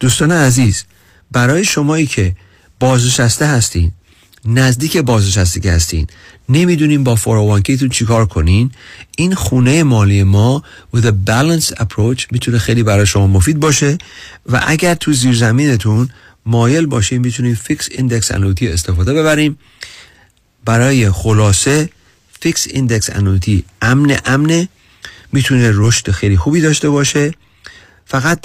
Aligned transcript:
دوستان 0.00 0.32
عزیز 0.32 0.84
برای 1.32 1.64
شمایی 1.64 2.06
که 2.06 2.36
بازنشسته 2.80 3.46
هستین 3.46 3.92
نزدیک 4.44 4.96
بازنشستگی 4.96 5.68
هستین 5.68 6.06
نمی‌دونیم 6.48 7.04
با 7.04 7.16
401k 7.16 7.78
تون 7.78 7.88
چیکار 7.88 8.26
کنین 8.26 8.70
این 9.16 9.34
خونه 9.34 9.82
مالی 9.82 10.22
ما 10.22 10.62
with 10.96 11.04
a 11.04 11.12
balanced 11.26 11.74
approach 11.74 12.26
می‌تونه 12.30 12.58
خیلی 12.58 12.82
برای 12.82 13.06
شما 13.06 13.26
مفید 13.26 13.60
باشه 13.60 13.98
و 14.46 14.62
اگر 14.66 14.94
تو 14.94 15.12
زیر 15.12 15.34
زمینتون 15.34 16.08
مایل 16.46 16.86
باشیم 16.86 17.20
می‌تونیم 17.20 17.54
fixed 17.54 17.88
index 17.90 18.32
annuity 18.32 18.68
استفاده 18.68 19.14
ببریم 19.14 19.58
برای 20.64 21.10
خلاصه 21.10 21.88
fixed 22.40 22.66
index 22.70 23.10
annuity 23.10 23.64
امن 23.82 24.18
امنه 24.24 24.68
می‌تونه 25.32 25.70
رشد 25.74 26.10
خیلی 26.10 26.36
خوبی 26.36 26.60
داشته 26.60 26.88
باشه. 26.88 27.34
فقط 28.06 28.38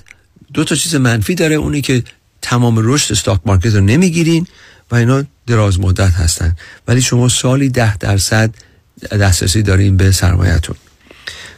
دو 0.54 0.64
تا 0.64 0.76
چیز 0.76 0.96
منفی 0.96 1.36
داره 1.36 1.56
اونی 1.56 1.82
که 1.82 2.04
تمام 2.42 2.76
رشد 2.80 3.12
stock 3.12 3.40
market 3.46 3.76
رو 3.76 3.82
نمی‌گیرین 3.82 4.48
و 4.92 4.96
اینا 4.96 5.24
دراز 5.48 5.80
مدت 5.80 6.12
هستن. 6.14 6.56
ولی 6.88 7.02
شما 7.02 7.30
سالی 7.30 7.70
ده 7.70 7.98
درصد 7.98 8.56
دسترسی 9.12 9.62
دارین 9.62 9.98
به 9.98 10.12
سرمایتون 10.12 10.76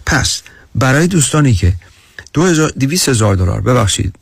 پس 0.06 0.42
برای 0.76 1.08
دوستانی 1.08 1.54
که 1.54 1.74
دویست 2.78 3.10
هزار 3.10 3.36
دلار 3.36 3.62
ببخشید. 3.62 4.16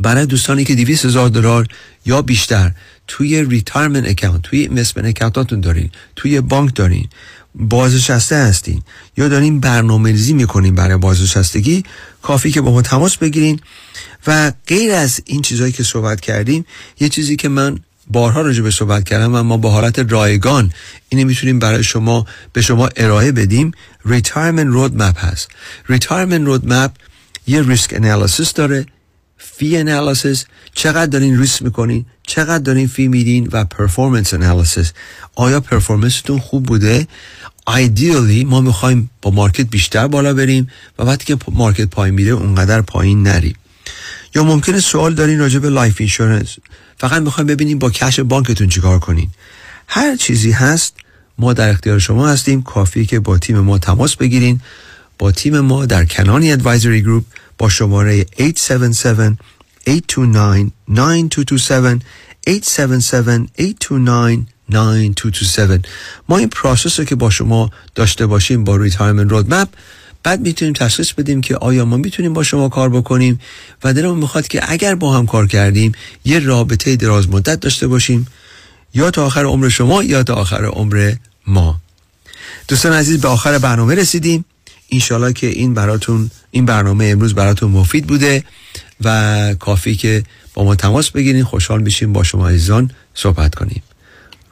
برای 0.00 0.26
دوستانی 0.26 0.64
که 0.64 0.74
دویست 0.74 1.04
هزار 1.04 1.28
دلار 1.28 1.66
یا 2.06 2.22
بیشتر 2.22 2.72
توی 3.06 3.44
retirement 3.44 4.08
account 4.08 4.42
توی 4.42 4.60
investment 4.60 5.06
account 5.06 5.44
اتون 5.44 5.60
دارین 5.60 5.90
توی 6.16 6.40
بانک 6.40 6.74
دارین 6.74 7.08
بازنشسته 7.54 8.36
هستین. 8.36 8.82
یا 9.16 9.28
دارین 9.28 9.60
برنامه 9.60 10.10
ریزی 10.10 10.32
می‌کنین 10.32 10.74
برای 10.74 10.96
بازنشستگی 10.96 11.84
کافی 12.22 12.50
که 12.50 12.60
با 12.60 12.72
ما 12.72 12.82
تماس 12.82 13.16
بگیرین. 13.16 13.60
و 14.26 14.52
غیر 14.66 14.92
از 14.92 15.20
این 15.24 15.42
چیزهایی 15.42 15.72
که 15.72 15.82
صحبت 15.82 16.20
کردیم 16.20 16.66
یه 17.00 17.08
چیزی 17.08 17.36
که 17.36 17.48
من 17.48 17.78
بارها 18.06 18.40
راجع 18.40 18.62
به 18.62 18.70
صحبت 18.70 19.04
کردم 19.04 19.34
و 19.34 19.42
ما 19.42 19.56
با 19.56 19.70
حالت 19.70 19.98
رایگان 19.98 20.72
اینو 21.08 21.26
می‌تونیم 21.26 21.58
برای 21.58 21.82
شما 21.84 22.26
به 22.52 22.62
شما 22.62 22.88
ارائه 22.96 23.32
بدیم. 23.32 23.72
retirement 24.04 24.66
road 24.66 25.02
map 25.02 25.24
هست. 25.24 25.48
retirement 25.88 26.46
road 26.46 26.72
map 26.72 26.92
یه 27.46 27.62
risk 27.62 27.94
analysis 27.94 28.52
داره 28.52 28.86
fee 29.38 29.76
analysis 29.76 30.44
چقدر 30.74 31.06
دارین 31.06 31.38
ریسک 31.38 31.62
می‌کنین 31.62 32.06
چقدر 32.26 32.58
دارین 32.58 32.86
fee 32.88 33.08
میدین 33.08 33.48
و 33.52 33.64
performance 33.64 34.34
analysis 34.34 34.92
آیا 35.34 35.60
performance 35.60 36.21
تون 36.21 36.38
خوب 36.38 36.66
بوده؟ 36.66 37.06
ideally 37.70 38.44
ما 38.44 38.60
می‌خوایم 38.60 39.10
با 39.22 39.30
market 39.30 39.66
بیشتر 39.70 40.06
بالا 40.06 40.34
بریم 40.34 40.68
و 40.98 41.02
وقتی 41.02 41.24
که 41.24 41.36
market 41.52 41.84
پایین 41.84 42.14
میره 42.14 42.30
اونقدر 42.30 42.80
پایین 42.80 43.22
نریم. 43.22 43.54
یا 44.34 44.44
ممکنه 44.44 44.80
سوال 44.80 45.14
دارین 45.14 45.38
راجع 45.38 45.58
به 45.58 45.68
life 45.68 45.96
insurance 45.98 46.56
فقط 46.98 47.22
می‌خوایم 47.22 47.46
ببینیم 47.46 47.78
با 47.78 47.90
cash 47.90 48.20
بانکتون 48.20 48.68
چیکار 48.68 48.98
کنین. 48.98 49.30
هر 49.86 50.16
چیزی 50.16 50.50
هست 50.50 50.94
ما 51.38 51.52
در 51.52 51.68
اختیار 51.68 51.98
شما 51.98 52.28
هستیم. 52.28 52.62
کافی 52.62 53.06
که 53.06 53.20
با 53.20 53.38
تیم 53.38 53.60
ما 53.60 53.78
تماس 53.78 54.16
بگیرین. 54.16 54.60
با 55.18 55.32
تیم 55.32 55.60
ما 55.60 55.86
در 55.86 56.04
کنانی 56.04 56.52
Advisory 56.52 57.02
Group 57.02 57.24
با 57.58 57.68
شماره 57.68 58.26
877 58.40 59.38
829 59.88 60.70
9227 60.88 62.02
877 62.48 63.50
829 63.58 64.46
9227 64.74 65.88
ما 66.28 66.38
این 66.38 66.48
process 66.48 66.98
رو 66.98 67.04
که 67.04 67.14
با 67.14 67.30
شما 67.30 67.70
داشته 67.94 68.26
باشیم 68.26 68.64
با 68.64 68.76
retirement 68.76 69.30
roadmap 69.30 69.68
بعد 70.22 70.40
می‌تونیم 70.40 70.74
تشخیص 70.74 71.12
بدیم 71.12 71.40
که 71.40 71.56
آیا 71.56 71.84
ما 71.84 71.96
می‌تونیم 71.96 72.32
با 72.32 72.42
شما 72.42 72.68
کار 72.68 72.88
بکنیم 72.88 73.40
و 73.84 73.92
دلمون 73.94 74.18
می‌خواد 74.18 74.48
که 74.48 74.72
اگر 74.72 74.94
با 74.94 75.12
هم 75.12 75.26
کار 75.26 75.46
کردیم 75.46 75.92
یه 76.24 76.38
رابطه 76.38 76.96
دراز 76.96 77.28
مدت 77.28 77.60
داشته 77.60 77.86
باشیم 77.86 78.26
یا 78.94 79.10
تا 79.10 79.26
آخر 79.26 79.44
عمر 79.44 79.68
شما 79.68 80.02
یا 80.02 80.22
تا 80.22 80.34
آخر 80.34 80.64
عمر 80.64 81.14
ما. 81.46 81.80
دوستان 82.68 82.92
عزیز 82.92 83.20
به 83.20 83.28
آخر 83.28 83.58
برنامه 83.58 83.94
رسیدیم. 83.94 84.44
انشالله 84.92 85.32
که 85.32 85.46
این 85.46 85.74
براتون 85.74 86.30
این 86.50 86.66
برنامه 86.66 87.04
امروز 87.04 87.34
براتون 87.34 87.70
مفید 87.70 88.06
بوده 88.06 88.44
و 89.00 89.54
کافی 89.54 89.96
که 89.96 90.22
با 90.54 90.64
ما 90.64 90.74
تماس 90.74 91.10
بگیرین 91.10 91.44
خوشحال 91.44 91.82
بشیم 91.82 92.12
با 92.12 92.22
شما 92.22 92.48
عزیزان 92.48 92.90
صحبت 93.14 93.54
کنیم. 93.54 93.82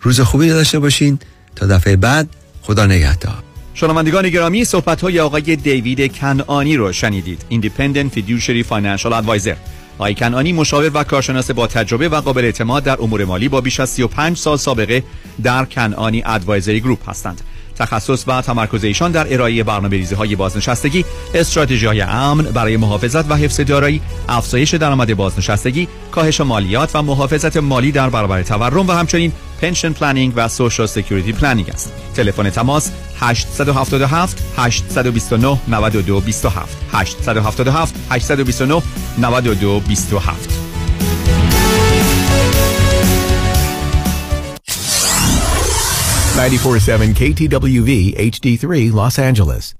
روز 0.00 0.20
خوبی 0.20 0.48
داشته 0.48 0.78
باشین. 0.78 1.18
تا 1.56 1.66
دفعه 1.66 1.96
بعد 1.96 2.28
خدا 2.62 2.86
نگهدار. 2.86 3.42
شنوندگان 3.74 4.30
گرامی 4.30 4.64
صحبت 4.64 5.00
های 5.00 5.20
آقای 5.20 5.56
دیوید 5.56 6.16
کنعانی 6.16 6.76
رو 6.76 6.92
شنیدید. 6.92 7.44
Independent 7.50 8.18
Fiduciary 8.18 8.64
Financial 8.70 9.12
Advisor. 9.12 9.56
آقای 9.98 10.14
کنعانی 10.14 10.52
مشاور 10.52 10.90
و 10.94 11.04
کارشناس 11.04 11.50
با 11.50 11.66
تجربه 11.66 12.08
و 12.08 12.20
قابل 12.20 12.44
اعتماد 12.44 12.84
در 12.84 13.02
امور 13.02 13.24
مالی 13.24 13.48
با 13.48 13.60
بیش 13.60 13.80
از 13.80 13.90
35 13.90 14.36
سال 14.36 14.56
سابقه 14.56 15.02
در 15.42 15.64
کنعانی 15.64 16.22
ادوایزری 16.26 16.80
گروپ 16.80 17.10
هستند. 17.10 17.40
تخصص 17.78 18.24
و 18.26 18.42
تمرکز 18.42 18.84
ایشان 18.84 19.12
در 19.12 19.32
ارائه 19.32 19.62
برنامه 19.62 19.96
ریزی 19.96 20.14
های 20.14 20.36
بازنشستگی، 20.36 21.04
استراتژی 21.34 21.86
های 21.86 22.00
امن 22.00 22.44
برای 22.44 22.76
محافظت 22.76 23.30
و 23.30 23.34
حفظ 23.34 23.60
دارایی، 23.60 24.00
افزایش 24.28 24.74
درآمد 24.74 25.14
بازنشستگی، 25.14 25.88
کاهش 26.12 26.40
مالیات 26.40 26.90
و 26.94 27.02
محافظت 27.02 27.56
مالی 27.56 27.92
در 27.92 28.10
برابر 28.10 28.42
تورم 28.42 28.88
و 28.88 28.92
همچنین 28.92 29.32
pension 29.60 29.92
planning 29.92 30.32
و 30.36 30.48
social 30.48 30.86
security 30.86 31.32
planning 31.32 31.70
است. 31.70 31.92
تلفن 32.14 32.50
تماس 32.50 32.90
877 33.20 34.42
829 34.56 35.58
92 35.68 36.20
27 36.20 36.76
877 36.92 37.94
829 38.10 38.82
92 39.18 39.80
27 39.80 40.77
94.7 46.37 47.13
KTWV 47.13 48.15
HD3 48.17 48.91
Los 48.91 49.19
Angeles. 49.19 49.75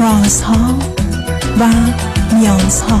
رازها 0.00 0.78
و 1.60 1.68
نیازها 2.34 3.00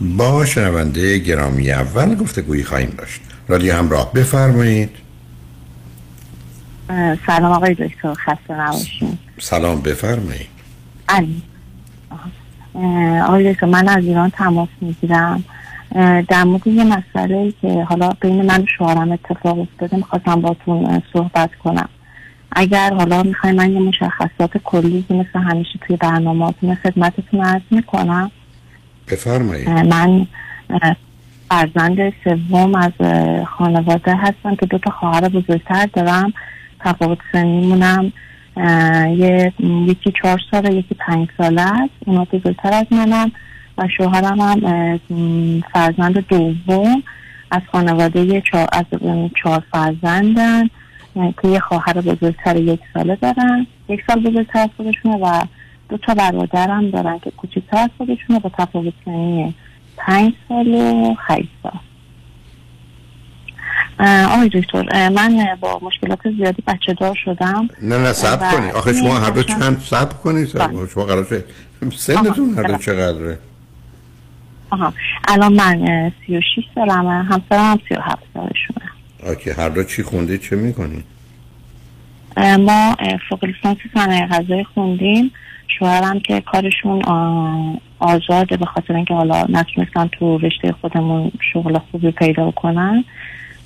با 0.00 0.44
شنونده 0.44 1.18
گرامی 1.18 1.70
اول 1.70 2.14
گفته 2.14 2.42
گویی 2.42 2.64
خواهیم 2.64 2.94
داشت. 2.98 3.20
رادیو 3.48 3.74
همراه 3.74 4.12
بفرمایید. 4.12 4.90
سلام 7.26 7.52
آقای 7.52 7.74
دکتر 7.74 8.14
خسته 8.14 8.60
نباشین. 8.60 9.18
سلام 9.38 9.80
بفرمایید. 9.80 10.48
آقای 13.24 13.52
دکتر 13.52 13.66
من 13.66 13.88
از 13.88 14.04
ایران 14.04 14.30
تماس 14.30 14.68
می‌گیرم. 14.80 15.44
در 16.28 16.44
مورد 16.44 16.66
یه 16.66 16.84
مسئله 16.84 17.52
که 17.62 17.84
حالا 17.88 18.10
بین 18.20 18.42
من 18.42 18.62
و 18.62 18.66
شوهرم 18.78 19.12
اتفاق 19.12 19.58
افتاده 19.58 19.96
می‌خواستم 19.96 20.40
باتون 20.40 21.02
صحبت 21.12 21.50
کنم. 21.54 21.88
اگر 22.52 22.94
حالا 22.94 23.22
می‌خوای 23.22 23.52
من 23.52 23.72
یه 23.72 23.80
مشخصات 23.80 24.58
کلی 24.64 25.04
که 25.08 25.14
مثل 25.14 25.38
همیشه 25.38 25.78
توی 25.86 25.96
برنامه 25.96 26.54
خدمتتون 26.82 27.40
عرض 27.44 27.62
می‌کنم. 27.70 28.30
بفرمایید. 29.10 29.68
من 29.68 30.26
فرزند 31.50 32.12
سوم 32.24 32.74
از 32.74 32.92
خانواده 33.46 34.16
هستم 34.16 34.56
که 34.56 34.66
دو 34.66 34.78
تا 34.78 34.90
خواهر 34.90 35.28
بزرگتر 35.28 35.88
دارم. 35.92 36.32
تفاوت 36.80 37.18
سنیمونم 37.32 38.12
یه 39.16 39.52
یکی 39.60 40.12
چهار 40.22 40.40
ساله 40.50 40.74
یکی 40.74 40.94
پنج 40.94 41.28
ساله 41.38 41.62
است. 41.62 41.92
اونا 42.06 42.24
بزرگتر 42.24 42.72
از 42.72 42.86
منم 42.90 43.32
و 43.78 43.88
شوهرم 43.96 44.40
هم 44.40 45.00
فرزند 45.72 46.26
دوم 46.28 47.02
از 47.50 47.62
خانواده 47.72 48.40
چهار, 48.40 48.68
از 48.72 48.84
چهار 49.42 49.62
فرزندن 49.72 50.68
که 51.14 51.48
یه 51.48 51.60
خواهر 51.60 51.92
بزرگتر 51.92 52.56
یک 52.56 52.80
ساله 52.94 53.16
دارن. 53.16 53.66
یک 53.88 54.00
سال 54.06 54.20
بزرگتر 54.20 54.58
از 54.58 54.68
خودشونه 54.76 55.16
و 55.16 55.42
دو 55.88 55.98
تا 55.98 56.14
برادرم 56.14 56.90
دارن 56.90 57.18
که 57.18 57.30
کوچکتر 57.30 57.76
از 57.76 57.90
خودشونه 57.98 58.38
با 58.40 58.50
تفاوت 58.58 58.94
سنی 59.04 59.54
پنج 59.96 60.32
سال 60.48 60.68
و 60.74 61.14
هشت 61.18 61.48
سال. 61.62 61.72
آقای 64.00 64.48
دکتر 64.48 65.08
من 65.08 65.56
با 65.60 65.80
مشکلات 65.82 66.18
زیادی 66.36 66.62
بچه 66.66 66.94
دار 66.94 67.18
شدم. 67.24 67.68
نه 67.82 67.98
نه 67.98 68.12
سب 68.12 68.38
و 68.42 68.56
کنید 68.56 68.74
آخه 68.74 68.92
شما 68.92 69.18
هر 69.18 69.30
دو 69.30 69.42
چند 69.42 69.80
سب 69.80 70.08
بله. 70.24 70.46
شما 70.94 71.04
قرار 71.04 71.24
شد 71.24 71.44
سنتون 71.96 72.54
هر 72.54 72.62
دو 72.62 72.68
بله. 72.68 72.78
چقدره. 72.78 73.38
آها. 74.70 74.94
الان 75.28 75.52
من 75.52 76.12
سی 76.26 76.36
و 76.36 76.40
شیش 76.54 76.64
سالمه 76.74 77.22
همسرم 77.22 77.42
هم 77.52 77.80
سی 77.88 77.94
و 77.94 78.00
هفت 78.00 78.22
سالشونه. 78.34 78.90
آکه 79.26 79.54
هر 79.54 79.68
دو 79.68 79.84
چی 79.84 80.02
خوندید 80.02 80.40
چه 80.40 80.56
می‌کنید 80.56 81.04
اه، 82.36 82.56
ما 82.56 82.96
فوق 83.28 83.44
لیسانس 83.44 83.78
صنایع 83.94 84.26
غذایی 84.26 84.64
خوندیم. 84.64 85.32
شوهرم 85.78 86.20
که 86.20 86.40
کارشون 86.40 87.02
آزاده 87.98 88.56
به 88.56 88.66
خاطر 88.66 88.96
اینکه 88.96 89.14
حالا 89.14 89.46
نتونستن 89.48 90.06
تو 90.06 90.38
رشته 90.38 90.72
خودمون 90.72 91.32
شغل 91.52 91.78
خوبی 91.78 92.10
پیدا 92.10 92.50
کنن. 92.50 93.04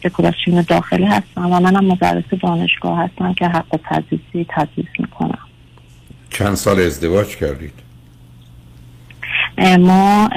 دکوراسیون 0.04 0.64
داخلی 0.68 1.04
هستم 1.04 1.52
و 1.52 1.60
منم 1.60 1.84
مدرس 1.84 2.24
دانشگاه 2.42 2.98
هستم 2.98 3.34
که 3.34 3.48
حق 3.48 3.80
تدریسی 3.84 4.46
تدریس 4.48 4.88
می‌کنم. 4.98 5.38
چند 6.30 6.54
سال 6.54 6.80
ازدواج 6.80 7.36
کردید؟ 7.36 7.72
ما 9.78 10.30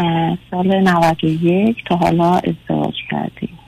سال 0.52 0.80
91 0.82 1.84
تا 1.86 1.96
حالا 1.96 2.36
ازدواج 2.36 2.96
کردیم. 3.12 3.60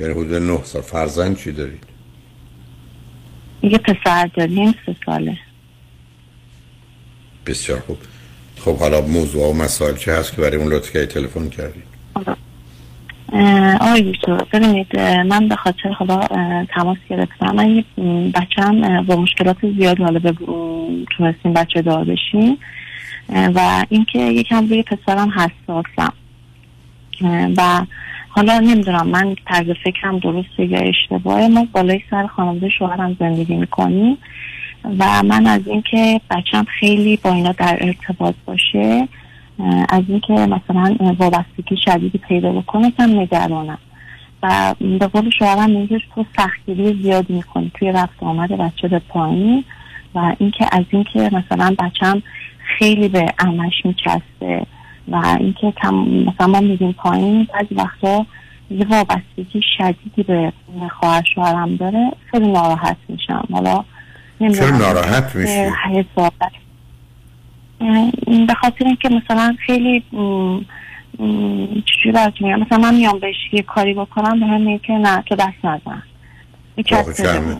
یعنی 0.00 0.12
حدود 0.12 0.34
نه 0.34 0.64
سال. 0.64 0.82
فرزند 0.82 1.36
چی 1.36 1.52
دارید؟ 1.52 1.84
یه 3.62 3.78
پسر 3.78 4.30
داریم 4.34 4.74
سه 4.86 4.96
ساله. 5.06 5.38
بسیار 7.48 7.80
خوب. 7.80 7.98
خب 8.56 8.76
حالا 8.76 9.00
موضوع 9.00 9.50
و 9.50 9.52
مسائل 9.52 9.96
چه 9.96 10.12
هست 10.12 10.36
که 10.36 10.42
برای 10.42 10.56
اون 10.56 10.72
لطف 10.72 10.92
کردید 10.92 11.08
تلفن 11.08 11.48
کردید 11.48 11.82
آقای 13.80 14.12
دکتر 14.12 14.44
ببینید 14.52 15.00
من 15.00 15.48
به 15.48 15.56
خاطر 15.56 15.96
اه، 16.08 16.64
تماس 16.64 16.98
گرفتم. 17.10 17.56
من 17.56 17.84
بچم 18.34 19.02
با 19.02 19.16
مشکلات 19.16 19.56
زیادی 19.78 20.02
حالا 20.02 20.18
به 20.18 20.34
تونستیم 21.16 21.52
بچه 21.52 21.82
دار 21.82 22.04
بشیم. 22.04 22.58
و 23.28 23.84
اینکه 23.88 24.18
یکم 24.18 24.68
روی 24.68 24.82
پسرم 24.82 25.30
حساسم 25.30 26.12
و 27.56 27.86
حالا 28.28 28.58
نمی‌دونم 28.58 29.08
من 29.08 29.36
طرز 29.46 29.66
فکرم 29.84 30.18
درسته 30.18 30.64
یا 30.64 30.78
اشتباهه. 30.78 31.48
ما 31.48 31.66
بالای 31.72 32.00
سر 32.10 32.26
خانواده 32.26 32.68
شوهرم 32.78 33.16
زندگی 33.20 33.54
می‌کنیم. 33.54 34.18
و 34.84 35.22
من 35.22 35.46
از 35.46 35.60
اینکه 35.66 36.20
بچم 36.30 36.64
خیلی 36.80 37.16
با 37.16 37.32
اینا 37.32 37.52
در 37.52 37.78
ارتباط 37.80 38.34
باشه 38.46 39.08
از 39.88 40.02
اینکه 40.08 40.32
مثلا 40.32 40.96
وابستگی 41.18 41.76
شدیدی 41.84 42.18
پیدا 42.18 42.52
بکنه 42.52 42.90
کم 42.90 43.20
نگرانم 43.20 43.78
و 44.42 44.74
به 44.80 45.06
قول 45.06 45.30
شوهرم 45.38 45.70
میگه 45.70 46.00
تو 46.14 46.24
سختگیری 46.36 47.02
زیادی 47.02 47.34
می‌کنی 47.34 47.72
توی 47.74 47.92
رفت 47.92 48.22
آمد 48.22 48.52
بچه 48.52 48.88
به 48.88 48.98
پایین 48.98 49.64
و 50.14 50.34
اینکه 50.38 50.66
از 50.72 50.84
اینکه 50.90 51.30
مثلا 51.32 51.74
بچم 51.78 52.22
خیلی 52.78 53.08
به 53.08 53.26
امش 53.38 53.72
میچسته 53.84 54.66
و 55.08 55.36
اینکه 55.40 55.72
کم 55.82 55.94
مثلا 55.94 56.46
ما 56.46 56.60
میریم 56.60 56.92
پایین 56.92 57.48
بعضی 57.54 57.74
وقتا 57.74 58.26
یه 58.70 58.86
وابستگی 58.88 59.62
شدیدی 59.78 60.22
به 60.22 60.52
خواهر 61.00 61.22
شوهرم 61.34 61.76
داره 61.76 62.10
خیلی 62.30 62.52
ناراحت 62.52 62.96
میشم 63.08 63.44
حالا. 63.52 63.84
چرا 64.38 64.78
ناراحت 64.78 65.36
میشی؟ 65.36 65.70
به 68.46 68.54
خاطر 68.60 68.84
اینکه 68.84 69.08
مثلا 69.08 69.56
خیلی 69.66 70.04
چجوری 71.86 72.12
براتون 72.14 72.48
میگم؟ 72.48 72.60
مثلا 72.60 72.78
من 72.78 72.94
میام 72.94 73.18
بهش 73.18 73.36
یه 73.52 73.62
کاری 73.62 73.94
بکنم 73.94 74.40
به 74.40 74.46
هم 74.46 74.60
میگه 74.60 74.84
که 74.86 74.92
نه 74.92 75.22
تو 75.22 75.34
دست 75.34 75.64
نزن؟ 75.64 76.02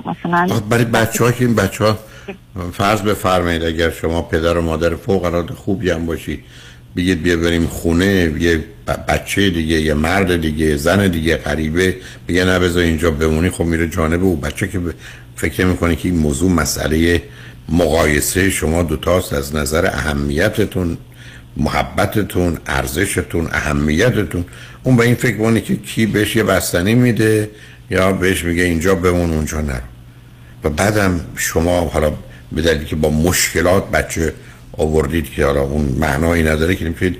مثلا 0.06 0.60
برای 0.70 0.84
بچه 0.84 1.25
ها 1.25 1.32
که 1.32 1.44
این 1.44 1.54
بچه 1.54 1.84
ها 1.84 1.98
فرض 2.72 3.02
بفرمایید 3.02 3.64
اگر 3.64 3.90
شما 3.90 4.22
پدر 4.22 4.58
و 4.58 4.62
مادر 4.62 4.94
فوق 4.94 5.25
العاده 5.25 5.54
خوبی 5.54 5.90
هم 5.90 6.06
باشید 6.06 6.44
بگید 6.96 7.22
بیا 7.22 7.36
بریم 7.36 7.66
خونه 7.66 8.06
یه 8.38 8.64
بچه 9.08 9.50
دیگه 9.50 9.80
یه 9.80 9.94
مرد 9.94 10.40
دیگه 10.40 10.76
زن 10.76 11.08
دیگه 11.08 11.36
غریبه. 11.36 11.96
بگه 12.28 12.44
نه 12.44 12.58
بذار 12.58 12.82
اینجا 12.82 13.10
بمونی 13.10 13.50
خب 13.50 13.64
میره 13.64 13.88
جانب 13.88 14.25
او 14.25 14.36
بچه 14.36 14.69
که 14.69 14.80
فکر 15.38 15.64
می‌کنه 15.64 15.96
که 15.96 16.08
این 16.08 16.19
موضوع 16.19 16.50
مسئله 16.50 17.23
مقایسه 17.69 18.50
شما 18.50 18.82
دوتاست 18.82 19.32
از 19.32 19.55
نظر 19.55 19.87
اهمیتتون 19.87 20.99
محبتتون 21.57 22.59
ارزشتون 22.66 23.49
اهمیتتون؟ 23.52 24.45
اون 24.83 24.97
به 24.97 25.04
این 25.04 25.14
فکر 25.14 25.37
کنه 25.37 25.61
که 25.61 25.76
کی 25.76 26.07
بهش 26.07 26.37
یه 26.37 26.42
بستنی 26.42 26.95
میده 26.95 27.50
یا 27.90 28.12
بهش 28.12 28.45
میگه 28.45 28.62
اینجا 28.62 28.95
بمون 28.95 29.30
اونجا 29.30 29.61
نرو؟ 29.61 29.80
و 30.64 30.71
بعدم 30.71 31.21
شما 31.37 31.80
حالا 31.80 32.12
به 32.52 32.85
که 32.85 32.97
با 32.97 33.11
مشکلات 33.11 33.90
بچه 33.90 34.33
آوردید 34.73 35.30
که 35.30 35.45
حالا 35.45 35.61
اون 35.61 35.85
معنایی 35.99 36.42
نداره 36.42 36.75
که 36.76 36.85
نمی‌تونید 36.85 37.16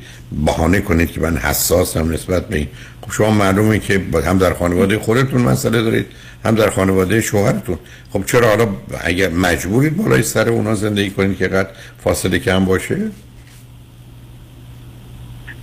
بهانه 0.47 0.81
کنید 0.81 1.11
که 1.11 1.21
من 1.21 1.37
حساسم 1.37 2.13
نسبت 2.13 2.49
به 2.49 2.57
این. 2.57 2.69
خب 3.01 3.13
شما 3.13 3.31
معلومه 3.31 3.79
که 3.79 4.03
هم 4.27 4.39
در 4.39 4.55
خانواده 4.55 4.99
خودتون 4.99 5.43
مسئله 5.43 5.83
دارید 5.83 6.07
هم 6.45 6.55
در 6.55 6.71
خانواده 6.71 7.21
شوهرتون. 7.21 7.79
خب 8.13 8.25
چرا 8.25 8.49
حالا 8.49 8.69
اگر 9.05 9.29
مجبورید 9.29 9.97
بالای 9.97 10.23
سر 10.23 10.49
اونا 10.49 10.75
زندگی 10.75 11.11
کنید 11.11 11.39
که 11.39 11.49
قد 11.49 11.69
فاصله 12.05 12.39
کم 12.39 12.65
باشه؟ 12.65 13.11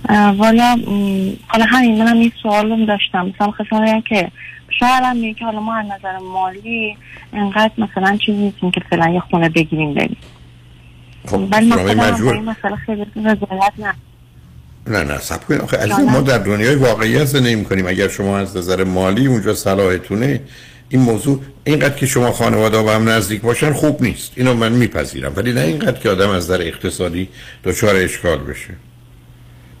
والا 0.08 0.76
حالا 1.46 1.64
همین 1.68 2.02
منم 2.02 2.16
این 2.16 2.32
سوال 2.42 2.70
رو 2.70 2.86
داشتم. 2.86 3.26
مثلا 3.26 3.50
خواستم 3.50 4.00
که 4.00 4.30
شوهرم 4.78 5.16
میگه 5.16 5.34
که 5.34 5.44
حالا 5.44 5.60
ما 5.60 5.76
از 5.76 5.86
نظر 5.86 6.18
مالی 6.18 6.96
انقدر 7.32 7.72
مثلا 7.78 8.16
چیزی 8.16 8.38
نیستیم 8.38 8.70
که 8.70 8.80
فعلا 8.90 9.08
یه 9.08 9.20
خونه 9.20 9.48
بگیریم 9.48 9.94
بریم. 9.94 10.16
خب 11.26 11.48
ولی 11.52 11.66
مثلا 11.66 12.40
مسئله 12.40 12.76
خیلی 12.76 13.06
رضایت 13.16 13.72
نه 13.78 13.94
نه 14.88 15.02
نه 15.04 15.18
سب 15.20 15.44
کنید. 15.44 15.60
آخه 15.60 15.76
عزیز 15.76 15.92
نه. 15.98 16.12
ما 16.12 16.20
در 16.20 16.38
دنیای 16.38 16.74
واقعیت 16.74 17.24
زندگی 17.24 17.54
می‌کنیم. 17.54 17.86
اگر 17.86 18.08
شما 18.08 18.38
از 18.38 18.56
نظر 18.56 18.84
مالی 18.84 19.26
اونجا 19.26 19.54
صلاحتونه 19.54 20.40
این 20.88 21.00
موضوع 21.00 21.40
اینقدر 21.64 21.94
که 21.94 22.06
شما 22.06 22.32
خانواده 22.32 22.82
با 22.82 22.94
هم 22.94 23.08
نزدیک 23.08 23.40
باشن 23.40 23.72
خوب 23.72 24.02
نیست. 24.02 24.30
اینو 24.36 24.54
من 24.54 24.72
میپذیرم. 24.72 25.32
ولی 25.36 25.52
نه 25.52 25.60
اینقدر 25.60 26.00
که 26.00 26.10
آدم 26.10 26.30
از 26.30 26.44
نظر 26.44 26.60
اقتصادی 26.62 27.28
دچار 27.64 27.96
اشکال 27.96 28.38
بشه. 28.38 28.68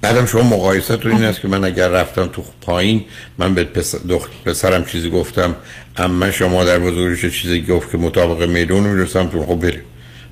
بعدم 0.00 0.26
شما 0.26 0.42
مقایسه 0.42 0.96
تو 0.96 1.08
این 1.08 1.24
است 1.24 1.40
که 1.40 1.48
من 1.48 1.64
اگر 1.64 1.88
رفتم 1.88 2.26
تو 2.26 2.42
پایین 2.60 3.04
من 3.38 3.54
به 3.54 3.64
پس- 3.64 3.94
دخت 4.08 4.30
پسرم 4.44 4.84
چیزی 4.84 5.10
گفتم 5.10 5.56
اما 5.96 6.30
شما 6.30 6.64
در 6.64 6.78
بزرگش 6.78 7.42
چیزی 7.42 7.62
گفت 7.62 7.90
که 7.90 7.98
مطابق 7.98 8.48
میدون 8.48 8.82
می‌رسم 8.82 9.26
تو 9.26 9.46
خب 9.46 9.54
بره 9.60 9.80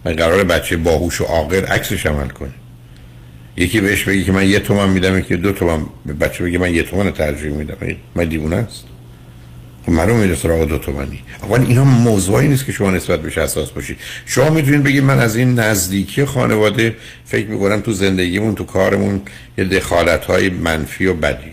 من 0.04 0.12
قرار 0.12 0.44
بچه 0.44 0.76
باهوش 0.76 1.20
و 1.20 1.24
عاقل 1.24 1.64
عکسش 1.64 2.06
عمل 2.06 2.28
کنه 2.28 2.50
یکی 3.56 3.80
بهش 3.80 4.04
بگی 4.04 4.24
که 4.24 4.32
من 4.32 4.48
یه 4.48 4.58
تومن 4.58 4.88
میدم 4.88 5.20
که 5.20 5.36
دو 5.36 5.52
تومن. 5.52 5.86
به 6.06 6.12
بچه 6.12 6.44
بگی 6.44 6.58
من 6.58 6.74
یه 6.74 6.82
تومن 6.82 7.10
ترجیح 7.10 7.50
میدم. 7.50 7.76
من 8.14 8.24
دیوونه 8.24 8.56
است. 8.56 8.84
خب 9.86 9.92
معلوم 9.92 10.16
میره 10.16 10.34
سراغ 10.34 10.68
دو 10.68 10.78
تومنی. 10.78 11.22
اول 11.42 11.60
اینا 11.60 11.84
موضوعی 11.84 12.48
نیست 12.48 12.66
که 12.66 12.72
شما 12.72 12.90
نسبت 12.90 13.22
بهش 13.22 13.38
اساس 13.38 13.70
باشید 13.70 13.96
شما 14.26 14.50
می‌تونید 14.50 14.82
بگید 14.82 15.02
من 15.02 15.18
از 15.18 15.36
این 15.36 15.58
نزدیکی 15.58 16.24
خانواده 16.24 16.96
فکر 17.24 17.46
می‌کنم 17.46 17.80
تو 17.80 17.92
زندگیمون 17.92 18.54
تو 18.54 18.64
کارمون 18.64 19.22
یه 19.58 19.64
دخالت 19.64 20.24
های 20.24 20.50
منفی 20.50 21.06
و 21.06 21.14
بدیه 21.14 21.52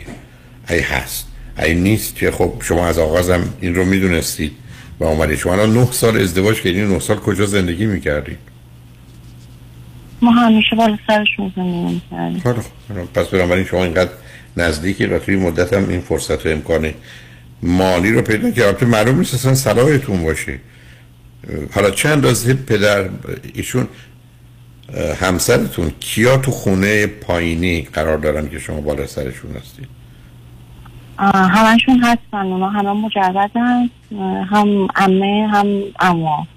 ای 0.69 0.79
هست. 0.79 1.27
ای 1.59 1.75
نیست 1.75 2.15
که 2.15 2.31
خب 2.31 2.53
شما 2.61 2.87
از 2.87 2.97
آغازم 2.97 3.53
این 3.61 3.75
رو 3.75 3.85
می‌دونستید 3.85 4.51
و 4.99 5.03
اومدید. 5.03 5.37
شما 5.37 5.53
الان 5.53 5.73
نه 5.77 5.87
سال 5.91 6.17
ازدواج 6.17 6.61
کردین. 6.61 6.87
نه 6.87 6.99
سال 6.99 7.17
کجا 7.17 7.45
زندگی 7.45 7.85
می‌کردید 7.85 8.50
ما 10.21 10.31
همیشه 10.31 10.75
بالا 10.75 10.97
سرشون 11.07 11.53
زندگی 11.55 11.93
می‌کردیم. 11.93 12.39
خب 12.39 13.19
پس 13.19 13.27
بنابراین 13.27 13.65
شما 13.65 13.83
اینقدر 13.83 14.11
نزدیکی 14.57 15.05
و 15.05 15.19
توی 15.19 15.35
مدت 15.35 15.73
هم 15.73 15.89
این 15.89 16.01
فرصت 16.01 16.45
و 16.45 16.49
امکان 16.49 16.93
مالی 17.63 18.11
رو 18.11 18.21
پیدا 18.21 18.51
کرد 18.51 18.77
تو 18.77 18.85
معلوم 18.85 19.17
نیست 19.17 19.33
اصلا 19.33 19.53
صلاحتون 19.53 20.23
باشه. 20.23 20.59
حالا 21.75 21.91
چند 21.91 22.11
اندازه 22.11 22.53
پدر 22.53 23.09
ایشون 23.53 23.87
همسرتون 25.21 25.91
کیا 25.99 26.37
تو 26.37 26.51
خونه 26.51 27.07
پایینی 27.07 27.81
قرار 27.93 28.17
دارن 28.17 28.49
که 28.49 28.59
شما 28.59 28.81
بالا 28.81 29.07
سرشون 29.07 29.51
هستید؟ 29.55 29.87
همشون 31.33 32.03
هستن. 32.03 32.45
اونا 32.45 32.69
همه 32.69 32.91
مجردن. 32.93 33.89
هم 34.49 34.87
امه 34.95 35.49
هم 35.51 35.67
اما 35.99 36.47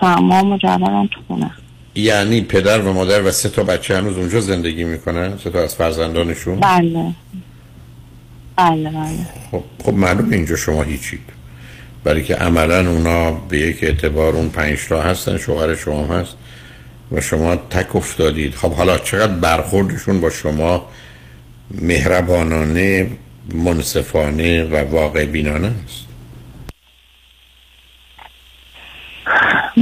تا 0.00 0.14
اما 0.14 0.42
مجردن 0.42 1.06
تو 1.06 1.20
خونه. 1.28 1.50
یعنی 1.94 2.40
پدر 2.40 2.80
و 2.80 2.92
مادر 2.92 3.22
و 3.22 3.30
سه 3.30 3.48
تا 3.48 3.62
بچه 3.62 3.96
هنوز 3.96 4.16
اونجا 4.16 4.40
زندگی 4.40 4.84
می‌کنن 4.84 5.38
سه 5.44 5.50
تا 5.50 5.62
از 5.62 5.74
فرزندانشون؟ 5.74 6.60
بله. 6.60 7.14
بله 8.56 8.90
بله. 8.90 9.26
خب, 9.50 9.62
خب 9.84 9.94
معلوم 9.94 10.32
اینجا 10.32 10.56
شما 10.56 10.82
هیچید 10.82 11.20
برای 12.04 12.22
که 12.22 12.34
عملا 12.34 12.90
اونا 12.90 13.30
به 13.32 13.58
یک 13.58 13.84
اعتبار 13.84 14.34
اون 14.36 14.48
پنج 14.48 14.78
تا 14.88 15.02
هستن 15.02 15.38
شوهر 15.38 15.74
شما 15.74 16.06
هست 16.06 16.36
و 17.12 17.20
شما 17.20 17.56
تک 17.56 17.96
افتادید. 17.96 18.54
خب 18.54 18.72
حالا 18.72 18.98
چقدر 18.98 19.32
برخوردشون 19.32 20.20
با 20.20 20.30
شما 20.30 20.88
مهربانانه 21.70 23.10
منصفانه 23.54 24.64
و 24.64 24.90
واقع 24.90 25.24
بینانه 25.24 25.66
است؟ 25.66 26.03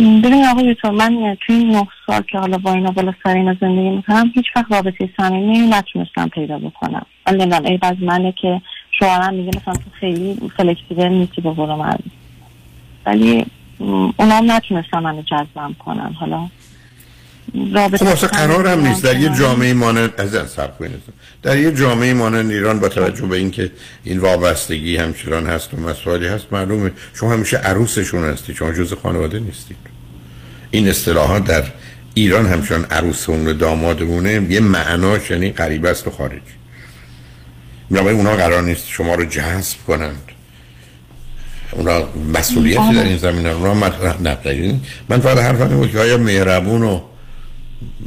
ببین 0.02 0.44
آقای 0.44 0.74
تو 0.74 0.92
من 0.92 1.36
توی 1.40 1.56
این 1.56 1.70
نه 1.70 1.88
سال 2.06 2.22
که 2.22 2.38
حالا 2.38 2.58
با 2.58 2.72
اینا 2.72 2.90
بالا 2.90 3.14
سر 3.24 3.34
اینا 3.34 3.54
زندگی 3.60 3.90
می‌کنم 3.90 4.32
هیچ 4.34 4.46
وقت 4.56 4.72
رابطه 4.72 5.10
صمیمی 5.16 5.58
نتونستم 5.58 6.28
پیدا 6.28 6.58
بکنم. 6.58 7.06
من 7.26 7.36
نمی‌دونم 7.36 7.64
ای 7.64 7.78
از 7.82 7.96
منه 8.00 8.32
که 8.32 8.62
شوهرم 8.98 9.34
میگه 9.34 9.50
مثلا 9.56 9.74
تو 9.74 9.90
خیلی 10.00 10.36
فلکسیبل 10.56 11.08
نیستی 11.08 11.40
به 11.40 11.50
من. 11.50 11.98
ولی 13.06 13.46
اونا 13.78 14.34
هم 14.34 14.52
نتونستم 14.52 14.98
منو 14.98 15.22
جذبم 15.22 15.76
کنن 15.78 16.12
حالا 16.20 16.48
خب 17.52 18.06
اصلا 18.06 18.28
قرار 18.28 18.66
هم 18.66 18.86
نیست. 18.86 19.04
در 19.04 19.20
یه 19.20 19.28
جامعه 19.38 19.74
مانند 19.74 20.12
از 20.18 20.50
سب 20.50 20.70
در 21.42 21.58
یه 21.58 21.72
جامعه 21.72 22.14
مانند 22.14 22.50
ایران 22.50 22.80
با 22.80 22.88
توجه 22.88 23.26
به 23.26 23.36
اینکه 23.36 23.70
این 24.04 24.18
وابستگی 24.18 24.96
همچنان 24.96 25.46
هست 25.46 25.74
و 25.74 25.76
مسائلی 25.76 26.26
هست 26.26 26.46
معلومه 26.52 26.90
شما 27.14 27.32
همیشه 27.32 27.56
عروسشون 27.56 28.24
هستی 28.24 28.54
شما 28.54 28.72
جز 28.72 28.94
خانواده 29.02 29.40
نیستید. 29.40 29.76
این 30.70 30.88
اصطلاحات 30.88 31.44
در 31.44 31.64
ایران 32.14 32.46
همچنان 32.46 32.84
عروس 32.84 33.28
اون 33.28 33.56
دامادمونه 33.56 34.46
یه 34.50 34.60
معناش 34.60 35.30
یعنی 35.30 35.50
قریب 35.50 35.86
است 35.86 36.06
و 36.06 36.10
خارج. 36.10 36.42
یا 37.90 38.10
اونا 38.10 38.36
قرار 38.36 38.62
نیست 38.62 38.88
شما 38.88 39.14
رو 39.14 39.24
جذب 39.24 39.76
کنند. 39.86 40.22
اونا 41.72 42.08
مسئولیتی 42.34 42.94
در 42.94 43.04
این 43.04 43.16
زمینه 43.16 43.48
اونا 43.48 43.74
مطرح 43.74 44.16
من 45.08 45.20
فقط 45.20 45.38
حرفم 45.38 45.68
بود 45.68 45.92
که 45.92 45.98
آیا 45.98 46.18
مهربون 46.18 46.82
و 46.82 47.00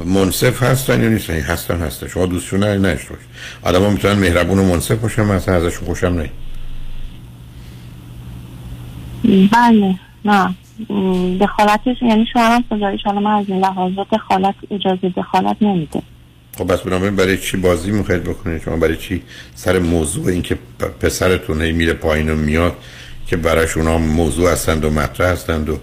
منصف 0.06 0.64
هستن 0.64 1.04
یا 1.04 1.10
نیستن؟ 1.10 1.40
هستن 1.40 1.80
هستن. 1.80 2.08
شما 2.08 2.26
دوستشون 2.26 2.60
نه 2.64 2.78
نشته 2.78 3.10
باش 3.10 3.20
آدم 3.64 3.82
ها 3.82 3.90
می‌تونن 3.90 4.14
مهربون 4.14 4.60
و 4.60 4.64
منصف 4.64 4.96
باشن 4.96 5.22
من 5.22 5.36
اصلا 5.36 5.56
ازشون 5.56 5.88
خوشم 5.88 6.08
نه 6.08 6.30
بله. 9.52 9.96
نه. 10.26 10.56
دخالتش 11.42 12.02
یعنی 12.02 12.26
شما 12.34 12.64
سزایش 12.70 13.02
حالا 13.06 13.20
من 13.20 13.32
از 13.32 13.46
این 13.48 13.60
لحاظات 13.60 14.08
دخالت 14.12 14.56
اجازه 14.72 15.10
دخالت 15.10 15.58
نمیده. 15.62 16.02
خب 16.58 16.74
بس 16.74 16.82
بنابراین 16.82 17.16
برای 17.16 17.38
چی 17.38 17.58
بازی 17.58 17.92
می‌خواید 17.92 18.24
بکنید؟ 18.24 18.62
شما 18.62 18.78
برای 18.78 18.98
چی 18.98 19.24
سر 19.56 19.80
موضوع 19.80 20.28
این 20.28 20.42
که 20.42 20.58
پسرتون 21.02 21.62
هی 21.62 21.72
میره 21.72 21.94
پایین 21.94 22.30
و 22.30 22.36
میاد 22.36 22.76
که 23.28 23.38
برایش 23.38 23.78
اونا 23.78 23.98
موضوع 23.98 24.52
هستند 24.52 24.86
و 24.86 24.90
مطرح 24.90 25.32
هستند 25.32 25.70
و 25.70 25.78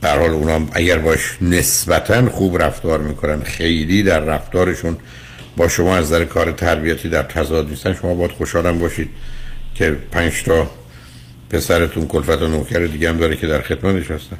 در 0.00 0.18
حال 0.18 0.30
اونا 0.30 0.66
اگر 0.72 0.98
باش 0.98 1.38
نسبتا 1.42 2.30
خوب 2.30 2.62
رفتار 2.62 3.00
می‌کنن 3.00 3.40
خیلی 3.42 4.02
در 4.02 4.20
رفتارشون 4.20 4.96
با 5.56 5.68
شما 5.68 5.96
از 5.96 6.04
نظر 6.04 6.24
کار 6.24 6.52
تربیتی 6.52 7.08
در 7.08 7.22
تضاد 7.22 7.68
نیستن 7.68 7.94
شما 7.94 8.14
باید 8.14 8.32
خوشحالم 8.32 8.78
باشید 8.78 9.10
که 9.74 9.96
پنج 10.12 10.42
تا 10.42 10.70
پسرتون 11.50 12.06
کلفت 12.06 12.42
و 12.42 12.48
نوکر 12.48 12.78
دیگه 12.86 13.08
هم 13.08 13.16
داره 13.16 13.36
که 13.36 13.46
در 13.46 13.62
خدمتش 13.62 14.10
هستن. 14.10 14.36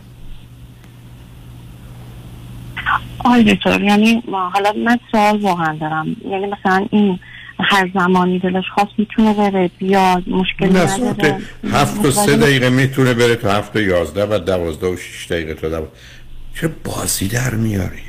آقای 3.19 3.55
دکتر 3.55 3.81
یعنی 3.81 4.23
حالا 4.53 4.73
من 4.73 4.99
سوال 5.13 5.41
واقعا 5.41 5.77
دارم. 5.81 6.17
یعنی 6.31 6.47
مثلا 6.47 6.87
این 6.91 7.19
هر 7.61 7.91
زمانی 7.95 8.39
دلش 8.39 8.65
خواست 8.75 8.91
می‌تونه 8.99 9.35
بره 9.35 9.71
بیاد 9.79 10.29
مشکل 10.29 10.77
نداره. 10.77 11.39
هفت 11.73 12.05
و 12.05 12.11
سه 12.11 12.37
دقیقه 12.37 12.71
می‌تونه 12.71 13.15
بره 13.15 13.37
تا 13.37 13.53
هفت 13.53 13.77
و 13.77 13.81
یازده 13.81 14.27
و 14.27 14.39
دوازده 14.39 14.87
و 14.87 14.97
شیش 14.97 15.27
دقیقه 15.27 15.55
تا 15.55 15.69
دوازده 15.69 15.93
چه 16.55 16.71
بازی 16.85 17.29
در 17.29 17.55
میارید؟ 17.55 18.07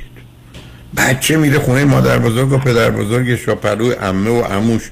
بچه 0.96 1.36
میره 1.36 1.58
خونه 1.58 1.84
مادر 1.84 2.18
بزرگ 2.18 2.52
و 2.52 2.58
پدر 2.58 2.90
بزرگش 2.90 3.48
و 3.48 3.54
پلو 3.54 3.94
عمه 4.00 4.30
و 4.30 4.44
عموش. 4.50 4.90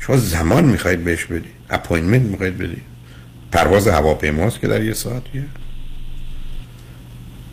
شما 0.00 0.16
زمان 0.16 0.64
می‌خواید 0.64 1.04
بهش 1.04 1.24
بدید. 1.24 1.54
appointment 1.70 2.22
می‌خواید 2.22 2.58
بدید. 2.58 2.82
پرواز 3.52 3.88
هواپیماست 3.88 4.60
که 4.60 4.68
در 4.68 4.82
یه 4.84 4.92
ساعتیه. 4.92 5.44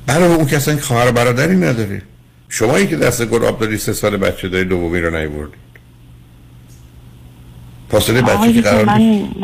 برای 0.05 0.33
اون 0.33 0.45
کسان 0.45 0.75
که 0.75 0.81
خواهر 0.81 1.11
برادری 1.11 1.55
نداره. 1.55 2.01
شمایی 2.49 2.87
که 2.87 2.95
دست 2.95 3.25
گل 3.25 3.51
داری 3.51 3.77
سه 3.77 3.93
سال 3.93 4.17
بچه 4.17 4.49
داری 4.49 4.65
دومی 4.65 4.99
رو 4.99 5.17
نیوردی. 5.17 5.53
فاصله 7.91 8.21
بچه 8.21 8.53
که 8.53 8.61
قرار 8.61 8.97
نیست. 8.97 9.35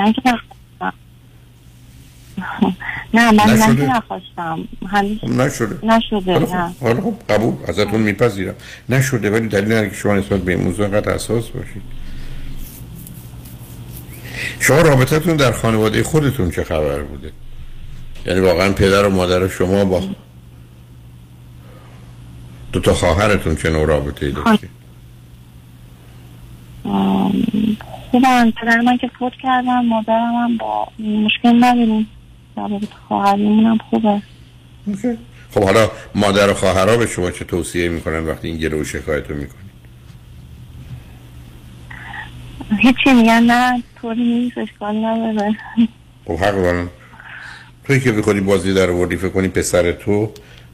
نه 3.13 3.31
من 3.31 3.53
نشده. 3.53 3.97
نخواستم. 3.97 4.67
خب 4.91 5.27
نشده. 5.29 5.85
نشده 5.85 6.39
خب، 6.39 6.55
نه. 6.55 6.75
حالا 6.81 7.01
خب 7.01 7.13
قبول 7.29 7.53
ازتون 7.67 8.01
میپذیرم. 8.01 8.55
نشده 8.89 9.29
ولی 9.29 9.47
دلیل 9.47 9.65
نداره 9.65 9.89
که 9.89 9.95
شما 9.95 10.15
نسبت 10.15 10.41
به 10.41 10.51
این 10.51 10.63
موضوع 10.63 10.85
انقدر 10.85 11.11
اساس 11.11 11.47
باشید. 11.47 11.81
شما 14.59 14.81
رابطتون 14.81 15.35
در 15.35 15.51
خانواده 15.51 16.03
خودتون 16.03 16.51
چه 16.51 16.63
خبر 16.63 17.01
بوده؟ 17.01 17.31
یعنی 18.25 18.39
واقعا 18.39 18.71
پدر 18.73 19.05
و 19.05 19.09
مادر 19.09 19.47
شما 19.47 19.85
با 19.85 20.03
دو 22.71 22.79
تا 22.79 22.93
خواهرتون 22.93 23.55
چه 23.55 23.69
نوع 23.69 23.85
رابطه 23.85 24.25
ای 24.25 24.31
داشتید 24.31 24.69
خوبن 28.17 28.51
پدر 28.51 28.81
من 28.81 28.97
که 28.97 29.09
فوت 29.19 29.33
کردم 29.43 29.85
مادرم 29.85 30.33
هم 30.35 30.57
با 30.57 30.87
مشکل 30.99 31.63
نداریم. 31.63 32.07
رابطه 32.57 32.87
خواهریمون 33.07 33.65
هم 33.65 33.77
خوبه 33.89 34.21
خب 35.51 35.63
حالا 35.63 35.91
مادر 36.15 36.49
و 36.49 36.53
خواهرها 36.53 36.97
به 36.97 37.07
شما 37.07 37.31
چه 37.31 37.45
توصیه 37.45 37.89
می‌کنن 37.89 38.25
وقتی 38.25 38.47
این 38.47 38.57
گروه 38.57 38.83
شکایت 38.83 39.29
رو 39.29 39.35
می‌کنید 39.35 39.67
هیچی 42.79 43.13
میگن 43.13 43.43
نه 43.43 43.83
طوری 44.01 44.23
نیست 44.23 44.57
اشکال 44.57 45.05
نداره. 45.05 45.57
خب 46.25 46.35
حق 46.37 46.55
دارن 46.55 46.87
توی 47.83 47.99
که 47.99 48.11
بکنی 48.11 48.41
بازی 48.41 48.73
در 48.73 48.91
وردی 48.91 49.15
فکر 49.15 49.29
کنی 49.29 49.47
پسر 49.47 49.91
تو 49.91 50.31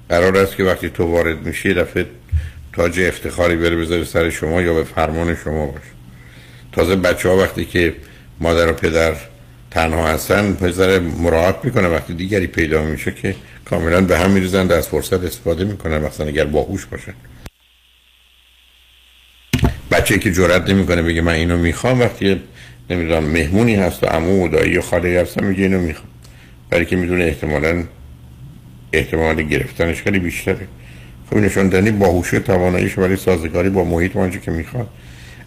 قرار 0.10 0.38
است 0.38 0.56
که 0.56 0.64
وقتی 0.64 0.90
تو 0.90 1.04
وارد 1.04 1.48
میشی 1.48 1.74
دفعه 1.74 2.06
تاج 2.74 3.00
افتخاری 3.00 3.56
بره 3.56 3.76
بذاره 3.76 4.04
سر 4.04 4.30
شما 4.30 4.62
یا 4.62 4.74
به 4.74 4.84
فرمان 4.84 5.36
شما 5.36 5.66
باشه. 5.66 6.03
تازه 6.74 6.96
بچه 6.96 7.30
ها 7.30 7.38
وقتی 7.38 7.66
که 7.66 7.96
مادر 8.40 8.70
و 8.70 8.74
پدر 8.74 9.16
تنها 9.72 10.08
هستن 10.08 10.54
پسر 10.54 11.00
مراعات 11.00 11.66
می‌کنه. 11.66 11.88
وقتی 11.88 12.14
دیگری 12.14 12.48
پیدا 12.48 12.84
میشه 12.84 13.12
که 13.12 13.36
کاملا 13.66 14.02
به 14.02 14.20
هم 14.20 14.32
میریزن 14.32 14.72
از 14.72 14.88
فرصت 14.88 15.24
استفاده 15.24 15.64
می‌کنن. 15.64 15.98
مثلا 15.98 16.28
اگر 16.28 16.46
باهوش 16.46 16.86
باشن. 16.86 17.14
بچه 19.92 20.20
که 20.20 20.32
جرات 20.32 20.70
نمی‌کنه 20.70 21.02
بگه 21.02 21.22
من 21.22 21.34
اینو 21.34 21.58
می‌خوام 21.58 22.00
وقتی 22.00 22.42
نمی‌دونم 22.90 23.24
مهمونی 23.24 23.76
هست 23.76 24.04
و 24.04 24.08
عمو 24.08 24.46
و 24.46 24.48
دایی 24.48 24.78
و 24.78 24.82
خاله 24.82 25.22
هستن 25.22 25.46
میگه 25.46 25.64
اینو 25.64 25.80
می‌خوام. 25.80 26.08
برای 26.70 26.86
که 26.86 26.96
می‌دونه 26.96 27.24
احتمالا 27.24 27.84
احتمال 28.94 29.42
گرفتنش 29.42 30.02
خیلی 30.02 30.20
بیشتره. 30.20 30.68
خب 31.30 31.38
نشون 31.38 31.68
دنی 31.68 31.92
باهوشی 31.92 32.36
و 32.36 32.40
تواناییش 32.40 32.94
برای 32.94 33.16
سازگاری 33.16 33.70
با 33.70 33.84
محیط 33.84 34.16
وانچه 34.16 34.40
که 34.40 34.52
می‌خواد. 34.52 34.88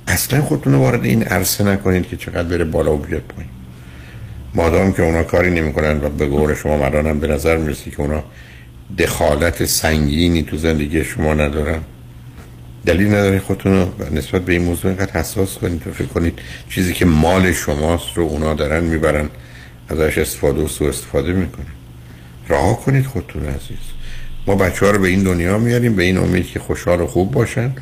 اصلا 0.06 0.42
خودتون 0.42 0.74
وارد 0.74 1.04
این 1.04 1.22
عرصه 1.22 1.64
نکنید 1.64 2.08
که 2.08 2.16
چقدر 2.16 2.42
بره 2.42 2.64
بالا 2.64 2.94
و 2.94 2.98
بیاد 2.98 3.22
پایین. 3.22 3.50
مادام 4.54 4.92
که 4.92 5.02
اونا 5.02 5.22
کاری 5.22 5.50
نمی‌کنن 5.50 6.04
و 6.04 6.08
به 6.08 6.26
قول 6.26 6.54
شما 6.54 6.76
مدانم 6.76 7.20
به 7.20 7.26
نظر 7.26 7.56
می‌رسی 7.56 7.90
که 7.90 8.00
اونا 8.00 8.24
دخالت 8.98 9.64
سنگینی 9.64 10.42
تو 10.42 10.56
زندگی 10.56 11.04
شما 11.04 11.34
ندارن. 11.34 11.80
دلیل 12.86 13.06
نداره 13.06 13.38
خودتون 13.38 13.72
رو 13.72 13.88
نسبت 14.14 14.42
به 14.42 14.52
این 14.52 14.62
موضوع 14.62 14.90
اینقدر 14.90 15.20
حساس 15.20 15.58
کنید 15.58 15.86
و 15.86 15.92
فکر 15.92 16.06
کنید 16.06 16.38
چیزی 16.70 16.92
که 16.92 17.04
مال 17.04 17.52
شماست 17.52 18.06
رو 18.14 18.22
اونا 18.22 18.54
دارن 18.54 18.84
می‌برن 18.84 19.28
ازش 19.88 20.18
استفاده 20.18 20.62
و 20.62 20.68
سوء 20.68 20.88
استفاده 20.88 21.32
می‌کنن. 21.32 21.66
رها 22.48 22.74
کنید 22.74 23.06
خودتون 23.06 23.46
عزیز. 23.46 23.86
ما 24.46 24.54
بچه 24.54 24.86
ها 24.86 24.92
رو 24.92 24.98
به 24.98 25.08
این 25.08 25.22
دنیا 25.22 25.58
میاریم 25.58 25.96
به 25.96 26.02
این 26.02 26.16
امید 26.16 26.46
که 26.46 26.58
خوشحال 26.58 27.00
و 27.00 27.06
خوب 27.06 27.32
باشن. 27.32 27.72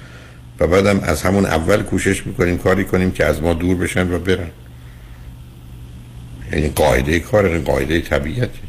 و 0.61 0.67
بعدم 0.67 1.01
از 1.01 1.23
همون 1.23 1.47
اول 1.47 1.83
کوشش 1.83 2.27
می‌کنیم 2.27 2.59
کاری 2.59 2.85
کنیم 2.85 3.11
که 3.11 3.25
از 3.25 3.43
ما 3.43 3.55
دور 3.55 3.77
بشن 3.77 4.15
و 4.15 4.19
برن. 4.19 4.51
یعنی 6.53 6.69
قاعده 6.69 7.21
کار 7.21 7.47
این 7.47 7.65
قاعده 7.65 8.01
طبیعتی 8.01 8.61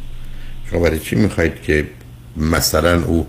شما 0.71 0.79
برای 0.79 0.99
چی 0.99 1.15
می‌خواید 1.15 1.61
که 1.61 1.85
مثلا 2.37 3.03
او 3.03 3.27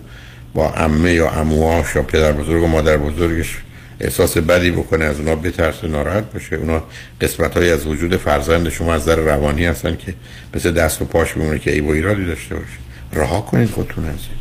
با 0.53 0.69
عمه 0.69 1.13
یا 1.13 1.27
عموهاش 1.27 1.95
یا 1.95 2.01
پدر 2.01 2.31
بزرگ 2.31 2.63
و 2.63 2.67
مادر 2.67 2.97
بزرگش 2.97 3.57
احساس 3.99 4.37
بدی 4.37 4.71
بکنه 4.71 5.05
از 5.05 5.19
اونا 5.19 5.35
بترسه 5.35 5.87
ناراحت 5.87 6.33
باشه؟ 6.33 6.55
اونا 6.55 6.83
قسمت 7.21 7.57
های 7.57 7.71
از 7.71 7.85
وجود 7.85 8.17
فرزند 8.17 8.69
شما 8.69 8.93
از 8.93 9.05
در 9.05 9.15
روانی 9.15 9.65
هستن 9.65 9.95
که 9.95 10.13
مثل 10.55 10.71
دست 10.71 11.01
و 11.01 11.05
پاش 11.05 11.37
میمونه 11.37 11.59
که 11.59 11.71
ای 11.71 11.79
و 11.79 11.89
ایرادی 11.89 12.25
داشته 12.25 12.55
باشه. 12.55 12.77
رها 13.13 13.41
کنید 13.41 13.69
خودتون 13.69 14.05
هستید 14.05 14.37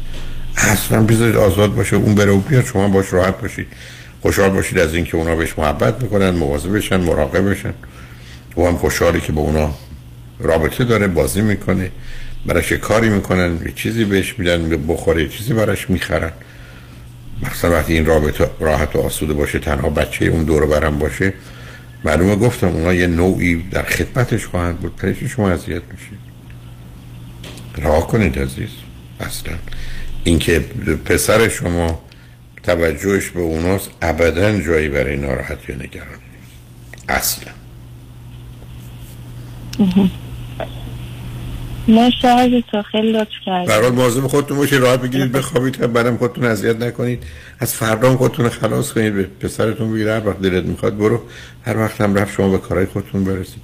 اصلا 0.57 1.03
بذارید 1.03 1.37
آزاد 1.37 1.75
باشه 1.75 1.97
اون 1.97 2.15
بره 2.15 2.33
و 2.33 2.41
بیاد 2.41 2.65
شما 2.65 2.89
باش 2.89 3.13
راحت 3.13 3.41
باشید. 3.41 3.67
خوشحال 4.27 4.51
باشید 4.51 4.79
از 4.79 4.95
اینکه 4.95 5.17
اونا 5.17 5.37
بهش 5.37 5.59
محبت 5.59 6.03
می‌کنن 6.03 6.31
مواظب 6.31 6.77
بشن 6.77 6.97
مراقب 6.97 7.51
بشن. 7.51 7.75
او 8.55 8.69
هم 8.69 8.77
خوشحالی 8.77 9.21
که 9.21 9.33
با 9.33 9.43
اونا 9.43 9.75
رابطه 10.39 10.85
داره 10.85 11.07
بازی 11.07 11.41
می‌کنه 11.41 11.91
براش 12.47 12.73
کاری 12.73 13.09
می‌کنن 13.09 13.59
یه 13.67 13.73
چیزی 13.77 14.05
بهش 14.05 14.39
میدن 14.39 14.87
بخوره 14.87 15.29
چیزی 15.29 15.53
براش 15.53 15.91
می‌خرن. 15.91 16.33
مثلا 17.43 17.71
وقتی 17.71 17.93
این 17.93 18.07
رابطه 18.07 18.51
راحت 18.61 18.97
و 18.97 19.01
آسوده 19.01 19.35
باشه 19.35 19.59
تنها 19.59 19.91
بچه 19.91 20.25
اون 20.25 20.45
دور 20.45 20.67
برم 20.67 20.99
باشه 20.99 21.33
معلومه 22.05 22.37
گفتم 22.37 22.69
اونا 22.69 22.95
یه 22.95 23.07
نوعی 23.07 23.63
در 23.71 23.83
خدمتش 23.83 24.47
خواهند 24.47 24.79
بود. 24.79 24.97
پرش 24.97 25.25
شما 25.25 25.51
اذیت 25.51 25.83
میشید. 25.93 26.19
راه 27.83 28.07
کنید 28.07 28.39
عزیز. 28.39 28.71
اصلا. 29.21 29.53
اینکه 30.25 30.59
پسر 31.05 31.49
شما 31.49 32.06
توجهش 32.67 33.29
به 33.29 33.41
اوناست. 33.41 33.91
ابدا 34.03 34.61
جایی 34.61 34.89
برای 34.89 35.17
ناراحتی 35.17 35.73
و 35.73 35.75
نگرانی 35.75 36.23
اصلا. 37.09 37.53
مرسی 41.89 42.65
تو 42.71 42.83
خیلی 42.83 43.13
لطف 43.13 43.31
برحال 43.47 43.93
مواظب 43.93 44.27
خودتون 44.27 44.57
باشید 44.57 44.79
راحت 44.79 45.01
بگیرید 45.01 45.33
بخوابید. 45.33 45.93
بعدم 45.93 46.17
خودتون 46.17 46.45
اذیت 46.45 46.77
نکنید. 46.77 47.23
از 47.59 47.75
فردا 47.75 48.11
هم 48.11 48.17
خودتون 48.17 48.49
خلاص 48.49 48.93
کنید. 48.93 49.15
به 49.15 49.23
پسرتون 49.23 49.93
بگید 49.93 50.07
هر 50.07 50.29
وقت 50.29 50.41
دلت 50.41 50.65
می‌خواد 50.65 50.97
برو. 50.99 51.23
هر 51.65 51.77
وقت 51.77 52.01
هم 52.01 52.15
رفت 52.15 52.35
شما 52.35 52.49
به 52.49 52.59
کارهای 52.59 52.87
خودتون 52.87 53.25
برسید. 53.25 53.63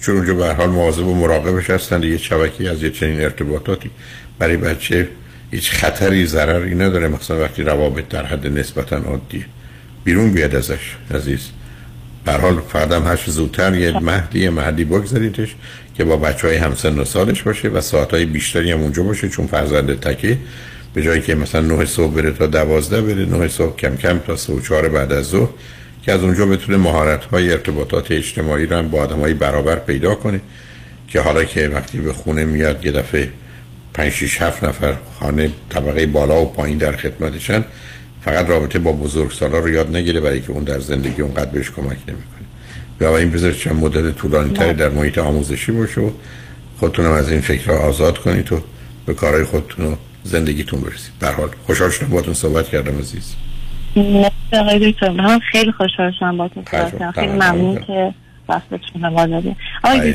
چون 0.00 0.16
اونجا 0.16 0.34
به 0.34 0.54
حال 0.54 0.70
مواظب 0.70 1.06
و 1.06 1.14
مراقبش 1.14 1.70
هستن. 1.70 2.02
یه 2.02 2.18
شبکی 2.18 2.68
از 2.68 2.82
یه 2.82 2.90
چنین 2.90 3.20
ارتباطاتی 3.20 3.90
برای 4.38 4.56
بچه 4.56 5.08
هیچ 5.50 5.70
خطری 5.70 6.26
ضرری 6.26 6.74
نداره 6.74 7.08
مثلا 7.08 7.40
وقتی 7.40 7.62
روابط 7.62 8.08
در 8.08 8.26
حد 8.26 8.46
نسبتا 8.46 8.96
عادیه 8.96 9.44
بیرون 10.04 10.32
بیاد 10.32 10.54
ازش 10.54 10.96
عزیز. 11.14 11.40
به 12.24 12.32
حال 12.32 12.60
فردم 12.68 13.12
هشت 13.12 13.30
زودتر 13.30 13.74
یه 13.74 14.00
مهدی 14.00 14.48
مهدی 14.48 14.84
بگذاریدش 14.84 15.54
که 15.96 16.04
با 16.04 16.16
بچه 16.16 16.46
های 16.46 16.56
همسن 16.56 16.98
و 16.98 17.04
سالش 17.04 17.42
باشه 17.42 17.68
و 17.68 17.80
ساعت 17.80 18.10
های 18.10 18.24
بیشتری 18.24 18.72
هم 18.72 18.80
اونجا 18.80 19.02
باشه 19.02 19.28
چون 19.28 19.46
فرزند 19.46 20.00
تکه. 20.00 20.38
به 20.94 21.02
جایی 21.02 21.20
که 21.20 21.34
مثلا 21.34 21.60
9 21.60 21.84
صبح 21.84 22.14
بره 22.14 22.30
تا 22.30 22.46
12 22.46 23.00
بره 23.00 23.24
9 23.26 23.48
صبح 23.48 23.76
کم 23.76 23.96
کم 23.96 24.18
تا 24.18 24.36
3 24.36 24.52
و 24.52 24.60
4 24.60 24.88
بعد 24.88 25.12
از 25.12 25.26
ظهر 25.26 25.48
که 26.02 26.12
از 26.12 26.22
اونجا 26.22 26.46
بتونه 26.46 26.78
مهارت 26.78 27.24
های 27.24 27.52
ارتباطات 27.52 28.12
اجتماعی 28.12 28.66
رو 28.66 28.76
هم 28.76 28.88
با 28.88 29.00
آدم 29.00 29.20
های 29.20 29.34
برابر 29.34 29.76
پیدا 29.76 30.14
کنه. 30.14 30.40
که 31.08 31.20
حالا 31.20 31.44
که 31.44 31.68
وقتی 31.68 31.98
به 31.98 32.12
خونه 32.12 32.44
میاد 32.44 32.86
یه 32.86 32.92
دفعه 32.92 33.28
5 33.94 34.12
6 34.12 34.42
7 34.42 34.64
نفر 34.64 34.94
خانه 35.20 35.50
طبقه 35.68 36.06
بالا 36.06 36.42
و 36.42 36.52
پایین 36.52 36.78
در 36.78 36.96
خدمتشن. 36.96 37.64
فقط 38.24 38.48
رابطه 38.48 38.78
با 38.78 38.92
بزرگسالا 38.92 39.58
رو 39.58 39.68
یاد 39.68 39.96
نگیره 39.96 40.20
برای 40.20 40.40
که 40.40 40.50
اون 40.50 40.64
در 40.64 40.80
زندگی 40.80 41.22
اونقدر 41.22 41.50
بهش 41.50 41.70
کمک 41.70 41.98
نمی‌کنه. 42.08 42.46
یا 43.00 43.16
این 43.16 43.30
بذارید 43.30 43.56
چند 43.56 43.76
مدل 43.76 44.10
طولانی 44.10 44.52
تری 44.52 44.74
در 44.74 44.88
محیط 44.88 45.18
آموزشی 45.18 45.72
باشه 45.72 46.00
و 46.00 46.10
خودتون 46.78 47.06
از 47.06 47.32
این 47.32 47.40
فکر 47.40 47.72
آزاد 47.72 48.18
کنید 48.18 48.52
و 48.52 48.60
به 49.06 49.14
کارهای 49.14 49.44
خودتون 49.44 49.86
و 49.86 49.96
زندگیتون 50.24 50.80
برسید. 50.80 51.12
در 51.20 51.32
حال 51.32 51.48
خوشحال 51.66 51.90
شدم 51.90 52.08
باتون 52.08 52.34
صحبت 52.34 52.68
کردم 52.68 52.98
عزیز. 52.98 53.34
آقای 54.52 54.92
دکتر. 54.92 55.10
من 55.10 55.38
خیلی 55.52 55.72
خوشحال 55.72 56.12
شدم 56.18 56.36
باتون 56.36 56.64
صحبت 56.70 56.98
کردم. 56.98 57.12
خیلی 57.12 57.32
ممنون 57.32 57.84
که 57.86 58.14
رو 58.50 59.26
دادید 59.26 59.56
آقای 59.84 60.12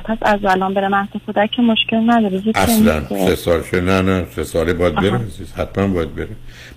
پس 0.00 0.18
از 0.22 0.44
الان 0.44 0.74
بره 0.74 0.88
مهد 0.88 1.08
کودک 1.26 1.50
که 1.50 1.62
مشکل 1.62 1.96
نداره. 2.06 2.42
اصلا. 2.54 3.02
سه 3.08 3.36
سال 3.36 3.62
شد. 3.62 3.76
نه 3.76 4.02
نه 4.02 4.26
سه 4.36 4.44
ساله 4.44 4.72
باید 4.72 4.94
بره. 4.94 5.20
حتما 5.56 5.86
باید 5.86 6.14
بره. 6.14 6.28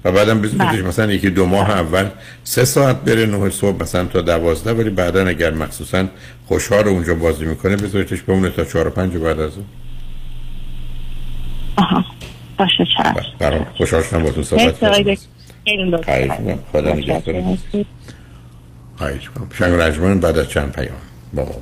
و 0.05 0.11
بعدم 0.11 0.41
بزنیدش 0.41 0.79
مثلا 0.79 1.11
یکی 1.11 1.29
دو 1.29 1.45
ماه 1.45 1.69
اول 1.69 2.05
سه 2.43 2.65
ساعت 2.65 3.03
بره 3.03 3.25
نه 3.25 3.49
صبح 3.49 3.81
مثلا 3.81 4.05
تا 4.05 4.21
دوازده 4.21 4.73
ولی 4.73 4.89
بعدا 4.89 5.27
اگر 5.27 5.53
مخصوصا 5.53 6.05
خوشحال 6.47 6.87
اونجا 6.87 7.15
بازی 7.15 7.45
می‌کنه 7.45 7.75
بذاریدش 7.75 8.21
بمونه 8.21 8.49
تا 8.49 8.65
چهار 8.65 8.87
و 8.87 8.89
پنج 8.89 9.17
بعد 9.17 9.39
از 9.39 9.57
اون. 9.57 9.65
آها. 11.77 12.05
باشه 12.57 12.85
چشم. 12.97 13.15
برام 13.39 13.65
خوشحال 13.77 14.03
شدم 14.03 14.23
با 14.23 14.31
تو 14.31 14.43
صحبت 14.43 14.79
کردم. 14.79 15.15
خدا 16.71 16.93
نگهدار 16.93 17.57
خواهش 19.01 19.29
کنم 19.29 19.47
شنگ 19.53 19.73
رجمان 19.73 20.19
بعد 20.19 20.37
از 20.37 20.49
چند 20.49 20.71
پیام. 20.71 20.95
با 21.33 21.43
ما 21.43 21.61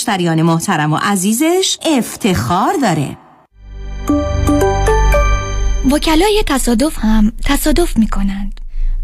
مشتریان 0.00 0.42
محترم 0.42 0.92
و 0.92 0.96
عزیزش 0.96 1.78
افتخار 1.82 2.74
داره. 2.82 3.16
وکلای 5.92 6.44
تصادف 6.46 6.98
هم 6.98 7.32
تصادف 7.44 7.96
می 7.96 8.08
کنند 8.08 8.60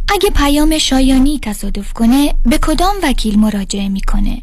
اگه 0.08 0.30
پیام 0.30 0.78
شایانی 0.78 1.40
تصادف 1.42 1.92
کنه 1.92 2.34
به 2.46 2.58
کدام 2.58 2.94
وکیل 3.02 3.38
مراجعه 3.38 3.88
می‌کنه؟ 3.88 4.42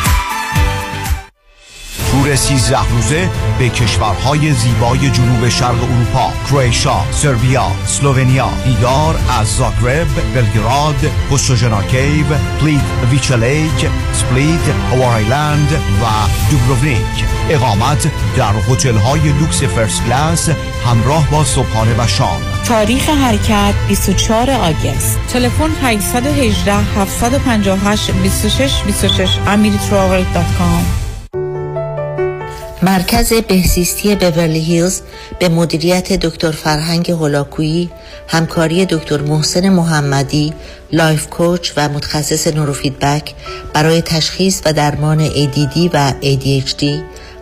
تور 2.11 2.35
13 2.35 2.77
روزه 2.89 3.29
به 3.59 3.69
کشورهای 3.69 4.53
زیبای 4.53 5.09
جنوب 5.09 5.49
شرق 5.49 5.83
اروپا 5.83 6.33
کرواتیا، 6.49 7.05
سربیا، 7.11 7.67
اسلوونیا 7.83 8.49
دیدار 8.65 9.15
از 9.39 9.47
زاگرب، 9.57 10.07
بلگراد، 10.35 11.11
Postojna 11.29 11.83
Cave، 11.83 12.25
Plitvice 12.61 13.35
Lake، 13.35 13.89
سپلیت، 14.13 14.69
Hvar 14.91 15.23
Island 15.23 15.71
و 15.71 16.05
دوبرونیک. 16.51 17.25
اقامت 17.49 18.11
در 18.37 18.53
هتل 18.69 18.97
های 18.97 19.21
لوکس 19.39 19.63
first 19.63 20.03
class 20.05 20.49
همراه 20.85 21.29
با 21.31 21.43
صبحانه 21.43 22.03
و 22.03 22.07
شام. 22.07 22.41
تاریخ 22.67 23.09
حرکت 23.09 23.73
24 23.87 24.51
August. 24.51 25.19
تلفن 25.33 25.71
818 25.81 26.73
758 26.73 28.11
26 28.11 28.83
26 28.83 29.37
amiritravel.com 29.45 31.10
مرکز 32.83 33.33
بهزیستی 33.33 34.15
بورلی 34.15 34.59
هیلز 34.59 35.01
به 35.39 35.49
مدیریت 35.49 36.13
دکتر 36.13 36.51
فرهنگ 36.51 37.11
هولاکویی 37.11 37.89
همکاری 38.27 38.85
دکتر 38.85 39.21
محسن 39.21 39.69
محمدی 39.69 40.53
life 40.91 41.27
coach 41.27 41.71
و 41.77 41.89
متخصص 41.89 42.47
نوروفیدبک 42.47 43.33
برای 43.73 44.01
تشخیص 44.01 44.61
و 44.65 44.73
درمان 44.73 45.29
ADD 45.29 45.77
و 45.93 46.13
ADHD 46.21 46.85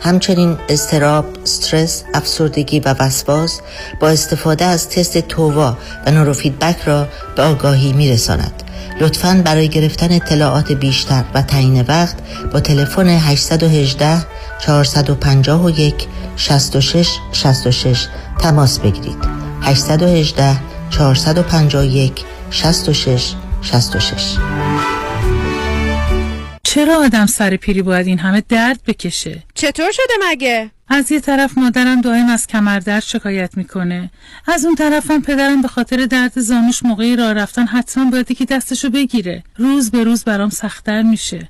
همچنین 0.02 0.58
استراب، 0.70 1.26
استرس، 1.44 2.04
افسردگی 2.14 2.80
و 2.80 2.96
وسواس 3.00 3.60
با 4.00 4.10
استفاده 4.10 4.66
از 4.66 4.90
تست 4.90 5.18
تووا 5.18 5.78
و 6.06 6.12
نوروفیدبک 6.12 6.82
را 6.86 7.08
به 7.36 7.42
آگاهی 7.42 7.94
می 7.94 8.12
رساند. 8.12 8.64
لطفاً 9.00 9.42
برای 9.46 9.70
گرفتن 9.70 10.12
اطلاعات 10.12 10.72
بیشتر 10.72 11.24
و 11.34 11.42
تعیین 11.42 11.82
وقت 11.82 12.16
با 12.54 12.60
تلفن 12.60 13.08
818 13.08 14.26
451 14.66 16.08
66 16.36 17.10
66 17.32 18.08
تماس 18.40 18.80
بگیرید 18.80 19.18
818 19.62 20.58
451 20.90 22.26
66 22.52 23.34
66 23.62 24.38
چرا 26.64 26.98
آدم 27.06 27.26
سر 27.26 27.56
پیری 27.56 27.82
باید 27.82 28.08
این 28.08 28.20
همه 28.20 28.44
درد 28.50 28.80
بکشه؟ 28.88 29.44
چطور 29.54 29.92
شده 29.92 30.14
مگه؟ 30.30 30.72
از 30.90 31.12
یه 31.12 31.20
طرف 31.20 31.58
مادرم 31.58 32.02
دائم 32.02 32.30
از 32.30 32.48
کمردرد 32.48 33.04
شکایت 33.04 33.58
می‌کنه. 33.58 34.10
از 34.48 34.66
اون 34.66 34.76
طرفم 34.76 35.22
پدرم 35.22 35.62
به 35.62 35.68
خاطر 35.68 36.06
درد 36.06 36.40
زانوش 36.40 36.84
موقعی 36.84 37.16
راه 37.16 37.34
رفتن 37.34 37.66
حتما 37.66 38.12
باید 38.12 38.38
که 38.38 38.46
دستشو 38.46 38.90
بگیره. 38.90 39.44
روز 39.58 39.92
به 39.92 40.04
روز 40.04 40.24
برام 40.24 40.50
سختتر 40.50 41.02
میشه. 41.02 41.50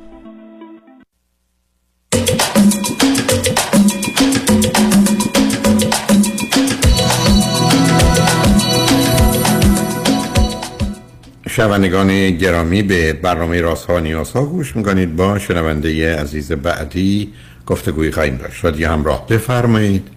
شنوندگان 11.51 12.31
گرامی 12.31 12.83
به 12.83 13.13
برنامه 13.13 13.61
راست 13.61 13.85
ها 13.85 13.99
نیاز 13.99 14.31
ها 14.31 14.45
گوش 14.45 14.75
می‌کنید. 14.75 15.15
با 15.15 15.39
شنونده 15.39 16.15
عزیز 16.15 16.51
بعدی 16.51 17.33
گفتگوی 17.65 18.11
خواهیم 18.11 18.37
داشت. 18.37 18.65
دیگه 18.65 18.89
همراه 18.89 19.27
بفرمایید. 19.27 20.07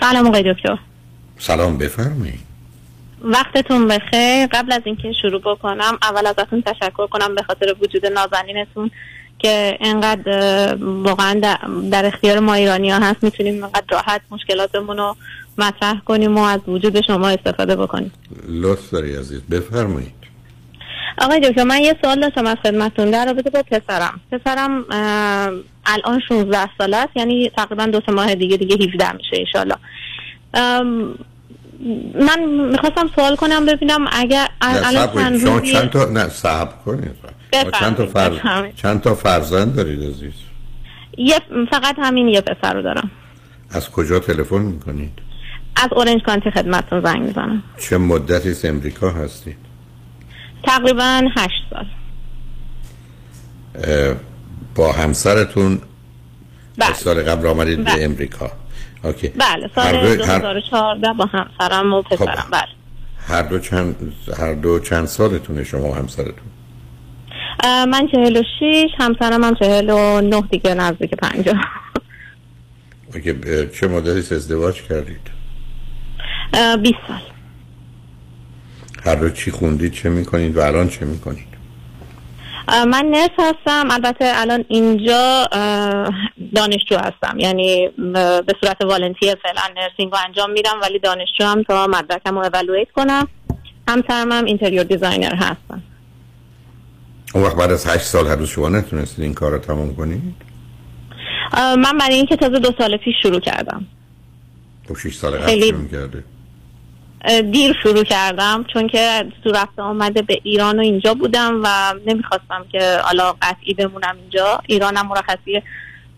سلام 0.00 0.26
آقای 0.26 0.54
دکتر. 0.54 0.78
سلام 1.38 1.78
بفرمایید. 1.78 2.40
وقتتون 3.22 3.88
بخیر. 3.88 4.46
قبل 4.46 4.72
از 4.72 4.82
اینکه 4.84 5.12
شروع 5.22 5.40
بکنم 5.40 5.98
اول 6.02 6.26
ازتون 6.26 6.62
تشکر 6.62 7.06
کنم 7.06 7.34
به 7.34 7.42
خاطر 7.42 7.74
وجود 7.82 8.06
نازنینتون 8.06 8.90
که 9.38 9.78
انقدر 9.80 10.74
واقعا 10.80 11.40
در 11.90 12.06
اختیار 12.06 12.40
ما 12.40 12.54
ایرانی 12.54 12.90
ها 12.90 12.98
هست. 12.98 13.24
می‌تونیم 13.24 13.64
انقدر 13.64 13.84
راحت 13.90 14.20
مشکلاتمون 14.30 14.96
رو 14.96 15.16
مطرح 15.58 16.00
کنیم 16.04 16.38
و 16.38 16.42
از 16.42 16.60
وجود 16.68 17.00
شما 17.06 17.28
استفاده 17.28 17.76
بکنیم. 17.76 18.12
لطف 18.48 18.90
داری 18.90 19.16
عزیز 19.16 19.42
بفرمایید. 19.42 20.18
آقای 21.20 21.40
دکتر 21.40 21.64
من 21.64 21.80
یه 21.80 21.96
سوال 22.02 22.20
داشتم 22.20 22.46
از 22.46 22.56
خدمتتون. 22.62 23.10
در 23.10 23.26
رابطه 23.26 23.50
با 23.50 23.62
پسرم. 23.62 24.20
پسرم 24.32 24.84
الان 25.86 26.20
16 26.28 26.68
ساله 26.78 26.96
است 26.96 27.16
یعنی 27.16 27.50
تقریبا 27.56 27.86
دو 27.86 28.00
سه 28.06 28.12
ماه 28.12 28.34
دیگه 28.34 28.56
دیگه 28.56 28.76
17 28.76 29.12
میشه 29.12 29.36
ایشالله 29.36 29.76
من 32.14 32.44
می‌خواستم 32.70 33.10
سوال 33.16 33.36
کنم 33.36 33.66
ببینم 33.66 34.06
اگر 34.12 34.48
الان 34.60 35.38
شما 35.38 35.60
چند 35.60 35.90
تا 35.90 36.04
نه 36.04 36.28
صبر 36.28 36.72
کنید. 36.84 37.10
چند 37.80 37.96
تا 37.96 38.06
فرز... 38.06 38.38
چند 38.76 39.00
تا 39.00 39.14
فرزند 39.14 39.76
دارید 39.76 40.02
عزیز؟ 40.02 40.32
یه 41.18 41.38
فقط 41.70 41.96
همین 41.98 42.28
یه 42.28 42.40
پسر 42.40 42.74
رو 42.74 42.82
دارم. 42.82 43.10
از 43.70 43.90
کجا 43.90 44.18
تلفن 44.18 44.58
می‌کنید؟ 44.58 45.27
از 45.82 45.88
اورنج 45.92 46.22
کانتی 46.22 46.50
خدمتتون 46.50 47.00
زنگ 47.04 47.22
می‌زنم. 47.22 47.62
چه 47.78 47.98
مدتی 47.98 48.50
از 48.50 48.64
امریکا 48.64 49.10
هستید؟ 49.10 49.56
تقریبا 50.64 51.22
هشت 51.36 51.62
سال. 51.70 51.86
با 54.74 54.92
همسرتون؟ 54.92 55.80
بله. 56.78 56.92
سال 56.94 57.22
قبل 57.22 57.46
آمدید 57.46 57.84
بله. 57.84 57.96
به 57.96 58.04
امریکا. 58.04 58.50
اوکی. 59.04 59.28
بله 59.28 59.70
سال 59.74 59.86
هر 59.86 60.02
دو- 60.02 60.16
2014 60.16 61.12
با 61.12 61.24
همسرم 61.24 61.92
و 61.92 62.02
پسرم. 62.02 62.46
بله. 62.52 62.62
هر 63.28 63.42
دو 63.42 63.58
چند 63.58 64.12
هر 64.38 64.54
دو 64.54 64.78
چند 64.80 65.06
سالتونه 65.06 65.64
شما 65.64 65.82
و 65.90 65.94
همسرتون؟ 65.94 66.48
من 67.64 68.08
چهل 68.12 68.36
و 68.36 68.42
شیش 68.58 68.90
همسرم 68.98 69.44
هم 69.44 69.54
چهل 69.54 69.90
و 69.90 70.20
نه 70.20 70.40
دیگه 70.50 70.74
نزدیک 70.74 71.10
پنجاه. 71.14 71.56
اوکی. 73.14 73.30
اه، 73.30 73.66
چه 73.66 73.88
مدتی 73.88 74.34
ازدواج 74.34 74.82
کردید؟ 74.82 75.37
اه، 76.54 76.76
بیست 76.76 76.98
سال. 77.08 77.20
هر 79.04 79.14
دو 79.14 79.30
چی 79.30 79.50
خوندید 79.50 79.92
چه 79.92 80.08
می‌کنید 80.08 80.56
و 80.56 80.60
الان 80.60 80.88
چه 80.88 81.04
می‌کنید؟ 81.04 81.48
من 82.68 83.04
نرس 83.10 83.30
هستم. 83.38 83.90
البته 83.90 84.32
الان 84.34 84.64
اینجا 84.68 85.48
دانشجو 86.54 86.96
هستم. 86.96 87.38
یعنی 87.38 87.88
به 88.46 88.54
صورت 88.60 88.84
والنتیر 88.84 89.34
فعلا 89.42 89.62
نرسینگ 89.76 90.12
رو 90.12 90.18
انجام 90.26 90.50
میدم 90.50 90.80
ولی 90.82 90.98
دانشجو 90.98 91.44
هم 91.44 91.62
تا 91.62 91.86
مدرکم 91.86 92.34
رو 92.34 92.38
اولویت 92.38 92.88
کنم. 92.96 93.28
همسرم 93.88 94.32
هم 94.32 94.44
interior 94.44 94.84
designer 94.84 95.34
هستم. 95.34 95.82
اون 97.34 97.44
وقت 97.44 97.56
بعد 97.56 97.70
از 97.70 97.86
هشت 97.86 98.04
سال 98.04 98.26
هنوز 98.26 98.48
شما 98.48 98.68
نتونستید 98.68 99.24
این 99.24 99.34
کار 99.34 99.52
رو 99.52 99.58
تمام 99.58 99.96
کنید؟ 99.96 100.34
من 101.56 101.98
برای 102.00 102.14
اینکه 102.14 102.36
تازه 102.36 102.58
دو 102.58 102.72
سال 102.78 102.96
پیش 102.96 103.14
شروع 103.22 103.40
کردم. 103.40 103.86
خب 104.88 104.96
شیش 104.96 105.14
سال 105.14 105.36
قبل 105.38 105.60
شروع 105.60 105.88
کرده 105.88 106.24
دیر 107.52 107.76
شروع 107.82 108.04
کردم 108.04 108.64
چون 108.72 108.88
که 108.88 109.24
تو 109.44 109.50
رفت 109.50 109.82
آمد 109.82 110.22
به 110.22 110.40
ایران 110.42 110.78
و 110.78 110.82
اینجا 110.82 111.14
بودم 111.14 111.60
و 111.64 111.94
نمی‌خواستم 112.06 112.64
که 112.72 112.98
حالا 113.02 113.34
قطعی 113.42 113.74
بمونم 113.74 114.16
اینجا. 114.20 114.60
ایرانم 114.66 115.06
مرخصی 115.06 115.62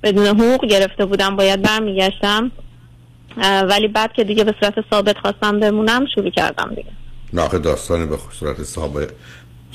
بدون 0.02 0.26
حقوق 0.26 0.66
گرفته 0.66 1.04
بودم 1.04 1.36
باید 1.36 1.62
برمیگشتم. 1.62 2.50
ولی 3.68 3.88
بعد 3.88 4.12
که 4.12 4.24
دیگه 4.24 4.44
به 4.44 4.54
صورت 4.60 4.74
ثابت 4.90 5.18
خواستم 5.18 5.60
بمونم 5.60 6.06
شروع 6.14 6.30
کردم 6.30 6.70
دیگه. 6.76 6.90
نه 7.32 7.42
آخه 7.42 7.58
داستان 7.58 8.08
به 8.08 8.16
صورت 8.38 8.62
ثابت 8.62 9.08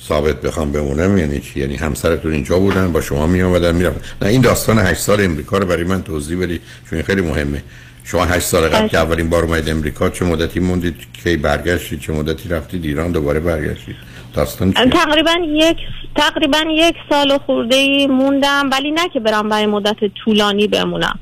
ثابت 0.07 0.41
بخوام 0.41 0.71
بمونم 0.71 1.17
یعنی 1.17 1.39
چی؟ 1.39 1.59
یعنی 1.59 1.75
همسرتون 1.75 2.33
اینجا 2.33 2.59
بودن 2.59 2.91
با 2.91 3.01
شما 3.01 3.27
می 3.27 3.41
اومدن 3.41 3.75
می‌رفتن. 3.75 4.01
نه 4.21 4.27
این 4.27 4.41
داستان 4.41 4.79
هشت 4.79 5.01
سال 5.01 5.21
امریکا 5.21 5.57
رو 5.57 5.65
برای 5.65 5.83
من 5.83 6.03
توضیح 6.03 6.39
بدید 6.39 6.61
چون 6.89 7.01
خیلی 7.01 7.21
مهمه. 7.21 7.63
شما 8.05 8.25
هشت 8.25 8.45
سال 8.45 8.67
قبل 8.69 8.87
که 8.87 8.97
اولین 8.97 9.29
بار 9.29 9.43
اومدید 9.43 9.69
امریکا 9.69 10.09
چه 10.09 10.25
مدتی 10.25 10.59
موندید 10.59 10.95
کی 11.23 11.37
برگشتید؟ 11.37 11.99
چه 11.99 12.13
مدتی 12.13 12.49
رفتید 12.49 12.85
ایران؟ 12.85 13.11
دوباره 13.11 13.39
برگشتید. 13.39 13.95
داستان 14.33 14.73
چیه؟ 14.73 14.85
تقریبا 14.85 15.31
یک 15.47 15.77
تقریبا 16.15 16.59
یک 16.71 16.95
سال 17.09 17.31
و 17.31 17.37
خورده 17.37 17.75
ای 17.75 18.07
موندم 18.07 18.69
ولی 18.71 18.91
نه 18.91 19.09
که 19.13 19.19
برم 19.19 19.49
برای 19.49 19.65
مدت 19.65 19.95
طولانی 20.25 20.67
بمونم. 20.67 21.19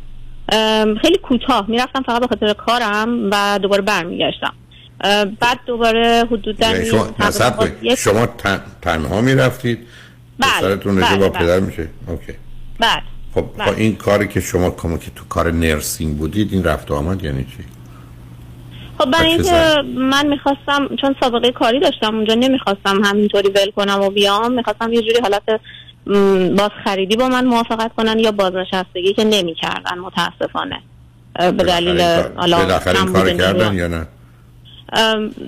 خیلی 1.02 1.18
کوتاه. 1.24 1.66
می‌رفتم 1.70 2.02
فقط 2.06 2.22
به 2.22 2.28
خاطر 2.28 2.54
کارم 2.54 3.30
و 3.32 3.60
دوباره 3.62 3.82
برمیگشتم. 3.82 4.54
بعد 5.40 5.60
دوباره 5.66 6.26
حدودا 6.32 6.72
یعنی 6.72 6.86
شما. 6.86 7.10
یک- 7.82 7.96
شما 7.96 8.26
تن- 8.26 8.62
تنها 8.82 9.22
می‌رفتید؟ 9.22 9.80
بله، 10.40 10.76
بله، 10.76 11.18
با 11.18 11.30
بله. 11.30 11.30
پدر 11.30 11.60
میشه؟ 11.60 11.88
اوکی. 12.08 12.34
بعد 12.80 13.02
خب 13.36 13.46
بله. 13.58 13.66
با 13.66 13.74
این 13.74 13.96
کاری 13.96 14.28
که 14.28 14.40
شما 14.40 14.70
کما 14.70 14.98
که 14.98 15.12
تو 15.16 15.26
کار 15.30 15.52
نرسینگ 15.52 16.18
بودید 16.18 16.54
این 16.54 16.64
رفت 16.64 16.92
و 16.92 16.94
آمد 16.94 17.24
یعنی 17.24 17.44
چی؟ 17.44 17.64
خب 18.98 19.12
برای 19.12 19.32
اینکه 19.32 19.84
من 19.96 20.28
می‌خواستم 20.28 20.96
چون 21.02 21.16
سابقه 21.20 21.52
کاری 21.52 21.80
داشتم 21.80 22.16
اونجا 22.16 22.34
نمی‌خواستم 22.34 23.04
همینطوری 23.04 23.50
ول 23.50 23.72
کنم 23.72 24.02
و 24.02 24.10
بیام 24.10 24.52
می‌خواستم 24.52 24.94
یه 24.94 25.02
جوری 25.02 25.20
حالت 25.22 25.62
باز 26.58 26.72
خریدی 26.84 27.16
با 27.16 27.30
من 27.30 27.46
موافقت 27.46 27.92
کنن 27.98 28.20
یا 28.20 28.32
بازنشستگی 28.32 29.14
که 29.14 29.24
نمی‌کردن 29.24 30.00
متاسفانه. 30.00 30.82
به 31.36 31.52
دلیل 31.52 31.98
کار 33.14 33.34
کردن. 33.34 33.74
یا 33.74 33.88
نه؟ 33.88 34.08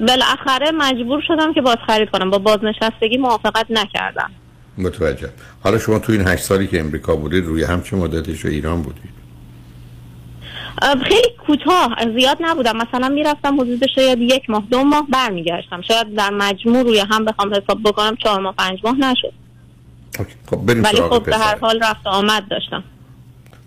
بالاخره 0.08 0.72
مجبور 0.72 1.22
شدم 1.28 1.54
که 1.54 1.62
باز 1.62 1.78
خرید 1.88 2.10
کنم. 2.10 2.30
با 2.30 2.38
بازنشستگی 2.38 3.18
موافقت 3.18 3.66
نکردم. 3.70 4.32
متوجه. 4.78 5.30
حالا 5.64 5.78
شما 5.78 6.00
تو 6.00 6.12
این 6.12 6.28
هشت 6.28 6.44
سالی 6.44 6.68
که 6.68 6.80
امریکا 6.80 7.16
بودید 7.16 7.46
روی 7.46 7.64
هم 7.64 7.82
چه 7.82 7.96
مدتش 7.96 8.46
ایران 8.46 8.82
بودید؟ 8.82 9.16
خیلی 11.04 11.30
کوتاه 11.48 11.96
زیاد 12.18 12.38
نبودم. 12.42 12.78
مثلا 12.78 13.10
می‌رفتم 13.10 13.62
حدود 13.62 13.88
شاید 13.96 14.22
یک 14.22 14.50
ماه 14.50 14.64
دو 14.72 14.84
ماه 14.84 15.08
برمیگشتم. 15.10 15.82
شاید 15.82 16.16
در 16.16 16.30
مجموع 16.30 16.84
روی 16.84 17.00
هم 17.00 17.26
بخوام 17.26 17.54
حساب 17.54 17.84
بکنم 17.84 18.16
چهار 18.16 18.40
ماه 18.42 18.56
پنج 18.58 18.80
ماه 18.84 18.96
نشد. 18.96 19.34
خب 20.50 20.56
بریم 20.56 20.84
ولی 20.84 20.98
سراغ 20.98 21.14
خب 21.14 21.26
به 21.26 21.38
هر 21.38 21.58
حال 21.58 21.80
رفت 21.84 22.08
آمد 22.08 22.48
داشتم. 22.48 22.84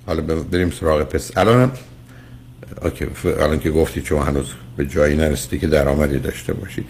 حالا 0.07 0.23
بریم 0.23 0.71
سراغ 0.71 1.03
پسر. 1.03 1.41
الان 1.41 1.73
اوکی 2.83 3.07
الان 3.25 3.61
که 3.61 3.71
گفتی 3.71 4.05
شما 4.05 4.25
هنوز 4.25 4.53
به 4.77 4.87
جایی 4.87 5.17
نرسیدی 5.17 5.59
که 5.59 5.67
درآمدی 5.67 6.19
داشته 6.19 6.53
باشی. 6.53 6.85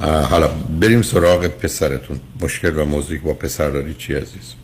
حالا 0.00 0.48
بریم 0.80 1.02
سراغ 1.02 1.46
پسرتون. 1.46 2.20
مشکل 2.42 2.78
و 2.78 2.84
موضوعی 2.84 3.18
با 3.18 3.34
پسر 3.34 3.70
داری 3.70 3.94
چی 3.94 4.14
عزیز؟ 4.14 4.54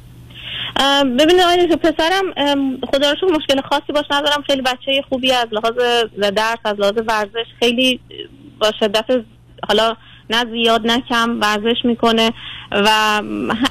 ببینید 1.19 1.41
آقای 1.43 1.77
پسرم 1.77 2.25
خدا 2.93 3.13
رو 3.23 3.33
مشکل 3.37 3.61
خاصی 3.61 3.93
باش 3.95 4.05
ندارم. 4.11 4.43
خیلی 4.47 4.63
بچه 4.63 5.05
خوبی 5.09 5.33
از 5.33 5.47
لحاظ 5.53 5.75
درس 6.19 6.59
از 6.65 6.81
لحاظ 6.81 6.95
ورزش 7.07 7.47
خیلی 7.59 8.01
با 8.59 8.73
شدت 8.81 9.05
حالا 9.69 9.97
نه 10.31 10.45
زیاد 10.53 10.87
نه 10.87 11.03
کم 11.09 11.41
ورزش 11.41 11.85
می‌کنه 11.85 12.33
و 12.73 13.23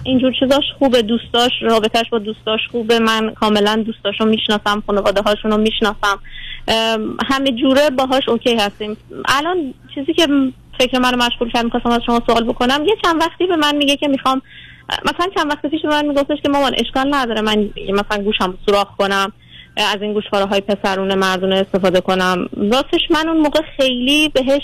اینجور 0.04 0.34
چیزاش 0.40 0.64
خوبه. 0.80 1.02
دوستاش 1.02 1.52
رابطهش 1.62 2.10
با 2.10 2.20
دوستاش 2.20 2.60
خوبه. 2.72 3.00
من 3.00 3.34
کاملا 3.34 3.84
دوستاشو 3.86 4.26
می‌شناسم 4.26 4.84
خانواده 4.88 5.22
هاشون 5.22 5.52
رو 5.52 5.58
می‌شناسم 5.58 6.20
همه 7.28 7.52
جوره 7.52 7.90
باهاش 7.90 8.30
اوکی 8.30 8.56
هستیم. 8.56 8.98
الان 9.26 9.74
چیزی 9.96 10.14
که 10.14 10.28
فکر 10.80 11.00
منو 11.00 11.18
مشغول 11.18 11.52
کرد 11.52 11.66
می‌خواستم 11.66 11.90
از 11.90 12.02
شما 12.06 12.22
سوال 12.28 12.44
بکنم. 12.44 12.86
یه 12.86 12.96
چند 13.04 13.22
وقتی 13.22 13.48
به 13.48 13.56
من 13.56 13.76
میگه 13.76 13.98
که 13.98 14.08
می‌خوام 14.08 14.42
مثلا 14.90 15.28
چند 15.36 15.52
وقت 15.52 15.66
پیش 15.66 15.82
به 15.82 15.90
من 15.90 16.06
میگفتش 16.06 16.38
که 16.44 16.50
مامان 16.50 16.76
اشکال 16.78 17.16
نداره 17.16 17.42
من 17.42 17.70
مثلا 17.90 18.24
گوشم 18.24 18.58
سوراخ 18.66 18.96
کنم 18.98 19.32
از 19.78 20.02
این 20.02 20.14
گوشواره 20.14 20.46
های 20.46 20.62
پسرونه 20.62 21.16
مردونه 21.16 21.56
استفاده 21.56 22.02
کنم. 22.02 22.50
راستش 22.72 23.02
من 23.10 23.30
اون 23.30 23.38
موقع 23.38 23.62
خیلی 23.78 24.30
بهش 24.30 24.62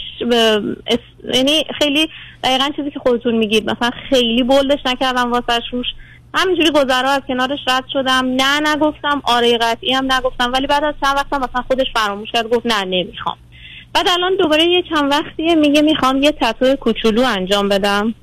یعنی 1.33 1.63
خیلی 1.79 2.09
دقیقا 2.43 2.69
چیزی 2.75 2.91
که 2.91 2.99
خودتون 2.99 3.35
میگید 3.35 3.71
مثلا 3.71 3.89
خیلی 4.09 4.43
بولدش 4.43 4.79
نکردم 4.85 5.31
واسه 5.31 5.61
روش. 5.71 5.87
همینجوری 6.33 6.71
گذرا 6.71 7.09
از 7.09 7.21
کنارش 7.27 7.59
رد 7.67 7.83
شدم. 7.93 8.25
نه 8.25 8.59
نگفتم 8.59 9.21
آره 9.23 9.57
قطعی 9.57 9.93
هم 9.93 10.11
نگفتم. 10.11 10.53
ولی 10.53 10.67
بعد 10.67 10.83
از 10.83 10.93
چند 11.03 11.15
وقتم 11.15 11.37
مثلا 11.37 11.61
خودش 11.67 11.87
فراموش 11.95 12.31
کرد 12.31 12.49
گفت 12.49 12.65
نه 12.65 12.85
نمی‌خوام. 12.85 13.37
بعد 13.95 14.07
الان 14.09 14.31
دوباره 14.39 14.63
یه 14.63 14.83
چند 14.89 15.11
وقتیه 15.11 15.55
میگه 15.55 15.81
می‌خوام 15.81 16.23
یه 16.23 16.31
تتو 16.41 16.75
کوچولو 16.75 17.21
انجام 17.25 17.69
بدم. 17.69 18.13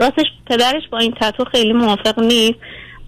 راستش 0.00 0.26
پدرش 0.46 0.82
با 0.92 0.98
این 0.98 1.14
تتو 1.20 1.44
خیلی 1.44 1.72
موافق 1.72 2.18
نیست 2.18 2.58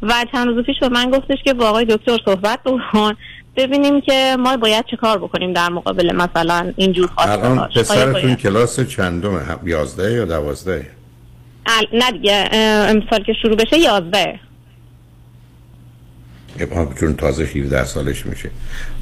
و 0.03 0.15
چند 0.33 0.47
روز 0.49 0.65
پیش 0.65 0.77
به 0.81 0.89
من 0.89 1.11
گفتش 1.11 1.39
که 1.45 1.55
با 1.55 1.69
آقای 1.69 1.85
دکتر 1.85 2.19
صحبت 2.25 2.59
بکن. 2.65 3.15
ببینیم 3.57 4.01
که 4.01 4.37
ما 4.39 4.57
باید 4.57 4.85
چه 4.91 4.97
کار 4.97 5.19
بکنیم 5.19 5.53
در 5.53 5.69
مقابل 5.69 6.17
مثلا 6.17 6.73
اینجور 6.77 7.07
خواسته 7.07 7.33
الان. 7.51 7.69
پسرتون 7.69 8.35
کلاس 8.35 8.79
هم- 8.79 9.61
یازده 9.65 10.13
یا 10.13 10.25
دوازده؟ 10.25 10.87
ال- 11.67 11.89
نه 11.93 12.11
دیگه 12.13 12.49
امسال 12.89 13.23
که 13.23 13.33
شروع 13.43 13.57
بشه 13.57 13.79
یازده. 13.79 14.41
چون 17.01 17.15
تازه 17.17 17.45
17 17.45 17.85
سالش 17.85 18.27
میشه. 18.27 18.51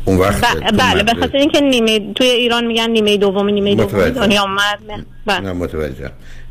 اون 0.09 0.19
وقت 0.19 0.57
ب- 0.57 0.77
بله 0.79 1.03
به 1.03 1.15
خاطر 1.15 1.39
اینکه 1.39 1.61
نیمه 1.61 2.13
توی 2.15 2.27
ایران 2.27 2.67
میگن 2.67 2.91
نیمه 2.91 3.17
دوم 3.17 3.49
نیمه 3.49 3.75
دوم. 3.75 4.09
دنیا 4.09 4.43
اومد. 4.43 5.05
بله. 5.27 5.41
نه 5.41 5.53
متوجه. 5.53 6.11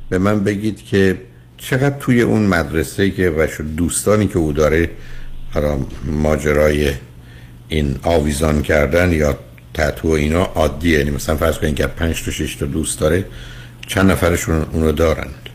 به 0.10 0.18
من 0.18 0.44
بگید 0.44 0.86
که 0.86 1.18
چقدر 1.58 2.00
توی 2.00 2.22
اون 2.22 2.42
مدرسه 2.46 3.12
که 3.12 3.30
و 3.38 3.48
شو 3.48 3.64
دوستانی 3.64 4.28
که 4.28 4.38
او 4.38 4.52
داره 4.52 4.90
حالا 5.54 5.78
ماجرای 6.06 6.92
این 7.68 7.96
آویزان 8.04 8.62
کردن 8.62 9.12
یا 9.14 9.38
تتو 9.74 10.08
اینا 10.08 10.44
عادیه. 10.44 10.98
یعنی 11.00 11.12
مثلا 11.12 11.36
فرض 11.36 11.58
کنید 11.58 11.76
که 11.76 11.88
پنج 11.88 12.24
تا 12.26 12.32
شش 12.32 12.56
تا 12.56 12.66
دوست 12.66 13.00
داره 13.00 13.26
چند 13.88 14.12
نفرشون 14.12 14.66
اونو 14.74 14.92
دارند؟ 14.92 15.50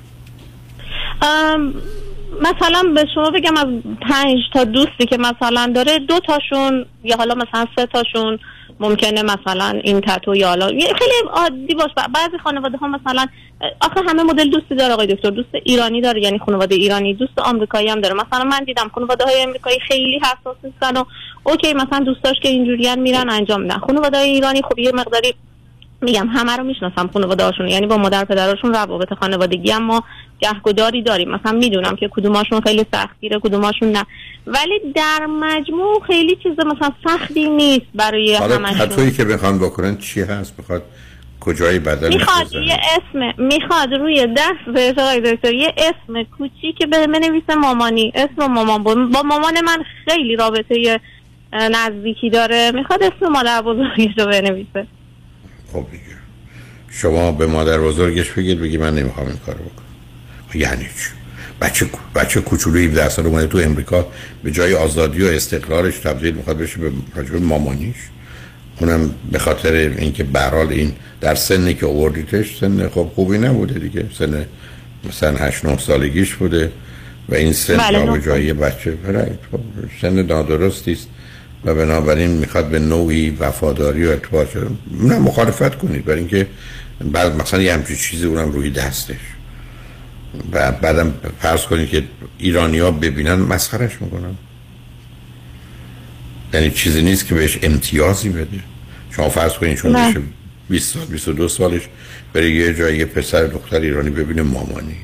مثلا 2.43 2.83
به 2.95 3.07
شما 3.15 3.31
بگم 3.31 3.57
از 3.57 3.67
پنج 4.09 4.39
تا 4.55 4.65
دوستی 4.65 5.07
که 5.07 5.19
مثلا 5.19 5.73
داره 5.75 5.99
دو 5.99 6.21
تاشون 6.21 6.87
یا 7.05 7.17
حالا 7.17 7.35
مثلا 7.35 7.67
سه 7.77 7.87
تاشون 7.87 8.39
ممکنه 8.81 9.23
مثلا 9.23 9.81
این 9.85 10.01
تتو 10.01 10.35
یا 10.35 10.49
حالا 10.49 10.67
خیلی 10.67 11.29
عادی 11.33 11.75
باش 11.75 11.91
بعضی 11.95 12.39
خانواده 12.45 12.79
ها 12.79 12.89
مثلا 12.89 13.27
آخه 13.81 14.01
همه 14.09 14.23
مدل 14.23 14.51
دوستی 14.51 14.75
داره 14.75 14.93
آقای 14.95 15.07
دکتر. 15.07 15.31
دوست 15.31 15.49
ایرانی 15.65 16.01
داره 16.01 16.23
یعنی 16.23 16.39
خانواده 16.39 16.75
ایرانی. 16.75 17.15
دوست 17.15 17.39
آمریکایی 17.39 17.89
هم 17.89 18.01
داره. 18.01 18.15
مثلا 18.15 18.45
من 18.45 18.65
دیدم 18.65 18.91
خانواده 18.95 19.25
های 19.25 19.45
آمریکایی 19.45 19.79
خیلی 19.89 20.19
حساس 20.19 20.57
نیستن 20.65 20.97
و 20.97 21.05
اوکی 21.45 21.75
مثلا 21.75 21.99
دوستاش 21.99 22.37
که 22.43 22.49
اینجوریان 22.49 22.99
میرن 22.99 23.31
انجام 23.31 23.63
میدن. 23.63 23.79
خانواده 23.79 24.19
های 24.19 24.31
ایرانی 24.31 24.63
خب 24.63 24.79
یه 24.79 24.93
مقداری 24.93 25.35
میگم 26.03 26.29
همه 26.29 26.57
رو 26.57 26.65
می‌شناسم 26.65 27.11
خانواده 27.13 27.45
هاشون 27.45 27.69
یعنی 27.69 27.87
با 27.87 27.97
مادر 27.97 28.25
پدرشون 28.25 28.75
روابط 28.75 29.15
خانوادگی 29.15 29.71
هم 29.71 29.83
ما 29.83 30.05
گهگداری 30.41 31.03
داریم. 31.03 31.31
مثلا 31.31 31.53
می‌دونم 31.53 31.97
که 31.97 32.09
کدوماشون 32.13 32.61
خیلی 32.61 32.87
سختگیره 32.93 33.39
کدوماشون 33.39 33.93
نه. 33.93 34.05
ولی 34.47 34.93
در 34.95 35.27
مجموع 35.27 36.03
خیلی 36.07 36.37
چیز 36.43 36.53
مثلا 36.53 36.91
سختی 37.05 37.51
نیست 37.51 37.87
برای 37.95 38.35
همشون 38.35 38.87
تتویی 38.87 39.11
که 39.11 39.25
بخوان 39.25 39.59
بکنن 39.59 39.97
چی 39.97 40.21
هست؟ 40.21 40.55
می‌خواد 40.59 40.83
کجای 41.41 41.79
بدن 41.79 42.09
می‌خواد 42.09 42.53
یه 42.53 42.81
اسم 42.97 43.43
می‌خواد 43.43 43.95
روی 43.95 44.27
دست 44.27 44.75
به 44.75 44.95
آقای 44.99 45.21
دکتر 45.21 45.55
یه 45.55 45.75
اسم 45.77 46.23
کوچیک 46.39 46.79
به 46.91 47.07
بنویسه 47.07 47.55
مامانی. 47.55 48.13
اسم 48.15 48.47
مامان. 48.53 48.83
بود 48.83 49.13
با 49.13 49.23
مامان 49.23 49.61
من 49.65 49.85
خیلی 50.05 50.37
رابطه 50.37 51.01
نزدیکی 51.53 52.31
داره. 52.31 52.71
می‌خواد 52.75 53.03
اسم 53.03 53.33
مادر 53.33 53.63
بزرگش 53.63 54.19
رو 54.19 54.27
بنویسه. 54.27 54.87
خب 55.73 55.87
دیگه. 55.91 56.17
شما 56.91 57.33
به 57.33 57.47
مادر 57.47 57.81
بزرگش 57.81 58.31
بگید 58.31 58.61
بگی 58.61 58.77
من 58.77 58.95
نمی‌خوام 58.95 59.27
این 59.27 59.37
کارو 59.37 59.59
بکنم. 59.59 59.87
یعنی 60.55 60.85
چی؟ 60.85 61.11
بچه 61.61 61.87
بچه 62.15 62.41
کوچولو 62.41 62.79
17 62.79 63.09
سال 63.09 63.27
اومده 63.27 63.47
تو 63.47 63.59
امریکا 63.59 64.07
به 64.43 64.51
جای 64.51 64.75
آزادی 64.75 65.23
و 65.23 65.27
استقلالش 65.27 65.99
تبدیل 65.99 66.35
می‌خواد 66.35 66.59
بشه 66.59 66.79
به 66.79 66.91
راجب 67.15 67.35
مامانیش. 67.35 67.97
اونم 68.81 69.15
به 69.33 69.39
خاطر 69.39 69.73
اینکه 69.73 70.25
برال 70.25 70.69
این 70.69 70.93
در 71.21 71.35
سنی 71.35 71.75
که 71.75 71.87
آوردیتش 71.87 72.59
سن 72.59 72.89
خب 72.89 73.11
خوبی 73.15 73.39
نبوده 73.39 73.79
دیگه. 73.79 74.07
سن 74.19 74.47
مثلا 75.09 75.37
8 75.37 75.65
9 75.65 75.79
سالگیش 75.79 76.35
بوده 76.35 76.73
و 77.29 77.35
این 77.35 77.53
سن 77.53 77.77
بله، 77.77 78.07
به 78.07 78.11
نه. 78.11 78.21
جای 78.21 78.53
بچه. 78.53 78.91
برای 78.91 79.31
خب 79.53 79.61
سن 80.03 80.23
نادرستی 80.23 80.93
است. 80.93 81.09
و 81.65 81.75
بنابراین 81.75 82.31
می‌خواد 82.31 82.69
به 82.69 82.79
نوعی 82.79 83.31
وفاداری 83.31 84.07
و 84.07 84.11
ارتباط 84.11 84.57
نه 85.01 85.19
مخالفت 85.19 85.79
کنید 85.79 86.05
برای 86.05 86.19
اینکه 86.19 86.47
بعد 87.13 87.37
مثلا 87.37 87.63
یه 87.63 87.75
همچین 87.75 87.97
چیزی 87.97 88.27
اونم 88.27 88.53
روی 88.53 88.71
دستش 88.71 89.17
و 90.53 90.73
بعدم 90.73 91.15
فرض 91.41 91.63
کنید 91.63 91.89
که 91.89 92.03
ایرانی 92.39 92.79
ها 92.79 92.91
ببینن 92.91 93.35
مسخرش 93.35 94.03
می‌کنن 94.03 94.37
یعنی 96.55 96.71
چیزی 96.71 97.03
نیست 97.03 97.27
که 97.27 97.35
بهش 97.35 97.59
امتیازی 97.63 98.29
بده 98.29 98.61
شما 99.11 99.29
فرض 99.29 99.53
کنید 99.53 99.77
چون 99.77 99.93
نه. 99.93 100.11
بشه 100.11 100.21
20 100.69 100.95
سال 100.95 101.05
22 101.05 101.49
سالش 101.49 101.83
بره 102.33 102.51
یه 102.51 102.75
جایی 102.75 102.99
یه 102.99 103.05
پسر 103.05 103.47
دختر 103.47 103.81
ایرانی 103.81 104.11
ببینه 104.11 104.43
مامانی. 104.43 104.97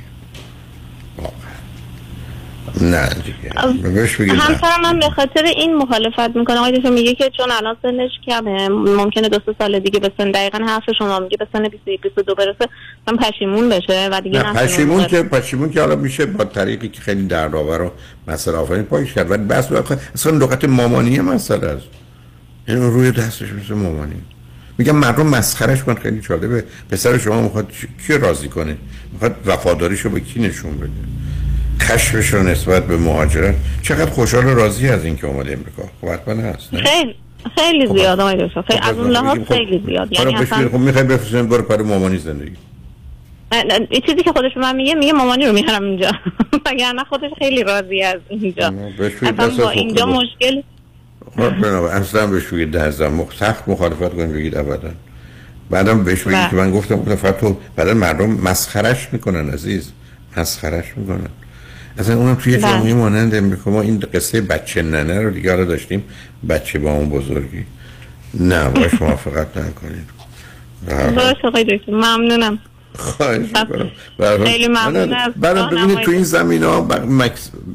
نه 2.83 3.09
دیگه. 3.09 3.91
بهش. 3.91 4.21
همسرم 4.21 4.81
من 4.83 4.99
به 4.99 5.11
خاطر 5.11 5.45
این 5.45 5.77
مخالفت 5.77 6.37
می‌کنه. 6.37 6.59
آقای 6.59 6.79
دکتر 6.79 6.91
میگه 6.91 7.15
که 7.15 7.31
چون 7.37 7.51
الان 7.51 7.77
سنش 7.83 8.11
کمه 8.27 8.69
ممکنه 8.69 9.29
دو 9.29 9.39
سه 9.47 9.55
سال 9.59 9.79
دیگه 9.79 10.01
به 10.01 10.13
سن 10.19 10.31
دقیقا 10.31 10.59
حرف 10.59 10.83
شما 10.99 11.19
میگه 11.19 11.37
به 11.37 11.47
سن 11.53 11.69
21 11.69 12.01
22 12.01 12.35
برسه 12.35 12.69
من 13.07 13.17
پشیمون 13.17 13.69
بشه 13.69 14.09
و 14.13 14.21
دیگه 14.21 14.43
نه 14.43 14.53
پشیمون 14.53 15.07
که 15.07 15.23
پشیمون 15.23 15.71
که 15.71 15.81
حالا 15.81 15.97
میشه 15.97 16.27
با 16.27 16.45
طریقی 16.45 16.89
که 16.89 17.01
خیلی 17.01 17.27
دردآور 17.27 17.83
و 17.83 17.91
مسئله 18.29 18.57
آفرین 18.57 18.83
پاکش 18.83 19.15
کرد. 19.15 19.31
ولی 19.31 19.43
بس 19.43 19.73
اصلا 20.15 20.33
لغت 20.33 20.65
مامانی 20.65 21.21
مسئله 21.21 21.67
است. 21.67 21.87
این 22.69 22.83
روی 22.83 23.11
دستش 23.11 23.53
مثل 23.53 23.75
مامانی. 23.75 24.23
میگم 24.79 24.97
مردم 24.97 25.27
مسخرش 25.27 25.83
کن 25.85 25.95
خیلی 25.95 26.21
جالبه 26.21 26.65
پسر 26.91 27.19
شما 27.19 27.43
می‌خواد 27.43 27.73
کی 28.07 28.19
راضی 28.19 28.49
کنه؟ 28.49 28.77
می‌خواد 29.13 29.37
وفاداریشو 29.47 30.11
به 30.11 30.21
کی 30.21 30.41
نشون 30.41 30.79
بده؟ 30.79 30.91
کشفش 31.81 32.35
رو 32.35 32.43
نسبت 32.43 32.87
به 32.87 32.97
مهاجرت 32.97 33.55
چقدر 33.83 34.11
خوشحال 34.11 34.47
و 34.47 34.55
راضی 34.55 34.89
از 34.89 35.05
اینکه 35.05 35.27
اومده 35.27 35.53
امریکا؟ 35.53 35.83
خب 36.01 36.09
حتما 36.09 36.43
هست 36.43 36.75
نه؟ 36.75 36.81
خیلی 36.83 37.15
خیلی 37.55 37.87
زیاد 37.87 38.21
آقای 38.21 38.47
دکتر. 38.47 38.63
خیلی 38.63 38.81
از 38.83 38.99
اون 38.99 39.11
لحاظ 39.11 39.39
خب، 39.39 39.55
خیلی 39.55 39.83
زیاد. 39.87 40.13
یعنی 40.13 40.35
اصلا 40.35 40.69
خب 40.69 40.79
می‌خوای 40.79 41.05
بفرستیم 41.05 41.49
برو 41.49 41.63
پر 41.63 41.83
مامانی 41.83 42.19
زندگی. 42.19 42.57
این 43.91 44.03
چیزی 44.07 44.23
که 44.23 44.33
خودش 44.33 44.55
به 44.55 44.61
من 44.61 44.77
میگه 44.77 44.95
میگه 44.95 45.13
مامانی 45.13 45.47
رو 45.47 45.53
می‌خرم 45.53 45.85
اینجا. 45.85 46.13
وگرنه 46.67 47.05
خودش 47.05 47.31
خیلی 47.39 47.63
راضی 47.63 48.03
از 48.03 48.21
اینجا. 48.29 48.75
اصلا 49.23 49.65
با 49.65 49.71
اینجا. 49.71 50.07
مشکل 50.07 50.63
خب 51.37 51.65
اصلا 51.85 52.27
بهش 52.27 52.47
بگید 52.47 52.71
ده 52.71 52.91
سخت 53.39 53.69
مخالفت 53.69 54.15
کنید 54.15 54.33
بگید 54.33 54.57
ابدا. 54.57 54.91
بعدم 55.71 56.05
بهش 56.05 56.23
بگید 56.23 56.39
بله. 56.39 56.51
که 56.51 56.57
من 56.57 56.71
گفتم 56.71 56.97
گفتم 56.97 57.17
فقط 57.17 57.41
تو 57.41 57.57
بعدا 57.77 57.95
مردم 57.95 58.31
مسخرش 58.31 59.09
می‌کنن 59.13 59.51
عزیز. 59.51 59.93
مسخرش 60.37 60.85
می‌کنن. 60.97 61.29
اصلا 61.99 62.17
اونم 62.17 62.35
توی 62.35 62.57
بله. 62.57 62.63
جامعه 62.63 62.95
مانند 62.95 63.35
امریکا. 63.35 63.71
ما 63.71 63.83
این 63.83 64.01
قصه 64.15 64.41
بچه 64.41 64.83
ننه 64.83 65.21
رو 65.21 65.31
دیگه 65.31 65.51
حالا 65.51 65.65
داشتیم. 65.65 66.05
بچه 66.49 66.79
با 66.79 66.93
اون 66.93 67.09
بزرگی. 67.09 67.65
نه 68.35 68.69
باش 68.69 69.03
موافقت 69.03 69.57
نکنید. 69.57 70.09
حال. 70.91 71.15
درست 71.15 71.45
آقای 71.45 71.65
دکتر 71.65 71.93
ممنونم. 71.93 72.59
خواهش 72.95 73.47
هر 73.55 73.67
حال. 74.19 74.47
خیلی 74.47 74.69
ممنون 74.69 75.09
نه، 75.09 75.17
از 75.17 75.33
بعدم 75.37 75.71
ببینید. 75.71 76.01
تو 76.01 76.11
این 76.11 76.23
زمین 76.23 76.63
ها 76.63 76.89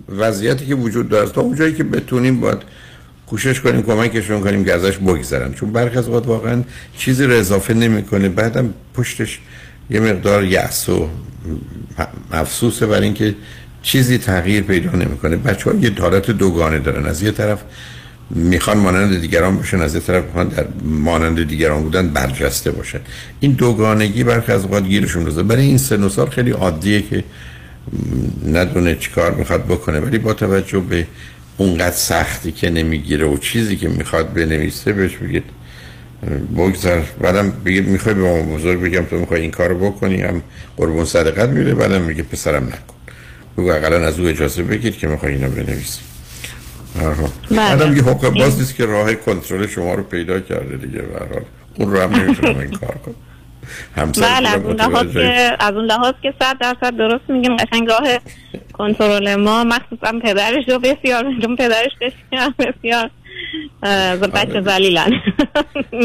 وضعیتی 0.10 0.66
که 0.66 0.76
وجود 0.76 1.10
داره 1.10 1.30
تا 1.30 1.42
اون 1.42 1.56
جایی 1.56 1.74
که 1.74 1.84
بتونیم 1.84 2.40
باید 2.40 2.58
کوشش 3.28 3.62
کنیم 3.62 3.82
کمکشون 3.84 4.42
کنیم 4.42 4.66
که 4.66 4.74
ازش 4.74 4.98
بگذرن. 4.98 5.54
چون 5.54 5.72
برخی 5.72 5.98
از 5.98 6.08
اوقات 6.08 6.28
واقعا 6.28 6.64
چیزی 6.98 7.26
رو 7.26 7.34
اضافه 7.34 7.74
نمی‌کنه. 7.74 8.30
بعدم 8.30 8.74
پشتش 8.94 9.40
یه 9.90 10.00
مقدار 10.00 10.44
یأس 10.44 10.90
و 10.90 11.10
افسوسه 12.32 12.86
برای 12.86 13.04
اینکه 13.04 13.36
چیزی 13.84 14.18
تغییر 14.18 14.64
پیدا 14.64 14.92
نمی‌کنه. 14.92 15.38
بچه 15.38 15.72
ها 15.72 15.76
یه 15.76 15.92
حالت 16.00 16.32
دوگانه 16.32 16.80
دارن. 16.80 17.06
از 17.06 17.24
یه 17.24 17.32
طرف 17.32 17.60
می‌خوان 18.30 18.78
مانند 18.78 19.22
دیگران 19.22 19.58
باشن 19.58 19.82
از 19.82 19.96
یه 19.96 20.02
طرف 20.02 20.24
می‌خوان 20.26 20.48
در 20.48 20.66
مانند 20.84 21.48
دیگران 21.48 21.84
بودن 21.84 22.08
برجسته 22.08 22.72
باشن. 22.72 23.00
این 23.40 23.52
دوگانگی 23.52 24.24
برخی 24.24 24.52
از 24.52 24.64
اوقات 24.64 24.84
گیرشون 24.84 25.26
روزه 25.26 25.44
برای 25.44 25.66
این 25.66 25.78
سن 25.78 26.10
سال 26.10 26.30
خیلی 26.30 26.52
عادیه 26.52 27.02
که 27.02 27.24
ندونه 28.48 28.96
چیکار 28.96 29.36
می‌خواد 29.36 29.66
بکنه 29.66 30.00
ولی 30.00 30.18
با 30.18 30.34
توجه 30.34 30.80
به 30.80 31.08
اونقدر 31.58 31.96
سختی 31.96 32.52
که 32.52 32.70
نمی‌گیره 32.70 33.26
و 33.26 33.38
چیزی 33.38 33.76
که 33.76 33.90
می‌خواد 33.90 34.34
بنویسه 34.34 34.94
بهش 34.94 35.16
بگید 35.16 35.44
بگذار. 36.58 37.04
بعدم 37.22 37.54
بگید 37.66 37.88
می‌خوای 37.88 38.16
به 38.16 38.22
مامان 38.22 38.46
بزرگ 38.46 38.82
بگم 38.82 39.04
تو 39.04 39.16
می‌خوای 39.16 39.42
این 39.42 39.52
کارو 39.52 39.92
بکنی؟ 39.92 40.22
هم 40.22 40.42
قربون 40.78 41.06
صدقت 41.06 41.50
میره 41.50 41.74
بعدم 41.74 42.02
میگه 42.02 42.24
پسرم 42.24 42.64
نکن. 42.64 42.94
بگو 43.58 43.72
اقلا 43.72 44.08
از 44.08 44.20
او 44.20 44.28
اجازه 44.28 44.64
بگید 44.64 44.98
که 44.98 45.08
می‌خوای 45.08 45.34
اینو 45.34 45.50
بنویسی 45.50 46.02
آها. 47.02 47.30
بله. 47.50 47.58
بعدم 47.58 47.96
یه 47.96 48.04
حقوق 48.04 48.30
باز 48.30 48.60
نیست 48.60 48.76
که 48.76 48.86
راه 48.86 49.14
کنترل 49.14 49.68
شما 49.68 49.94
رو 49.94 50.04
پیدا 50.04 50.40
کرده 50.40 50.78
دیگه 50.78 51.02
به 51.02 51.20
هر 51.20 51.34
حال 51.34 51.44
اون 51.76 51.92
رو 51.92 52.02
هم 52.02 52.16
نمی‌تونم 52.16 52.60
این 52.60 52.72
کار 52.72 52.98
کنم 53.06 53.16
بله 53.96 54.50
از 54.50 54.62
اون 54.64 54.76
لحاظ 54.76 55.14
که 55.14 55.58
از 55.60 55.76
اون 55.76 55.86
لحاظ 55.86 56.14
که 56.22 56.34
صد 56.40 56.58
درصد 56.60 56.98
درست 56.98 57.30
میگیم 57.30 57.58
قشنگ 57.58 57.88
راه 57.88 58.20
کنترل 58.74 59.36
ما 59.36 59.64
مخصوصا 59.64 60.20
پدرش 60.24 60.70
رو 60.70 60.80
بسیار 60.80 61.24
چون 61.42 61.56
پدرش 61.56 61.92
بسیار 62.02 62.54
بسیار 62.60 63.10
بچه 64.34 64.62
زلیلن. 64.62 65.12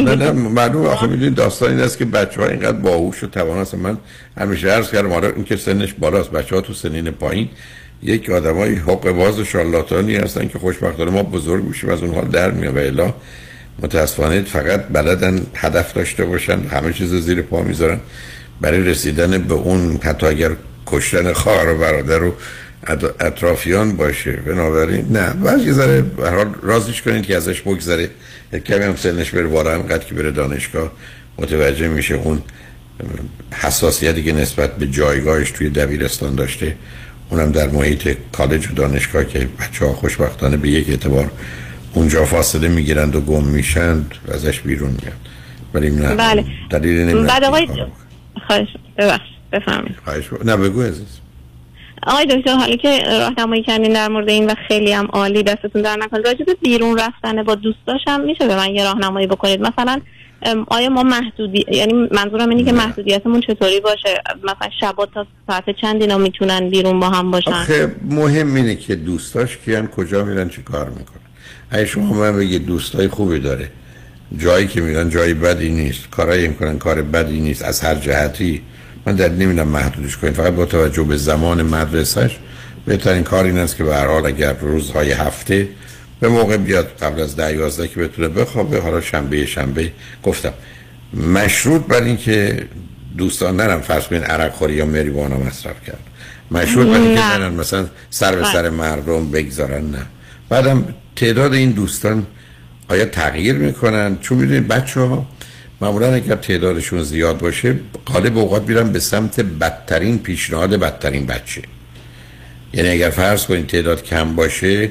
نه 0.06 0.14
نه 0.14 0.32
معلوم 0.32 0.86
آخه 0.86 1.06
می‌دونید 1.06 1.34
داستان 1.34 1.70
این 1.70 1.80
است 1.80 1.98
که 1.98 2.04
بچه 2.04 2.40
ها 2.40 2.46
اینقدر 2.48 2.78
باهوش 2.78 3.24
و 3.24 3.26
توان 3.26 3.58
هستن. 3.58 3.78
من 3.78 3.98
همیشه 4.38 4.68
عرض 4.68 4.90
کردم 4.90 5.12
آره 5.12 5.32
این 5.36 5.44
که 5.44 5.56
سنش 5.56 5.94
بالاست. 5.98 6.30
بچه 6.30 6.56
ها 6.56 6.60
تو 6.60 6.72
سنین 6.72 7.10
پایین 7.10 7.48
یک 8.02 8.30
آدمای 8.30 8.74
حق 8.74 9.10
باز 9.10 9.38
و 9.38 9.44
شارلاتانی 9.44 10.16
هستن 10.16 10.48
که 10.48 10.58
خوشبختانه 10.58 11.10
ما 11.10 11.22
بزرگ 11.22 11.64
میشیم 11.64 11.90
از 11.90 12.02
اون 12.02 12.14
حال 12.14 12.28
در 12.28 12.50
میاد 12.50 12.76
و 12.76 12.78
الا 12.78 13.14
متاسفانه 13.82 14.42
فقط 14.42 14.88
بلدن 14.88 15.46
هدف 15.54 15.92
داشته 15.92 16.24
باشن 16.24 16.60
همه 16.60 16.92
چیز 16.92 17.12
رو 17.12 17.20
زیر 17.20 17.42
پا 17.42 17.62
می‌ذارن. 17.62 18.00
برای 18.60 18.82
رسیدن 18.82 19.38
به 19.38 19.54
اون 19.54 19.98
حتی 20.02 20.26
اگر 20.26 20.50
کشتن 20.86 21.32
خواهر 21.32 21.68
و 21.68 21.78
برادر 21.78 22.22
و 22.22 22.34
اطرافیان 23.20 23.96
باشه. 23.96 24.32
بنابراین 24.32 25.06
نه. 25.10 25.32
بعض 25.32 25.66
یه 25.66 25.72
ذره 25.72 26.04
حال 26.18 26.54
رازیش 26.62 27.02
کنید 27.02 27.26
که 27.26 27.36
ازش 27.36 27.60
بگذره. 27.60 28.10
کمی 28.66 28.84
هم 28.84 28.96
سنش 28.96 29.30
بره 29.30 29.46
بالا 29.46 29.74
همقدر 29.74 30.04
که 30.04 30.14
بره 30.14 30.30
دانشگاه 30.30 30.92
متوجه 31.38 31.88
میشه 31.88 32.14
اون 32.14 32.42
حساسیتی 33.52 34.22
که 34.22 34.32
نسبت 34.32 34.76
به 34.76 34.86
جایگاهش 34.86 35.50
توی 35.50 35.70
دبیرستان 35.70 36.34
داشته. 36.34 36.76
اونم 37.30 37.52
در 37.52 37.68
محیط 37.68 38.16
کالج 38.32 38.66
و 38.70 38.74
دانشگاه 38.74 39.24
که 39.24 39.48
بچه 39.60 39.84
ها 39.84 39.92
خوشبختانه 39.92 40.56
به 40.56 40.68
یک 40.68 40.88
اعتبار 40.88 41.30
اونجا 41.92 42.24
فاصله 42.24 42.68
می‌گیرند 42.68 43.16
و 43.16 43.20
گم 43.20 43.44
میشند 43.44 44.14
و 44.28 44.32
ازش 44.32 44.60
بیرون 44.60 44.90
میاد. 44.90 45.12
ولی 45.74 45.90
نه 45.90 46.14
بله. 46.14 46.44
دلیل 46.70 46.98
نمی‌دونم 47.00 47.26
بعد 47.26 47.44
آقای 47.44 47.68
خواهش 48.46 48.68
ببخش 48.98 49.28
بفهمید 49.52 49.96
خواهش 50.04 50.28
با- 50.28 50.38
نه 50.44 50.56
بگو 50.56 50.82
عزیز 50.82 51.06
آقای 52.06 52.26
دکتر 52.26 52.54
حالا 52.54 52.76
که 52.76 53.02
راهنمایی 53.04 53.62
کردین 53.62 53.92
در 53.92 54.08
مورد 54.08 54.28
این 54.28 54.50
و 54.50 54.54
خیلی 54.68 54.92
هم 54.92 55.06
عالی 55.06 55.42
دستتون 55.42 55.82
در 55.82 55.96
نکن 55.96 56.16
راجع 56.16 56.44
به 56.44 56.54
بیرون 56.54 56.98
رفتن 56.98 57.42
با 57.42 57.54
دوستاشم 57.54 58.20
میشه 58.20 58.46
به 58.46 58.56
من 58.56 58.74
یه 58.74 58.84
راهنمایی 58.84 59.26
بکنید. 59.26 59.60
مثلا 59.60 60.00
آیا 60.66 60.88
ما 60.88 61.02
محدودی 61.02 61.64
یعنی 61.72 62.08
منظورم 62.10 62.48
اینه 62.48 62.64
که 62.64 62.72
محدودیتمون 62.72 63.40
چطوری 63.40 63.80
باشه؟ 63.80 64.22
مثلا 64.42 64.70
شبا 64.80 65.06
تا 65.06 65.26
ساعت 65.46 65.64
چند 65.80 66.00
اینا 66.00 66.18
می‌تونن 66.18 66.68
بیرون 66.68 67.00
با 67.00 67.08
هم 67.08 67.30
باشن؟ 67.30 67.50
آخه 67.50 67.96
مهم 68.10 68.54
اینه 68.54 68.74
که 68.74 68.94
دوستاش 68.94 69.56
کیان 69.56 69.86
کجا 69.86 70.24
میرن 70.24 70.48
چی 70.48 70.62
کار 70.62 70.88
می‌کنن. 70.88 71.20
اگه 71.70 71.84
شما 71.84 72.14
من 72.14 72.36
بگید 72.36 72.66
دوستای 72.66 73.08
خوبی 73.08 73.38
داره 73.38 73.70
جایی 74.38 74.66
که 74.66 74.80
میرن 74.80 75.10
جایی 75.10 75.34
بدی 75.34 75.70
نیست 75.70 76.10
کارایی 76.10 76.48
می‌کنن 76.48 76.78
کار 76.78 77.02
بدی 77.02 77.40
نیست 77.40 77.64
از 77.64 77.80
هر 77.80 77.94
جهتی 77.94 78.62
من 79.08 79.14
در 79.14 79.28
نمی‌دونم 79.28 79.68
محدودش 79.68 80.16
کنید 80.16 80.34
فقط 80.34 80.52
با 80.52 80.64
توجه 80.66 81.02
به 81.02 81.16
زمان 81.16 81.62
مدرسهش 81.62 82.38
بهترین 82.86 83.22
کار 83.22 83.44
این 83.44 83.58
است 83.58 83.76
که 83.76 83.84
به 83.84 83.96
هر 83.96 84.06
حال 84.06 84.26
اگر 84.26 84.52
روزهای 84.52 85.12
هفته 85.12 85.68
به 86.20 86.28
موقع 86.28 86.56
بیاد 86.56 86.88
قبل 87.02 87.20
از 87.20 87.36
ده 87.36 87.54
یازده 87.54 87.88
که 87.88 88.00
بتونه 88.00 88.28
بخوابه 88.28 88.80
حالا 88.80 89.00
شنبه 89.00 89.46
شنبه 89.46 89.92
گفتم. 90.22 90.52
مشروط 91.34 91.82
بر 91.82 92.02
اینکه 92.02 92.66
دوستان 93.18 93.56
نرن 93.56 93.80
فرض 93.80 94.04
کنین 94.06 94.22
عرق 94.22 94.52
خوری 94.52 94.74
یا 94.74 94.86
مریوانا 94.86 95.38
مصرف 95.38 95.84
کرد. 95.86 96.00
مشروط 96.50 96.86
بر 96.86 97.00
اینکه 97.00 97.20
نه. 97.20 97.38
نرن 97.38 97.54
مثلا 97.54 97.86
سر 98.10 98.34
به 98.34 98.42
بله. 98.42 98.52
سر 98.52 98.70
مردم 98.70 99.30
بگذارن 99.30 99.90
نه. 99.90 100.06
بعدم 100.48 100.84
تعداد 101.16 101.54
این 101.54 101.70
دوستان 101.70 102.26
آیا 102.88 103.04
تغییر 103.04 103.54
می‌کنن؟ 103.54 104.18
چون 104.20 104.38
می‌دونید 104.38 104.68
بچه 104.68 105.00
ها 105.00 105.26
معمولا 105.80 106.14
اگر 106.14 106.36
تعدادشون 106.36 107.02
زیاد 107.02 107.38
باشه 107.38 107.76
غالب 108.06 108.38
اوقات 108.38 108.68
میرن 108.68 108.92
به 108.92 109.00
سمت 109.00 109.40
بدترین 109.40 110.18
پیشنهاد 110.18 110.70
بدترین 110.70 111.26
بچه. 111.26 111.62
یعنی 112.74 112.88
اگر 112.88 113.10
فرض 113.10 113.46
کنید 113.46 113.66
تعداد 113.66 114.04
کم 114.04 114.34
باشه 114.34 114.90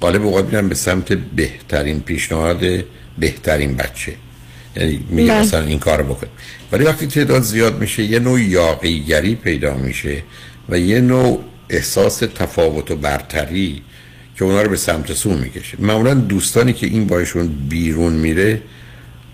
غالب 0.00 0.26
اوقات 0.26 0.44
میرن 0.44 0.68
به 0.68 0.74
سمت 0.74 1.12
بهترین 1.12 2.00
پیشنهاد 2.00 2.60
بهترین 3.18 3.76
بچه. 3.76 4.14
یعنی 4.76 5.04
میگه 5.10 5.32
بله. 5.32 5.40
مثلا 5.40 5.64
این 5.64 5.78
کار 5.78 6.02
بکن. 6.02 6.26
ولی 6.72 6.84
وقتی 6.84 7.06
تعداد 7.06 7.42
زیاد 7.42 7.80
میشه 7.80 8.02
یه 8.02 8.18
نوع 8.18 8.40
یاقیگری 8.40 9.34
پیدا 9.34 9.74
میشه 9.74 10.22
و 10.68 10.78
یه 10.78 11.00
نوع 11.00 11.44
احساس 11.70 12.18
تفاوت 12.18 12.90
و 12.90 12.96
برتری 12.96 13.82
که 14.38 14.44
اونا 14.44 14.62
رو 14.62 14.70
به 14.70 14.76
سمت 14.76 15.12
سو 15.12 15.30
می‌کشه. 15.30 15.76
معمولا 15.80 16.14
دوستانی 16.14 16.72
که 16.72 16.86
این 16.86 17.06
باشون 17.06 17.46
بیرون 17.68 18.12
میره 18.12 18.62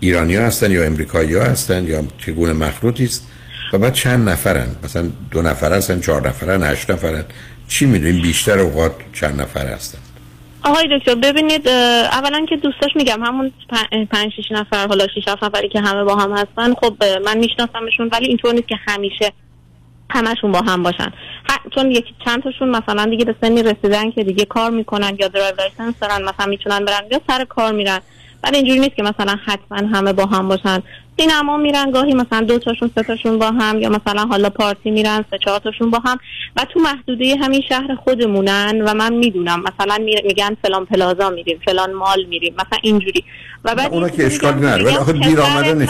ایرانی 0.03 0.35
ها 0.35 0.45
هستن 0.45 0.71
یا 0.71 0.83
امریکایی 0.83 1.33
ها 1.35 1.43
هستن 1.43 1.87
یا 1.87 2.03
چگونه 2.25 2.53
مخلوطی 2.53 3.03
است 3.03 3.27
و 3.73 3.77
بعد 3.77 3.93
چند 3.93 4.29
نفرن. 4.29 4.67
مثلا 4.83 5.09
دو 5.31 5.41
نفر 5.41 5.73
هستن 5.73 6.01
چهار 6.01 6.27
نفرن 6.27 6.63
هشت 6.63 6.91
نفرن. 6.91 7.25
چی 7.67 7.85
می‌دونیم؟ 7.85 8.21
بیشتر 8.21 8.59
اوقات 8.59 8.91
چند 9.13 9.41
نفر 9.41 9.67
هستن؟ 9.67 9.97
آقای 10.63 10.99
دکتر 10.99 11.15
ببینید 11.15 11.67
اولا 11.67 12.45
که 12.49 12.55
دوستاش 12.55 12.91
میگم 12.95 13.23
همون 13.23 13.51
پنج 14.11 14.31
شیش 14.35 14.51
نفر 14.51 14.87
حالا 14.87 15.07
شیش 15.07 15.27
هفت 15.27 15.43
نفری 15.43 15.69
که 15.69 15.79
همه 15.79 16.03
با 16.03 16.15
هم 16.15 16.31
هستن 16.31 16.73
خب 16.73 17.03
من 17.25 17.37
میشناسمشون 17.37 18.09
ولی 18.11 18.27
اینطور 18.27 18.53
نیست 18.53 18.67
که 18.67 18.75
همیشه 18.87 19.31
همشون 20.09 20.51
با 20.51 20.61
هم 20.61 20.83
باشن. 20.83 21.13
چون 21.75 21.91
یکی 21.91 22.15
چند 22.25 22.43
تاشون 22.43 22.69
مثلا 22.69 23.05
دیگه 23.05 23.25
به 23.25 23.35
سنی 23.41 23.63
رسیدن 23.63 24.11
که 24.11 24.23
دیگه 24.23 24.45
کار 24.45 24.71
می‌کنن 24.71 25.17
یا 25.19 25.27
drive 25.27 25.55
license 25.57 25.95
دارن 26.01 26.21
مثلا 26.23 26.45
می‌تونن 26.45 26.85
برن 26.85 27.01
یا 27.11 27.21
سر 27.27 27.45
کار 27.45 27.71
میرن. 27.71 27.99
ولی 28.43 28.57
اینجوری 28.57 28.79
نیست 28.79 28.95
که 28.95 29.03
مثلا 29.03 29.37
حتما 29.45 29.87
همه 29.87 30.13
با 30.13 30.25
هم 30.25 30.47
باشن. 30.47 30.83
سینما 31.19 31.57
میرن 31.57 31.91
گاهی 31.91 32.13
مثلا 32.13 32.41
دو 32.41 32.59
تاشون 32.59 32.91
سه 32.95 33.03
تاشون 33.03 33.39
با 33.39 33.51
هم 33.51 33.79
یا 33.81 33.89
مثلا 33.89 34.25
حالا 34.25 34.49
party 34.49 34.91
میرن 34.91 35.25
سه 35.31 35.37
چهار 35.45 35.59
تاشون 35.59 35.89
با 35.91 35.99
هم. 36.05 36.17
و 36.57 36.65
تو 36.73 36.79
محدوده 36.79 37.35
همین 37.41 37.61
شهر 37.69 37.95
خودمونن 37.95 38.81
و 38.87 38.93
من 38.93 39.13
می‌دونم. 39.13 39.59
مثلا 39.63 39.97
می- 40.03 40.21
میگن 40.27 40.57
فلان 40.63 40.85
پلازا 40.85 41.29
میریم 41.29 41.59
فلان 41.65 41.93
مال 41.93 42.25
میریم 42.25 42.53
مثلا 42.53 42.79
اینجوری. 42.81 43.23
و 43.65 43.75
بعد 43.75 43.93
اونا 43.93 44.09
که 44.09 44.25
اشکال 44.25 44.53
نداره. 44.53 44.83
ولی 44.83 44.95
آخه 44.95 45.13
دیر 45.13 45.41
آمدنش 45.41 45.89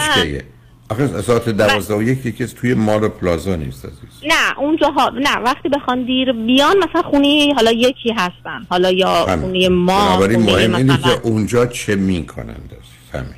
آخه 0.94 1.22
ساعت 1.22 1.48
دوازده 1.48 1.94
و 1.94 2.02
یک 2.02 2.26
یکی 2.26 2.46
توی 2.46 2.74
مال 2.74 3.04
و 3.04 3.08
پلازا 3.08 3.56
نیست 3.56 3.84
عزیز. 3.84 3.98
نه 4.26 4.58
اونجاها 4.58 5.08
نه 5.08 5.38
وقتی 5.38 5.68
بخوان 5.68 6.04
دیر 6.04 6.32
بیان 6.32 6.76
مثلا 6.78 7.02
خونه 7.02 7.52
حالا 7.56 7.72
یکی 7.72 8.12
هستن 8.12 8.66
حالا 8.70 8.90
یا 8.90 9.26
همین. 9.26 9.44
خونه 9.44 9.68
ما 9.68 10.08
بنابراین 10.08 10.40
خونه 10.40 10.52
مهم 10.52 10.74
اینه 10.74 10.98
که 10.98 11.20
اونجا 11.22 11.66
چه 11.66 11.96
می‌کنند 11.96 12.72
همین 13.12 13.34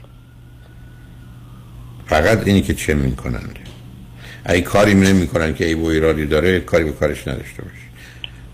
فقط 2.06 2.46
اینی 2.46 2.62
که 2.62 2.74
چه 2.74 2.94
می‌کنند. 2.94 3.58
اگه 4.44 4.60
کاری 4.60 4.94
نمی‌کنن 4.94 5.54
که 5.54 5.66
ای 5.66 5.74
و 5.74 5.84
ایرادی 5.84 6.26
داره 6.26 6.60
کاری 6.60 6.84
به 6.84 6.92
کارش 6.92 7.28
نداشته 7.28 7.62
باشه. 7.62 7.85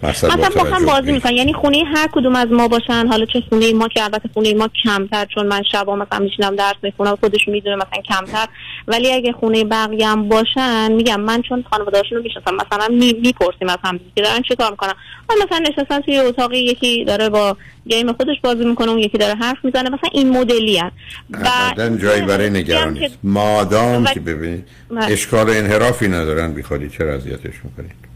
مثلا 0.03 0.51
با 0.57 0.65
هم 0.65 0.87
بازی. 0.87 1.13
می‌کنن. 1.13 1.33
یعنی 1.33 1.53
خونه 1.53 1.85
هر 1.95 2.09
کدوم 2.13 2.37
از 2.37 2.49
ما 2.51 2.69
باشن. 2.69 3.07
حالا 3.07 3.25
چه 3.25 3.43
خونه 3.49 3.73
ما 3.73 3.89
که 3.89 4.05
البته 4.05 4.29
خونه 4.35 4.55
ما 4.55 4.69
کمتر 4.85 5.27
چون 5.35 5.47
من 5.47 5.63
شبا 5.73 5.97
مثلا 5.97 6.19
میشینم 6.19 6.57
درس 6.57 6.75
می‌خونم 6.83 7.17
خودش 7.17 7.49
می‌دونه 7.49 7.77
مثلا 7.77 8.03
کمتر. 8.09 8.47
ولی 8.89 9.13
اگه 9.13 9.33
خونه 9.33 9.65
بقیه 9.65 10.09
هم 10.09 10.29
باشن 10.29 10.93
میگم 10.93 11.21
من 11.21 11.43
چون 11.43 11.65
خانواده‌هاشون 11.71 12.19
رو 12.19 12.25
می‌شناسم 12.25 12.55
مثلا 12.55 12.89
می- 12.89 13.13
می‌پرسیم 13.23 13.69
از 13.69 13.79
هم 13.85 14.01
که 14.17 14.23
دارن 14.23 14.43
چه 14.49 14.55
کار 14.57 14.71
می‌کنن؟ 14.71 14.95
و 15.29 15.33
مثلا 15.47 15.59
نشستن 15.59 16.01
توی 16.01 16.19
اتاقی 16.19 16.59
یکی 16.59 17.05
داره 17.05 17.29
با 17.29 17.57
گیم 17.89 18.13
خودش 18.13 18.37
بازی 18.43 18.65
می‌کنه 18.65 18.89
اون 18.91 18.99
یکی 18.99 19.19
داره 19.19 19.35
حرف 19.35 19.59
می‌زنه. 19.65 19.89
مثلا 19.91 20.11
این 20.13 20.39
مدلی 20.39 20.77
هست. 20.77 20.97
ابدا 21.35 21.97
جایی 21.97 22.23
برای 22.23 22.51
نگرانی 22.51 23.09
مادام 23.23 24.05
و- 24.05 24.07
که 24.07 24.21
ببینید. 24.21 24.69
اشکال 25.01 25.51
انحرافی 25.51 26.09
ندارن 26.09 26.53
بیخوادی 26.53 26.89
چرا 26.89 27.15
اذیتش 27.15 27.55
می‌کنید؟ 27.65 28.12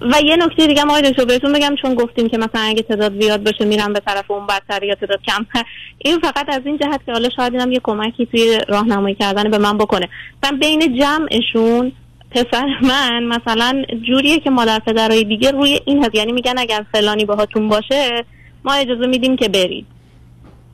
و 0.00 0.14
یه 0.24 0.36
نکته 0.36 0.66
دیگه 0.66 0.82
هم 0.82 0.90
آقای 0.90 1.02
دکتر 1.02 1.24
بهتون 1.24 1.52
بگم 1.52 1.74
چون 1.82 1.94
گفتیم 1.94 2.28
که 2.28 2.38
مثلا 2.38 2.60
اگه 2.60 2.82
تعداد 2.82 3.20
زیاد 3.20 3.44
باشه 3.44 3.64
میرم 3.64 3.92
به 3.92 4.00
طرف 4.00 4.30
اون 4.30 4.46
بدتر 4.46 4.82
یا 4.82 4.94
تعداد 4.94 5.18
کمتر. 5.26 5.62
این 5.98 6.18
فقط 6.18 6.46
از 6.48 6.60
این 6.64 6.78
جهت 6.78 7.00
که 7.06 7.12
حالا 7.12 7.28
شاید 7.36 7.54
اینم 7.54 7.72
یه 7.72 7.80
کمکی 7.82 8.26
توی 8.26 8.58
راهنمایی 8.68 9.14
کردن 9.14 9.50
به 9.50 9.58
من 9.58 9.78
بکنه. 9.78 10.08
مثلا 10.42 10.58
بین 10.58 10.98
جمعشون 11.00 11.92
پسر 12.30 12.66
من 12.82 13.24
مثلا 13.24 13.84
جوریه 14.08 14.40
که 14.40 14.50
مادر 14.50 14.78
پدرای 14.78 15.24
دیگه 15.24 15.50
روی 15.50 15.80
این 15.84 16.04
هست. 16.04 16.14
یعنی 16.14 16.32
میگن 16.32 16.58
اگر 16.58 16.84
فلانی 16.92 17.24
باهاتون 17.24 17.68
باشه 17.68 18.24
ما 18.64 18.72
اجازه 18.72 19.06
میدیم 19.06 19.36
که 19.36 19.48
برید. 19.48 19.86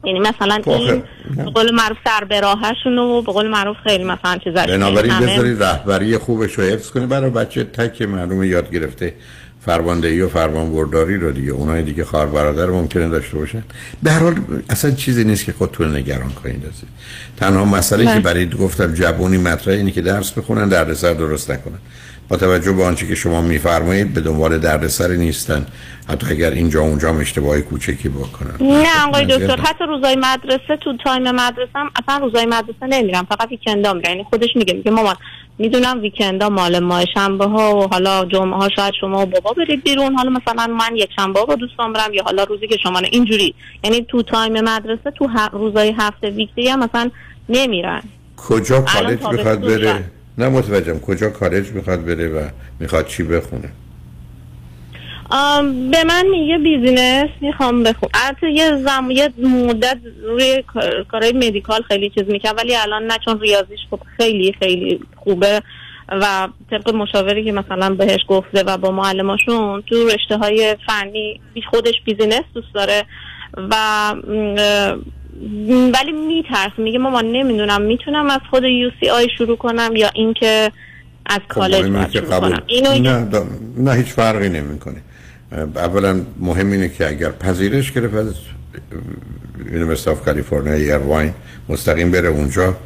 یعنی 0.05 0.21
مثلا 0.21 0.61
خب، 0.65 0.71
این 0.71 1.03
به 1.37 1.43
قول 1.43 1.75
معروف 1.75 1.99
سر 2.05 2.25
به 2.25 2.41
راهشون 2.41 2.99
و 2.99 3.23
به 3.23 3.33
قول 3.33 3.49
معروف 3.49 3.77
خیلی 3.85 4.05
مثلا 4.05 4.39
چیزا 4.45 4.67
بنابراین 4.67 5.19
بذارید 5.19 5.63
رهبری 5.63 6.19
خوبش 6.19 6.53
رو 6.53 6.65
حفظ 6.65 6.91
کنید 6.91 7.09
برای 7.09 7.31
بچه 7.31 7.65
تک 7.65 8.03
معلومه 8.03 8.49
یاد 8.49 8.71
گرفته 8.71 9.15
فرماندهی 9.67 10.21
و 10.21 10.29
فرمانبرداری 10.29 11.17
رو 11.17 11.31
دیگه. 11.31 11.53
اونای 11.53 11.83
دیگه 11.83 12.05
خواهر 12.05 12.27
برادر 12.27 12.67
ممکنه 12.67 13.09
داشته 13.09 13.39
باشن. 13.39 13.63
به 14.03 14.11
هر 14.11 14.21
حال 14.21 14.35
اصلا 14.71 14.91
چیزی 14.91 15.25
نیست 15.25 15.45
که 15.45 15.53
خودتون 15.53 15.97
نگران 15.97 16.31
کنید. 16.31 16.67
عزیز. 16.67 16.89
تنها 17.37 17.65
مسئله 17.65 18.05
بله. 18.05 18.15
که 18.15 18.21
برای 18.21 18.51
گفتم 18.51 18.95
جوونی 18.95 19.39
مطرح 19.39 19.75
اینه 19.75 19.91
که 19.91 20.03
درس 20.03 20.33
بخونن 20.33 20.69
دردسر 20.69 21.15
درست 21.15 21.51
نکنن. 21.51 21.79
با 22.33 22.39
توجه 22.39 22.73
به 22.73 22.85
آنچه 22.85 23.07
که 23.07 23.15
شما 23.15 23.41
میفرمایید 23.41 24.15
به 24.15 24.21
دنبال 24.21 24.59
دردسری 24.59 25.19
نیستن. 25.19 25.67
حتی 26.09 26.27
اگر 26.31 26.51
اینجا 26.51 26.81
اونجا 26.81 27.09
هم 27.09 27.19
اشتباهی 27.19 27.63
کوچکی 27.63 28.09
بکنن. 28.09 28.57
نه 28.61 29.07
آقای 29.09 29.39
دکتر. 29.39 29.63
حتی 29.63 29.85
روزای 29.85 30.17
مدرسه 30.17 30.77
تو 30.81 30.97
تایم 30.97 31.31
مدرسه 31.31 31.71
هم 31.75 31.91
اصلا 32.03 32.19
روزای 32.19 32.47
مدرسه 32.47 32.87
نمیرم 32.89 33.27
فقط 33.29 33.51
weekend 33.51 33.88
ا 33.88 33.93
میرم. 33.93 34.11
یعنی 34.11 34.25
خودش 34.25 34.49
میگه 34.57 34.75
میگه 34.75 34.91
مامان 34.91 35.17
می‌دونم 35.59 36.01
weekend 36.01 36.43
ا 36.43 36.49
مال 36.49 36.79
ماه 36.79 37.05
شنبه 37.15 37.47
ها 37.47 37.77
و 37.77 37.87
حالا 37.87 38.25
جمعه 38.25 38.57
ها 38.57 38.69
شاید 38.77 38.95
شما 39.01 39.23
و 39.23 39.27
بابا 39.27 39.53
برید 39.53 39.85
بیرون. 39.85 40.15
حالا 40.15 40.31
مثلا 40.31 40.67
من 40.67 40.97
یک 40.97 41.11
شنبه 41.17 41.41
با 41.45 41.55
دوستان 41.55 41.93
برم 41.93 42.15
یا 42.15 42.23
حالا 42.23 42.45
روزی 42.45 42.69
که 42.69 42.77
شما 42.83 43.01
نه 43.01 43.09
اینجوری. 43.13 43.55
یعنی 43.85 44.07
تو 44.09 44.23
تایم 44.23 44.61
مدرسه 44.61 45.11
تو 45.11 45.29
روزای 45.53 45.95
هفته 45.99 46.31
weekday 46.31 46.69
هم 46.69 46.79
مثلا 46.79 47.11
نمیرن. 47.49 48.03
کجا 48.37 48.81
کالج 48.81 49.23
می‌خواد 49.27 49.61
بره. 49.61 50.05
نه 50.39 50.49
متوجهم. 50.49 51.01
کجا 51.01 51.31
کالج 51.31 51.71
می‌خواد 51.71 52.05
بره 52.05 52.29
و 52.29 52.49
می‌خواد 52.81 53.07
چی 53.07 53.23
بخونه؟ 53.23 53.69
به 55.91 56.05
من 56.05 56.27
میگه 56.31 56.59
business 56.59 57.31
می‌خوام 57.41 57.83
بخون 57.83 58.09
البته 58.15 58.51
یه 58.51 58.77
زم 58.77 59.11
یه 59.11 59.33
مدت 59.39 59.99
روی 60.23 60.63
کار- 60.67 61.05
کارهای 61.05 61.33
medical 61.33 61.83
خیلی 61.83 62.11
چیز 62.11 62.25
می‌کرد 62.29 62.59
ولی 62.59 62.77
الان 62.77 63.07
نه 63.07 63.19
چون 63.25 63.41
ریاضیش 63.41 63.81
خب 63.91 64.01
خیلی 64.17 64.55
خیلی 64.59 65.01
خوبه 65.17 65.63
و 66.09 66.49
طبق 66.71 66.95
مشاوری 66.95 67.45
که 67.45 67.53
مثلا 67.53 67.95
بهش 67.95 68.21
گفته 68.29 68.63
و 68.63 68.77
با 68.77 68.91
معلماشون 68.91 69.83
تو 69.83 70.09
رشته 70.09 70.37
های 70.37 70.77
فنی 70.87 71.41
خودش 71.71 71.95
business 72.05 72.45
دوست 72.55 72.75
داره 72.75 73.05
و 73.57 73.75
ولی 75.95 76.13
میترس 76.13 76.73
میگه 76.79 76.99
ماما 76.99 77.21
نمی‌دونم 77.21 77.83
می‌تونم 77.83 78.31
از 78.31 78.41
خود 78.51 78.65
UCI 78.65 79.27
شروع 79.39 79.57
کنم 79.57 79.97
یا 79.97 80.11
اینکه 80.15 80.73
از 81.27 81.41
کالج 81.49 81.91
باید 81.91 82.11
که 82.11 82.19
شروع 82.19 82.31
قبول 82.31 82.51
کنم. 82.51 82.63
اینو 82.67 82.99
نه, 82.99 83.31
دا- 83.31 83.79
نه 83.79 83.93
هیچ 83.93 84.07
فرقی 84.07 84.49
نمی‌کنه. 84.49 85.03
اولا 85.77 86.21
مهم 86.41 86.73
اینه 86.73 86.89
که 86.89 87.09
اگر 87.09 87.31
پذیرش 87.31 87.93
گرفت 87.93 88.15
از 88.15 88.35
University 89.73 90.11
of 90.11 90.25
California 90.25 90.77
یا 90.77 91.01
ارواین 91.01 91.35
مستقیم 91.69 92.11
بره 92.11 92.29
اونجا. 92.29 92.77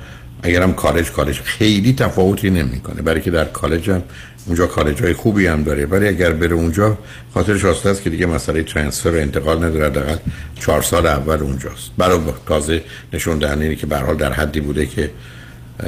اگرم 0.43 0.75
کالج 0.75 1.11
کالج 1.11 1.41
خیلی 1.41 1.93
تفاوتی 1.93 2.51
نمی‌کنه. 2.51 3.03
برای 3.03 3.21
که 3.21 3.31
در 3.31 3.45
کالج 3.45 3.91
هم 3.91 4.03
اونجا 4.47 4.67
کالج 4.67 5.03
های 5.03 5.13
خوبی 5.13 5.47
هم 5.47 5.63
داره. 5.63 5.87
ولی 5.87 6.09
اگر 6.09 6.33
بره 6.33 6.55
اونجا 6.55 6.99
خاطرش 7.35 7.65
آسوده 7.65 7.89
است 7.89 8.03
که 8.03 8.11
دیگه 8.11 8.27
مسئله 8.27 8.63
transfer 8.63 9.11
و 9.11 9.15
انتقال 9.15 9.65
نداره. 9.65 9.87
حداقل 9.87 10.17
چهار 10.61 10.83
سال 10.83 11.07
اول 11.07 11.41
اونجاست. 11.41 11.91
برای 11.99 12.21
تازه 12.47 12.83
نشون 13.13 13.39
دهنده 13.39 13.77
که 13.77 13.87
به 13.87 13.97
حال 13.99 14.17
در 14.17 14.33
حدی 14.33 14.61
بوده 14.61 14.87
که 14.87 15.11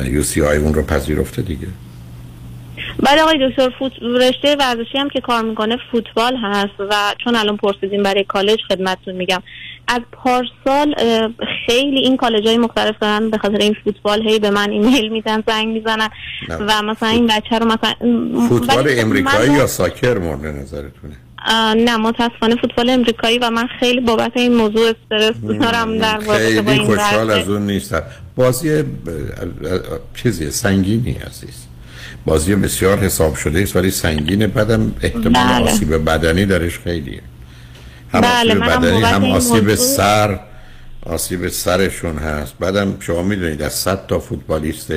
یو 0.04 0.22
سی 0.22 0.42
آی 0.42 0.56
اون 0.56 0.74
رو 0.74 0.82
پذیرفته 0.82 1.42
دیگه. 1.42 1.68
بله 3.02 3.22
آقای 3.22 3.48
دکتر 3.48 3.70
فوت... 3.78 3.92
رشته 4.02 4.56
ورزشی 4.56 4.98
هم 4.98 5.08
که 5.08 5.20
کار 5.20 5.42
می‌کنه 5.42 5.76
فوتبال 5.92 6.36
هست 6.36 6.80
و 6.90 7.14
چون 7.24 7.36
الان 7.36 7.56
پرسیدیم 7.56 8.02
برای 8.02 8.24
کالج 8.24 8.58
خدمتتون 8.68 9.14
میگم 9.14 9.42
از 9.88 10.00
پارسال 10.12 10.94
خیلی 11.66 12.00
این 12.00 12.16
کالج 12.16 12.46
های 12.46 12.58
مختلف 12.58 12.94
دارن 13.00 13.30
به 13.30 13.38
خاطر 13.38 13.56
این 13.56 13.76
فوتبال 13.84 14.28
هی 14.28 14.38
به 14.38 14.50
من 14.50 14.70
ایمیل 14.70 15.08
میدن 15.08 15.42
زنگ 15.46 15.68
می‌زنن. 15.68 16.08
و 16.48 16.82
مثلا 16.82 17.08
این 17.08 17.26
بچه 17.26 17.58
رو 17.58 17.66
مثلا 17.66 17.94
فوتبال 18.48 18.94
خب 18.94 19.00
امریکایی 19.00 19.52
یا 19.52 19.66
ساکر 19.66 20.18
مورد 20.18 20.46
نظرتونه 20.46 21.16
نه 21.76 21.96
متاسفانه 21.96 22.56
فوتبال 22.56 22.90
امریکایی 22.90 23.38
و 23.38 23.50
من 23.50 23.66
خیلی 23.80 24.00
بابت 24.00 24.32
این 24.34 24.54
موضوع 24.54 24.88
استرس 24.90 25.36
دارم 25.60 25.98
در 25.98 26.18
رابطه 26.18 26.26
با 26.26 26.34
خیلی 26.34 26.70
این 26.70 26.86
خوشحال. 26.86 27.30
از 27.30 27.48
اون 27.48 27.66
نیستم 27.66 28.02
بازی 28.36 28.84
چیزی 30.22 30.50
سنگینی 30.50 31.12
عزیز 31.12 31.67
بازی 32.24 32.54
بسیار 32.54 32.98
حساب 32.98 33.34
شده 33.36 33.60
است 33.62 33.76
ولی 33.76 33.90
سنگینه 33.90 34.46
بعدم 34.46 34.92
احتمال 35.02 35.32
بله. 35.32 35.72
آسیب 35.72 36.04
بدنی 36.04 36.46
درش 36.46 36.78
خیلی 36.78 37.20
هم 38.12 38.20
بله، 38.20 38.54
آسیب 38.54 38.64
بدنی 38.64 39.02
هم 39.02 39.24
آسیب 39.24 39.54
موضوع- 39.68 39.74
سر 39.74 40.40
آسیب 41.02 41.48
سرشون 41.48 42.18
هست. 42.18 42.54
بعدم 42.60 42.96
شما 43.00 43.22
می‌دونید 43.22 43.62
از 43.62 43.72
100 43.72 44.06
تا 44.06 44.18
فوتبالیست 44.18 44.92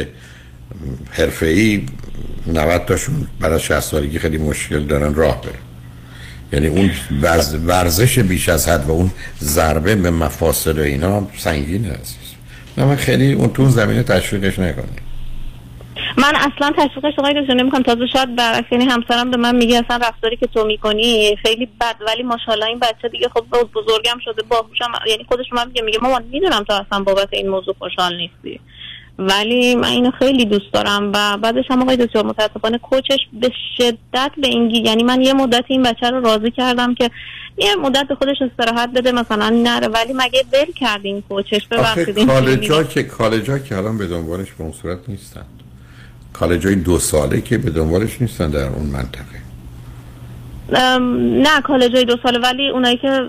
حرفه‌ای 1.11 1.85
90 2.47 2.85
تاشون 2.85 3.27
بعد 3.39 3.53
از 3.53 3.61
60 3.61 3.79
سالگی 3.79 4.19
خیلی 4.19 4.37
مشکل 4.37 4.83
دارن 4.83 5.13
راه 5.15 5.41
بره 5.41 5.51
یعنی 6.53 6.67
اون 6.67 6.91
ورز- 7.21 7.55
ورزش 7.65 8.19
بیش 8.19 8.49
از 8.49 8.67
حد 8.69 8.87
و 8.87 8.91
اون 8.91 9.11
ضربه 9.43 9.95
به 9.95 10.11
مفاصل 10.11 10.79
و 10.79 10.81
اینا 10.81 11.27
سنگین 11.37 11.85
است 11.85 12.17
نه 12.77 12.85
من 12.85 12.95
خیلی 12.95 13.33
اون 13.33 13.49
تو 13.53 13.69
زمینه 13.69 14.03
تشویقش 14.03 14.59
نکنید 14.59 15.10
من 16.17 16.33
اصلا 16.35 16.71
تشویقش 16.77 17.19
آقای 17.19 17.41
دکتر 17.41 17.53
نمی‌کنم. 17.53 17.83
تازه 17.83 18.07
شاید 18.13 18.35
برعکس 18.35 18.71
یعنی 18.71 18.85
همسرم 18.85 19.31
به 19.31 19.37
من 19.37 19.55
میگه 19.55 19.81
اصلا 19.85 19.97
رفتاری 20.07 20.37
که 20.37 20.47
تو 20.47 20.65
می‌کنی 20.65 21.35
خیلی 21.45 21.65
بد 21.81 21.95
ولی 22.07 22.23
ماشاءالله 22.23 22.65
این 22.65 22.79
بچه 22.79 23.09
دیگه 23.09 23.29
خب 23.29 23.45
بزرگم 23.75 24.17
شده 24.25 24.43
باهوشم. 24.49 24.91
یعنی 25.07 25.23
خودش 25.29 25.45
من 25.53 25.67
میگه 25.67 25.81
میگه 25.81 25.99
مامان 26.01 26.23
می‌دونم 26.31 26.63
تو 26.63 26.73
اصلا 26.73 27.03
بابت 27.03 27.29
این 27.31 27.49
موضوع 27.49 27.75
خوشحال 27.79 28.17
نیستی. 28.17 28.59
ولی 29.19 29.75
من 29.75 29.87
اینو 29.87 30.11
خیلی 30.11 30.45
دوست 30.45 30.73
دارم 30.73 31.11
و 31.15 31.37
بعدش 31.37 31.65
هم 31.69 31.81
آقای 31.81 31.97
دکتر 31.97 32.23
متاسفانه 32.23 32.77
کوچش 32.77 33.19
به 33.33 33.51
شدت 33.77 34.31
به 34.37 34.47
این 34.47 34.69
گی- 34.69 34.81
یعنی 34.81 35.03
من 35.03 35.21
یه 35.21 35.33
مدت 35.33 35.65
این 35.67 35.83
بچه 35.83 36.09
رو 36.09 36.21
راضی 36.21 36.51
کردم 36.51 36.95
که 36.95 37.09
یه 37.57 37.75
مدت 37.75 38.07
به 38.07 38.15
خودش 38.15 38.35
استراحت 38.41 38.89
بده 38.89 39.11
مثلا 39.11 39.49
نره. 39.49 39.87
ولی 39.87 40.13
مگه 40.13 40.43
ول 40.53 40.71
کردین 40.75 41.21
کوچش؟ 41.21 41.67
ببخشید 41.71 42.25
کالجا 42.27 42.83
که 42.83 43.03
کالجا 43.03 43.59
که 43.59 43.77
الان 43.77 43.97
به 43.97 44.07
دنبالش 44.07 44.51
به 44.51 44.63
اون 44.63 44.71
صورت 44.71 44.99
نیستن. 45.07 45.45
کالجای 46.41 46.75
دو 46.75 46.99
ساله 46.99 47.41
که 47.41 47.57
به 47.57 47.69
دنبالش 47.69 48.21
نیستن 48.21 48.49
در 48.49 48.67
اون 48.67 48.85
منطقه. 48.85 49.41
نه 51.43 51.61
کالجای 51.63 52.05
دو 52.05 52.17
ساله. 52.23 52.39
ولی 52.39 52.69
اونایی 52.69 52.97
که 52.97 53.21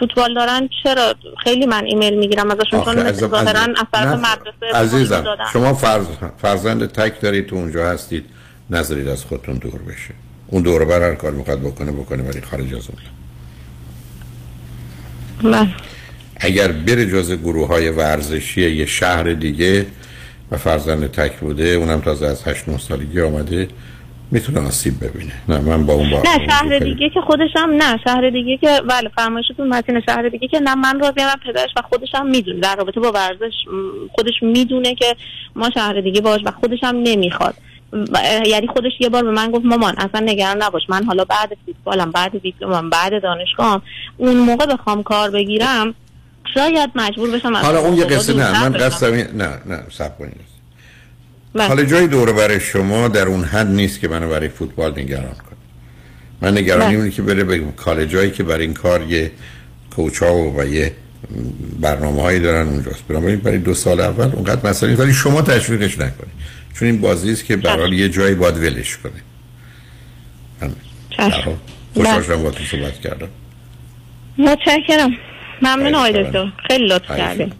فوتبال 0.00 0.34
دارن 0.34 0.68
چرا 0.82 1.14
خیلی 1.44 1.66
من 1.66 1.84
ایمیل 1.84 2.14
می‌گیرم؟ 2.18 2.50
ازشون 2.50 2.84
چون 2.84 3.12
ظاهرا 3.12 3.74
طرف 3.92 4.08
مدرسه 4.08 4.78
عزیزم. 4.78 5.24
شما 5.52 5.74
فرز... 5.74 6.06
فرزند 6.38 6.86
تک 6.86 7.20
دارید 7.20 7.46
تو 7.46 7.56
اونجا 7.56 7.88
هستید 7.88 8.24
نذارید 8.70 9.08
از 9.08 9.24
خودتون 9.24 9.54
دور 9.54 9.82
بشه. 9.82 10.14
اون 10.46 10.62
دور 10.62 10.84
بر 10.84 11.02
هر 11.02 11.14
کار 11.14 11.32
می‌خواد 11.32 11.60
بکنه 11.60 11.92
بکنه 11.92 12.22
ولی 12.22 12.40
خارج 12.40 12.74
از 12.74 12.88
اون. 15.42 15.52
بله. 15.52 15.68
اگر 16.36 16.72
بره 16.72 17.06
جز 17.06 17.32
گروه 17.32 17.68
های 17.68 17.90
ورزشی 17.90 18.70
یه 18.70 18.86
شهر 18.86 19.32
دیگه 19.32 19.86
و 20.50 20.56
فرزند 20.56 21.06
تک 21.10 21.36
بوده 21.40 21.64
اونم 21.68 22.00
تازه 22.00 22.26
از 22.26 22.48
8 22.48 22.68
9 22.68 22.78
سالگی 22.78 23.20
آمده 23.20 23.68
می‌تونه 24.30 24.60
آسیب 24.66 24.94
ببینه. 25.04 25.32
نه 25.48 25.58
من 25.58 25.86
با 25.86 25.92
اون 25.92 26.10
با 26.10 26.22
نه 26.24 26.46
شهر 26.50 26.78
دیگه 26.78 27.10
که 27.10 27.20
خودشم 27.20 27.70
نه 27.78 27.98
شهر 28.04 28.30
دیگه 28.30 28.56
که 28.56 28.80
بله 28.88 29.10
فرمایشتون 29.16 29.68
متین 29.68 30.00
شهر 30.08 30.28
دیگه 30.28 30.48
که 30.48 30.60
نه 30.60 30.74
من 30.74 31.00
راضی 31.00 31.20
هم 31.20 31.38
پدرش 31.46 31.70
و 31.76 31.82
خودشم 31.82 32.26
می‌دونه 32.26 32.60
در 32.60 32.76
رابطه 32.76 33.00
با 33.00 33.12
ورزش 33.12 33.52
خودش 34.12 34.32
می‌دونه 34.42 34.94
که 34.94 35.16
ما 35.56 35.70
شهر 35.70 36.00
دیگه 36.00 36.20
باش 36.20 36.40
و 36.44 36.50
خودشم 36.50 37.00
نمی‌خواد. 37.04 37.54
و- 37.92 38.46
یعنی 38.46 38.66
خودش 38.66 38.92
یه 39.00 39.08
بار 39.08 39.22
به 39.22 39.30
من 39.30 39.50
گفت 39.50 39.64
مامان 39.64 39.94
اصلا 39.98 40.20
نگران 40.20 40.62
نباش. 40.62 40.82
من 40.88 41.04
حالا 41.04 41.24
بعد 41.24 41.56
فوتبالم 41.66 42.10
بعد 42.10 42.42
دیپلمم 42.42 42.90
بعد 42.90 43.22
دانشگاهم 43.22 43.82
اون 44.16 44.36
موقع 44.36 44.66
بخوام 44.66 45.02
کار 45.02 45.30
بگیرم 45.30 45.94
شاید 46.56 46.90
مجبور 46.94 47.30
بشم 47.30 47.56
حالا 47.56 47.78
اون 47.78 47.96
یه 47.96 48.04
قصه 48.04 48.34
نه 48.34 48.62
من. 48.62 48.72
قصدم 48.72 49.14
نه 49.14 49.48
نه 49.66 49.82
سب 49.92 50.18
کنید. 50.18 50.40
بله. 51.54 51.68
حالا 51.68 51.84
جای 51.84 52.06
دور 52.06 52.32
برای 52.32 52.60
شما 52.60 53.08
در 53.08 53.26
اون 53.26 53.44
حد 53.44 53.66
نیست 53.66 54.00
که 54.00 54.08
منو 54.08 54.28
برای 54.28 54.48
فوتبال 54.48 54.90
نگران 54.90 55.34
کنه. 55.34 55.56
من 56.40 56.58
نگرانی 56.58 56.86
بله. 56.86 56.96
اونه 56.96 57.10
که 57.10 57.22
بره 57.22 57.44
به 57.44 57.58
کالجایی 57.76 58.30
که 58.30 58.42
برای 58.42 58.64
این 58.64 58.74
کار 58.74 59.02
یه 59.02 59.30
کوچا 59.96 60.34
و 60.34 60.64
یه 60.64 60.92
برنامه 61.80 62.22
هایی 62.22 62.40
دارن 62.40 62.68
اونجاست. 62.68 63.02
بنابراین 63.08 63.38
برای 63.38 63.58
دو 63.58 63.74
سال 63.74 64.00
اول 64.00 64.30
اونقدر 64.32 64.70
مسئله 64.70 64.94
ولی 64.94 65.12
شما 65.12 65.42
تشویقش 65.42 65.94
نکنید. 65.94 66.36
چون 66.74 66.88
این 66.88 67.00
بازی 67.00 67.32
است 67.32 67.44
که 67.44 67.56
برای 67.56 67.96
یه 67.96 68.08
جایی 68.08 68.34
باید 68.34 68.56
ولش 68.56 68.96
کنه 68.96 69.12
همین. 70.62 70.76
خوشحال 71.94 72.22
شدم 72.22 72.42
با 72.42 72.50
تو 72.50 72.64
صحبت 72.64 73.00
کردم. 73.00 73.28
متشکرم. 74.38 75.10
ممنون 75.62 75.94
آقای. 75.94 76.24
دکتر. 76.24 76.52
خیلی 76.68 76.86
لطف 76.86 77.08
کردین. 77.08 77.52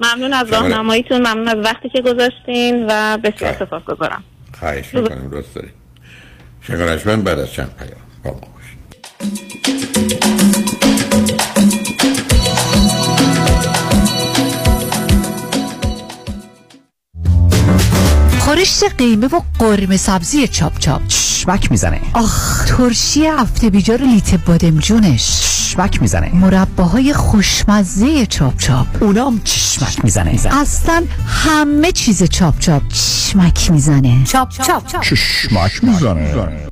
ممنون 0.00 0.32
از 0.32 0.52
راهنماییتون. 0.52 1.18
ممنون 1.18 1.48
از 1.48 1.56
وقتی 1.64 1.88
که 1.88 2.02
گذاشتین 2.02 2.86
و 2.88 3.18
بسیار 3.18 3.56
سپاس 3.58 3.82
گذارم. 3.82 4.24
خواهش 4.58 4.94
می‌کنم 4.94 5.28
دوست 5.30 5.54
دارید. 5.54 5.72
من 7.06 7.22
بعد 7.22 7.38
از 7.38 7.52
چند 7.52 7.70
پیام. 7.78 8.00
با 8.24 8.30
ما 8.30 8.40
باشید. 8.40 8.78
خورشت 18.38 18.96
قیمه 18.98 19.26
و 19.26 19.40
قرمه 19.58 19.96
سبزی 19.96 20.48
چاپ 20.48 20.78
چاپ. 20.78 21.02
چشمک 21.42 21.70
می‌زنه. 21.70 22.00
آخ 22.12 22.64
ترشی 22.64 23.26
هفته 23.26 23.70
بیجار 23.70 24.00
لیت 24.02 24.34
بادمجونش 24.34 25.40
چشمک 25.40 26.02
می‌زنه. 26.02 26.34
مرباهای 26.34 27.12
خوشمزه 27.12 28.26
چاپ 28.26 28.56
چاپ. 28.58 28.86
اونام 29.02 29.40
چشمک 29.44 30.04
می‌زنه. 30.04 30.40
اصلا 30.50 31.04
همه 31.26 31.92
چیز 31.92 32.22
چاپ 32.22 32.58
چاپ 32.58 32.82
چشمک 32.88 33.70
می‌زنه. 33.70 34.24
چاپ 34.24 34.48
چاپ. 34.50 35.00
چشمک 35.00 35.84
می‌زنه. 35.84 36.71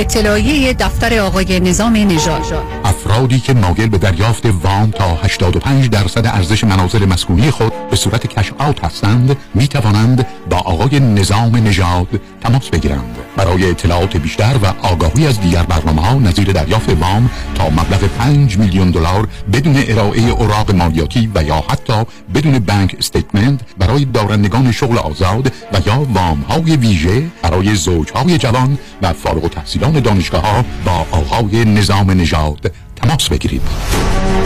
اطلاعیه 0.00 0.72
دفتر 0.72 1.18
آقای 1.18 1.60
نظام 1.60 1.96
نژاد. 1.96 2.42
افرادی 2.84 3.40
که 3.40 3.54
مایل 3.54 3.88
به 3.88 3.98
دریافت 3.98 4.46
وام 4.46 4.90
تا 4.90 5.04
85 5.04 5.88
درصد 5.88 6.26
ارزش 6.26 6.64
منازل 6.64 7.04
مسکونی 7.04 7.50
خود 7.50 7.72
به 7.90 7.96
صورت 7.96 8.26
کش 8.26 8.52
آوت 8.58 8.84
هستند 8.84 9.36
می 9.54 9.68
توانند 9.68 10.26
با 10.50 10.56
آقای 10.56 11.00
نظام 11.00 11.56
نژاد 11.56 12.20
تماس 12.40 12.68
بگیرند. 12.68 13.16
برای 13.36 13.70
اطلاعات 13.70 14.16
بیشتر 14.16 14.54
و 14.62 14.86
آگاهی 14.86 15.26
از 15.26 15.40
دیگر 15.40 15.62
برنامه 15.62 16.02
ها 16.02 16.14
نظیر 16.14 16.52
دریافت 16.52 16.88
وام 16.88 17.30
تا 17.54 17.70
مبلغ 17.70 18.06
5 18.18 18.58
میلیون 18.58 18.90
دلار 18.90 19.28
بدون 19.52 19.84
ارائه 19.88 20.30
اوراق 20.30 20.74
مالیاتی 20.74 21.30
و 21.34 21.42
یا 21.42 21.64
حتی 21.68 22.04
بدون 22.34 22.58
بانک 22.58 22.96
استیتمنت 22.98 23.60
برای 23.78 24.04
دارندگان 24.04 24.72
شغل 24.72 24.98
آزاد 24.98 25.52
و 25.72 25.78
یا 25.86 26.06
وام 26.14 26.40
های 26.40 26.76
ویژه 26.76 27.22
برای 27.42 27.74
زوجهای 27.74 28.38
جوان 28.38 28.78
و 29.02 29.12
فارغ 29.12 29.44
التحصیلان 29.44 29.89
دانشگاه 29.98 30.42
ها 30.42 30.64
با 30.84 31.06
آقای 31.10 31.64
نظام 31.64 32.10
نژاد 32.10 32.72
تماس 32.96 33.28
بگیرید. 33.28 33.62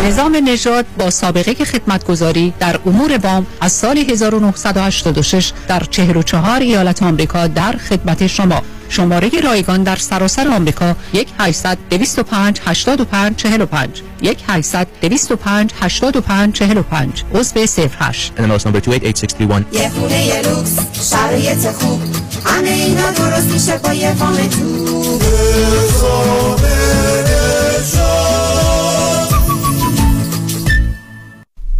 نظام 0.07 0.37
نژاد 0.45 0.85
با 0.99 1.11
سابقه 1.11 1.55
خدمتگذاری 1.65 2.53
در 2.61 2.81
امور 2.87 3.19
وام 3.23 3.47
از 3.61 3.73
سال 3.73 3.99
1986 3.99 5.53
در 5.69 5.81
44 5.81 6.61
ایالت 6.61 7.03
آمریکا 7.03 7.47
در 7.47 7.73
خدمت 7.73 8.27
شما. 8.27 8.63
شماره 8.89 9.31
رایگان 9.45 9.83
در 9.83 9.97
سراسر 9.97 10.49
آمریکا 10.49 10.97
1 11.13 11.29
800 11.39 11.79
205 11.91 12.61
85 12.67 13.37
45 13.37 14.03
1 14.23 14.39
800 14.49 14.87
205 15.01 15.71
85 15.81 16.53
45 16.55 17.25
عضو 17.35 17.61
08 18.01 18.33
NMLS 18.37 18.63
number 18.63 18.81
288631 18.81 19.67
یه 19.73 19.89
خونه 19.89 20.27
یه 20.27 20.43
لوکس 20.43 20.79
شرایط 21.11 21.71
خوب. 21.71 22.01
همه 22.45 22.69
اینا 22.69 23.11
درست 23.11 23.47
میشه 23.47 23.79
با 23.79 23.95
یه 23.95 24.15
فام 24.15 24.37
تو. 24.37 25.04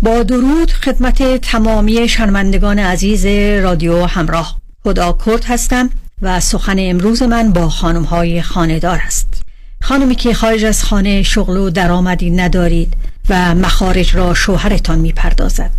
با 0.03 0.23
درود 0.23 0.71
خدمت 0.71 1.37
تمامی 1.37 2.09
شنوندگان 2.09 2.79
عزیز 2.79 3.27
رادیو 3.65 4.05
همراه. 4.07 4.57
خدا 4.85 5.19
کرد 5.27 5.45
هستم 5.45 5.91
و 6.23 6.41
سخن 6.41 6.77
امروز 6.79 7.23
من 7.23 7.53
با 7.53 7.69
خانم 7.69 8.03
های 8.03 8.43
خانهدار 8.43 9.01
است. 9.07 9.43
خانمی 9.83 10.15
که 10.15 10.35
خارج 10.35 10.65
از 10.65 10.85
خانه 10.85 11.23
شغل 11.23 11.57
و 11.57 11.71
درآمدی 11.71 12.31
ندارید 12.31 12.95
و 13.29 13.55
مخارج 13.55 14.17
را 14.17 14.35
شوهرتان 14.35 14.99
می 14.99 15.13
پردازد 15.13 15.71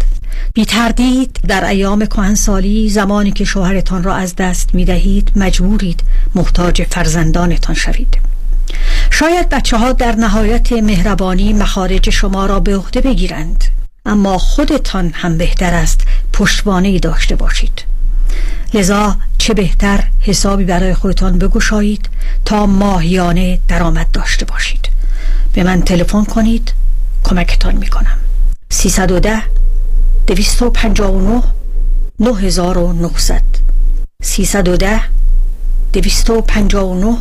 بی 0.56 0.66
تردید 0.66 1.40
در 1.48 1.66
ایام 1.66 2.06
کهنسالی 2.06 2.90
زمانی 2.90 3.32
که 3.32 3.46
شوهرتان 3.46 4.04
را 4.04 4.16
از 4.16 4.36
دست 4.36 4.76
می 4.76 4.86
دهید 4.86 5.32
مجبورید 5.36 6.04
محتاج 6.36 6.84
فرزندانتان 6.84 7.76
شوید. 7.76 8.18
شاید 9.12 9.50
بچه 9.50 9.78
ها 9.78 9.92
در 9.92 10.16
نهایت 10.16 10.72
مهربانی 10.72 11.54
مخارج 11.54 12.10
شما 12.10 12.46
را 12.46 12.60
به 12.60 12.78
عهده 12.78 13.02
بگیرند 13.02 13.64
اما 14.06 14.38
خودتان 14.38 15.12
هم 15.14 15.38
بهتر 15.38 15.74
است 15.74 16.02
پشتوانه 16.34 17.00
داشته 17.00 17.36
باشید. 17.36 17.84
لذا 18.74 19.18
چه 19.38 19.54
بهتر 19.54 20.04
حسابی 20.20 20.64
برای 20.64 20.94
خودتان 20.94 21.40
بگشایید 21.40 22.10
تا 22.46 22.66
ماهیانه 22.66 23.60
درآمد 23.68 24.12
داشته 24.14 24.46
باشید. 24.46 24.90
به 25.54 25.64
من 25.64 25.82
تلفن 25.82 26.24
کنید 26.24 26.74
کمکتان 27.24 27.76
می‌کنم. 27.76 28.18
310 28.70 29.42
259 30.28 31.44
9900 32.20 33.42
310 34.24 35.02
259 35.94 37.18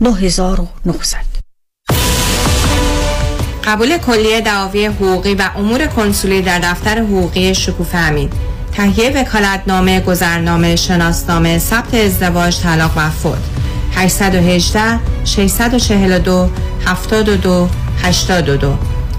9900 0.00 1.38
قبول 3.64 3.98
کلیه 3.98 4.40
دعاوی 4.40 4.86
حقوقی 4.86 5.34
و 5.34 5.50
امور 5.56 5.86
کنسولی 5.86 6.42
در 6.42 6.58
دفتر 6.58 6.98
حقوقی 6.98 7.54
شکوفه 7.54 7.98
امین. 7.98 8.30
تهیه 8.72 9.10
وکالتنامه 9.10 10.00
گذرنامه 10.00 10.76
شناسنامه 10.76 11.58
ثبت 11.58 11.94
ازدواج 11.94 12.60
طلاق 12.60 12.92
و 12.96 13.10
فوت. 13.10 13.38
818 13.94 14.98
642 15.24 16.50
72 16.86 17.68
82 18.02 18.74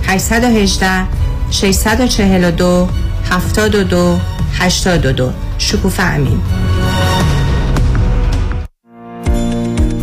818 0.07 1.18
642 1.51 2.89
72 3.29 4.19
82 4.59 5.33
شکوفه 5.57 6.03
امین. 6.03 6.41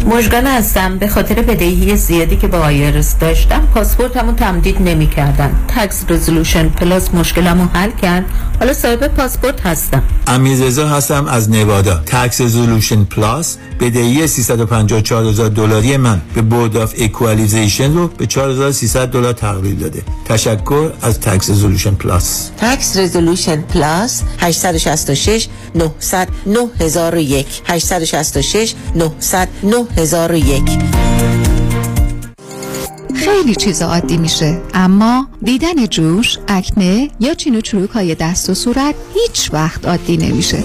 مژگان 0.07 0.47
هستم. 0.47 0.99
به 0.99 1.09
خاطر 1.09 1.43
بدهی 1.43 1.97
زیادی 1.97 2.37
که 2.37 2.49
با 2.49 2.59
آیرس 2.59 3.19
داشتم 3.19 3.69
پاسپورتمو 3.75 4.33
تمدید 4.33 4.83
نمی 4.83 5.07
کردن 5.07 5.55
تکس 5.69 6.05
رزولوشن 6.09 6.69
پلاس 6.69 7.15
مشکلمو 7.15 7.65
حل 7.73 7.91
کرد. 7.91 8.25
حالا 8.61 8.73
صاحب 8.73 9.07
پاسپورت 9.07 9.67
هستم. 9.67 10.03
امیررضا 10.27 10.89
هستم 10.89 11.27
از 11.27 11.51
نوادا. 11.51 12.03
Tax 12.07 12.41
Resolution 12.41 13.05
Plus 13.05 13.57
بدهی 13.81 14.27
354000 14.27 15.49
دلاری 15.49 15.97
من 15.97 16.21
به 16.35 16.43
Board 16.43 16.77
of 16.77 16.95
Equalization 16.99 17.95
رو 17.95 18.09
به 18.09 18.27
4300 18.27 19.09
دلار 19.09 19.33
تقلیل 19.33 19.77
داده. 19.77 20.03
تشکر 20.25 20.91
از 21.03 21.21
Tax 21.21 21.51
Resolution 21.51 21.95
Plus 21.95 22.51
Tax 22.59 22.97
Resolution 22.97 23.63
Plus 23.63 24.23
866 24.39 25.49
900 25.75 26.29
9001 26.47 27.47
866 27.67 28.75
900 28.95 29.49
9001 29.63 29.96
خیلی 33.15 33.55
چیز 33.55 33.83
عادی 33.83 34.17
میشه 34.17 34.61
اما 34.75 35.29
دیدن 35.43 35.87
جوش، 35.87 36.39
آکنه 36.49 37.11
یا 37.21 37.35
چین 37.35 37.57
و 37.57 37.61
چروک 37.61 37.91
های 37.91 38.15
دست 38.15 38.51
و 38.51 38.55
صورت 38.55 38.95
هیچ 39.15 39.51
وقت 39.53 39.87
عادی 39.87 40.17
نمیشه. 40.17 40.65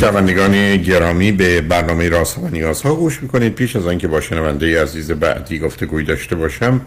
شنوندگان 0.00 0.76
گرامی 0.76 1.32
به 1.32 1.60
برنامه 1.60 2.08
راست 2.08 2.38
و 2.38 2.48
نیاز 2.48 2.82
ها 2.82 2.94
گوش 2.94 3.22
می‌کنید. 3.22 3.54
پیش 3.54 3.76
از 3.76 3.86
آنکه 3.86 4.08
با 4.08 4.20
شنونده 4.20 4.82
عزیز 4.82 5.10
بعدی 5.10 5.58
گفتگوی 5.58 6.04
داشته 6.04 6.36
باشم 6.36 6.80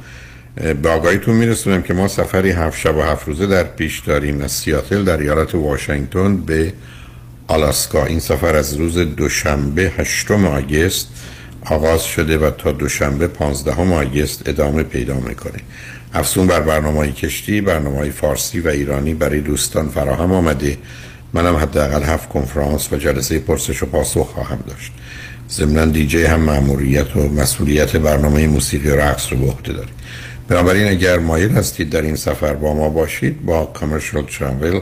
به 0.82 0.90
آگاهیتون 0.90 1.36
میرسونم 1.36 1.82
که 1.82 1.94
ما 1.94 2.08
سفری 2.08 2.52
هفت 2.52 2.80
شب 2.80 2.96
و 2.96 3.02
هفت 3.02 3.28
روزه 3.28 3.48
در 3.48 3.64
پیش 3.64 4.00
داریم 4.00 4.42
از 4.42 4.52
سیاتل 4.52 5.04
در 5.04 5.18
ایالت 5.18 5.56
واشنگتن 5.56 6.38
به 6.38 6.74
آلاسکا. 7.48 8.06
این 8.06 8.20
سفر 8.20 8.56
از 8.56 8.74
روز 8.74 8.98
دوشنبه 8.98 9.92
هشتم 9.98 10.46
آگست 10.46 11.08
آغاز 11.66 12.04
شده 12.04 12.38
و 12.38 12.52
تا 12.52 12.72
دوشنبه 12.72 13.28
15 13.28 13.82
آگست 13.82 14.50
ادامه 14.50 14.84
پیدا 14.84 15.16
می‌کنه. 15.16 15.60
افزون 16.14 16.48
بر 16.48 16.62
برنامه 16.62 17.12
کشتی 17.12 17.62
برنامه 17.62 18.10
فارسی 18.10 18.60
و 18.60 18.68
ایرانی 18.68 19.14
برای 19.14 19.40
دوستان 19.40 19.90
فراهم 19.90 20.32
آمده. 20.32 20.78
منم 21.34 21.56
حداقل 21.56 22.04
هفت 22.04 22.30
کنفرانس 22.30 22.94
و 22.94 22.98
جلسه 22.98 23.40
پرسش 23.40 23.84
و 23.84 23.86
پاسخ 23.86 24.28
خواهم 24.28 24.60
داشت. 24.68 24.92
ضمنا 25.50 25.86
دیجی 25.86 26.24
هم 26.24 26.40
مأموریت 26.40 27.16
و 27.16 27.20
مسئولیت 27.20 27.96
برنامه 27.96 28.48
موسیقی 28.48 28.90
و 28.90 28.96
رقص 28.96 29.34
رو 29.34 29.38
به 29.38 29.46
عهده 29.46 29.74
دارید 29.74 29.94
بنابراین 30.48 30.88
اگر 30.88 31.20
مایل 31.20 31.52
هستید 31.52 31.90
در 31.90 32.02
این 32.02 32.16
سفر 32.16 32.54
با 32.54 32.74
ما 32.74 32.90
باشید 32.90 33.46
با 33.46 33.66
کامرشال 33.66 34.24
ترافل 34.24 34.80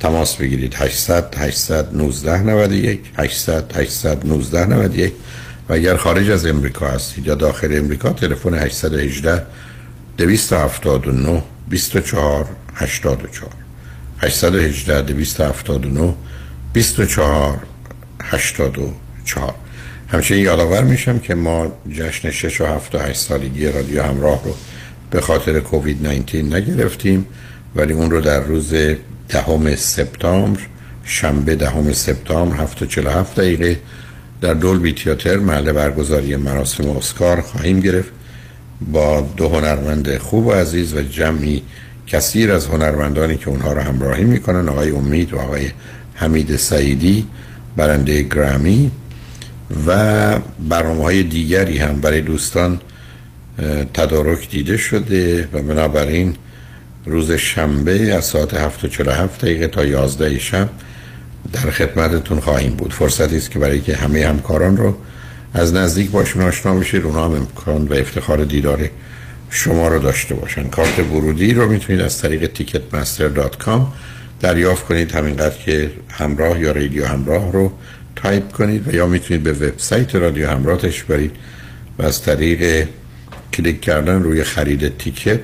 تماس 0.00 0.36
بگیرید. 0.36 0.74
800 0.74 1.34
819 1.38 2.42
91 2.42 3.00
800 3.18 3.76
819 3.76 4.66
91 4.66 5.12
و 5.68 5.72
اگر 5.72 5.96
خارج 5.96 6.30
از 6.30 6.46
امریکا 6.46 6.88
هستید 6.88 7.26
یا 7.26 7.34
داخل 7.34 7.78
امریکا 7.78 8.12
تلفن 8.12 8.54
818 8.54 9.42
279 10.18 11.42
24 11.68 12.46
84 12.74 13.63
818 14.24 15.02
279 15.02 16.14
24 16.72 17.58
84 18.22 19.54
همچنین 20.08 20.44
یادآور 20.44 20.84
میشم 20.84 21.18
که 21.18 21.34
ما 21.34 21.72
جشن 21.90 22.30
6 22.30 22.60
و 22.60 22.66
7 22.66 22.94
و 22.94 22.98
8 22.98 23.20
سالگی 23.20 23.66
رادیو 23.66 24.02
همراه 24.02 24.44
رو 24.44 24.54
به 25.10 25.20
خاطر 25.20 25.60
کووید 25.60 26.06
19 26.06 26.42
نگرفتیم 26.42 27.26
ولی 27.76 27.92
اون 27.92 28.10
رو 28.10 28.20
در 28.20 28.40
روز 28.40 28.74
دهم 29.28 29.74
سپتامبر 29.74 30.60
شنبه 31.04 31.56
دهم 31.56 31.92
سپتامبر 31.92 32.56
7 32.56 32.82
و 32.82 32.86
47 32.86 33.34
دقیقه 33.40 33.80
در 34.40 34.54
دولبی 34.54 34.92
تیاتر 34.92 35.36
محل 35.36 35.72
برگزاری 35.72 36.36
مراسم 36.36 36.90
اسکار 36.90 37.40
خواهیم 37.40 37.80
گرفت. 37.80 38.12
با 38.92 39.20
دو 39.36 39.48
هنرمند 39.48 40.18
خوب 40.18 40.46
و 40.46 40.52
عزیز 40.52 40.94
و 40.94 41.02
جمعی 41.02 41.62
کثیر 42.06 42.52
از 42.52 42.66
هنرمندانی 42.66 43.36
که 43.36 43.48
اونها 43.48 43.72
رو 43.72 43.80
همراهی 43.80 44.24
می‌کنن 44.24 44.68
آقای 44.68 44.90
امید 44.90 45.34
و 45.34 45.38
آقای 45.38 45.70
حمید 46.14 46.56
سعیدی 46.56 47.26
برنده 47.76 48.22
گرامی 48.22 48.90
و 49.86 50.38
برنامه 50.68 51.02
های 51.02 51.22
دیگری 51.22 51.78
هم 51.78 52.00
برای 52.00 52.20
دوستان 52.20 52.80
تدارک 53.94 54.50
دیده 54.50 54.76
شده 54.76 55.48
و 55.52 55.62
بنابراین 55.62 56.34
روز 57.06 57.32
شنبه 57.32 58.14
از 58.14 58.24
ساعت 58.24 58.54
7:47 58.54 59.38
دقیقه 59.42 59.68
تا 59.68 59.84
11 59.84 60.38
شب 60.38 60.68
در 61.52 61.70
خدمتتون 61.70 62.40
خواهیم 62.40 62.72
بود. 62.72 62.92
فرصتی 62.92 63.36
است 63.36 63.50
که 63.50 63.58
برای 63.58 63.80
که 63.80 63.96
همه 63.96 64.26
همکاران 64.26 64.76
رو 64.76 64.96
از 65.54 65.74
نزدیک 65.74 66.10
باشون 66.10 66.42
آشنا 66.42 66.74
بشید. 66.74 67.04
اونا 67.04 67.24
هم 67.24 67.32
امکان 67.32 67.88
و 67.88 67.94
افتخار 67.94 68.44
دیدار 68.44 68.90
شما 69.50 69.88
رو 69.88 69.98
داشته 69.98 70.34
باشن. 70.34 70.68
کارت 70.68 70.98
ورودی 70.98 71.54
رو 71.54 71.68
می‌تونید 71.68 72.02
از 72.02 72.18
طریق 72.18 72.50
ticketmaster.com 72.54 73.80
دریافت 74.40 74.84
کنید. 74.84 75.12
همینقدر 75.12 75.56
که 75.64 75.90
همراه 76.10 76.60
یا 76.60 76.72
رادیو 76.72 77.06
همراه 77.06 77.52
رو 77.52 77.72
تایپ 78.16 78.52
کنید 78.52 78.88
و 78.88 78.94
یا 78.94 79.06
می‌تونید 79.06 79.42
به 79.42 79.52
وبسایت 79.52 80.14
رادیو 80.14 80.50
همراهش 80.50 81.02
برید 81.02 81.32
و 81.98 82.02
از 82.02 82.22
طریق 82.22 82.88
کلیک 83.52 83.80
کردن 83.80 84.22
روی 84.22 84.44
خرید 84.44 84.98
ticket 84.98 85.40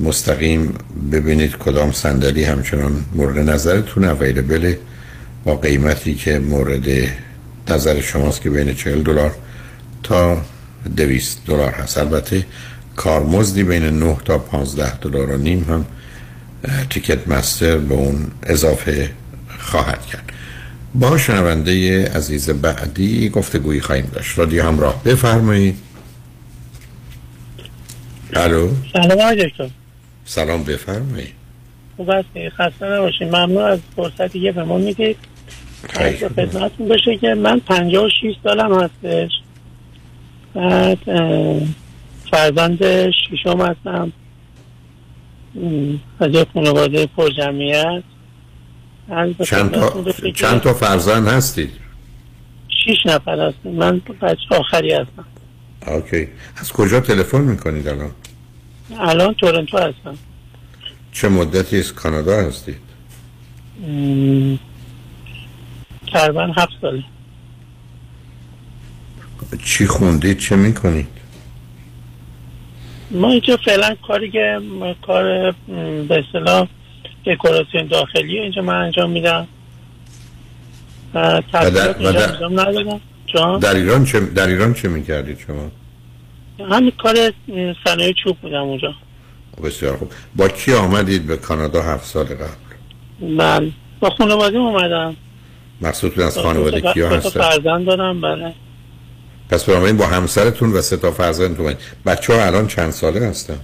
مستقیم 0.00 0.74
ببینید 1.12 1.56
کدام 1.56 1.92
صندلی 1.92 2.44
همچنان 2.44 3.04
مورد 3.14 3.38
نظرتون 3.38 4.04
available 4.04 4.74
با 5.44 5.56
قیمتی 5.56 6.14
که 6.14 6.38
مورد 6.38 6.86
نظر 7.68 8.00
شماست 8.00 8.40
که 8.42 8.50
بین 8.50 8.74
40 8.74 9.02
دلار 9.02 9.34
تا 10.02 10.42
200 10.96 11.46
دلار 11.46 11.70
هست. 11.70 11.98
البته 11.98 12.44
کارمزدی 12.96 13.64
بین 13.64 13.82
9 13.82 14.16
تا 14.24 14.38
15 14.38 14.98
دلار 14.98 15.30
و 15.30 15.38
نیم 15.38 15.64
هم 15.68 15.86
تیکت 16.90 17.28
مستر 17.28 17.78
به 17.78 17.94
اون 17.94 18.26
اضافه 18.42 19.10
خواهد 19.58 20.06
کرد. 20.06 20.32
با 20.94 21.18
شنونده 21.18 22.04
عزیز 22.08 22.50
بعدی 22.50 23.28
گفتگویی 23.28 23.80
خواهیم 23.80 24.10
داشت. 24.14 24.38
رادیو 24.38 24.62
همراه 24.62 25.04
بفرمایید. 25.04 25.76
الو؟ 28.32 28.68
سلام 28.92 29.20
آقای 29.20 29.48
دکتر 29.48 29.70
سلام 30.24 30.64
بفرمایید. 30.64 31.32
خوب 31.96 32.10
هستی؟ 32.10 32.50
خسته 32.50 32.86
نباشید 32.86 33.28
ممنون 33.28 33.64
از 33.64 33.78
فرصتی 33.96 34.40
که 34.40 34.52
به 34.52 34.64
ما 34.64 34.78
می‌دید. 34.78 35.16
از 35.94 36.14
خدمتتون 36.14 36.88
بشه 36.88 37.16
که 37.16 37.34
من 37.34 37.60
56 37.60 38.36
سالم 38.42 38.80
هستش. 38.82 39.30
بعد 40.54 40.98
فرزند 42.36 43.10
شیشم 43.10 43.60
هستم. 43.60 44.12
از 46.20 46.30
یه 46.34 46.46
خانواده 46.54 47.06
پر 47.06 47.30
جمعیت 47.30 48.02
چند 49.44 49.72
تا 49.72 50.04
چند 50.34 50.60
تا 50.60 50.74
فرزند 50.74 51.28
هستید 51.28 51.70
شیش 52.84 53.06
نفر 53.06 53.48
هستیم 53.48 53.72
من 53.72 54.00
بچه 54.22 54.36
آخری 54.50 54.92
هستم. 54.92 55.24
اوکی. 55.86 56.28
از 56.56 56.72
کجا 56.72 57.00
تلفن 57.00 57.40
می‌کنید 57.40 57.88
الان؟ 57.88 58.10
الان 58.98 59.34
تورنتو 59.34 59.78
هستم. 59.78 60.18
چه 61.12 61.28
مدتی 61.28 61.78
از 61.78 61.92
کانادا 61.92 62.36
هستید 62.36 62.80
تقریبا 66.12 66.46
هفت 66.56 66.72
ساله. 66.80 67.04
چی 69.64 69.86
خوندید 69.86 70.38
چه 70.38 70.56
می‌کنید 70.56 71.15
ما 73.10 73.30
اینجا 73.30 73.56
فعلا 73.64 73.94
کاری 74.06 74.30
که 74.30 74.60
کار 75.06 75.54
به 76.08 76.24
اصطلاح 76.28 76.68
دکوراسیون 77.26 77.86
داخلی 77.86 78.38
اینجا 78.38 78.62
من 78.62 78.74
انجام 78.74 79.10
میدم. 79.10 79.46
تحصیلات 81.12 81.72
در- 81.72 81.98
اینجا 81.98 82.08
و 82.10 82.12
در- 82.12 82.32
انجام 82.32 82.60
ندادم. 82.60 83.00
در 83.60 83.74
ایران 83.74 84.04
چه 84.04 84.20
در 84.20 84.46
ایران 84.46 84.74
چه 84.74 84.88
می‌کردید 84.88 85.38
شما؟ 85.46 85.70
همین 86.70 86.92
کار 86.98 87.14
صنایع 87.84 88.12
چوب 88.24 88.36
بودم 88.38 88.62
اونجا. 88.62 88.94
بسیار 89.64 89.96
خوب. 89.96 90.12
با 90.36 90.48
کی 90.48 90.72
آمدید 90.74 91.26
به 91.26 91.36
کانادا 91.36 91.82
هفت 91.82 92.04
سال 92.04 92.24
قبل؟ 92.24 93.26
من 93.34 93.72
با 94.00 94.10
خانواده 94.10 94.58
اومدم. 94.58 95.16
مقصودتون 95.80 96.24
از 96.24 96.38
خانواده 96.38 96.80
کیا 96.80 97.08
هستن. 97.10 97.40
فرزند 97.40 97.86
دارم 97.86 98.20
بله. 98.20 98.54
پس 99.50 99.64
بنابراین 99.64 99.96
با 99.96 100.06
همسرتون 100.06 100.72
و 100.72 100.82
سه 100.82 100.96
تا 100.96 101.10
فرزندتون. 101.10 101.74
بچه 102.06 102.34
ها 102.34 102.46
الان 102.46 102.66
چند 102.66 102.90
ساله 102.90 103.26
هستن؟ 103.26 103.58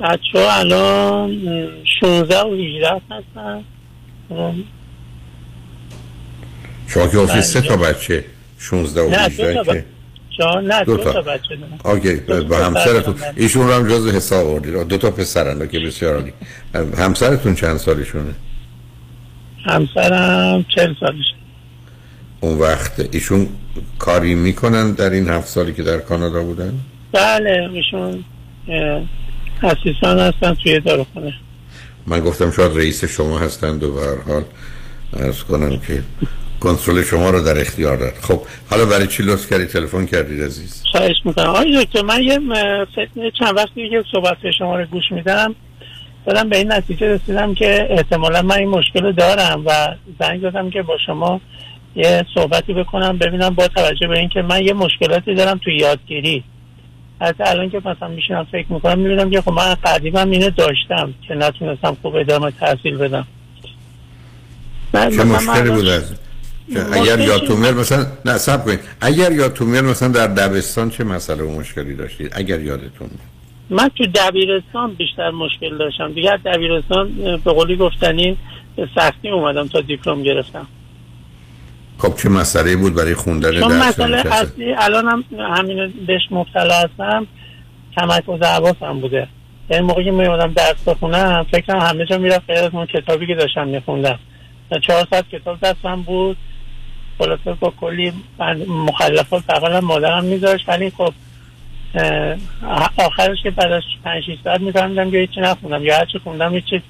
بچه 0.00 0.38
ها 0.38 0.52
الان 0.52 1.30
م، 1.30 1.68
16 2.00 2.40
و 2.40 2.54
18 2.54 2.88
هستن. 3.10 3.64
شما 6.86 7.08
که 7.08 7.16
گفتید 7.16 7.34
بله. 7.34 7.40
سه 7.40 7.60
تا 7.60 7.76
بچه. 7.76 8.24
16 8.58 9.00
و 9.00 9.10
نه 9.10 9.16
18 9.16 9.52
دو 9.52 9.64
تا 9.64 9.74
که؟ 9.74 9.84
نه 10.62 10.84
دو 10.84 10.96
تا. 10.96 11.22
بچه 11.22 11.56
دارم 11.56 11.78
اوکی 11.84 12.14
با 12.42 12.56
همسرتون. 12.56 13.14
ایشون 13.36 13.66
رو 13.66 13.72
هم 13.72 13.88
جز 13.88 14.14
حساب 14.14 14.46
آوردید. 14.46 14.88
دو 14.88 14.98
تا 14.98 15.10
پسرن. 15.10 15.68
که 15.68 15.80
بسیار 15.80 16.14
عالی. 16.14 16.32
همسرتون 16.98 17.54
چند 17.54 17.76
سالشونه؟ 17.76 18.34
همسرم 19.64 20.64
40 20.76 20.94
سالشه. 21.00 21.39
اون 22.40 22.58
وقت 22.58 23.14
ایشون 23.14 23.48
کاری 23.98 24.34
می‌کنن 24.34 24.92
در 24.92 25.10
این 25.10 25.28
هفت 25.28 25.48
سالی 25.48 25.72
که 25.72 25.82
در 25.82 25.98
کانادا 25.98 26.42
بودن؟ 26.42 26.74
بله 27.12 27.70
ایشون 27.72 28.24
اه، 28.68 29.02
اسیستان 29.62 30.18
هستن 30.18 30.54
توی 30.54 30.80
داروخانه. 30.80 31.34
من 32.06 32.20
گفتم 32.20 32.50
شاید 32.50 32.76
رئیس 32.76 33.04
شما 33.04 33.38
هستند 33.38 33.82
و 33.82 33.94
به 33.94 34.00
هر 34.00 34.32
حال 34.32 34.42
ارز 35.16 35.42
کنم 35.42 35.78
که 35.78 36.02
کنترل 36.60 37.02
شما 37.02 37.30
رو 37.30 37.40
در 37.40 37.60
اختیار 37.60 37.96
دارد 37.96 38.18
خب 38.20 38.42
حالا 38.70 38.84
برای 38.84 39.06
چی 39.06 39.22
لطف 39.22 39.50
کردی؟ 39.50 39.66
تلفن 39.66 40.06
کردید 40.06 40.42
عزیز؟ 40.42 40.82
خواهش 40.92 41.16
می‌کنم. 41.24 41.46
آقای 41.46 41.84
دکتر 41.84 42.02
من 42.02 42.22
یه 42.22 42.40
چند 43.38 43.56
وقتی 43.56 43.90
که 43.90 44.04
صحبت 44.12 44.50
شما 44.58 44.78
رو 44.78 44.86
گوش 44.86 45.12
میدم. 45.12 45.54
دارم 46.26 46.48
به 46.48 46.56
این 46.56 46.72
نتیجه 46.72 47.06
رسیدم 47.06 47.54
که 47.54 47.86
احتمالا 47.90 48.42
من 48.42 48.58
این 48.58 48.68
مشکل 48.68 49.02
رو 49.02 49.12
دارم 49.12 49.62
و 49.66 49.94
زنگ 50.20 50.40
دادم 50.40 50.70
که 50.70 50.82
با 50.82 50.98
شما 51.06 51.40
یه 51.96 52.26
صحبتی 52.34 52.74
بکنم 52.74 53.18
ببینم 53.18 53.50
با 53.50 53.68
توجه 53.68 54.06
به 54.06 54.18
اینکه 54.18 54.42
من 54.42 54.62
یه 54.62 54.72
مشکلاتی 54.72 55.34
دارم 55.34 55.58
توی 55.64 55.76
یادگیری. 55.76 56.44
حتی 57.20 57.44
الان 57.46 57.70
که 57.70 57.78
مثلا 57.84 58.08
میشینم 58.08 58.46
فکر 58.52 58.72
می‌کنم 58.72 58.98
می‌بینم 58.98 59.30
که 59.30 59.40
خب 59.40 59.52
من 59.52 59.74
قدیما 59.74 60.20
اینه 60.20 60.50
داشتم 60.50 61.14
که 61.28 61.34
نتونستم 61.34 61.96
خوب 62.02 62.16
ادامه 62.16 62.50
تحصیل 62.50 62.96
بدم. 62.96 63.26
من- 64.94 65.10
چه 65.10 65.24
مشکلی 65.24 65.70
بود 65.70 65.86
از 65.88 66.14
اگر 66.92 67.18
یادتون 67.18 67.56
مثلا 67.58 68.06
نه 68.24 68.38
سب 68.38 68.64
کنید. 68.64 68.80
اگر 69.00 69.32
یادتون 69.32 69.80
مثلا 69.80 70.08
در 70.08 70.26
دبستان 70.26 70.90
چه 70.90 71.04
مسئله 71.04 71.42
و 71.42 71.58
مشکلی 71.60 71.94
داشتید؟ 71.94 72.32
اگر 72.36 72.60
یادتون 72.60 73.10
من 73.70 73.88
تو 73.88 74.06
دبیرستان 74.06 74.94
بیشتر 74.94 75.30
مشکل 75.30 75.78
داشتم. 75.78 76.12
دیگه 76.12 76.32
از 76.32 76.40
دبیرستان 76.44 77.12
به 77.44 77.52
قولی 77.52 77.76
گفتنی 77.76 78.36
سختی 78.94 79.28
اومدم 79.28 79.68
تا 79.68 79.80
دیپلم 79.80 80.22
گرفتم. 80.22 80.66
خب 82.00 82.16
چه 82.16 82.28
مسئله 82.28 82.76
بود 82.76 82.94
برای 82.94 83.14
خوندن 83.14 83.50
درس 83.50 83.64
مسئله 83.64 84.32
اصلی 84.32 84.74
الان 84.74 85.08
هم 85.08 85.24
همین 85.38 85.92
بهش 86.06 86.22
مبتلا 86.30 86.74
هستم 86.74 87.26
تمرکز 87.96 88.42
حواسم 88.42 89.00
بوده. 89.00 89.28
یعنی 89.70 89.86
موقعی 89.86 90.04
که 90.04 90.10
میومدم 90.10 90.52
درس 90.52 90.88
بخونم 90.88 91.46
فکرم 91.52 91.80
همه 91.80 92.06
جا 92.06 92.18
می‌رفت 92.18 92.50
غیر 92.50 92.58
از 92.58 92.74
اون 92.74 92.86
کتابی 92.86 93.26
که 93.26 93.34
داشتم 93.34 93.68
میخوندم. 93.68 94.18
چهار 94.86 95.06
ساعت 95.10 95.28
کتاب 95.28 95.60
دستم 95.60 96.02
بود. 96.02 96.36
خلاصه 97.18 97.52
با 97.60 97.72
کلی 97.80 98.12
مخلفات 98.68 99.46
بغلم 99.46 99.84
مادرم 99.84 100.24
میذاشت. 100.24 100.68
ولی 100.68 100.90
خب 100.90 101.12
آخرش 102.96 103.42
که 103.42 103.50
بعد 103.50 103.72
از 103.72 103.82
پنج 104.04 104.24
ساعت 104.44 104.60
میفهمیدم 104.60 105.10
که 105.10 105.18
هیچی 105.18 105.40
نخوندم 105.40 105.84
یا 105.84 105.96
هرچی 105.96 106.18
خوندم 106.18 106.54
هیچی 106.54 106.82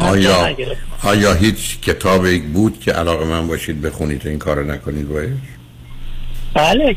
آیا 0.00 0.56
آیا 1.02 1.34
هیچ 1.34 1.80
کتابی 1.80 2.38
بود 2.38 2.80
که 2.80 2.92
علاقه 2.92 3.24
من 3.24 3.46
باشید 3.46 3.82
بخونید 3.82 4.26
و 4.26 4.28
این 4.28 4.38
کارو 4.38 4.64
نکنید 4.64 5.08
باید 5.08 5.58
بله 6.54 6.96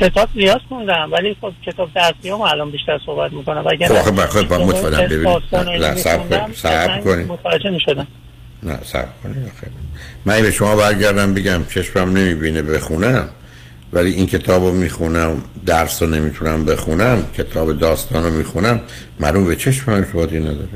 کتاب, 0.00 0.28
زیاد 0.34 0.60
خوندم 0.68 1.08
ولی 1.12 1.36
خب 1.40 1.52
کتاب 1.66 1.88
درسی 1.94 2.28
هم 2.28 2.40
الان 2.40 2.70
بیشتر 2.70 3.00
صحبت 3.06 3.32
می‌کنم. 3.32 3.64
وگر 3.66 3.88
خب 3.88 3.94
آخه 3.94 4.10
بخیر 4.10 4.42
با 4.42 4.58
متفادم 4.58 5.06
ببینید. 5.06 5.54
نه 5.54 5.94
صبر 5.94 6.86
کنید 6.86 7.04
کنید. 7.04 7.26
متوجه 7.26 7.70
می‌شدم 7.70 8.06
نه 8.62 8.78
صبر 8.84 9.08
کنید 9.22 9.52
من 10.24 10.42
به 10.42 10.50
شما 10.50 10.76
برگردم 10.76 11.34
بگم 11.34 11.64
چشمم 11.74 12.16
نمی‌بینه 12.16 12.62
بخونم 12.62 13.28
ولی 13.92 14.10
این 14.10 14.26
کتاب 14.26 14.64
رو 14.64 14.72
می‌خونم 14.72 15.42
درس 15.66 16.02
رو 16.02 16.08
نمی‌تونم 16.08 16.64
بخونم 16.64 17.24
کتاب 17.38 17.78
داستان 17.78 18.24
رو 18.24 18.30
می‌خونم 18.30 18.80
معلوم 19.20 19.44
به 19.44 19.56
چشم 19.56 19.92
من 19.92 19.98
ارتباطی 19.98 20.40
نداره. 20.40 20.68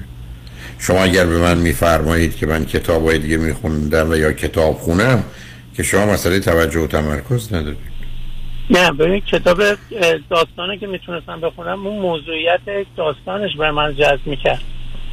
شما 0.81 1.03
اگر 1.03 1.27
به 1.27 1.39
من 1.39 1.59
میفرمایید 1.59 2.37
که 2.37 2.47
من 2.47 2.65
کتاب 2.65 3.05
های 3.05 3.19
دیگه 3.19 3.37
میخوندم 3.37 4.11
و 4.11 4.17
یا 4.17 4.33
کتاب 4.33 4.75
خونم 4.75 5.25
که 5.75 5.83
شما 5.83 6.07
مسئله 6.07 6.41
توجه 6.41 6.81
و 6.81 6.87
تمرکز 6.87 7.53
ندارید. 7.53 7.91
نه 8.71 8.93
ببین 8.93 9.21
کتاب 9.21 9.63
داستانه 10.31 10.79
که 10.79 10.87
می‌تونستم 10.87 11.41
بخونم 11.41 11.87
اون 11.87 12.03
موضوعیت 12.03 12.61
داستانش 12.97 13.51
به 13.59 13.71
من 13.71 13.95
جذب 13.95 14.27
می‌کرد. 14.27 14.61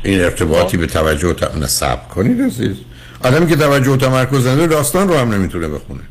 این 0.04 0.22
ارتباطی 0.22 0.78
به 0.78 0.88
توجه 0.88 1.28
و 1.28 1.34
تم... 1.34 1.60
نه 1.60 1.68
صبر 1.68 2.08
کنید 2.08 2.42
عزیز. 2.42 2.78
آدمی 3.24 3.48
که 3.48 3.56
توجه 3.56 3.92
و 3.92 3.98
تمرکز 3.98 4.48
نداره 4.48 4.68
داستان 4.68 5.08
رو 5.08 5.16
هم 5.16 5.34
نمی‌تونه 5.34 5.68
بخونه. 5.68 6.02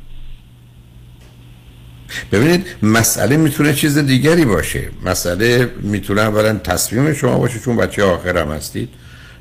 ببینید 2.33 2.67
مسئله 2.83 3.37
می‌تونه 3.37 3.73
چیز 3.73 3.99
دیگری 3.99 4.45
باشه. 4.45 4.91
مسئله 5.05 5.71
می‌تونه 5.83 6.21
اولا 6.21 6.53
تصمیم 6.53 7.15
شما 7.15 7.39
باشه 7.39 7.59
چون 7.59 7.77
بچه 7.77 8.05
آخر 8.05 8.39
هم 8.39 8.53
هستید. 8.53 8.89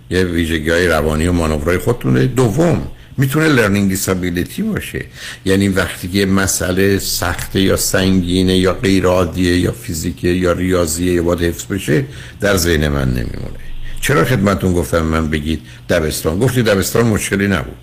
یه 0.09 0.23
ویژگی 0.23 0.69
های 0.69 0.87
روانی 0.87 1.27
و 1.27 1.31
مانورهای 1.31 1.77
خودتونه 1.77 2.27
دوم 2.27 2.87
می‌تونه 3.17 3.47
لرنینگ 3.47 3.89
دیسابیلیتی 3.89 4.61
باشه. 4.61 5.05
یعنی 5.45 5.67
وقتی 5.67 6.07
که 6.07 6.25
مسئله 6.25 6.99
سخته 6.99 7.61
یا 7.61 7.77
سنگینه 7.77 8.57
یا 8.57 8.73
غیر 8.73 9.05
یا 9.35 9.71
فیزیکه 9.71 10.27
یا 10.27 10.51
ریاضیه 10.51 11.13
یا 11.13 11.23
باید 11.23 11.41
حفظ 11.41 11.65
بشه 11.65 12.05
در 12.39 12.57
ذهن 12.57 12.87
من 12.87 13.09
نمیمونه. 13.09 13.59
چرا 14.01 14.25
خدمتون 14.25 14.73
گفتم 14.73 15.01
من 15.01 15.29
بگید 15.29 15.61
دبستان؟ 15.89 16.39
گفتید 16.39 16.65
دبستان 16.65 17.05
مشکلی 17.07 17.47
نبود. 17.47 17.75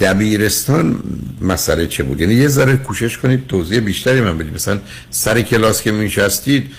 دبیرستان 0.00 1.02
مسئله 1.40 1.86
چه 1.86 2.02
بود؟ 2.02 2.20
یعنی 2.20 2.34
یه 2.34 2.48
ذره 2.48 2.76
کوشش 2.76 3.18
کنید 3.18 3.46
توضیح 3.46 3.80
بیشتری 3.80 4.20
من 4.20 4.38
بدید. 4.38 4.54
مثلا 4.54 4.78
سر 5.10 5.42
کلاس 5.42 5.82
که 5.82 5.92
میشستید 5.92 6.70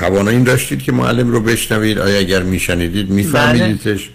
توانایی 0.00 0.36
این 0.36 0.44
داشتید 0.44 0.82
که 0.82 0.92
معلم 0.92 1.30
رو 1.30 1.40
بشنوید؟ 1.40 1.98
آیا 1.98 2.18
اگر 2.18 2.42
میشنیدید 2.42 3.10
میفهمیدیدش؟ 3.10 4.10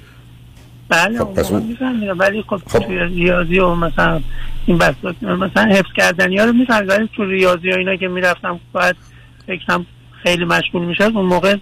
بله. 0.90 1.20
خب، 1.20 1.34
پس 1.34 1.52
اون- 1.52 1.64
میفهمیدم. 1.64 2.20
ولی 2.20 2.44
خب, 2.50 2.62
توی 2.86 3.00
ریاضی 3.00 3.60
و 3.60 3.76
مثلا 3.76 4.22
این 4.66 4.78
بساط 4.78 5.24
مثلا 5.24 5.64
حفظ 5.64 5.90
کردنی 5.96 6.38
ها 6.38 6.46
رو 6.46 6.54
می‌فهمید. 6.54 6.90
ولی 6.90 7.10
تو 7.16 7.26
ریاضی 7.26 7.70
ها 7.70 7.78
اینا 7.78 7.96
که 7.96 8.08
می‌رفتم 8.08 8.60
باید 8.74 8.96
فکرم 9.48 9.86
خیلی 10.24 10.46
مشغول 10.46 10.86
می‌شد 10.86 11.12
اون 11.16 11.26
موقع 11.26 11.56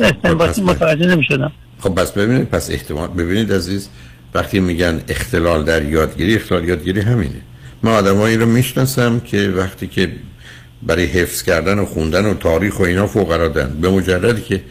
استنباطی 0.00 0.62
متوجه 0.62 1.06
نمی‌شدم. 1.06 1.52
خب 1.78 1.94
پس 1.94 2.12
ببینید 2.12 2.48
پس 2.48 2.70
احتمال 2.70 3.08
ببینید 3.08 3.52
عزیز 3.52 3.88
وقتی 4.34 4.60
میگن 4.60 5.00
اختلال 5.08 5.64
در 5.64 5.84
یادگیری 5.84 6.34
اختلال 6.34 6.68
یادگیری 6.68 7.00
همینه. 7.00 7.40
من 7.82 7.92
آدمایی 7.92 8.36
رو 8.36 8.46
می‌شناسم 8.46 9.20
که 9.20 9.48
وقتی 9.56 9.86
که 9.86 10.12
برای 10.82 11.04
حفظ 11.04 11.42
کردن 11.42 11.78
و 11.78 11.84
خوندن 11.84 12.26
و 12.26 12.34
تاریخ 12.34 12.80
و 12.80 12.82
اینا 12.82 13.06
فوق 13.06 13.30
العاده‌اند. 13.30 13.80
به 13.80 13.90
مجردی 13.90 14.42
که 14.42 14.62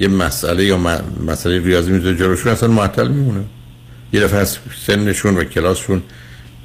یه 0.00 0.08
مسئله 0.08 0.64
یا 0.64 0.76
م- 0.76 1.00
مسئله 1.26 1.64
ریاضی 1.64 1.90
می‌ذاره 1.90 2.16
جلوشون 2.16 2.52
اصلا 2.52 2.68
معطل 2.68 3.08
میمونه. 3.08 3.44
یه 4.12 4.20
دفعه 4.20 4.38
از 4.38 4.58
سنشون 4.86 5.36
و 5.36 5.44
کلاسشون 5.44 6.02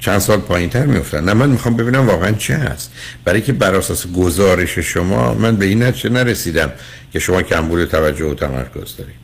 چند 0.00 0.18
سال 0.18 0.38
پایین 0.38 0.70
تر 0.70 0.86
میفتن 0.86 1.24
نه 1.24 1.34
من 1.34 1.48
می‌خوام 1.48 1.76
ببینم 1.76 2.06
واقعا 2.06 2.32
چه 2.32 2.54
هست. 2.54 2.92
برای 3.24 3.40
که 3.42 3.52
بر 3.52 3.74
اساس 3.74 4.06
گزارش 4.06 4.78
شما 4.78 5.34
من 5.34 5.56
به 5.56 5.64
این 5.66 5.82
نتیجه 5.82 6.10
نرسیدم 6.10 6.72
که 7.12 7.18
شما 7.18 7.42
کمبود 7.42 7.84
توجه 7.84 8.24
و 8.24 8.34
تمرکز 8.34 8.96
دارید. 8.96 9.14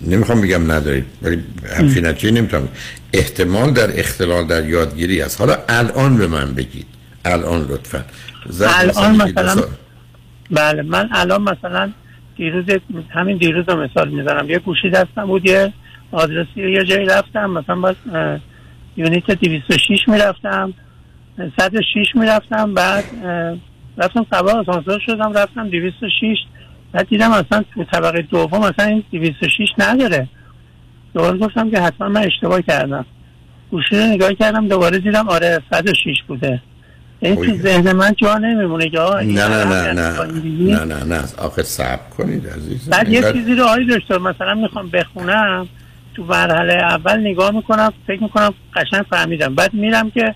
نمی‌خوام 0.00 0.40
بگم 0.40 0.72
ندارید 0.72 1.04
ولی 1.22 1.44
همچین 1.76 2.06
نتیجه 2.06 2.30
نمی‌تونم. 2.30 2.68
احتمال 3.12 3.70
در 3.72 4.00
اختلال 4.00 4.46
در 4.46 4.68
یادگیری 4.68 5.22
است 5.22 5.40
حالا 5.40 5.58
الان 5.68 6.16
به 6.16 6.26
من 6.26 6.54
بگید. 6.54 6.86
الان 7.24 7.66
لطفا. 7.70 8.04
الان 8.60 9.16
مثلا. 9.16 9.62
بله 10.50 10.82
من 10.82 11.08
الان 11.12 11.42
مثلا 11.42 11.92
دیروز 12.36 12.64
همین 13.10 13.36
دیروز 13.36 13.68
رو 13.68 13.82
مثال 13.82 14.08
می‌زنم. 14.08 14.50
یه 14.50 14.58
گوشی 14.58 14.90
دستم 14.90 15.26
بود 15.26 15.46
یه 15.46 15.72
آدرسی 16.12 16.70
یه 16.72 16.84
جایی 16.84 17.06
رفتم. 17.06 17.50
مثلا 17.50 17.76
باز 17.76 17.94
اه، 18.14 18.38
یونیت 18.96 19.30
206 19.30 20.08
می‌رفتم 20.08 20.74
106 21.58 22.06
می‌رفتم 22.14 22.74
بعد 22.74 23.04
رفتم 23.98 24.26
سوار 24.30 24.56
آسانسور 24.58 25.00
شدم 25.06 25.32
رفتم 25.32 25.68
206 25.68 26.36
بعد 26.92 27.08
دیدم 27.08 27.30
اصلا 27.30 27.64
تو 27.74 27.84
طبقه 27.84 28.22
دوم 28.22 28.60
مثلا 28.60 28.86
این 28.86 29.04
206 29.12 29.68
نداره. 29.78 30.28
دوباره 31.14 31.38
گفتم 31.38 31.70
که 31.70 31.80
حتما 31.80 32.08
من 32.08 32.24
اشتباه 32.24 32.62
کردم. 32.62 33.06
گوشی 33.70 33.96
رو 33.96 34.02
نگاه 34.02 34.34
کردم 34.34 34.68
دوباره 34.68 34.98
دیدم 34.98 35.28
آره 35.28 35.62
106 35.72 36.22
بوده. 36.26 36.60
این 37.24 37.36
تو 37.36 37.56
ذهن 37.68 37.92
من 37.92 38.14
جا 38.16 38.38
نمیمونه 38.38 38.90
که 38.90 38.98
آقا 38.98 39.20
نه 39.20 39.48
نه 39.48 39.64
نه. 39.64 39.92
نه. 39.92 40.84
نه 40.84 40.84
نه 40.84 41.04
نه. 41.04 41.20
آخه 41.38 41.62
صبر 41.62 42.08
کنید 42.16 42.46
عزیزم. 42.46 42.90
بعد 42.90 43.08
یه 43.08 43.32
چیزی 43.32 43.54
رو 43.54 43.64
آقای 43.64 43.86
دکتر 43.86 44.18
مثلا 44.18 44.54
می‌خوام 44.54 44.88
بخونم 44.90 45.68
تو 46.14 46.24
مرحله 46.24 46.74
اول 46.74 47.20
نگاه 47.20 47.50
می‌کنم 47.50 47.92
فکر 48.06 48.22
می‌کنم 48.22 48.54
قشنگ 48.74 49.04
فهمیدم. 49.10 49.54
بعد 49.54 49.74
میرم 49.74 50.10
که 50.10 50.34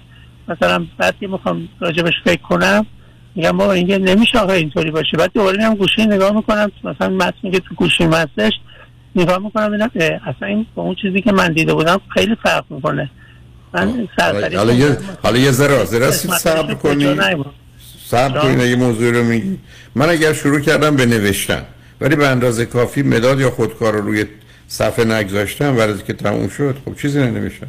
مثلا 0.49 0.87
بعد 0.99 1.15
که 1.21 1.29
می‌خوام 1.29 1.69
راجبش 1.81 2.15
فکر 2.25 2.43
کنم 2.43 2.87
میگم 3.35 3.57
بابا 3.57 3.73
اینکه 3.73 3.99
نمیشه 3.99 4.39
آقا 4.39 4.53
اینطوری 4.53 4.91
باشه. 4.91 5.17
بعد 5.17 5.31
دوباره 5.35 5.57
میرم 5.57 5.75
گوشی 5.75 6.07
نگاه 6.07 6.33
می‌کنم 6.33 6.73
مثلا 6.85 7.09
متنی 7.09 7.51
که 7.51 7.61
تو 7.61 7.75
گوشی 7.75 8.05
هستش 8.05 8.53
نگاه 9.17 9.39
می‌کنم 9.39 9.91
اصلا 10.27 10.49
این 10.49 10.67
با 10.75 10.83
اون 10.83 10.95
چیزی 10.95 11.23
که 11.23 11.33
من 11.33 11.53
دیده 11.53 11.75
بودم 11.75 12.01
خیلی 12.15 12.37
فرق 12.43 12.65
می‌کنه. 12.71 13.11
من 13.75 14.09
سرسری 14.17 14.57
حالا 14.57 14.73
یه 14.73 14.97
حالا 15.23 15.39
یه 15.39 15.51
ذره 15.51 15.77
قسمتش 15.77 16.41
صبر 16.41 16.95
نیومد. 16.95 17.47
صبر 18.07 18.41
کنید 18.41 18.61
یه 18.61 18.77
موضوع 18.77 19.11
رو 19.11 19.25
میگی. 19.25 19.59
من 19.95 20.09
اگر 20.09 20.33
شروع 20.33 20.61
کردم 20.61 20.97
به 20.97 21.07
نوشتن 21.07 21.63
ولی 22.01 22.17
به 22.17 22.29
اندازه 22.29 22.67
کافی 22.67 23.03
مداد 23.03 23.41
یا 23.41 23.51
خودکار 23.51 23.93
رو 23.93 24.01
روی 24.01 24.25
صفحه 24.69 25.05
نگذاشتم 25.05 25.77
و 25.77 25.81
از 25.81 26.05
که 26.05 26.13
تموم 26.13 26.49
شد 26.49 26.77
خب 26.85 26.97
چیزی 26.97 27.19
ننوشتم. 27.19 27.67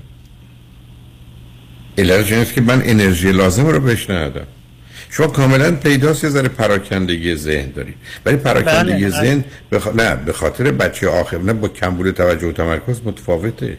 علتش 1.97 2.31
این 2.31 2.41
است 2.41 2.53
که 2.53 2.61
من 2.61 2.81
انرژی 2.85 3.31
لازم 3.31 3.67
رو 3.67 3.79
بهش 3.79 4.09
ندادم. 4.09 4.47
شما 5.09 5.27
کاملا 5.27 5.71
پیداست 5.71 6.23
یه 6.23 6.29
ذره 6.29 6.47
پراکندگی 6.47 7.35
ذهن 7.35 7.71
دارید. 7.71 7.95
ولی 8.25 8.37
پراکندگی 8.37 9.05
بله، 9.05 9.09
بله. 9.09 9.21
ذهن 9.21 9.43
بخ... 9.71 9.87
نه 9.87 10.15
به 10.15 10.33
خاطر 10.33 10.71
بچه 10.71 11.09
آخر 11.09 11.37
نه 11.37 11.53
با 11.53 11.67
کمبود 11.67 12.11
توجه 12.11 12.47
و 12.47 12.51
تمرکز 12.51 13.01
متفاوته. 13.05 13.77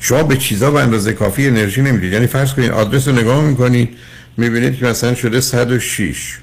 شما 0.00 0.22
به 0.22 0.36
چیزا 0.36 0.70
به 0.70 0.80
اندازه 0.80 1.12
کافی 1.12 1.46
انرژی 1.46 1.82
نمی‌دید. 1.82 2.12
یعنی 2.12 2.26
فرض 2.26 2.54
کنید 2.54 2.70
آدرس 2.70 3.08
رو 3.08 3.14
نگاه 3.14 3.44
می‌کنید 3.44 3.88
می‌بینید 4.36 4.78
که 4.78 4.86
مثلا 4.86 5.14
شده 5.14 5.40
106 5.40 6.38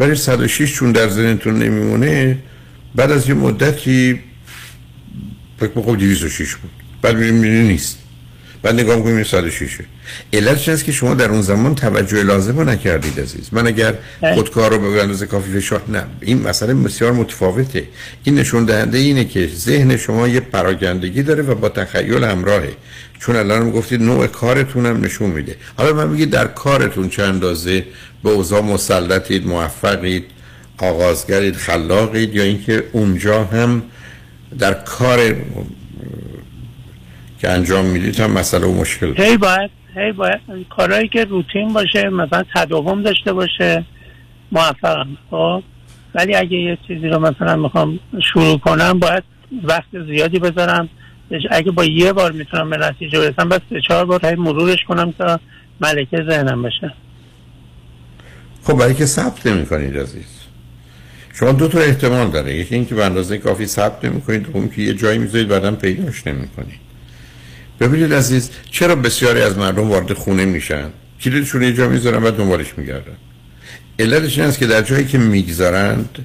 ولی 0.00 0.14
106 0.14 0.74
چون 0.74 0.92
در 0.92 1.08
ذهنتون 1.08 1.58
نمیمونه 1.58 2.38
بعد 2.94 3.10
از 3.10 3.28
یه 3.28 3.34
مدتی 3.34 4.20
فکر 5.60 5.70
می‌کنم 5.76 5.96
206 5.96 6.54
بود. 6.54 6.70
بعد 7.02 7.16
می‌بینید 7.16 7.66
نیست. 7.66 7.98
بعد 8.62 8.74
نگاه 8.74 8.96
می‌کنید 8.96 9.26
106 9.26 9.78
علتش 10.32 10.68
است 10.68 10.84
که 10.84 10.92
شما 10.92 11.14
در 11.14 11.28
اون 11.28 11.42
زمان 11.42 11.74
توجه 11.74 12.22
لازم 12.22 12.58
رو 12.58 12.64
نکردید 12.64 13.20
عزیز؟ 13.20 13.48
من 13.52 13.66
اگر 13.66 13.94
خودکار 14.34 14.70
رو 14.70 14.78
به 14.78 15.02
اندازه 15.02 15.26
کافی 15.26 15.60
فشار 15.60 15.82
نه 15.88 16.04
این 16.20 16.42
مسئله 16.42 16.74
بسیار 16.74 17.12
متفاوته. 17.12 17.84
این 18.24 18.34
نشون 18.34 18.64
دهنده 18.64 18.98
اینه 18.98 19.24
که 19.24 19.46
ذهن 19.54 19.96
شما 19.96 20.28
یه 20.28 20.40
پراگندگی 20.40 21.22
داره 21.22 21.42
و 21.42 21.54
با 21.54 21.68
تخیل 21.68 22.24
همراهه. 22.24 22.72
چون 23.20 23.36
الان 23.36 23.70
گفتید 23.70 24.02
نوع 24.02 24.26
کارتون 24.26 24.86
هم 24.86 25.04
نشون 25.04 25.30
میده. 25.30 25.56
حالا 25.76 25.92
من 25.92 26.12
بگید 26.12 26.30
در 26.30 26.46
کارتون 26.46 27.08
چه 27.08 27.22
اندازه؟ 27.22 27.84
به 28.24 28.30
اوضاع 28.30 28.62
مسلطید 28.62 29.46
موفقید 29.46 30.24
آغازگرید 30.78 31.56
خلاقید 31.56 32.34
یا 32.34 32.42
اینکه 32.42 32.84
اونجا 32.92 33.44
هم 33.44 33.82
در 34.58 34.74
کار 34.74 35.36
که 37.40 37.50
انجام 37.50 37.84
می‌دید 37.84 38.20
هم 38.20 38.30
مسئله 38.30 38.66
و 38.66 38.80
مشکل. 38.80 39.22
هی 39.22 39.36
باید 39.36 39.70
هی 39.94 40.12
باید 40.12 40.40
کارهایی 40.70 41.08
که 41.08 41.24
روتین 41.24 41.72
باشه 41.72 42.08
مثلا 42.08 42.44
تداوم 42.54 43.02
داشته 43.02 43.32
باشه 43.32 43.84
موفقم. 44.52 45.08
خب؟ 45.30 45.62
ولی 46.14 46.34
اگه 46.34 46.56
یه 46.56 46.78
چیزی 46.86 47.08
رو 47.08 47.18
مثلا 47.18 47.56
می‌خوام 47.56 47.98
شروع 48.32 48.58
کنم 48.58 48.98
باید 48.98 49.22
وقت 49.62 50.04
زیادی 50.06 50.38
بذارم. 50.38 50.88
اگه 51.50 51.70
با 51.70 51.84
یه 51.84 52.12
بار 52.12 52.32
می‌تونم 52.32 52.70
به 52.70 52.76
نتیجه 52.76 53.18
برسم 53.18 53.48
بس 53.48 53.60
سه 53.70 53.80
چهار 53.88 54.04
بار 54.04 54.26
هی 54.26 54.34
مرورش 54.34 54.84
کنم 54.88 55.14
تا 55.18 55.40
ملکه 55.80 56.16
ذهنم 56.30 56.62
بشه. 56.62 56.92
خب 58.62 58.78
برای 58.78 58.94
که 58.94 59.06
ثبت 59.06 59.46
نمی 59.46 59.66
کنید 59.66 59.98
عزیز. 59.98 60.40
شما 61.34 61.52
دو 61.52 61.68
تا 61.68 61.78
احتمال 61.78 62.30
داره. 62.30 62.54
یکی 62.56 62.74
اینکه 62.74 62.94
به 62.94 63.04
اندازه 63.04 63.38
کافی 63.38 63.66
ثبت 63.66 64.04
نمی 64.04 64.20
کنید 64.20 64.42
دوم 64.42 64.68
که 64.68 64.82
یه 64.82 64.94
جایی 64.94 65.18
می‌ذارید 65.18 65.48
بعدم 65.48 65.76
پیداش 65.76 66.26
نمی 66.26 66.48
کنید 66.48 66.89
ببینید 67.80 68.14
عزیز 68.14 68.50
چرا 68.70 68.96
بسیاری 68.96 69.40
از 69.40 69.58
مردم 69.58 69.88
وارد 69.88 70.12
خونه 70.12 70.44
میشن؟ 70.44 70.90
کلیدشون 71.20 71.62
یه 71.62 71.72
جا 71.72 71.88
می‌ذارن 71.88 72.22
و 72.22 72.30
دنبالش 72.30 72.74
میگردن. 72.76 73.16
علتش 73.98 74.38
این 74.38 74.48
است 74.48 74.58
که 74.58 74.66
در 74.66 74.82
جایی 74.82 75.06
که 75.06 75.18
می‌گذارند 75.18 76.18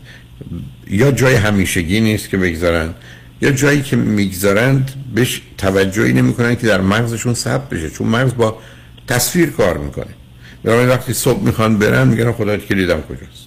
یا 0.87 1.11
جای 1.11 1.35
همیشگی 1.35 1.99
نیست 1.99 2.29
که 2.29 2.37
بگذارن 2.37 2.93
یا 3.41 3.51
جایی 3.51 3.81
که 3.81 3.95
می‌گذارند 3.95 4.91
بهش 5.15 5.41
توجهی 5.57 6.13
نمی‌کنن 6.13 6.55
که 6.55 6.67
در 6.67 6.81
مغزشون 6.81 7.33
ثبت 7.33 7.69
بشه 7.69 7.89
چون 7.89 8.07
مغز 8.07 8.35
با 8.35 8.57
تصویر 9.07 9.49
کار 9.49 9.77
می‌کنه. 9.77 10.11
برای 10.63 10.85
وقتی 10.85 11.13
صبح 11.13 11.43
می‌خوان 11.43 11.77
برن 11.77 12.07
میگن 12.07 12.31
خدا 12.31 12.57
کلیدم 12.57 13.01
کجاست. 13.01 13.45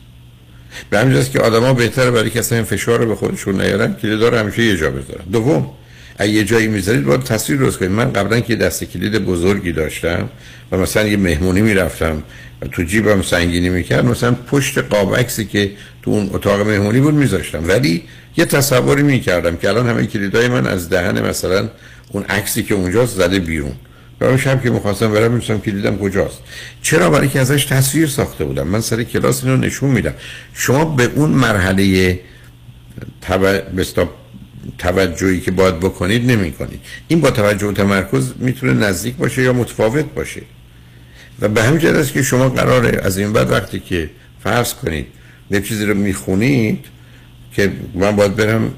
به 0.91 0.99
همین 0.99 1.25
که 1.25 1.41
آدما 1.41 1.75
بهتره 1.75 2.11
برای 2.11 2.31
کسی 2.31 2.55
این 2.55 2.65
فشار 2.65 2.99
رو 2.99 3.07
به 3.07 3.15
خودشون 3.15 3.61
نیارن 3.61 3.95
کلید 3.95 4.23
رو 4.23 4.37
همیشه 4.37 4.63
یه 4.63 4.77
جا 4.77 4.91
بذارن. 4.91 5.25
دوم 5.33 5.71
اگه 6.19 6.33
یه 6.33 6.45
جایی 6.45 6.69
می‌ذارید 6.69 7.05
باید 7.05 7.23
تصویر 7.23 7.59
درست 7.59 7.79
کنید. 7.79 7.91
من 7.91 8.13
قبلا 8.13 8.41
که 8.41 8.57
دست 8.57 8.85
کلید 8.85 9.25
بزرگی 9.25 9.73
داشتم 9.73 10.29
و 10.73 10.77
مثلا 10.77 11.07
یه 11.07 11.17
مهمونی 11.17 11.63
می‌رفتم 11.63 12.23
و 12.63 12.67
تو 12.67 12.83
جیبم 12.83 13.23
سنگینی 13.23 13.69
می‌کرد 13.69 14.05
مثلا 14.05 14.33
پشت 14.33 14.79
قاب 14.79 15.17
عکسی 15.17 15.45
که 15.45 15.71
تو 16.03 16.11
اون 16.11 16.31
اتاق 16.33 16.61
مهمونی 16.61 17.01
بود 17.01 17.15
میذاشتم. 17.15 17.69
ولی 17.69 18.03
یه 18.37 18.45
تصوری 18.45 19.03
می‌کردم 19.03 19.57
که 19.57 19.69
الان 19.69 19.89
همه 19.89 20.07
کلیدای 20.07 20.49
من 20.49 20.67
از 20.67 20.89
دهن 20.89 21.21
مثلا 21.21 21.69
اون 22.13 22.23
عکسی 22.23 22.63
که 22.63 22.75
اونجاست 22.75 23.17
زده 23.17 23.39
بیرون. 23.39 23.73
برای 24.19 24.39
شب 24.39 24.63
که 24.63 24.71
می‌خواستم 24.71 25.13
برم 25.13 25.33
می‌رسم 25.33 25.61
کلیدم 25.61 25.99
کجاست. 25.99 26.39
چرا؟ 26.83 27.11
برای 27.11 27.29
که 27.29 27.41
ازش 27.41 27.65
تصویر 27.65 28.07
ساخته 28.07 28.45
بودم. 28.45 28.67
من 28.67 28.81
سر 28.81 29.03
کلاس 29.03 29.45
اینو 29.45 29.57
نشون 29.57 29.91
میدم. 29.91 30.15
شما 30.55 30.85
به 30.85 31.11
اون 31.15 31.31
مرحله. 31.31 32.21
توجهی 34.79 35.41
که 35.41 35.51
باید 35.51 35.81
بکنید 35.81 36.31
نمی 36.31 36.53
کنید 36.53 36.81
این 37.09 37.21
با 37.21 37.31
توجه 37.31 37.67
و 37.67 37.73
تمرکز 37.73 38.33
می‌تونه 38.39 38.73
نزدیک 38.73 39.17
باشه 39.17 39.43
یا 39.43 39.53
متفاوت 39.53 40.05
باشه. 40.05 40.43
و 41.41 41.49
به 41.49 41.63
همین 41.63 41.87
است 41.87 42.13
که 42.13 42.23
شما 42.23 42.49
قراره 42.49 43.01
از 43.03 43.19
این 43.19 43.33
بعد 43.33 43.51
وقتی 43.51 43.81
که 43.81 44.11
فرض 44.45 44.75
کنید 44.75 45.07
یه 45.51 45.61
چیزی 45.61 45.85
رو 45.85 45.95
می‌خونید 45.95 46.85
که 47.53 47.73
من 47.95 48.17
باید 48.17 48.37
برم 48.37 48.75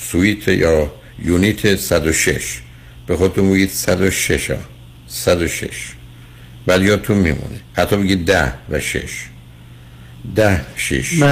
سویت 0.00 0.48
یا 0.48 0.92
یونیت 1.24 1.76
106 1.76 2.60
به 3.06 3.16
خودتون 3.16 3.52
بگید 3.52 3.70
106 3.70 4.50
ها. 4.50 4.56
106 5.06 5.92
ولی 6.66 6.84
یادتون 6.84 7.16
میمونه. 7.16 7.60
حتی 7.72 7.96
بگید 7.96 8.24
10 8.24 8.52
و 8.70 8.80
6 8.80 9.02
10 10.34 10.60
6 10.76 11.22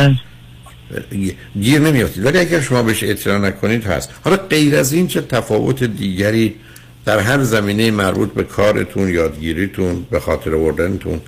گیر 1.61 1.79
نمیافتید. 1.79 2.25
ولی 2.25 2.39
اگر 2.39 2.61
شما 2.61 2.83
بهش 2.83 3.03
اطلاع 3.03 3.39
نکنید 3.39 3.85
هست. 3.85 4.15
حالا 4.25 4.37
غیر 4.37 4.77
از 4.77 4.93
این 4.93 5.07
چه 5.07 5.21
تفاوت 5.21 5.85
دیگری 5.85 6.55
در 7.05 7.19
هر 7.19 7.43
زمینه 7.43 7.91
مربوط 7.91 8.35
به 8.35 8.45
کارتون 8.45 9.09
یادگیریتون 9.09 10.07
به 10.11 10.21
خاطر 10.21 10.55
آوردنتون 10.55 11.21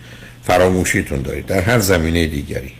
فراموشیتون 0.43 1.23
دارید؟ 1.23 1.47
در 1.47 1.61
هر 1.61 1.79
زمینه 1.79 2.27
دیگری. 2.27 2.73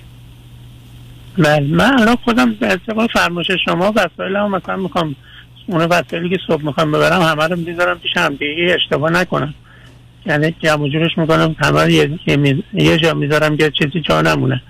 بله. 1.39 1.61
من 1.61 2.01
الان 2.01 2.17
خودم 2.17 2.55
به 2.55 2.73
اتفاق 2.73 3.11
فرمایش 3.13 3.47
شما 3.65 3.93
وسایل 3.97 4.37
هم 4.37 4.51
مثلا 4.51 4.77
می‌خوام 4.77 5.17
اون 5.67 5.83
وسایلی 5.83 6.29
که 6.29 6.39
صبح 6.47 6.63
می‌خوام 6.63 6.93
ببرم 6.93 7.23
همه 7.23 7.45
رو 7.45 7.57
می‌ذارم 7.57 7.99
پیش 7.99 8.11
هم. 8.17 8.35
دیگه 8.35 8.75
اشتباه 8.75 9.11
نکنم. 9.11 9.55
یعنی 10.27 10.55
جمع 10.63 10.89
جورش 10.89 11.19
می‌کنم 11.19 11.57
همه 11.59 11.93
یه, 11.93 12.11
یه. 12.27 12.57
یه 12.75 12.97
جا 12.99 13.15
می‌ذارم 13.15 13.57
که 13.57 13.73
چیزی 13.79 14.01
جا 14.01 14.23
نمونه. 14.23 14.63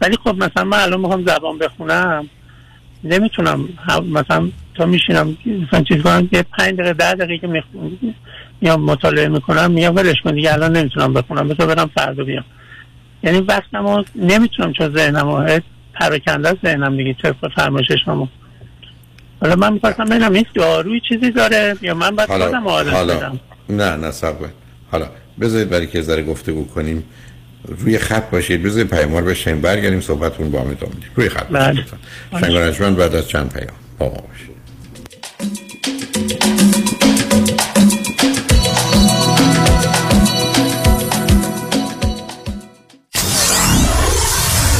ولی 0.00 0.16
خب 0.24 0.44
مثلا 0.44 0.64
من 0.64 0.78
الان 0.78 1.00
می‌خوام 1.00 1.26
زبان 1.26 1.58
بخونم 1.58 2.28
نمی‌تونم 3.04 3.68
مثلا 4.12 4.48
تا 4.74 4.86
میشینم 4.86 5.36
مثلا 5.46 5.82
چیز 5.82 6.02
کنم 6.02 6.28
یه 6.32 6.44
پنج 6.58 6.74
دقیقه 6.74 6.92
ده 6.92 7.14
دقیقه 7.14 7.38
که 7.38 7.46
می‌خونم 7.46 7.98
میام 8.60 8.82
مطالعه 8.82 9.28
می‌کنم 9.28 9.70
میگم 9.70 9.96
ولش 9.96 10.16
کن 10.24 10.34
دیگه 10.34 10.52
الان 10.52 10.76
نمی‌تونم 10.76 11.14
بخونم 11.14 11.48
بذار 11.48 11.74
برم 11.74 11.90
فردا 11.96 12.24
بیام. 12.24 12.44
یعنی 13.22 13.40
وقتم 13.40 13.86
رو 13.86 14.04
نمی‌تونم 14.14 14.72
چون 14.72 14.94
ذهنم 14.94 15.60
پراکنده 15.94 16.56
ذهنم 16.64 16.96
دیگه 16.96 17.16
طبق 17.22 17.54
فرمایش 17.56 17.86
شما. 18.04 18.28
حالا 19.40 19.56
من 19.56 19.72
می‌خواستم 19.72 20.04
ببینم 20.04 20.32
این 20.32 20.46
داروی 20.54 21.00
چیزی 21.08 21.30
داره 21.30 21.76
یا 21.82 21.94
من 21.94 22.16
باید 22.16 22.28
خودم 22.28 22.68
حالا 22.68 22.90
حالا 22.90 23.16
بدم؟ 23.16 23.40
نه 23.68 23.96
نه 23.96 24.10
صبر. 24.10 24.32
کن. 24.32 24.48
حالا 24.90 25.08
بذارید 25.40 25.70
برای 25.70 25.86
که 25.86 26.02
ذره 26.02 26.22
گفتگو 26.22 26.66
کنیم. 26.66 27.04
روی 27.64 27.98
خط 27.98 28.30
باشید. 28.30 28.62
بذارید 28.62 28.90
پیاموار 28.90 29.22
بشین 29.22 29.60
برگردیم 29.60 30.00
صحبتون 30.00 30.50
با 30.50 30.60
هم 30.60 30.70
ادامه 30.70 30.92
روی 31.14 31.28
خط 31.28 31.46
بله. 31.48 31.84
باشید 32.32 32.46
شنگانجمن 32.46 32.94
بعد 32.94 33.14
از 33.14 33.28
چند 33.28 33.52
پیام. 33.52 33.76
با 33.98 34.06
ما 34.06 34.10
باشید. 34.28 34.58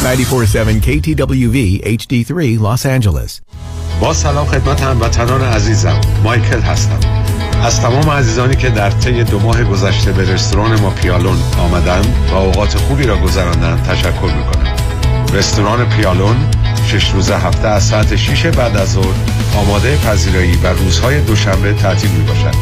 947 0.02 0.80
KTWV 0.80 1.82
HD3 1.84 2.58
Los 2.58 2.84
Angeles. 2.86 3.40
با 4.00 4.14
سلام 4.14 4.46
خدمت 4.46 4.80
هموطنان 4.80 5.42
عزیزم. 5.42 6.00
مایکل 6.24 6.60
هستم. 6.60 7.27
از 7.62 7.80
تمام 7.80 8.10
عزیزانی 8.10 8.56
که 8.56 8.70
در 8.70 8.90
طی 8.90 9.24
دو 9.24 9.38
ماه 9.38 9.64
گذشته 9.64 10.12
به 10.12 10.32
رستوران 10.32 10.80
ما 10.80 10.90
پیالون 10.90 11.38
آمدن 11.58 12.02
و 12.30 12.34
اوقات 12.34 12.76
خوبی 12.76 13.04
را 13.04 13.16
گذراندن 13.16 13.82
تشکر 13.82 14.32
می‌کنم. 14.36 14.74
رستوران 15.32 15.88
پیالون 15.88 16.36
شش 16.86 17.10
روز 17.10 17.30
هفته 17.30 17.68
از 17.68 17.82
ساعت 17.82 18.16
6 18.16 18.46
بعد 18.46 18.76
از 18.76 18.92
ظهر 18.92 19.14
آماده 19.56 19.96
پذیرایی 19.96 20.56
و 20.56 20.66
روزهای 20.66 21.20
دوشنبه 21.20 21.72
تعطیل 21.72 22.10
می 22.10 22.24
باشد 22.24 22.54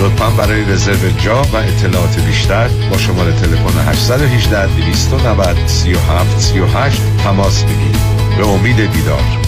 لطفا 0.00 0.30
برای 0.30 0.64
رزرو 0.64 1.10
جا 1.18 1.42
و 1.42 1.56
اطلاعات 1.56 2.20
بیشتر 2.20 2.68
با 2.90 2.98
شماره 2.98 3.32
تلفن 3.32 3.90
818 3.90 4.66
290 4.66 5.56
37 5.66 6.40
38 6.40 7.00
تماس 7.24 7.64
بگیرید. 7.64 7.96
به 8.38 8.48
امید 8.48 8.92
دیدار 8.92 9.47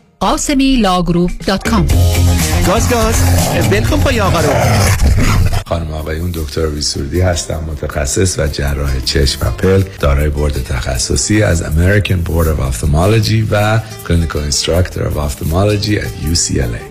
Ghasemi 0.21 0.75
Law 0.75 0.96
Group 0.96 1.31
dot 1.47 1.69
com 1.69 1.87
گاز 2.67 2.89
گاز. 2.89 3.15
ول 3.71 3.83
کن 3.83 3.99
پای 3.99 4.19
آقا 4.19 4.39
رو. 4.39 4.49
خانم 5.65 5.91
آقایون 5.91 6.31
دکتر 6.33 6.67
سرودی 6.67 7.21
هستم 7.21 7.63
متخصص 7.67 8.39
و 8.39 8.47
جراح 8.47 8.99
چشم 9.05 9.47
و 9.47 9.51
پلک 9.51 9.99
دارای 9.99 10.29
بورد 10.29 10.63
تخصصی 10.63 11.43
از 11.43 11.63
American 11.63 12.27
Board 12.27 12.45
of 12.45 12.73
Ophthalmology 12.73 13.51
و 13.51 13.79
Clinical 13.79 14.51
Instructor 14.51 14.99
of 14.99 15.17
Ophthalmology 15.17 15.97
at 15.97 16.33
UCLA 16.33 16.90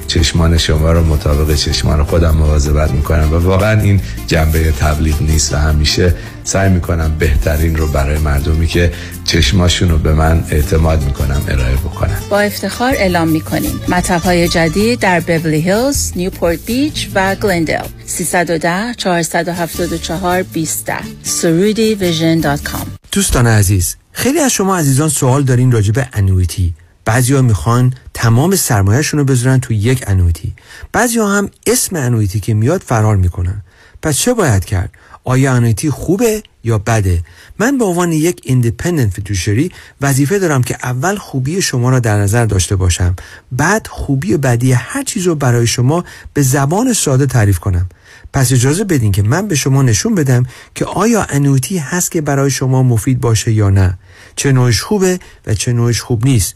چشمان 0.11 0.57
شما 0.57 0.91
رو 0.91 1.03
مطابق 1.03 1.55
چشمان 1.55 2.03
خودم 2.03 2.35
مواظبت 2.35 2.91
می‌کنم 2.91 3.33
و 3.33 3.35
واقعا 3.35 3.81
این 3.81 4.01
جنبه 4.27 4.71
تبلیغ 4.71 5.21
نیست 5.21 5.53
و 5.53 5.57
همیشه 5.57 6.13
سعی 6.43 6.69
می‌کنم 6.69 7.15
بهترین 7.19 7.75
رو 7.75 7.87
برای 7.87 8.17
مردمی 8.17 8.67
که 8.67 8.91
چشماشون 9.25 9.89
رو 9.89 9.97
به 9.97 10.13
من 10.13 10.43
اعتماد 10.49 11.03
می‌کنم 11.03 11.41
ارائه 11.47 11.75
بکنم 11.75 12.17
با 12.29 12.39
افتخار 12.39 12.93
اعلام 12.93 13.27
می‌کنیم. 13.27 13.79
مطب 13.87 14.21
های 14.21 14.47
جدید 14.47 14.99
در 14.99 15.19
بورلی 15.19 15.61
هیلز، 15.61 16.11
نیوپورت 16.15 16.59
بیچ 16.65 17.09
و 17.15 17.35
گلندل 17.35 17.85
310 18.05 18.93
474 18.97 20.43
20 20.43 20.89
Soroudi 21.23 21.95
Vision 21.95 22.39
dot 22.39 22.63
com. 22.63 22.87
دوستان 23.11 23.47
عزیز 23.47 23.95
خیلی 24.11 24.39
از 24.39 24.51
شما 24.51 24.77
عزیزان 24.77 25.09
سوال 25.09 25.43
دارین 25.43 25.71
راجع 25.71 25.91
به 25.91 26.07
annuity 26.13 26.73
بعضی 27.05 27.33
ها 27.33 27.41
می‌خوان 27.41 27.93
تمام 28.13 28.55
سرمایهشون 28.55 29.19
رو 29.19 29.25
بذارن 29.25 29.59
تو 29.59 29.73
یک 29.73 30.03
annuity 30.07 30.53
بعضی 30.91 31.19
ها 31.19 31.37
هم 31.37 31.49
اسم 31.67 31.95
annuity 31.95 32.39
که 32.39 32.53
میاد 32.53 32.81
فرار 32.81 33.17
می‌کنن. 33.17 33.61
پس 34.01 34.17
چه 34.17 34.33
باید 34.33 34.65
کرد؟ 34.65 34.91
آیا 35.23 35.53
annuity 35.53 35.89
خوبه 35.89 36.43
یا 36.63 36.77
بده؟ 36.77 37.23
من 37.59 37.77
به 37.77 37.85
عنوان 37.85 38.11
یک 38.11 38.41
independent 38.43 39.13
fiduciary 39.13 39.71
وظیفه 40.01 40.39
دارم 40.39 40.63
که 40.63 40.77
اول 40.83 41.15
خوبی 41.15 41.61
شما 41.61 41.89
را 41.89 41.99
در 41.99 42.17
نظر 42.17 42.45
داشته 42.45 42.75
باشم. 42.75 43.15
بعد 43.51 43.87
خوبی 43.87 44.33
و 44.33 44.37
بدی 44.37 44.71
هر 44.71 45.03
چیز 45.03 45.27
رو 45.27 45.35
برای 45.35 45.67
شما 45.67 46.05
به 46.33 46.41
زبان 46.41 46.93
ساده 46.93 47.25
تعریف 47.25 47.59
کنم. 47.59 47.89
پس 48.33 48.51
اجازه 48.51 48.83
بدین 48.83 49.11
که 49.11 49.23
من 49.23 49.47
به 49.47 49.55
شما 49.55 49.81
نشون 49.81 50.15
بدم 50.15 50.45
که 50.75 50.85
آیا 50.85 51.25
annuity 51.29 51.77
هست 51.77 52.11
که 52.11 52.21
برای 52.21 52.51
شما 52.51 52.83
مفید 52.83 53.21
باشه 53.21 53.51
یا 53.51 53.69
نه. 53.69 53.97
چه 54.35 54.51
نوعش 54.51 54.81
خوبه 54.81 55.19
و 55.47 55.53
چه 55.53 55.73
نوعش 55.73 56.01
خوب 56.01 56.25
نیست. 56.25 56.55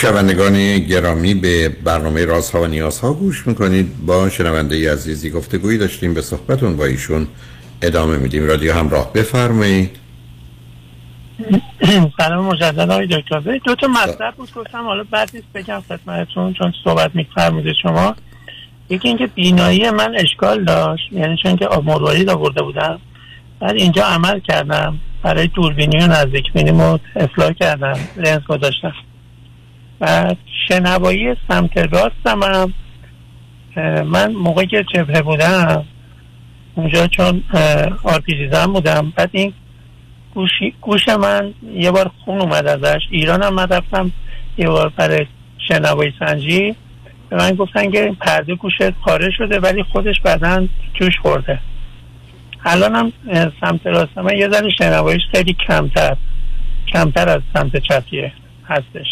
شنوندگان 0.00 0.78
گرامی 0.78 1.34
به 1.34 1.68
برنامه 1.68 2.24
رازها 2.24 2.62
و 2.62 2.66
نیازها 2.66 3.12
گوش 3.12 3.46
می‌کنید. 3.46 4.06
با 4.06 4.28
شنونده 4.28 4.92
عزیزی 4.92 5.30
گفتگویی 5.30 5.78
داشتیم 5.78 6.14
به 6.14 6.22
صحبتون 6.22 6.76
با 6.76 6.84
ایشون 6.84 7.26
ادامه 7.82 8.16
میدیم. 8.16 8.46
رادیو 8.46 8.72
همراه 8.72 9.12
بفرمایید. 9.12 9.96
سلام 12.16 12.44
مجدد 12.44 12.90
آقای 12.90 13.06
دکتر. 13.06 13.40
دو 13.64 13.74
تا 13.74 13.86
مطلب 13.86 14.34
بود. 14.34 14.52
گفتم 14.54 14.84
حالا 14.84 15.04
بعد 15.10 15.30
نیست 15.34 15.46
بگم 15.54 15.82
خدمتتون 15.88 16.52
چون 16.52 16.72
صحبت 16.84 17.10
میفرمودید 17.14 17.74
شما. 17.82 18.16
یکی 18.90 19.08
اینکه 19.08 19.26
بینایی 19.26 19.90
من 19.90 20.14
اشکال 20.18 20.64
داشت 20.64 21.12
یعنی 21.12 21.36
چون 21.42 21.56
که 21.56 21.68
مروارید 21.84 22.30
آورده 22.30 22.62
بودم. 22.62 23.00
بعد 23.60 23.76
اینجا 23.76 24.04
عمل 24.04 24.40
کردم. 24.40 24.98
برای 25.22 25.46
دوربینی 25.46 25.96
و 25.96 26.06
نزدیک 26.06 26.52
بینیمو 26.52 26.98
اصلاح 27.16 27.52
کردم. 27.52 27.98
لنز 28.16 28.42
گذاشتم. 28.48 28.94
و 30.00 30.34
شنوایی 30.68 31.36
سمت 31.48 31.76
راستم 31.76 32.42
هم. 32.42 32.74
من 34.04 34.32
موقعی 34.32 34.66
که 34.66 34.84
جبهه 34.94 35.22
بودم 35.22 35.84
اونجا 36.74 37.06
چون 37.06 37.42
آرپیزیزم 38.02 38.72
بودم. 38.72 39.12
بعد 39.16 39.30
این 39.32 39.52
گوشی 40.34 40.74
گوش 40.80 41.08
من 41.08 41.54
یه 41.74 41.90
بار 41.90 42.10
خون 42.24 42.40
اومد 42.40 42.66
ازش. 42.66 43.00
ایران 43.10 43.42
هم 43.42 43.60
رفتم 43.60 44.12
یه 44.58 44.68
بار 44.68 44.88
برای 44.88 45.26
شنوایی 45.68 46.14
سنجی. 46.18 46.76
به 47.28 47.36
من 47.36 47.54
گفتن 47.54 47.90
که 47.90 48.16
پرده 48.20 48.54
گوشت 48.54 48.90
پاره 48.90 49.30
شده 49.38 49.60
ولی 49.60 49.82
خودش 49.82 50.20
بعدا 50.20 50.66
جوش 50.94 51.18
خورده. 51.22 51.58
الان 52.64 52.94
هم 52.94 53.12
سمت 53.60 53.86
راست 53.86 54.18
من 54.18 54.36
یه 54.36 54.48
ذره 54.48 54.70
شنواییش 54.70 55.22
خیلی 55.32 55.56
کمتر 55.68 56.16
کمتر 56.92 57.28
از 57.28 57.40
سمت 57.54 57.76
چپیه 57.76 58.32
هستش. 58.68 59.06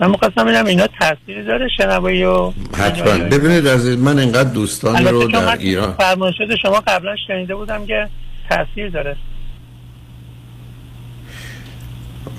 من 0.00 0.06
مخواستم 0.06 0.44
ببینم 0.44 0.66
اینا 0.66 0.86
تاثیری 0.86 1.44
داره 1.44 1.68
شنوایی 1.76 2.24
و 2.24 2.52
حتما. 2.78 3.24
ببینید 3.24 3.66
از 3.66 3.86
من 3.86 4.18
انقدر 4.18 4.50
دوستانی 4.50 5.04
رو 5.04 5.28
در 5.28 5.56
ایران. 5.58 5.92
فرمایشات 5.92 6.48
شما 6.62 6.82
قبلا 6.86 7.16
شنیده 7.26 7.54
بودم 7.54 7.86
که 7.86 8.08
تاثیر 8.50 8.88
داره. 8.88 9.16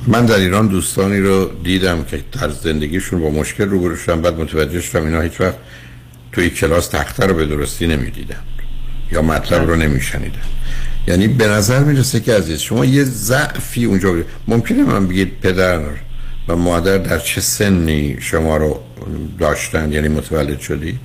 من 0.08 0.26
در 0.26 0.36
ایران 0.36 0.68
دوستانی 0.68 1.20
رو 1.20 1.52
دیدم 1.64 2.04
که 2.04 2.24
در 2.32 2.50
زندگیشون 2.50 3.22
با 3.22 3.30
مشکل 3.30 3.70
روبرو 3.70 3.96
شدن 3.96 4.22
بعد 4.22 4.40
متوجه 4.40 4.82
شدم 4.82 5.06
اینا 5.06 5.22
هیچ 5.22 5.42
وقت 5.42 5.56
توی 6.32 6.50
کلاس 6.50 6.88
تخته 6.88 7.26
رو 7.26 7.34
به 7.34 7.46
درستی 7.46 7.88
نمی‌دیدن 7.88 8.44
یا 9.12 9.22
مطلب 9.22 9.68
رو 9.70 9.76
نمیشنیدن. 9.76 10.42
یعنی 11.08 11.28
به 11.28 11.48
نظر 11.48 11.80
می‌رسه 11.80 12.20
که 12.20 12.34
عزیز 12.34 12.60
شما 12.60 12.86
یه 12.86 13.04
ضعفی 13.04 13.86
اونجا 13.86 14.16
ممکنه 14.48 14.84
من 14.84 15.08
بگید 15.08 15.40
پدر 15.42 15.82
و 16.48 16.56
مادر 16.56 16.98
در 16.98 17.20
چه 17.20 17.42
سنی 17.42 18.18
شما 18.22 18.58
رو 18.58 18.80
داشتن؟ 19.40 19.92
یعنی 19.92 20.08
متولد 20.08 20.60
شدی؟ 20.60 21.00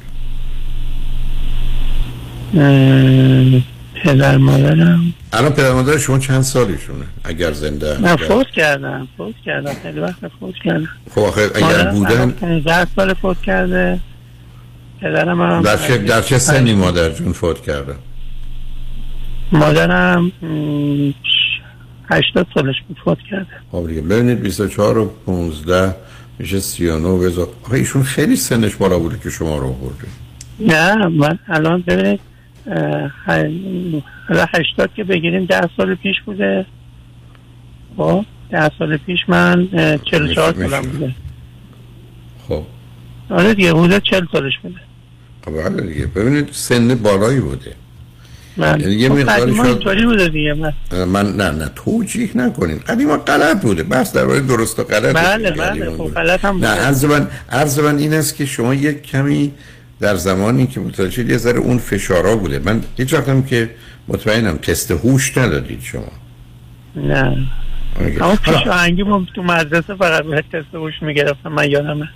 پدر 4.02 4.36
مادرم. 4.36 5.14
الان 5.32 5.52
پدر 5.52 5.72
مادر 5.72 5.98
شما 5.98 6.18
چند 6.18 6.42
سالشونه؟ 6.42 7.04
اگر 7.24 7.52
زنده 7.52 8.00
نه 8.00 8.16
فوت 8.16 8.46
کردم 8.50 9.08
فوت 9.16 9.34
کردم 9.44 9.72
خیلی 9.82 10.00
وقت 10.00 10.28
فوت 10.40 10.54
کردم. 10.64 10.88
خب 11.14 11.20
آخه 11.20 11.50
اگر 11.54 11.90
بودن 11.90 12.30
15 12.30 12.86
سال 12.96 13.14
فوت 13.14 13.42
کرده. 13.42 14.00
پدرم 15.00 15.40
هم 15.40 15.62
در 15.62 15.76
چه, 15.76 15.98
در 15.98 16.22
چه 16.22 16.38
سنی 16.38 16.74
مادر 16.74 17.10
جون 17.10 17.32
فوت 17.32 17.62
کرده؟ 17.62 17.94
مادرم 19.52 20.32
80 22.12 22.46
سالش 22.54 22.76
بود 22.88 22.96
فوت 23.04 23.18
کرده. 23.30 23.46
خب 23.72 23.88
دیگه 23.88 24.00
ببینید 24.00 24.40
24 24.40 24.98
و 24.98 25.10
15 25.26 25.94
میشه 26.38 26.60
39 26.60 27.18
بذار 27.18 27.48
آخه 27.64 27.74
ایشون 27.74 28.02
خیلی 28.02 28.36
سنش 28.36 28.76
بالا 28.76 28.98
بوده 28.98 29.18
که 29.18 29.30
شما 29.30 29.58
رو 29.58 29.72
برده 29.72 30.08
نه 30.60 31.06
من 31.06 31.38
الان 31.48 31.84
ببینید 31.86 32.20
حالا 34.28 34.46
80 34.54 34.90
که 34.96 35.04
بگیریم 35.04 35.44
10 35.44 35.60
سال 35.76 35.94
پیش 35.94 36.20
بوده. 36.26 36.66
خب 37.96 38.24
10 38.50 38.70
سال 38.78 38.96
پیش 38.96 39.18
من 39.28 39.68
44 40.10 40.54
سالم 40.54 40.82
بوده. 40.82 41.14
خب. 42.48 42.62
آره 43.30 43.54
دیگه 43.54 43.72
حدود 43.72 44.02
40 44.02 44.24
سالش 44.32 44.52
بوده. 44.62 44.80
خب 45.44 45.52
بله 45.52 45.82
دیگه. 45.82 46.06
ببینید 46.06 46.48
سن 46.52 46.94
بالایی 46.94 47.40
بوده. 47.40 47.74
من 48.56 48.80
یعنی 48.80 48.94
یه 48.94 49.08
خب 49.08 49.14
مقداری 49.14 49.42
قدیما 49.42 49.64
شد 49.64 50.04
بوده 50.04 50.28
دیگه 50.28 50.54
من 50.54 50.72
من 51.04 51.36
نه 51.36 51.50
نه 51.50 51.70
توجیه 51.76 52.30
نکنین. 52.34 52.78
قدیما 52.78 53.16
غلط 53.16 53.62
بوده. 53.62 53.82
بس 53.82 54.12
در 54.12 54.24
درست 54.24 54.78
و 54.78 54.84
غلط 54.84 55.16
بله 55.16 55.50
بله 55.50 55.90
خب 55.90 56.10
غلط 56.14 56.44
هم 56.44 56.50
نه 56.50 56.54
بوده. 56.54 56.86
عرض 56.86 57.04
من 57.04 57.28
عرض 57.50 57.78
من 57.78 57.98
این 57.98 58.14
است 58.14 58.36
که 58.36 58.46
شما 58.46 58.74
یک 58.74 59.02
کمی 59.02 59.52
در 60.00 60.16
زمانی 60.16 60.66
که 60.66 60.80
متوجه 60.80 61.24
یه 61.24 61.36
ذره 61.36 61.58
اون 61.58 61.78
فشارا 61.78 62.36
بوده. 62.36 62.58
من 62.58 62.80
هیچ 62.96 63.14
وقتم 63.14 63.42
که 63.42 63.70
مطمئنم 64.08 64.56
تست 64.56 64.90
هوش 64.90 65.38
ندادید 65.38 65.80
شما. 65.82 66.12
نه. 66.96 67.36
اما 68.20 68.36
پیش 68.36 68.66
آهنگی 68.66 69.04
تو 69.34 69.42
مدرسه 69.42 69.94
فقط 69.94 70.24
به 70.24 70.44
تست 70.52 70.74
هوش 70.74 70.94
می‌گرفتم 71.02 71.52
من 71.52 71.70
یادمه 71.70 72.08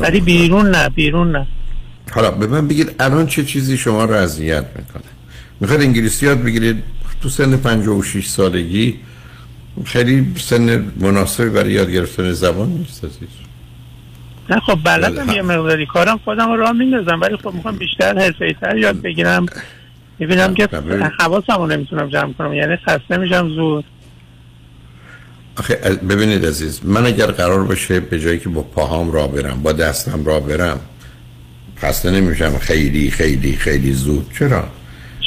ولی 0.00 0.20
بیرون 0.20 0.70
نه 0.70 0.88
بیرون 0.88 1.32
نه. 1.32 1.46
حالا 2.10 2.30
به 2.30 2.46
من 2.46 2.68
بگید 2.68 2.94
الان 3.00 3.26
چه 3.26 3.44
چیزی 3.44 3.76
شما 3.76 4.04
رو 4.04 4.14
اذیت 4.14 4.64
می‌کنه؟ 4.76 5.02
می‌خواد 5.60 5.80
انگلیسی 5.80 6.26
یاد 6.26 6.42
بگیرید. 6.42 6.82
تو 7.22 7.28
سن 7.28 7.56
56 7.56 8.26
سالگی 8.26 9.00
خیلی 9.84 10.34
سن 10.36 10.92
مناسبی 11.00 11.50
برای 11.50 11.72
یاد 11.72 11.90
گرفتن 11.90 12.32
زبان 12.32 12.68
نیست 12.68 13.04
عزیز. 13.04 13.28
نه 14.50 14.60
خب 14.60 14.78
بلدم 14.84 15.26
بله. 15.26 15.36
یه 15.36 15.42
مقداری. 15.42 15.86
کارم 15.86 16.18
خودم 16.18 16.52
راه 16.52 16.72
میندازم 16.72 17.20
ولی 17.20 17.36
خب 17.36 17.54
می‌خوام 17.54 17.76
بیشتر 17.76 18.18
حرفه‌ای 18.18 18.54
تر 18.60 18.76
یاد 18.76 19.02
بگیرم. 19.02 19.46
می‌بینم 20.18 20.54
که 20.54 20.66
بله. 20.66 21.04
حواسم 21.04 21.56
رو 21.56 21.66
نمی‌تونم 21.66 22.08
جمع 22.08 22.32
کنم 22.32 22.52
یعنی 22.52 22.76
خسته 22.76 23.16
میشم 23.16 23.48
زود. 23.48 23.84
آخه 25.56 25.74
ببینید 26.08 26.46
عزیز 26.46 26.80
من 26.84 27.06
اگر 27.06 27.26
قرار 27.26 27.64
باشه 27.64 28.00
به 28.00 28.20
جایی 28.20 28.38
که 28.38 28.48
با 28.48 28.62
پاهام 28.62 29.12
را 29.12 29.26
برم 29.26 29.62
با 29.62 29.72
دستم 29.72 30.24
را 30.24 30.40
برم 30.40 30.80
خسته 31.78 32.10
نمیشم. 32.10 32.58
خیلی 32.58 33.10
خیلی 33.10 33.56
خیلی 33.56 33.92
زود. 33.92 34.26
چرا؟ 34.38 34.64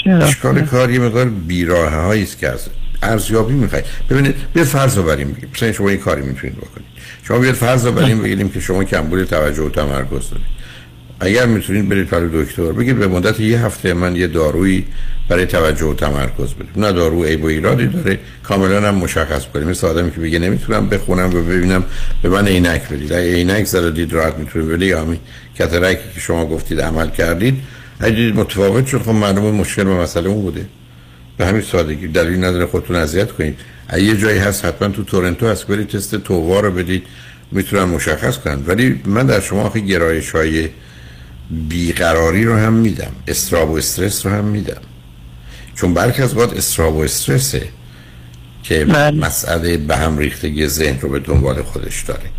چرا؟ 0.03 0.25
اشکال 0.25 0.61
کار 0.61 0.91
یه 0.91 0.99
مقدار 0.99 1.25
بیراه 1.25 1.93
هایی 1.93 2.23
است 2.23 2.39
که 2.39 2.49
از 2.49 2.67
ارزیابی 3.03 3.53
می‌خواید. 3.53 3.85
ببینید 4.09 4.35
بیاد 4.53 4.67
فرض 4.67 4.97
رو 4.97 5.03
بریم. 5.03 5.31
بگیم 5.31 5.49
مثلا 5.55 5.71
شما 5.71 5.89
این 5.89 5.97
کاری 5.97 6.21
می‌تونید 6.21 6.57
بکنید. 6.57 6.87
شما 7.27 7.39
بیاد 7.39 7.55
فرض 7.55 7.85
رو 7.85 7.91
بریم 7.91 8.21
بگیریم 8.21 8.49
که 8.49 8.59
شما 8.59 8.83
کمبود 8.83 9.23
توجه 9.23 9.63
و 9.63 9.69
تمرکز 9.69 10.29
دارید. 10.29 10.63
اگر 11.19 11.45
می‌تونید 11.45 11.89
برید 11.89 12.09
برای 12.09 12.29
دکتر 12.43 12.71
بگید 12.71 12.99
به 12.99 13.07
مدت 13.07 13.39
یه 13.39 13.65
هفته 13.65 13.93
من 13.93 14.15
یه 14.15 14.27
دارویی 14.27 14.85
برای 15.29 15.45
توجه 15.45 15.85
و 15.85 15.93
تمرکز 15.93 16.53
بدید 16.53 16.85
نه 16.85 16.91
دارو 16.91 17.23
عیب 17.23 17.43
و 17.43 17.47
ایرادی 17.47 17.87
داره. 17.87 18.19
کاملا 18.43 18.87
هم 18.87 18.95
مشخص 18.95 19.45
کنیم. 19.53 19.67
مثل 19.67 19.87
آدمی 19.87 20.11
که 20.11 20.19
بگه 20.19 20.39
نمی‌تونم 20.39 20.89
بخونم 20.89 21.29
و 21.29 21.41
ببینم 21.41 21.83
به 22.21 22.29
من 22.29 22.47
عینک 22.47 22.89
بدید. 22.89 23.13
اگه 23.13 23.33
عینک 23.33 23.65
زده 23.65 23.91
دید 23.91 24.13
راحت 24.13 24.35
می‌تونید 24.37 24.69
بدید. 24.69 24.89
یا 24.89 25.01
همین 25.01 25.19
کاتاراکتی 25.57 26.13
که 26.13 26.19
شما 26.19 26.45
گفتید 26.45 26.81
عمل 26.81 27.09
کردید 27.09 27.57
اگه 28.03 28.31
متفاوت 28.31 28.87
شد 28.87 29.01
خب 29.01 29.09
معلومه 29.09 29.51
مشکل 29.51 29.87
و 29.87 30.01
مسئله 30.01 30.29
اون 30.29 30.41
بوده. 30.41 30.65
به 31.37 31.45
همین 31.45 31.61
سادگی. 31.61 32.07
دلیل 32.07 32.43
نداره 32.43 32.65
خودتون 32.65 32.95
اذیت 32.95 33.31
کنید. 33.31 33.59
اگه 33.87 34.03
یه 34.03 34.17
جایی 34.17 34.39
هست 34.39 34.65
حتما 34.65 34.87
تو 34.87 35.03
تورنتو 35.03 35.47
هست 35.47 35.67
برید 35.67 35.87
تست 35.87 36.15
تووا 36.15 36.59
رو 36.59 36.71
بدید. 36.71 37.03
می‌تونن 37.51 37.83
مشخص 37.83 38.37
کنن. 38.37 38.63
ولی 38.67 39.01
من 39.05 39.25
در 39.25 39.39
شما 39.39 39.61
آخه 39.61 39.79
گرایش 39.79 40.31
های 40.31 40.69
بیقراری 41.69 42.45
رو 42.45 42.55
هم 42.55 42.73
میدم. 42.73 43.11
استراب 43.27 43.71
و 43.71 43.77
استرس 43.77 44.25
رو 44.25 44.31
هم 44.31 44.45
میدم. 44.45 44.81
چون 45.75 45.93
برخی 45.93 46.21
از 46.21 46.37
وقت 46.37 46.53
استراب 46.53 46.95
و 46.95 46.99
استرسه 46.99 47.67
که 48.63 48.85
مسئله 49.19 49.77
به 49.77 49.97
هم 49.97 50.17
ریختگی 50.17 50.67
ذهن 50.67 50.99
رو 50.99 51.09
به 51.09 51.19
دنبال 51.19 51.61
خودش 51.61 52.01
داره. 52.01 52.29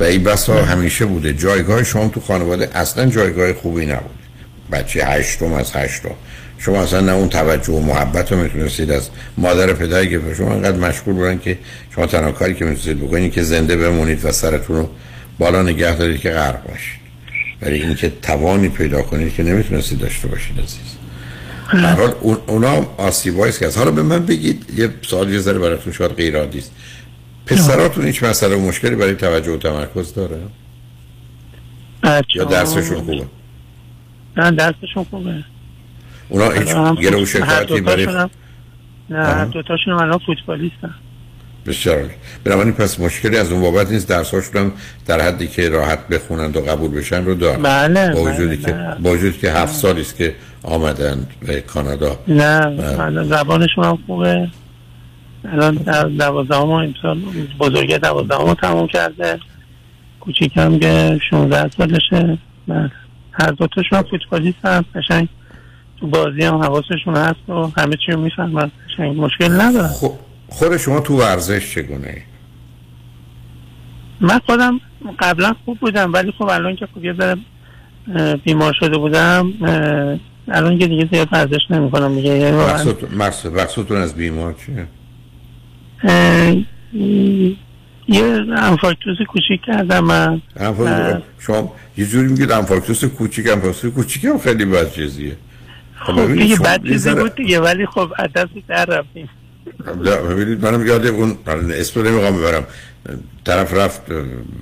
و 0.00 0.04
این 0.04 0.24
بسا 0.24 0.64
همیشه 0.64 1.06
بوده. 1.06 1.32
جایگاه 1.32 1.84
شما 1.84 2.08
تو 2.08 2.20
خانواده 2.20 2.78
اصلا 2.78 3.06
جایگاه 3.06 3.52
خوبی 3.52 3.86
نبود 3.86 4.23
بچه 4.74 5.06
هشتم 5.06 5.52
از 5.52 5.76
هشتم 5.76 6.14
شما 6.58 6.82
اصلا 6.82 7.00
نه 7.00 7.12
اون 7.12 7.28
توجه 7.28 7.72
و 7.72 7.80
محبت 7.80 8.32
رو 8.32 8.38
می‌تونستید 8.38 8.90
از 8.90 9.08
مادر 9.38 9.72
پدری 9.72 10.10
که 10.10 10.20
شما 10.36 10.52
انقدر 10.52 10.76
مشغول 10.76 11.14
بودن 11.14 11.38
که 11.38 11.58
شما 11.94 12.06
تنها 12.06 12.32
کاری 12.32 12.54
که 12.54 12.64
می‌تونستید 12.64 13.00
بکنید 13.00 13.32
که 13.32 13.42
زنده 13.42 13.76
بمونید 13.76 14.24
و 14.24 14.32
سرتون 14.32 14.76
رو 14.76 14.88
بالا 15.38 15.62
نگه 15.62 15.96
دارید 15.96 16.20
که 16.20 16.30
غرق 16.30 16.68
باشید. 16.68 17.00
ولی 17.62 17.82
اینکه 17.82 18.12
توانی 18.22 18.68
پیدا 18.68 19.02
کنید 19.02 19.34
که 19.34 19.42
نمی‌تونستید 19.42 19.98
داشته 19.98 20.28
باشید 20.28 20.58
عزیز. 20.58 20.94
حال 21.96 22.14
اون 22.20 22.38
اونا 22.46 22.86
آسیبایی 22.96 23.48
است 23.48 23.58
که 23.58 23.66
از 23.66 23.76
حالا 23.76 23.90
به 23.90 24.02
من 24.02 24.26
بگید 24.26 24.66
یه 24.76 24.90
سوال 25.02 25.32
یه 25.32 25.38
ذره 25.38 25.58
براتون 25.58 25.92
شاید 25.92 26.10
غیر 26.10 26.38
عادی 26.38 26.58
است. 26.58 26.70
پسراتون 27.46 28.06
هیچ 28.06 28.22
مسئله 28.22 28.56
و 28.56 28.60
مشکلی 28.60 28.94
برای 28.94 29.14
توجه 29.14 29.52
و 29.52 29.56
تمرکز 29.56 30.14
داره؟ 30.14 30.38
یا 32.34 32.44
درسشون 32.44 33.00
خوبه؟ 33.00 33.26
نه 34.36 34.50
درسشون 34.50 35.04
خوبه. 35.10 35.44
اونا 36.28 36.50
هیچ 36.50 36.68
هر 36.68 37.24
شکایتی 37.24 37.80
برای 37.80 38.06
نه 39.10 39.24
هر 39.24 39.44
دوتاشون 39.44 39.92
هم 39.92 39.98
الان 39.98 40.18
فوتبالیستن. 40.26 40.94
بسیار. 41.66 42.10
بنابراین 42.44 42.72
پس 42.72 43.00
مشکلی 43.00 43.36
از 43.36 43.52
اون 43.52 43.62
بابت 43.62 43.90
نیست. 43.90 44.08
درساشون 44.08 44.62
هم 44.62 44.72
در 45.06 45.20
حدی 45.20 45.48
که 45.48 45.68
راحت 45.68 46.08
بخونند 46.08 46.56
و 46.56 46.60
قبول 46.60 46.90
بشن 46.90 47.24
رو 47.24 47.34
دارن. 47.34 47.62
بله، 47.62 48.12
با 48.12 48.22
وجودی 48.22 48.56
بله، 48.56 48.64
که 48.66 48.72
بله. 48.72 48.94
با 48.94 49.10
وجودی 49.10 49.38
که 49.38 49.52
هفت 49.52 49.74
سالی 49.74 50.00
است 50.00 50.16
که 50.16 50.34
آمدن 50.62 51.26
به 51.46 51.60
کانادا. 51.60 52.18
نه 52.28 52.60
بله. 52.96 53.24
زبانشون 53.24 53.84
هم 53.84 53.98
خوبه. 54.06 54.48
الان 55.44 55.74
در 55.74 56.04
دوازدهم 56.04 56.70
امسال 56.70 57.20
بزرگه 57.60 57.98
دوازدهم 57.98 58.46
رو 58.46 58.54
تموم 58.54 58.86
کرده. 58.86 59.38
کوچیکم 60.20 60.78
که 60.78 61.20
16 61.30 61.70
سالشه. 61.76 62.38
بله. 62.68 62.90
هر 63.34 63.50
دوتاشون 63.50 63.98
هم 63.98 64.04
فوتبالیست 64.10 64.64
هم 64.64 64.84
قشنگ 64.94 65.28
تو 66.00 66.06
بازی 66.06 66.44
هم 66.44 66.54
حواسشون 66.54 67.16
هست 67.16 67.48
و 67.48 67.52
همه 67.76 67.96
چی 68.06 68.12
رو 68.12 68.20
می‌فهمن. 68.20 68.70
قشنگ 68.88 69.20
مشکل 69.20 69.60
ندارن 69.60 69.90
خود 70.48 70.76
شما 70.76 71.00
تو 71.00 71.16
ورزش 71.16 71.74
چگونه 71.74 72.22
من 74.20 74.40
خودم 74.46 74.80
قبلا 75.18 75.54
خوب 75.64 75.78
بودم 75.78 76.12
ولی 76.12 76.32
خب 76.38 76.48
الان 76.48 76.76
که 76.76 76.88
خب 76.94 77.04
یه 77.04 77.14
ذره 77.14 77.36
بیمار 78.44 78.72
شده 78.80 78.98
بودم 78.98 79.52
الان 80.48 80.78
که 80.78 80.86
دیگه 80.86 81.08
زیاد 81.12 81.28
ورزش 81.32 81.70
نمی 81.70 81.90
کنم 81.90 82.14
دیگه. 82.14 82.30
یعنی 82.30 82.56
مقصودتون 83.54 83.96
از 83.96 84.14
بیمار 84.14 84.54
چیه؟ 84.66 84.86
یه 88.08 88.24
انفارکتوز 88.56 89.16
کوچیک 89.28 89.60
کردم 89.66 90.04
من. 90.04 90.42
انفارکتوس- 90.56 91.22
شما 91.38 91.74
یه 91.96 92.06
جوری 92.06 92.28
میگید 92.28 92.52
انفارکتوس 92.52 93.04
کوچیک 93.04 93.50
انفارکتوس 93.50 93.92
کوچیک 93.92 94.24
هم 94.24 94.38
خیلی 94.38 94.64
بد 94.64 94.92
چیزیه. 94.92 95.36
خب 95.94 96.12
ببینید 96.12 96.42
دیگه 96.42 96.56
بد 96.60 96.86
چیزی 96.86 97.14
بود 97.14 97.34
دیگه 97.34 97.60
ولی 97.60 97.86
خب 97.86 98.12
از 98.16 98.28
دست 98.32 98.50
در 98.68 98.84
رفتیم. 98.84 99.28
ببینید 100.30 100.66
منم 100.66 100.86
یاد 100.86 101.06
اون 101.06 101.36
اسم 101.70 102.02
نمی‌خوام 102.02 102.36
ببرم. 102.36 102.66
طرف 103.44 103.74
رفت 103.74 104.02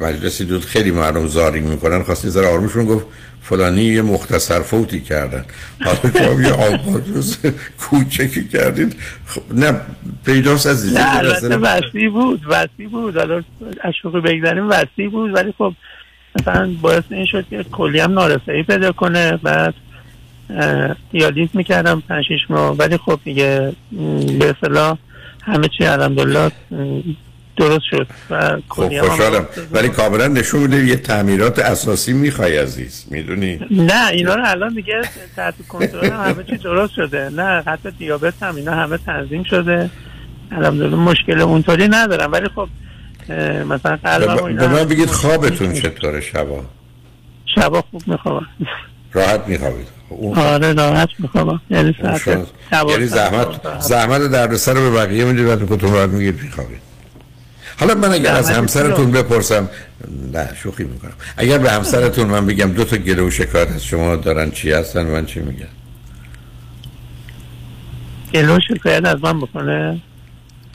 مجلسی 0.01 0.44
دود 0.44 0.64
خیلی 0.64 0.90
مردم 0.90 1.27
زاری 1.27 1.60
می‌کنن 1.60 2.02
خواستی 2.02 2.28
ذره 2.28 2.48
آرومشون 2.48 2.85
گفت 2.85 3.06
فلانی 3.43 3.82
یه 3.82 4.02
مختصر 4.02 4.60
فوتی 4.60 5.01
کردن. 5.01 5.44
حالا 5.85 5.98
شما 6.19 6.43
یه 6.43 6.52
آبادوز 6.52 7.39
کوچکی 7.78 8.48
کردید 8.48 8.97
خب 9.27 9.43
نه 9.55 9.81
پیداست 10.24 10.66
از 10.66 10.94
نه 10.94 11.16
البته 11.16 11.56
وسیع 11.56 12.10
بود 12.10 12.40
وسیع 12.48 12.89
بود. 12.89 13.16
حالا 13.16 13.43
از 13.81 13.94
شوخی 14.02 14.20
بگذاریم 14.20 14.69
وسیع 14.69 15.09
بود 15.09 15.35
ولی 15.35 15.55
خب 15.59 15.74
مثلا 16.40 16.70
باعث 16.81 17.05
این 17.10 17.27
شد 17.27 17.44
که 17.51 17.64
کلی 17.73 18.01
هم 18.01 18.12
نارسایی 18.12 18.62
پیدا 18.62 18.93
کنه. 18.93 19.36
بعد 19.43 19.74
دیالیز 21.12 21.48
می‌کردم 21.55 22.02
پنج 22.09 22.24
شیش 22.28 22.40
ماه. 22.51 22.77
ولی 22.77 22.97
خب 22.97 23.20
دیگه 23.24 23.73
به 24.39 24.51
اصطلاح 24.51 24.98
همه 25.43 25.69
چی 25.78 25.85
الحمدلله 25.85 26.51
درست 27.57 27.85
شد. 27.91 28.07
و 28.31 28.59
خب 28.69 29.01
خوشحالم. 29.01 29.47
ولی 29.73 29.89
کاملا 29.89 30.29
نشون 30.29 30.61
میده 30.61 30.85
یه 30.85 30.97
تعمیرات 30.97 31.59
اساسی 31.59 32.12
می‌خوای 32.12 32.59
عزیز. 32.59 33.05
می‌دونی؟ 33.11 33.61
نه 33.70 34.09
اینا 34.09 34.35
رو 34.35 34.43
الان 34.47 34.74
دیگه 34.74 35.03
تحت 35.37 35.55
کنترل 35.69 36.11
هم 36.11 36.31
همه 36.31 36.45
چی 36.45 36.57
درست 36.57 36.93
شده. 36.95 37.31
نه 37.31 37.62
حتی 37.66 37.91
دیابت 37.91 38.35
هم 38.43 38.57
اینا 38.57 38.73
همه 38.73 38.99
تنظیم 38.99 39.43
شده. 39.43 39.91
الحمدلله 40.53 40.97
مشکل 40.97 41.41
اونطوری 41.41 41.89
ندارم. 41.89 42.33
ولی 42.33 42.49
خب 42.49 42.69
مثلا 43.69 43.97
قلبم 44.05 44.45
اینا 44.45 44.66
به 44.66 44.74
من 44.74 44.85
بگید 44.85 45.11
خوابتون 45.11 45.73
چطوره 45.73 46.20
شبا؟ 46.20 46.65
شبا 47.55 47.83
خوب 47.91 48.03
میخوابم. 48.07 48.47
راحت 49.12 49.49
میخوابید. 49.49 49.87
اون 50.09 50.39
آره 50.39 50.73
راحت 50.73 51.09
میخوابم. 51.19 51.61
یعنی 51.70 51.95
ساعت 52.03 52.49
یعنی 52.89 53.07
زحمت 53.07 53.79
زحمت 53.81 54.20
دردسر 54.20 54.73
رو 54.74 54.91
به 54.91 54.97
بقیه 54.97 55.24
می‌دید 55.24 55.47
بعد 55.47 55.65
خودتون 55.69 55.93
راحت 55.93 56.09
میگید 56.09 56.43
میخوابید. 56.43 56.91
حالا 57.82 57.94
من 57.94 58.12
اگر 58.12 58.34
از 58.34 58.50
همسرتون؟ 58.50 59.10
بپرسم 59.10 59.68
نه 60.32 60.48
شوخی 60.62 60.84
می‌کنم. 60.84 61.12
اگر 61.36 61.59
به 61.59 61.70
همسرتون 61.70 62.26
من 62.26 62.46
بگم 62.46 62.72
دو 62.72 62.84
تا 62.84 62.96
گله 62.96 63.22
و 63.22 63.30
شکایت 63.30 63.72
از 63.72 63.84
شما 63.84 64.16
دارن 64.16 64.50
چی 64.50 64.72
هستن؟ 64.72 65.06
من 65.06 65.26
چی 65.26 65.40
میگم؟ 65.40 65.66
گلو 68.34 68.59
شکایت 68.68 69.04
از 69.04 69.16
من 69.22 69.40
بکنه؟ 69.40 70.00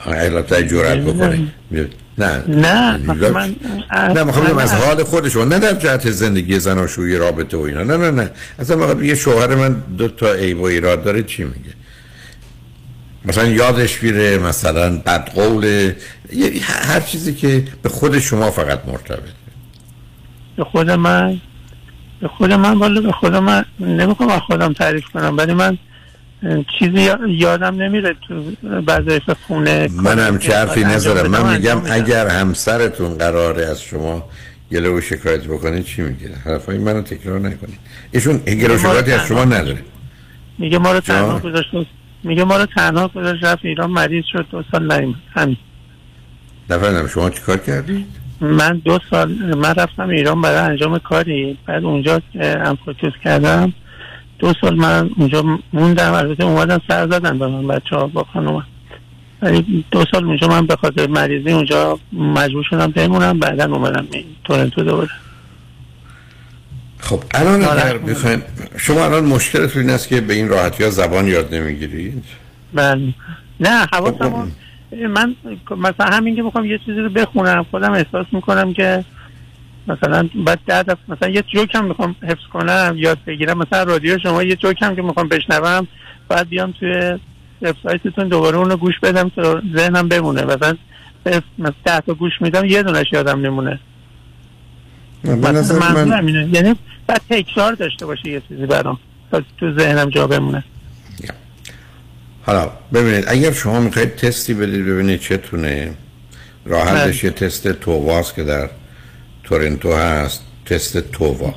البته 0.06 0.66
جرأت 0.66 0.98
بکنه 0.98 1.38
نه. 1.70 1.88
نه 2.18 2.44
نه 2.48 3.00
آخه 3.10 3.30
من 3.30 3.56
نه 4.14 4.24
می‌خوام 4.24 4.58
از 4.58 4.74
حال 4.74 5.04
خود 5.04 5.28
شما 5.28 5.44
نه 5.44 5.58
در 5.58 5.72
جهت 5.72 6.10
زندگی 6.10 6.58
زناشویی 6.58 7.16
رابطه 7.16 7.56
و 7.56 7.60
اینا. 7.60 7.82
نه 7.82 7.96
نه 7.96 8.10
نه. 8.10 8.30
اصلا 8.58 9.02
یه 9.02 9.14
شوهر 9.14 9.54
من 9.54 9.82
دو 9.98 10.08
تا 10.08 10.32
عیب 10.32 10.60
و 10.60 10.64
ایراد 10.64 11.04
داره 11.04 11.22
چی 11.22 11.44
میگه؟ 11.44 11.77
مثلا 13.28 13.44
یادش 13.48 14.02
میره 14.02 14.38
مثلا 14.38 14.98
بدقول 14.98 15.92
هر 16.62 17.00
چیزی 17.00 17.34
که 17.34 17.64
به 17.82 17.88
خود 17.88 18.18
شما 18.18 18.50
فقط 18.50 18.80
مرتبط 18.86 19.18
به 20.56 20.64
خود 20.64 20.90
من؟ 20.90 21.40
به 22.20 22.28
خود 22.28 22.52
من 22.52 22.78
والا 22.78 23.00
به 23.00 23.12
خود 23.12 23.34
من 23.36 23.64
نمی‌خوام 23.80 24.28
از 24.30 24.40
خودم 24.40 24.72
تعریف 24.72 25.04
کنم 25.04 25.36
ولی 25.36 25.52
من 25.52 25.78
چیزی 26.78 27.00
یا- 27.00 27.18
یادم 27.28 27.82
نمیره 27.82 28.16
تو 28.28 28.52
وظایف 28.86 29.30
خونه 29.46 29.88
من 29.92 30.18
هم 30.18 30.38
چه 30.38 30.56
حرفی 30.56 30.84
نذارم. 30.84 31.30
من 31.30 31.56
میگم. 31.56 31.82
اگر 31.90 32.26
همسرتون 32.28 33.14
قراره 33.18 33.66
از 33.66 33.82
شما 33.82 34.28
گله 34.72 34.88
و 34.88 35.00
شکایت 35.00 35.44
بکنه 35.44 35.82
چی 35.82 36.02
میگه؟ 36.02 36.30
حرفای 36.44 36.78
منو 36.78 37.02
تکرار 37.02 37.38
نکنید. 37.40 37.78
ایشون 38.10 38.36
گله 38.38 38.74
و 38.74 38.78
شکایتی 38.78 39.12
از 39.12 39.26
شما 39.26 39.44
نداره. 39.44 39.78
میگه 40.58 40.78
ما 40.78 40.92
رو 40.92 41.00
تنها؟ 41.00 41.40
میگه 42.28 42.44
ما 42.44 42.56
رو 42.56 42.66
تنها 42.66 43.08
گذاشت 43.08 43.44
رفت 43.44 43.64
ایران 43.64 43.90
مریض 43.90 44.24
شد 44.32 44.46
دو 44.50 44.62
سال 44.72 44.92
نیومد 44.92 45.14
همین. 45.36 45.56
نفهمیدم 46.70 47.06
شما 47.06 47.30
چیکار 47.30 47.56
کردی؟ 47.56 48.06
من 48.40 48.82
دو 48.84 48.98
سال 49.10 49.28
من 49.32 49.74
رفتم 49.74 50.08
ایران 50.08 50.40
برای 50.40 50.58
انجام 50.58 50.98
کاری. 50.98 51.58
بعد 51.66 51.84
اونجا 51.84 52.20
انفوتوس 52.40 53.12
کردم. 53.24 53.72
دو 54.38 54.52
سال 54.60 54.74
من 54.76 55.10
اونجا 55.16 55.58
موندم. 55.72 56.12
البته 56.12 56.44
اومدن 56.44 56.78
سر 56.88 57.06
زدن 57.06 57.38
به 57.38 57.46
من 57.46 57.66
بچه 57.66 57.96
ها 57.96 58.06
با 58.06 58.24
خانومم 58.32 58.66
ولی 59.42 59.84
دو 59.90 60.04
سال 60.12 60.24
اونجا 60.24 60.48
من 60.48 60.66
به 60.66 60.76
خاطر 60.76 61.06
مریضی 61.06 61.52
اونجا 61.52 61.98
مجبور 62.12 62.64
شدم 62.70 62.86
بمونم. 62.86 63.38
بعدا 63.38 63.64
اومدم 63.64 64.06
تورنتو 64.44 64.82
دوباره. 64.82 65.10
خب 67.00 67.22
الان 67.34 67.64
آره. 67.64 67.86
اگر 67.86 67.98
بخوایم 67.98 68.42
شما 68.76 69.04
الان 69.04 69.24
مشکلتون 69.24 69.82
این 69.82 69.90
است 69.90 70.08
که 70.08 70.20
به 70.20 70.34
این 70.34 70.48
راحتی 70.48 70.84
ها 70.84 70.90
زبان 70.90 71.28
یاد 71.28 71.54
نمی‌گیرید؟ 71.54 72.24
بله. 72.74 73.14
نه 73.60 73.86
حواسم 73.92 74.52
من 75.10 75.34
مثلا 75.70 76.06
همین 76.06 76.36
که 76.36 76.42
می‌خوام 76.42 76.64
یه 76.64 76.78
چیزی 76.78 77.00
رو 77.00 77.08
بخونم 77.08 77.66
خودم 77.70 77.92
احساس 77.92 78.26
می‌کنم 78.32 78.72
که 78.72 79.04
مثلا 79.88 80.28
بعد 80.46 80.58
ده 80.66 80.82
دفعه 80.82 80.96
مثلا 81.08 81.28
یه 81.28 81.42
جوک 81.42 81.74
هم 81.74 81.84
می‌خوام 81.84 82.16
حفظ 82.22 82.42
کنم 82.52 82.94
یاد 82.98 83.18
بگیرم. 83.26 83.58
مثلا 83.58 83.82
رادیو 83.82 84.18
شما 84.18 84.42
یه 84.42 84.56
جوک 84.56 84.82
هم 84.82 84.96
که 84.96 85.02
می‌خوام 85.02 85.28
بشنوم 85.28 85.86
بعد 86.28 86.48
بیام 86.48 86.74
توی 86.80 87.18
وبسایتتون 87.62 88.28
دوباره 88.28 88.56
اونو 88.56 88.76
گوش 88.76 88.94
بدم 89.02 89.28
تا 89.28 89.62
ذهنم 89.76 90.08
بمونه. 90.08 90.44
مثلا 90.44 90.76
مثلا 91.58 91.72
ده 91.84 92.00
تا 92.00 92.14
گوش 92.14 92.32
میدم 92.40 92.64
یه 92.64 92.82
دونش 92.82 93.06
یادم 93.12 93.40
نمونه. 93.40 93.80
من 95.24 96.26
اینه 96.26 96.48
یعنی 96.52 96.76
بعد 97.06 97.20
تکرار 97.30 97.72
داشته 97.72 98.06
باشه 98.06 98.28
یه 98.28 98.42
چیزی 98.48 98.66
برام. 98.66 98.98
تا 99.30 99.42
تو 99.60 99.78
ذهنم 99.78 100.10
جا 100.10 100.26
بمونه. 100.26 100.64
حالا 102.42 102.70
ببینید 102.94 103.24
اگر 103.28 103.52
شما 103.52 103.80
می‌خواید 103.80 104.16
تستی 104.16 104.54
بدید 104.54 104.86
ببینید 104.86 105.20
چتونه 105.20 105.94
راه 106.64 106.88
حلش 106.88 107.24
یه 107.24 107.30
تست 107.30 107.68
توواست 107.68 108.34
که 108.34 108.44
در 108.44 108.70
تورنتو 109.44 109.92
هست. 109.92 110.42
تست 110.66 110.98
تووا. 110.98 111.54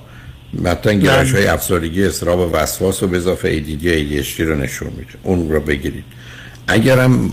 مثلا 0.54 0.94
گرایش 0.94 1.36
های 1.36 1.48
افسردگی 1.48 2.04
اضطراب 2.04 2.40
و 2.40 2.52
وسواس 2.56 3.04
و 3.04 3.08
به 3.08 3.18
اضافه 3.18 3.64
ADD 3.64 3.84
ADHD 3.84 4.40
رو 4.40 4.56
نشون 4.56 4.88
میده. 4.88 5.14
اون 5.24 5.52
رو 5.52 5.60
بگیرید. 5.60 6.04
اگرم 6.68 7.32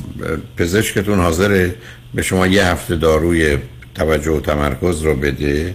پزشکتون 0.56 1.18
حاضره 1.18 1.74
به 2.14 2.22
شما 2.22 2.46
یه 2.46 2.64
هفته 2.64 2.96
داروی 2.96 3.58
توجه 3.94 4.30
و 4.30 4.40
تمرکز 4.40 5.02
رو 5.02 5.16
بده. 5.16 5.74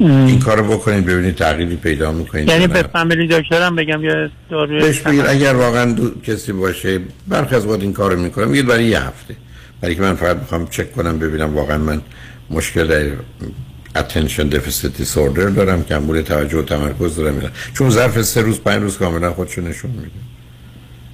این 0.00 0.38
کار 0.38 0.58
رو 0.58 0.64
بکنید 0.64 1.04
ببینید 1.06 1.34
تغییری 1.34 1.76
پیدا 1.76 2.12
می‌کنید 2.12 2.48
یعنی 2.48 2.66
به 2.66 2.82
فامیلی 2.82 3.26
دکترم 3.26 3.76
بگم 3.76 4.04
یا 4.04 4.30
داروی 4.50 4.80
بهش 4.80 5.00
بگید 5.00 5.26
اگر 5.26 5.54
واقعا 5.54 5.92
دو 5.92 6.20
کسی 6.20 6.52
باشه 6.52 7.00
برخی 7.28 7.54
از 7.54 7.66
وقت 7.66 7.80
این 7.80 7.92
کار 7.92 8.12
رو 8.12 8.20
می‌کنم 8.20 8.48
میگید 8.48 8.66
برای 8.66 8.84
یه 8.84 9.00
هفته. 9.00 9.36
برای 9.80 9.94
که 9.94 10.02
من 10.02 10.14
فقط 10.14 10.36
می‌خوام 10.36 10.66
چک 10.66 10.92
کنم 10.92 11.18
ببینم 11.18 11.54
واقعا 11.54 11.78
من 11.78 12.00
مشکل 12.50 13.10
attention 13.96 14.54
deficit 14.54 15.02
disorder 15.02 15.50
دارم 15.56 15.84
کمبود 15.84 16.20
توجه 16.20 16.58
و 16.58 16.62
تمرکز 16.62 17.16
دارم 17.16 17.34
میرم 17.34 17.50
چون 17.74 17.90
ظرف 17.90 18.22
سه 18.22 18.40
روز 18.40 18.60
پنج 18.60 18.82
روز 18.82 18.98
کاملا 18.98 19.32
خودشو 19.32 19.60
نشون 19.60 19.90
میده. 19.90 20.10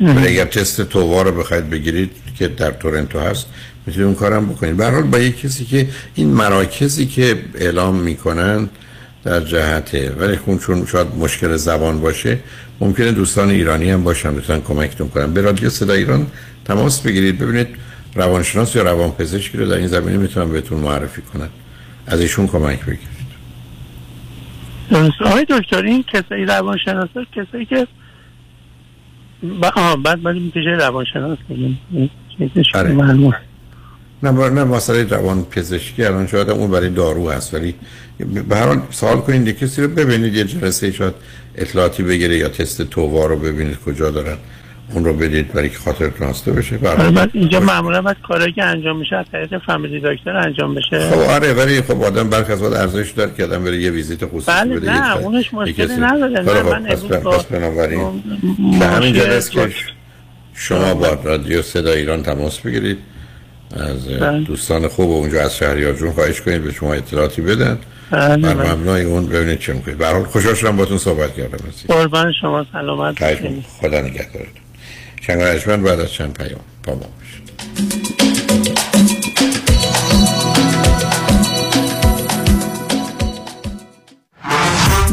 ولی 0.00 0.28
اگر 0.28 0.44
تست 0.44 0.82
تووا 0.82 1.22
رو 1.22 1.32
بخواید 1.32 1.70
بگیرید 1.70 2.10
که 2.38 2.48
در 2.48 2.70
تورنتو 2.70 3.18
هست 3.20 3.46
می‌تونید 3.86 4.06
اون 4.06 4.14
کارم 4.14 4.46
بکنید 4.46 4.76
به 4.76 4.90
حال 4.90 5.02
با 5.02 5.18
یک 5.18 5.40
کسی 5.40 5.64
که 5.64 5.88
این 6.14 6.34
مراکزی 6.34 7.06
که 7.06 7.38
اعلام 7.54 7.96
می‌کنن 7.96 8.68
در 9.24 9.40
جهته 9.40 10.12
ولی 10.18 10.36
خون 10.36 10.58
چون 10.58 10.86
شاید 10.86 11.06
مشکل 11.18 11.56
زبان 11.56 12.00
باشه 12.00 12.38
ممکنه 12.80 13.12
دوستان 13.12 13.50
ایرانی 13.50 13.90
هم 13.90 14.04
باشن 14.04 14.36
بتونن 14.36 14.60
کمکتون 14.60 15.08
کنن. 15.08 15.34
به 15.34 15.40
رادیو 15.40 15.70
صدا 15.70 15.92
ایران 15.92 16.26
تماس 16.64 17.00
بگیرید 17.00 17.38
ببینید 17.38 17.68
روانشناس 18.14 18.76
یا 18.76 18.82
روانپزشکی 18.82 19.58
رو 19.58 19.66
در 19.66 19.76
این 19.76 19.86
زمینه 19.86 20.18
می‌تونن 20.18 20.52
بهتون 20.52 20.80
معرفی 20.80 21.22
کنن. 21.22 21.48
از 22.06 22.20
ایشون 22.20 22.46
کمک 22.46 22.80
بگیرید. 22.80 23.24
آقای 25.20 25.46
دکتر 25.50 25.82
این 25.82 26.04
کسایی 26.12 26.44
روانشناسا 26.44 27.24
کسایی 27.36 27.66
که. 27.66 27.86
آه 29.76 30.02
بعد 30.02 30.22
بعد 30.22 30.36
پیش 30.54 30.64
روانشناس. 30.66 31.38
بگیم 31.50 31.78
آره. 32.74 33.34
نه 34.24 34.32
با- 34.32 34.48
نه 34.48 34.64
مسئله 34.64 35.04
روان 35.04 35.44
پزشکی 35.44 36.04
الان 36.04 36.26
شاید 36.26 36.50
اون 36.50 36.70
برای 36.70 36.88
دارو 36.88 37.30
هست 37.30 37.54
ولی 37.54 37.74
به 38.48 38.56
هر 38.56 38.66
حال 38.66 38.80
سوال 38.90 39.16
کنید 39.20 39.58
کسی 39.58 39.82
رو 39.82 39.88
ببینید 39.88 40.34
یه 40.34 40.44
جلسه 40.44 40.92
شاید 40.92 41.14
اطلاعاتی 41.56 42.02
بگیره 42.02 42.36
یا 42.38 42.48
تست 42.48 42.82
تووا 42.82 43.26
رو 43.26 43.36
ببینید 43.36 43.78
کجا 43.86 44.10
دارن 44.10 44.36
اون 44.92 45.04
رو 45.04 45.12
بدید 45.14 45.52
برای 45.52 45.68
که 45.68 45.78
خاطرتون 45.78 46.28
هسته 46.28 46.52
بشه. 46.52 46.76
هر 46.76 46.86
آره 46.88 47.28
اینجا 47.32 47.60
معمولا 47.60 48.02
بعد 48.02 48.16
کارهایی 48.28 48.52
که 48.52 48.64
انجام 48.64 48.98
میشه 48.98 49.16
از 49.16 49.26
طریق 49.32 49.58
فامیلی 49.66 50.00
دکتر 50.00 50.36
انجام 50.36 50.74
بشه. 50.74 51.10
خب 51.10 51.18
آره 51.18 51.52
ولی 51.52 51.82
خب 51.82 52.02
آدم 52.02 52.30
برخ 52.30 52.50
از 52.50 52.62
وقت 52.62 52.72
ارزش 52.72 53.10
داره 53.10 53.30
که 53.36 53.44
آدم 53.44 53.64
بره 53.64 53.76
یه 53.76 53.90
ویزیت 53.90 54.24
خصوصی 54.26 54.46
بله 54.52 54.76
بده 54.76 54.92
نه 54.92 55.16
اونش 55.16 55.54
مشکلی 55.54 55.96
نداره 55.96 56.42
خب، 56.42 56.50
نه 56.50 56.62
خب، 56.62 56.68
من 56.68 56.82
پس 56.84 57.02
پس 57.04 57.44
بنابراین 57.44 58.00
م- 58.00 58.78
به 58.78 58.86
همین 58.86 59.14
جلسه 59.14 59.68
شما 60.54 60.94
با 60.94 61.18
رادیو 61.24 61.62
صدا 61.62 61.92
ایران 61.92 62.22
تماس 62.22 62.60
بگیرید. 62.60 62.98
از 63.74 64.08
بله. 64.08 64.40
دوستان 64.40 64.88
خوب 64.88 65.10
اونجا 65.10 65.42
از 65.42 65.56
شهریار 65.56 65.92
جون 65.94 66.12
خواهش 66.12 66.40
کنید 66.40 66.64
به 66.64 66.72
شما 66.72 66.94
اطلاعاتی 66.94 67.42
بدن 67.42 67.78
بله، 68.10 68.36
بر 68.36 68.54
بله. 68.54 68.72
مبنای 68.72 69.04
اون 69.04 69.26
ببینید 69.26 69.58
چه 69.58 69.72
می‌کنید 69.72 69.98
به 69.98 70.06
هر 70.06 70.12
حال 70.12 70.24
خوشحال 70.24 70.54
شدم 70.54 70.76
باتون 70.76 70.98
صحبت 70.98 71.34
کردم. 71.34 71.58
قربان 71.88 72.32
شما 72.40 72.66
سلامت. 72.72 73.24
خدا 73.80 74.00
نگهدارتون 74.00 74.62
شنگ 75.20 75.82
بعد 75.82 76.00
از 76.00 76.12
چند 76.12 76.38
پیام 76.38 76.60
با 76.84 76.94
ما 76.94 77.00
باشید 77.00 78.33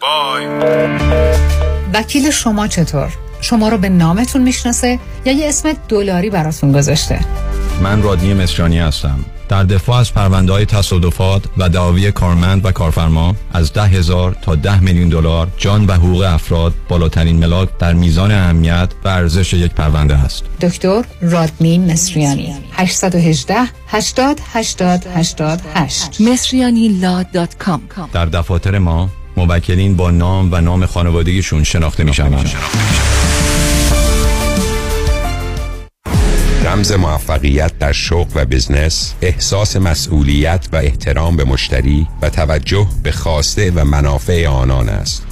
بای 0.00 0.46
وکیل 1.94 2.30
شما 2.30 2.66
چطور؟ 2.66 3.12
شما 3.40 3.68
رو 3.68 3.78
به 3.78 3.88
نامتون 3.88 4.42
می‌شناسه 4.42 4.98
یا 5.24 5.32
یه 5.32 5.48
اسم 5.48 5.72
دلاری 5.88 6.30
براتون 6.30 6.72
گذاشته؟ 6.72 7.20
من 7.82 8.02
رادنی 8.02 8.34
مصریانی 8.34 8.78
هستم. 8.78 9.24
در 9.48 9.64
دفاع 9.64 9.96
از 9.96 10.14
پرونده 10.14 10.52
های 10.52 10.66
تصادفات 10.66 11.42
و 11.56 11.68
دعاوی 11.68 12.12
کارمند 12.12 12.64
و 12.64 12.72
کارفرما 12.72 13.34
از 13.52 13.72
ده 13.72 13.82
هزار 13.82 14.36
تا 14.42 14.54
ده 14.54 14.80
میلیون 14.80 15.08
دلار 15.08 15.48
جان 15.56 15.86
و 15.86 15.92
حقوق 15.92 16.22
افراد 16.22 16.74
بالاترین 16.88 17.36
ملاک 17.36 17.68
در 17.78 17.92
میزان 17.92 18.32
اهمیت 18.32 18.88
و 19.04 19.08
ارزش 19.08 19.52
یک 19.52 19.72
پرونده 19.72 20.14
است 20.14 20.44
دکتر 20.60 21.04
رادمین 21.20 21.92
مصریانی. 21.92 22.54
818 22.72 23.54
80 23.88 24.40
80 24.52 25.06
88 25.14 26.20
مصریانی 26.20 27.00
در 28.12 28.26
دفاتر 28.26 28.78
ما 28.78 29.10
موکلین 29.46 29.96
با 29.96 30.10
نام 30.10 30.48
و 30.52 30.60
نام 30.60 30.86
خانوادگیشون 30.86 31.64
شناخته 31.64 32.04
می 32.04 32.14
شوند. 32.14 32.50
رمز 36.64 36.92
موفقیت 36.92 37.78
در 37.78 37.92
شغل 37.92 38.30
و 38.34 38.44
بزنس 38.44 39.14
احساس 39.22 39.76
مسئولیت 39.76 40.68
و 40.72 40.76
احترام 40.76 41.36
به 41.36 41.44
مشتری 41.44 42.06
و 42.22 42.30
توجه 42.30 42.86
به 43.02 43.12
خواسته 43.12 43.70
و 43.70 43.84
منافع 43.84 44.46
آنان 44.46 44.88
است 44.88 45.27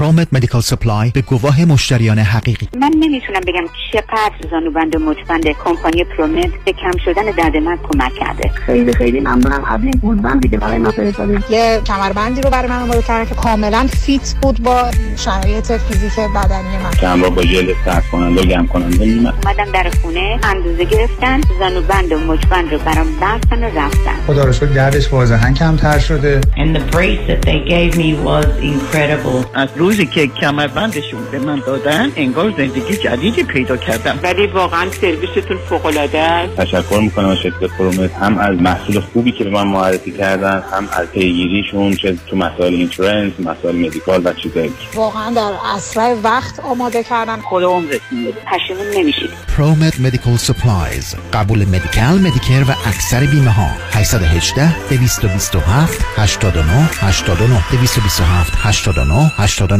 ProMed 0.00 0.28
Medical 0.32 0.60
Supply 0.60 1.10
به 1.10 1.20
گواه 1.22 1.64
مشتریان 1.64 2.18
حقیقی. 2.18 2.68
من 2.80 2.90
نمی‌تونم 3.00 3.40
بگم 3.46 3.64
چقدر 3.92 4.50
زانوبند 4.50 4.96
و 4.96 4.98
مچبند 4.98 5.48
کمپانی 5.64 6.04
ProMed 6.04 6.50
به 6.64 6.72
کم 6.72 6.98
شدن 7.04 7.22
درد 7.22 7.56
من 7.56 7.78
کمک 7.88 8.14
کرده. 8.14 8.48
خیلی 8.48 8.92
خیلی 8.92 9.20
ممنونم. 9.20 9.64
از 9.64 9.80
این 9.82 10.00
گردنبند 10.04 10.40
دیگه 10.42 10.58
برای 10.58 10.78
ما 10.78 10.90
فرستادید 10.90 11.44
یه 11.50 11.80
کمربندی 11.86 12.40
رو 12.40 12.50
برای 12.50 12.68
من 12.68 12.82
آماده 12.82 13.02
کردن 13.02 13.28
که 13.28 13.34
کاملا 13.34 13.86
fit 13.86 14.34
بود 14.42 14.62
با 14.62 14.90
شرایط 15.16 15.72
فیزیک 15.72 16.12
بدنی 16.14 16.76
من. 16.84 16.90
چند 17.00 17.34
با 17.34 17.42
ژل 17.42 17.74
سرد 17.84 18.04
کننده 18.12 18.42
و 18.42 18.44
گرم 18.44 18.66
کننده 18.66 19.04
اومدم 19.04 19.72
در 19.74 19.90
خونه 20.02 20.38
اندازه 20.42 20.84
گرفتن 20.84 21.40
زانوبند 21.58 22.12
و 22.12 22.18
مچبند 22.18 22.72
رو 22.72 22.78
برام 22.78 23.06
بستن 23.22 23.64
و 23.64 23.66
رفتن. 23.66 24.14
خدا 24.26 24.44
رو 24.44 24.52
شکر 24.52 24.66
دردش 24.66 25.12
واضحا 25.12 25.52
کمتر 25.52 25.98
شده. 25.98 26.40
And 26.40 26.76
the 26.76 26.94
brace 26.94 27.30
that 27.30 27.42
they 27.46 27.68
gave 27.68 27.96
me 27.96 28.26
was 28.26 28.46
incredible. 28.62 29.46
از 29.54 29.68
روزی 29.90 30.06
که 30.06 30.26
کمربندشون 30.26 31.24
به 31.30 31.38
من 31.38 31.62
دادن 31.66 32.12
انگار 32.16 32.50
زندگی 32.56 32.96
جدیدی 32.96 33.42
پیدا 33.42 33.76
کردم. 33.76 34.18
ولی 34.22 34.46
واقعا 34.46 34.90
سرویستون 34.90 35.58
فوق 35.68 35.86
العاده 35.86 36.18
است. 36.18 36.56
تشکر 36.56 37.00
می‌کنم 37.02 37.28
از 37.28 37.38
شرکت 37.38 37.64
ProMed 37.78 38.12
هم 38.14 38.38
از 38.38 38.56
محصول 38.60 39.00
خوبی 39.00 39.32
که 39.32 39.44
به 39.44 39.50
من 39.50 39.66
معرفی 39.66 40.10
کردن 40.10 40.62
هم 40.72 40.88
از 40.92 41.06
پیگیریشون 41.06 41.94
چه 41.94 42.16
تو 42.26 42.36
مسائل 42.36 42.74
insurance 42.74 43.32
مسائل 43.38 43.76
medical 43.76 44.22
و 44.24 44.32
چیزایی. 44.32 44.72
واقعا 44.94 45.30
در 45.30 45.52
اسرع 45.76 46.14
وقت 46.24 46.60
آماده 46.60 47.02
کردن. 47.02 47.40
خود 47.40 47.62
عمرتون 47.62 48.32
پشیمون 48.46 48.86
نمیشید. 48.96 49.30
ProMed 49.56 50.00
Medical 50.00 50.36
Supplies 50.36 51.14
قبول 51.32 51.58
Medi-Cal 51.64 52.18
Medicare 52.18 52.64
و 52.68 52.74
اکثر 52.86 53.26
بیمه 53.26 53.50
ها 53.50 53.68
818 53.92 54.88
227 54.88 56.04
89 56.16 56.88
89 57.00 57.64
227 57.70 58.52
89 58.56 59.32
89 59.36 59.79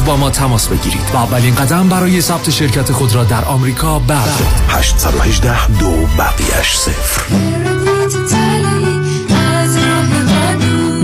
با 0.00 0.16
ما 0.16 0.30
تماس 0.30 0.68
بگیرید 0.68 1.10
و 1.14 1.16
اولین 1.16 1.54
قدم 1.54 1.88
برای 1.88 2.20
ثبت 2.20 2.50
شرکت 2.50 2.92
خود 2.92 3.14
را 3.14 3.24
در 3.24 3.44
آمریکا 3.44 3.98
بردارید 3.98 4.46
818 4.68 5.66
دو 5.78 5.90
بقیش 6.18 6.76
صفر 6.76 7.22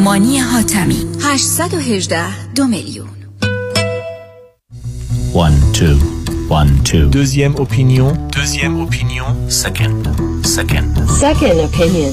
مانی 0.04 0.38
حاتمی 0.38 1.06
818 1.22 2.52
دو 2.54 2.66
میلیون 2.66 3.08
One, 5.34 5.60
two, 5.74 5.98
one, 6.48 6.72
two. 6.82 7.10
Deuxième 7.10 7.56
opinion. 7.56 8.08
Deuxième 8.32 8.80
opinion. 8.86 9.26
Second, 9.50 10.00
second. 10.42 10.88
Second 11.24 11.60
opinion. 11.68 12.12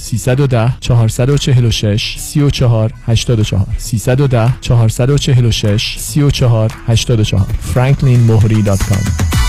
310 0.00 0.72
446 0.80 2.16
34 2.18 2.92
84 3.06 3.66
310 3.78 4.52
446 4.60 5.96
34 5.98 6.72
84 6.86 7.46
franklinmohri.com 7.74 9.02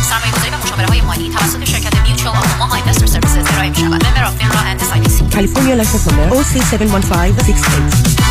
سرمایه‌گذاری 0.09 0.49
و 0.51 0.57
مشاوره 0.63 0.85
های 0.87 1.01
مالی 1.01 1.29
توسط 1.29 1.63
شرکت 1.63 1.95
Mutual 2.07 2.35
of 2.35 2.51
Omaha 2.51 2.75
Investor 2.75 3.05
Services 3.05 3.53
ارائه 3.53 3.69
می 3.69 3.75
شود. 3.75 4.05
Member 4.05 4.23
of 4.23 4.35
FINRA 4.37 4.59
and 4.59 4.79
SIPC. 4.79 5.33
California 5.35 5.83
license 5.83 6.05
number 6.07 6.35
OC71568. 6.35 8.30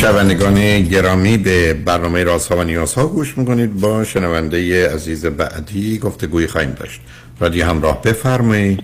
شنوندگان 0.00 0.82
گرامی 0.82 1.38
به 1.38 1.74
برنامه 1.74 2.24
رازها 2.24 2.56
و 2.56 2.62
نیازها 2.62 3.06
گوش 3.06 3.38
می‌کنید. 3.38 3.80
با 3.80 4.04
شنونده 4.04 4.88
عزیز 4.94 5.26
بعدی 5.26 5.98
گفتگوی 5.98 6.46
خواهیم 6.46 6.70
داشت. 6.70 7.00
رادیو 7.40 7.66
همراه 7.66 8.02
بفرمایید. 8.02 8.80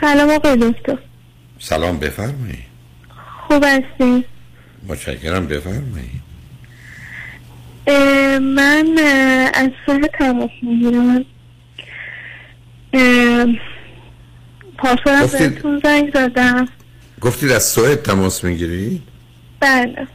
سلام 0.00 0.30
آقای 0.30 0.56
دکتر. 0.56 0.98
سلام 1.58 1.98
بفرمایید. 1.98 2.64
خوب 3.48 3.64
هستین؟ 3.64 4.24
متشکرم 4.88 5.46
بفرمایید. 5.46 6.22
من 8.40 8.98
از 9.54 9.70
سه 9.86 10.00
تماس 10.18 10.50
می‌گیرم. 10.62 11.24
پاسورم 14.78 15.26
بهتون 15.26 15.80
زنگ 15.84 16.10
زدم 16.14 16.68
گفتید 17.20 17.50
از 17.50 17.64
سوئد 17.64 18.02
تماس 18.02 18.44
می‌گیرید 18.44 19.02
بله. 19.60 20.06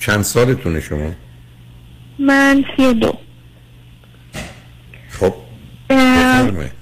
چند 0.00 0.22
سالتونه 0.22 0.80
شما؟ 0.80 1.12
من 2.18 2.64
سی 2.76 2.86
و 2.86 2.92
دو. 2.92 3.18
خب 5.08 5.34
بفرمایید. 5.90 6.72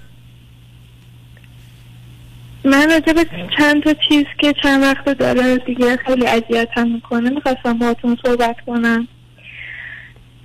من 2.65 2.91
راجع 2.91 3.13
به 3.13 3.27
چند 3.59 3.83
تا 3.83 3.95
چیز 4.09 4.25
که 4.39 4.55
چند 4.63 4.83
وقت 4.83 5.05
داره 5.05 5.59
دیگه 5.59 5.97
خیلی 5.97 6.27
اذیتم 6.27 6.89
می‌کنه 6.89 7.31
می‌خواستم 7.31 7.79
باهاتون 7.79 8.19
صحبت 8.27 8.57
کنم. 8.67 9.09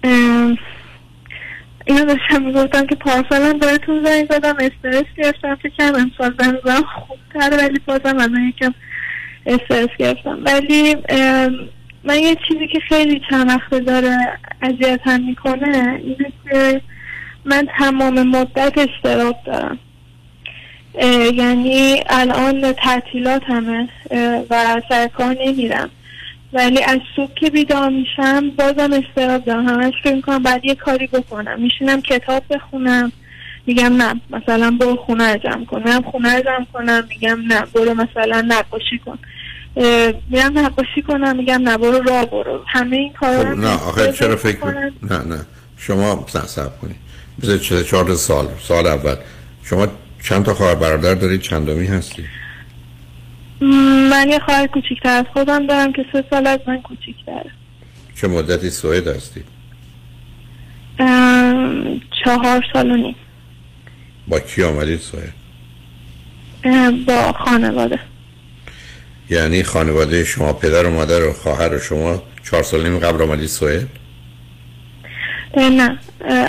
اینو 0.03 2.05
داشتم 2.05 2.45
می‌گفتم 2.45 2.85
که 2.85 2.95
پارسالم 2.95 3.59
بهتون 3.59 4.05
زنگ 4.05 4.31
زدم 4.31 4.55
استرس 4.59 5.05
گرفتم 5.17 5.55
فکر 5.55 5.73
کردم 5.77 5.99
امسال 5.99 6.35
زنگم 6.39 6.83
خوبتر 6.95 7.57
ولی 7.57 7.79
بازم 7.85 8.19
الان 8.19 8.41
یکم 8.41 8.73
استرس 9.45 9.89
گرفتم. 9.99 10.39
ولی 10.43 10.95
من 12.03 12.19
یه 12.19 12.37
چیزی 12.47 12.67
که 12.67 12.79
خیلی 12.79 13.21
چند 13.29 13.49
وقت 13.49 13.83
داره 13.83 14.17
اذیتم 14.61 15.21
می‌کنه 15.21 15.99
اینه 16.03 16.31
که 16.43 16.81
من 17.45 17.67
تمام 17.77 18.23
مدت 18.23 18.73
استراب 18.77 19.35
دارم. 19.45 19.79
یعنی 21.33 22.03
الان 22.09 22.73
تعطیلات 22.73 23.43
همه 23.47 23.89
و 24.49 24.81
سر 24.89 25.07
کار 25.07 25.37
نمیرم. 25.45 25.89
ولی 26.53 26.83
از 26.83 26.99
صبح 27.15 27.33
که 27.33 27.49
بیدار 27.49 27.89
میشم 27.89 28.49
بازم 28.49 28.93
استراب 28.93 29.45
دارم. 29.45 29.67
همش 29.67 29.93
فکر 30.03 30.15
می‌کنم 30.15 30.43
بعد 30.43 30.65
یه 30.65 30.75
کاری 30.75 31.07
بکنم. 31.07 31.61
میشینم 31.61 32.01
کتاب 32.01 32.43
بخونم. 32.49 33.11
میگم 33.67 33.95
نه 33.95 34.21
مثلا 34.29 34.77
برو 34.79 34.95
خونه 34.95 35.37
جمع 35.37 35.65
کن. 35.65 35.83
میرم 35.83 36.01
خونه 36.01 36.41
جمع 36.41 36.65
کنم. 36.73 37.03
میگم 37.09 37.41
نه 37.47 37.63
برو 37.73 37.93
مثلا 37.93 38.41
نقاشی 38.47 38.97
کن. 39.05 39.19
میرم 40.29 40.59
نقاشی 40.59 41.01
کنم 41.07 41.35
میگم 41.35 41.61
نه 41.61 41.77
برو 41.77 42.03
راه 42.03 42.25
برو. 42.25 42.63
همه 42.67 42.95
این 42.97 43.13
کارا 43.13 43.39
خب 43.39 43.59
نه 43.59 43.67
آخه 43.67 44.11
چرا 44.13 44.35
فکر. 44.35 44.65
می- 44.65 44.91
نه 45.09 45.23
نه. 45.23 45.45
شما 45.77 46.25
نه 46.35 46.41
صبر 46.41 46.77
کنید. 46.81 46.95
بذارید 47.41 47.61
چه 47.61 47.83
چهار 47.83 48.15
سال 48.15 48.47
سال 48.61 48.87
اول. 48.87 49.15
شما 49.63 49.87
چند 50.23 50.45
تا 50.45 50.53
خواهر 50.53 50.75
برادر 50.75 51.13
دارید؟ 51.15 51.41
چندمی 51.41 51.87
هستی؟ 51.87 52.23
من 54.11 54.27
یه 54.29 54.39
خواهر 54.39 54.67
کوچیکتر 54.67 55.09
از 55.09 55.25
خودم 55.33 55.67
دارم 55.67 55.93
که 55.93 56.05
سه 56.13 56.23
سال 56.29 56.47
از 56.47 56.59
من 56.67 56.81
کوچیکتره. 56.81 57.51
چه 58.21 58.27
مدتی 58.27 58.69
سوئد 58.69 59.07
هستید 59.07 59.45
ام، 60.99 62.01
چهار 62.23 62.65
سال 62.73 62.91
و 62.91 62.95
نیم. 62.97 63.15
با 64.27 64.39
کی 64.39 64.63
آمدید 64.63 64.99
سوئد؟ 64.99 65.33
با 67.05 67.31
خانواده. 67.31 67.99
یعنی 69.29 69.63
خانواده 69.63 70.23
شما 70.23 70.53
پدر 70.53 70.85
و 70.85 70.89
مادر 70.89 71.23
و 71.23 71.33
خواهر 71.33 71.75
و 71.75 71.79
شما 71.79 72.23
چهار 72.43 72.63
سال 72.63 72.89
نیم 72.89 72.99
قبل 72.99 73.21
آمدید 73.21 73.47
سوئد؟ 73.47 73.87
نه. 75.57 75.99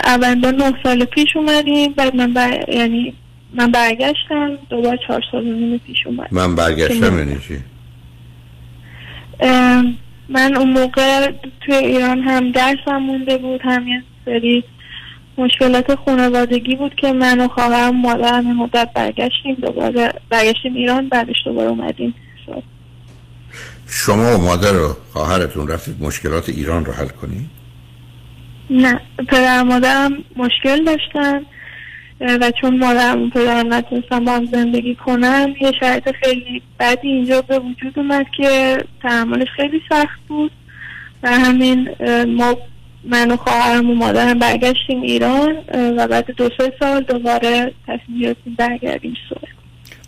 اول 0.03 0.41
با 0.41 0.51
نه 0.51 0.73
سال 0.83 1.05
پیش 1.05 1.35
اومدیم 1.35 1.93
بعد 1.93 2.15
من 2.15 2.33
بر... 2.33 2.69
یعنی 2.69 3.13
من 3.53 3.71
برگشتم 3.71 4.57
دوباره 4.69 4.99
چهار 5.07 5.23
سال 5.31 5.43
نیم 5.43 5.77
پیش 5.77 6.07
اومد 6.07 6.27
من 6.31 6.55
برگشتم 6.55 7.19
یعنی 7.19 7.39
چی؟ 7.47 7.59
من 10.29 10.55
اون 10.55 10.69
موقع 10.69 11.31
توی 11.61 11.75
ایران 11.75 12.19
هم 12.19 12.51
درسم 12.51 12.97
مونده 12.97 13.37
بود 13.37 13.61
هم 13.63 13.87
یه 13.87 14.03
سری 14.25 14.63
مشکلات 15.37 15.95
خانوادگی 15.95 16.75
بود 16.75 16.95
که 16.95 17.13
من 17.13 17.39
و 17.39 17.47
خواهرم 17.47 17.89
و 17.89 17.93
مادرم 17.93 18.57
مدت 18.57 18.89
برگشتیم 18.93 19.55
دوباره 19.61 20.13
برگشتیم 20.29 20.73
ایران 20.75 21.09
بعدش 21.09 21.35
دوباره 21.45 21.69
اومدیم. 21.69 22.13
شما 23.87 24.37
و 24.37 24.41
مادر 24.41 24.75
و 24.75 24.95
خواهرتون 25.13 25.67
رفتید 25.67 26.03
مشکلات 26.03 26.49
ایران 26.49 26.85
رو 26.85 26.93
حل 26.93 27.07
کنید 27.07 27.49
نه 28.69 29.01
پدر 29.27 29.63
مادرم 29.63 30.11
مشکل 30.35 30.83
داشتن 30.85 31.41
و 32.19 32.51
چون 32.61 32.79
مادرم 32.79 33.23
و 33.23 33.29
پدرم 33.29 33.73
نتونستن 33.73 34.25
با 34.25 34.31
هم 34.31 34.45
زندگی 34.45 34.95
کنن 34.95 35.55
یه 35.61 35.71
شرایط 35.79 36.11
خیلی 36.11 36.61
بدی 36.79 37.07
اینجا 37.07 37.41
به 37.41 37.59
وجود 37.59 37.99
اومد 37.99 38.25
که 38.37 38.77
تحملش 39.01 39.47
خیلی 39.55 39.81
سخت 39.89 40.19
بود 40.27 40.51
و 41.23 41.29
همین 41.29 41.89
ما 42.27 42.57
من 43.03 43.31
و 43.31 43.37
خواهرم 43.37 43.89
و 43.89 43.95
مادرم 43.95 44.39
برگشتیم 44.39 45.01
ایران 45.01 45.55
و 45.97 46.07
بعد 46.07 46.31
دو 46.31 46.49
سه 46.57 46.73
سال 46.79 47.03
دوباره 47.03 47.73
تصمیم 47.87 48.21
گرفتیم 48.21 48.55
برگردیم 48.57 49.13
سوئد. 49.29 49.56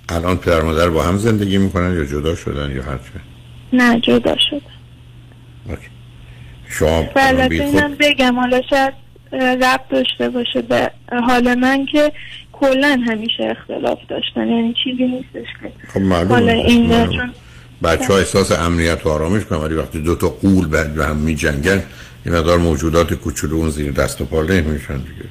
الان 0.10 0.38
پدر 0.38 0.62
مادر 0.62 0.90
با 0.90 1.04
هم 1.04 1.18
زندگی 1.18 1.58
می‌کنن 1.58 1.94
یا 1.94 2.06
جدا 2.06 2.36
شدن 2.36 2.72
یا 2.76 2.84
هرچه 2.84 3.04
نه 3.74 4.00
جدا 4.00 4.36
شد 4.50 4.62
شما 6.70 7.04
و 7.04 7.10
البته 7.16 7.48
بی 7.50 7.60
خود- 7.60 7.76
اینم 7.76 7.96
بگم 8.00 8.40
حالا 8.40 8.62
شاید 8.70 8.94
ربط 9.32 9.90
داشته 9.92 10.30
باشه 10.30 10.62
به 10.62 10.92
حال 11.28 11.56
من 11.56 11.86
که 11.86 12.12
کلا 12.52 13.00
همیشه 13.08 13.56
اختلاف 13.60 13.98
داشتن 14.10 14.48
یعنی 14.48 14.74
چیزی 14.84 15.04
نیستش 15.04 15.48
که 15.62 15.72
خب 15.94 16.00
معلومه. 16.00 16.34
حالا 16.34 16.52
این. 16.52 16.90
چون 16.90 17.34
بچه 17.84 18.08
ها 18.08 18.18
احساس 18.18 18.52
امنیت 18.52 19.06
و 19.06 19.10
آرامش 19.10 19.46
کنن 19.46 19.60
ولی 19.60 19.76
وقتی 19.76 20.02
دو 20.02 20.16
تا 20.16 20.30
قول 20.30 20.68
به 20.68 21.06
هم 21.06 21.16
می 21.16 21.36
جنگن 21.36 21.84
این 22.26 22.36
مقدار 22.36 22.58
موجودات 22.58 23.14
کوچولو 23.14 23.56
اون 23.56 23.70
زیر 23.70 23.92
دست 23.92 24.22
و 24.22 24.26
پا 24.26 24.42
میشن 24.42 24.98
دیگه. 24.98 25.30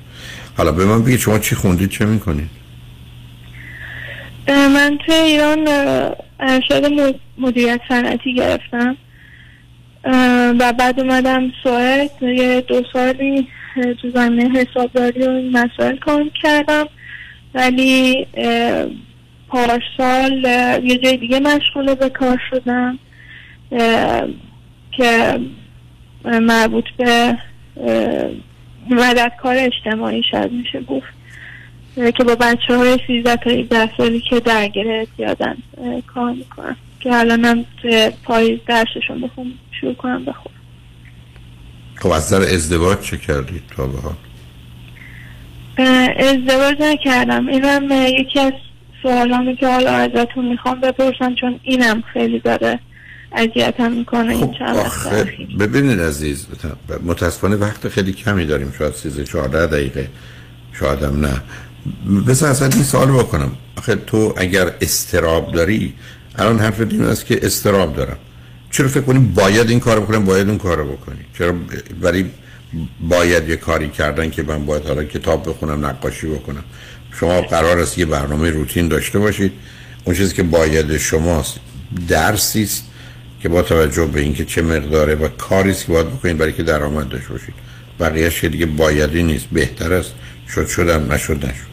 حالا 0.57 0.73
به 0.73 0.85
من 0.85 1.03
بگید 1.03 1.19
شما 1.19 1.39
چی 1.39 1.55
خوندید 1.55 1.91
چه 1.91 2.05
می‌کنید؟ 2.05 2.51
من 4.49 4.99
توی 5.07 5.15
ایران 5.15 5.69
م- 6.89 7.15
مدیریت 7.39 7.81
صنعتی 7.89 8.35
گرفتم. 8.35 8.97
و 10.61 10.73
بعد 10.79 11.01
اومدم 11.01 11.53
سوئد. 11.63 12.23
یه 12.23 12.61
دو 12.61 12.83
سالی 12.93 13.49
تو 14.03 14.11
زمینه 14.11 14.59
حسابداری 14.61 15.23
و 15.27 15.31
این 15.31 15.57
مسائل 15.57 15.97
کار 15.97 16.31
کردم. 16.43 16.85
ولی 17.55 18.27
پارسال 19.49 20.45
یه 20.85 20.99
جای 20.99 21.17
دیگه 21.17 21.41
مشغول 21.41 21.95
به 21.95 22.09
کار 22.09 22.41
شدم. 22.51 22.99
که 24.93 25.41
مربوط 26.25 26.85
به 26.99 27.39
مددکار 28.91 29.57
اجتماعی 29.59 30.23
شاید 30.31 30.53
میشه 30.53 30.81
گفت. 30.81 31.18
که 31.99 32.25
با 32.25 32.35
بچه 32.35 32.77
های 32.77 32.99
13 33.07 33.37
تا 33.37 33.51
17 33.51 33.91
سالی 33.97 34.21
که 34.31 34.41
درگیر 34.41 34.89
اعتیادن 34.89 35.57
کار 36.15 36.33
می‌کنم. 36.33 36.77
که 37.01 37.15
الانم 37.15 37.65
توی 37.83 38.11
پاییز 38.25 38.59
درسشون 38.67 39.21
بخون 39.21 39.53
شروع 39.81 39.95
کنم 39.95 40.25
بخون 40.25 40.53
خب 41.95 42.11
از 42.11 42.33
نظر 42.33 42.55
ازدواج 42.55 43.01
چه 43.01 43.17
کردید 43.17 43.63
تا 43.77 43.87
به 43.87 43.99
حال؟ 44.01 44.15
ازدواج 46.17 46.77
نکردم. 46.81 47.49
اینم 47.49 47.89
یکی 48.09 48.41
از 48.41 48.53
سوالامی 49.03 49.57
که 49.57 49.69
حالا 49.69 49.91
ازتون 49.91 50.49
می‌خوام 50.49 50.81
بپرسم 50.81 51.35
چون 51.35 51.61
اینم 51.63 52.03
خیلی 52.13 52.39
داره 52.39 52.79
اذیتم 53.33 53.93
می‌کنه 53.93 54.33
این 54.33 54.55
چند 54.59 54.77
ببینید 55.59 56.01
عزیز 56.01 56.47
متاسفانه 57.05 57.57
وقت 57.57 57.89
خیلی 57.89 58.13
کمی 58.13 58.47
داریم 58.47 58.73
شاید 58.79 58.93
13 58.93 59.25
14 59.25 59.67
دقیقه 59.67 60.09
شاید 60.73 61.03
هم 61.03 61.21
نه. 61.21 61.43
بذار 62.27 62.51
اصلا 62.51 62.69
این 62.69 62.83
سوال 62.83 63.09
بکنم. 63.13 63.53
آخه 63.77 63.95
تو 63.95 64.35
اگر 64.37 64.73
استراب 64.81 65.53
داری 65.53 65.95
الان 66.39 66.59
حرف 66.59 66.81
این 66.81 67.05
است 67.05 67.27
که 67.27 67.41
استراب 67.43 67.97
دارم. 67.97 68.17
چرا 68.71 68.89
فکر 68.89 69.01
کنی 69.01 69.19
باید 69.19 69.71
این 69.71 69.81
کارو 69.81 70.01
بکنم؟ 70.01 70.25
باید 70.25 70.49
اون 70.49 70.59
کارو 70.59 70.93
بکنی. 70.93 71.19
چرا 71.39 71.55
ولی 72.03 72.31
باید 73.01 73.49
یه 73.49 73.57
کاری 73.57 73.89
کردن 73.89 74.31
که 74.31 74.43
من 74.43 74.67
باید 74.67 74.87
حالا 74.87 75.05
کتاب 75.05 75.49
بخونم 75.49 75.87
نقاشی 75.87 76.27
بکنم؟ 76.27 76.65
شما 77.21 77.43
قرار 77.43 77.79
است 77.79 77.99
یه 77.99 78.05
برنامه 78.07 78.51
روتین 78.51 78.89
داشته 78.89 79.19
باشید. 79.19 79.53
اون 80.05 80.17
چیزی 80.17 80.35
که 80.35 80.43
باید 80.43 80.97
شماست 80.97 81.55
درسی 82.09 82.63
است 82.63 82.85
که 83.43 83.49
با 83.49 83.63
توجه 83.63 84.07
به 84.07 84.21
اینکه 84.21 84.45
چه 84.45 84.63
مقداره 84.63 85.15
و 85.15 85.29
کاری 85.29 85.71
است 85.71 85.87
که 85.87 85.93
باید 85.93 86.07
بکنید 86.07 86.39
برای 86.39 86.53
که 86.53 86.63
درآمد 86.63 87.09
داشته 87.09 87.29
باشید. 87.29 87.55
بقیه‌اش 88.01 88.41
که 88.41 88.49
دیگه 88.49 88.67
بایدی 88.67 89.23
نیست 89.23 89.47
بهتر 89.53 89.93
است. 89.93 90.13
شد 90.55 90.67
شدم 90.67 91.13
نشد 91.13 91.47
نشد. 91.47 91.69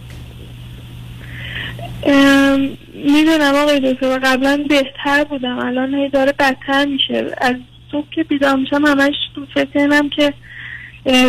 می‌دونم 2.93 3.55
آقای 3.55 3.93
دکتر 3.93 4.19
قبلا 4.19 4.65
بهتر 4.69 5.23
بودم. 5.23 5.59
الان 5.59 5.93
هی 5.93 6.09
داره 6.09 6.31
بدتر 6.39 6.85
میشه. 6.85 7.35
از 7.37 7.55
صبح 7.91 8.09
که 8.11 8.23
بیدار 8.23 8.55
میشم 8.55 8.85
همش 8.85 9.13
تو 9.35 9.45
فکرم 9.53 10.09
که 10.09 10.33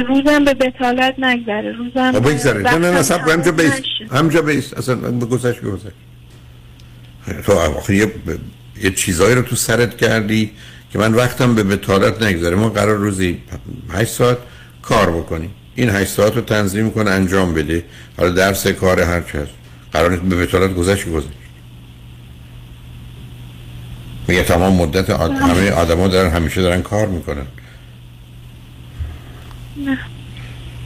روزم 0.09 0.45
به 0.45 0.55
بتالت 0.55 1.15
نگذره. 1.19 1.73
روزم 1.73 2.13
بگذاره 2.13 2.63
نه 2.63 2.79
نه 2.79 2.91
نه 2.91 3.03
سب 3.03 3.29
همجا 3.29 3.53
بیست. 3.53 3.83
همجا 4.13 4.43
بیست. 4.43 4.75
اصلا 4.75 4.95
به 4.95 5.27
گذشت 5.27 5.63
گذشت. 5.63 5.95
تو 7.47 7.53
آخه 7.53 7.95
یه, 7.95 8.13
یه 8.83 8.91
چیزایی 8.91 9.35
رو 9.35 9.43
تو 9.43 9.57
سرت 9.57 9.97
کردی 9.97 10.51
که 10.93 10.99
من 10.99 11.15
وقتم 11.15 11.55
به 11.55 11.63
بتالت 11.63 12.23
نگذاره 12.23 12.57
ما 12.57 12.69
قرار 12.69 12.97
روزی 12.97 13.39
8 13.93 14.13
ساعت 14.13 14.39
کار 14.83 15.11
بکنیم. 15.11 15.51
این 15.77 15.91
8 15.91 16.11
ساعت 16.11 16.35
رو 16.35 16.41
تنظیم 16.41 16.91
کنه 16.91 17.11
انجام 17.11 17.55
بده. 17.55 17.85
حالا 18.17 18.31
درس 18.31 18.67
کار 18.67 19.01
هر 19.01 19.21
هست. 19.21 19.51
قرار 19.93 20.11
نیست 20.11 20.23
به 20.23 20.37
بتالت 20.47 20.75
گذشت 20.75 21.09
گذشت 21.09 21.29
میگه 24.29 24.43
تمام 24.43 24.77
مدت 24.77 25.11
آد... 25.11 25.31
همه 25.31 25.71
آدما 25.71 26.09
دارن 26.09 26.31
همیشه 26.31 26.63
دارن 26.63 26.83
کار 26.83 27.09
می‌کنن. 27.09 27.47
نه. 29.77 29.99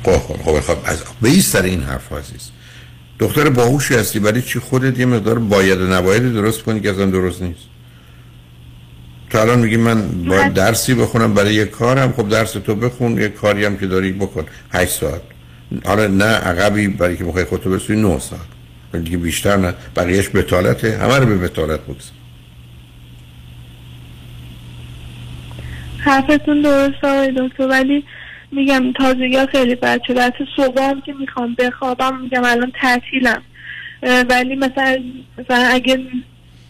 خب 0.05 0.19
خب 0.19 0.61
خب 0.61 0.79
از 0.85 1.03
به 1.23 1.29
این 1.29 1.41
سر 1.41 1.63
این 1.63 1.83
حرف 1.83 2.13
عزیز. 2.13 2.51
دختر 3.19 3.49
باهوشی 3.51 3.95
هستی 3.95 4.19
ولی 4.19 4.43
چی 4.43 4.59
خودت 4.59 4.99
یه 4.99 5.07
مقدار 5.07 5.39
باید 5.39 5.81
و 5.81 5.87
نباید 5.87 6.33
درست 6.33 6.63
کنی 6.63 6.81
که 6.81 6.91
اصلا 6.91 7.07
درست 7.07 7.43
نیست. 7.43 7.70
تو 9.31 9.39
الان 9.39 9.59
میگی 9.59 9.77
من 9.77 10.09
باید 10.09 10.55
درسی 10.55 10.95
بخونم 10.95 11.35
برای 11.35 11.55
یه 11.55 11.65
کارم 11.65 12.13
خب 12.13 12.29
درس 12.29 12.53
تو 12.53 12.75
بخون 12.75 13.21
یه 13.21 13.29
کاری 13.29 13.65
هم 13.65 13.77
که 13.77 13.87
داری 13.87 14.13
بکن. 14.13 14.47
8 14.73 14.93
ساعت. 14.93 15.21
حالا 15.85 16.07
نه 16.07 16.25
عقبی 16.25 16.89
برای 16.89 17.17
که 17.17 17.25
بخوای 17.25 17.45
خودتو 17.45 17.71
برسونی 17.71 18.03
9 18.03 18.19
ساعت. 18.19 19.05
دیگه 19.05 19.17
بیشتر 19.17 19.57
نه. 19.57 19.75
بقیهش 19.97 20.29
بتالته 20.29 20.99
همه 20.99 21.19
رو 21.19 21.27
به 21.27 21.37
بتالت 21.37 21.81
بگذار. 21.81 22.13
حرفتون 25.99 26.63
درست 26.63 27.05
آقای 27.05 27.35
دکتر 27.37 27.67
ولی 27.67 28.05
میگم 28.53 28.93
تازگی 28.93 29.37
ها 29.37 29.47
خیلی 29.47 29.75
بد 29.75 30.01
شده 30.07 30.23
حتی 30.23 30.45
صبح 30.57 30.83
هم 30.83 31.01
که 31.01 31.13
می‌خوام 31.13 31.55
بخوابم 31.59 32.21
میگم 32.21 32.45
الان 32.45 32.73
تعطیلم. 32.81 33.43
اه، 34.03 34.23
ولی 34.23 34.57
مثلا 34.57 35.03
مثلا 35.39 35.69
اگه 35.71 35.99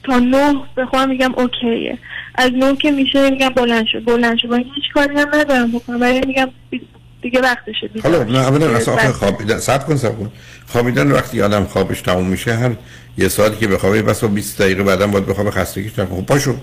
تا 0.02 0.18
نه 0.18 0.60
بخوام 0.76 1.08
میگم 1.08 1.34
اوکیه. 1.34 1.98
از 2.40 2.50
نه 2.52 2.76
که 2.76 2.90
میشه 2.90 3.30
میگم 3.30 3.48
بلند 3.48 3.86
شد 3.92 4.04
بلند 4.04 4.38
شد 4.38 4.52
هیچ 4.52 4.92
کاری 4.94 5.16
هم 5.16 5.28
ندارم 5.34 5.72
بکنم 5.72 6.00
ولی 6.00 6.20
میگم 6.26 6.48
دیگه 7.22 7.40
وقتشه 7.40 7.90
حالا 8.02 8.22
نه 8.22 8.38
اولا 8.38 8.66
اصلا 8.76 9.12
خوابیدن 9.12 9.58
سب 9.58 9.86
کن 9.86 9.96
سب 9.96 10.18
کن. 10.18 10.32
خوابیدن 10.66 11.12
وقتی 11.12 11.42
آدم 11.42 11.64
خوابش 11.64 12.00
تموم 12.00 12.26
میشه 12.26 12.54
هر 12.54 12.70
یه 13.18 13.28
ساعتی 13.28 13.56
که 13.56 13.68
بخوابه 13.68 14.02
بس 14.02 14.24
20 14.24 14.62
دقیقه 14.62 14.82
بعدا 14.82 15.06
باید 15.06 15.26
بخوابه 15.26 15.50
خستگیش 15.50 15.92
تموم 15.92 16.20
خب 16.20 16.26
پاشو. 16.26 16.56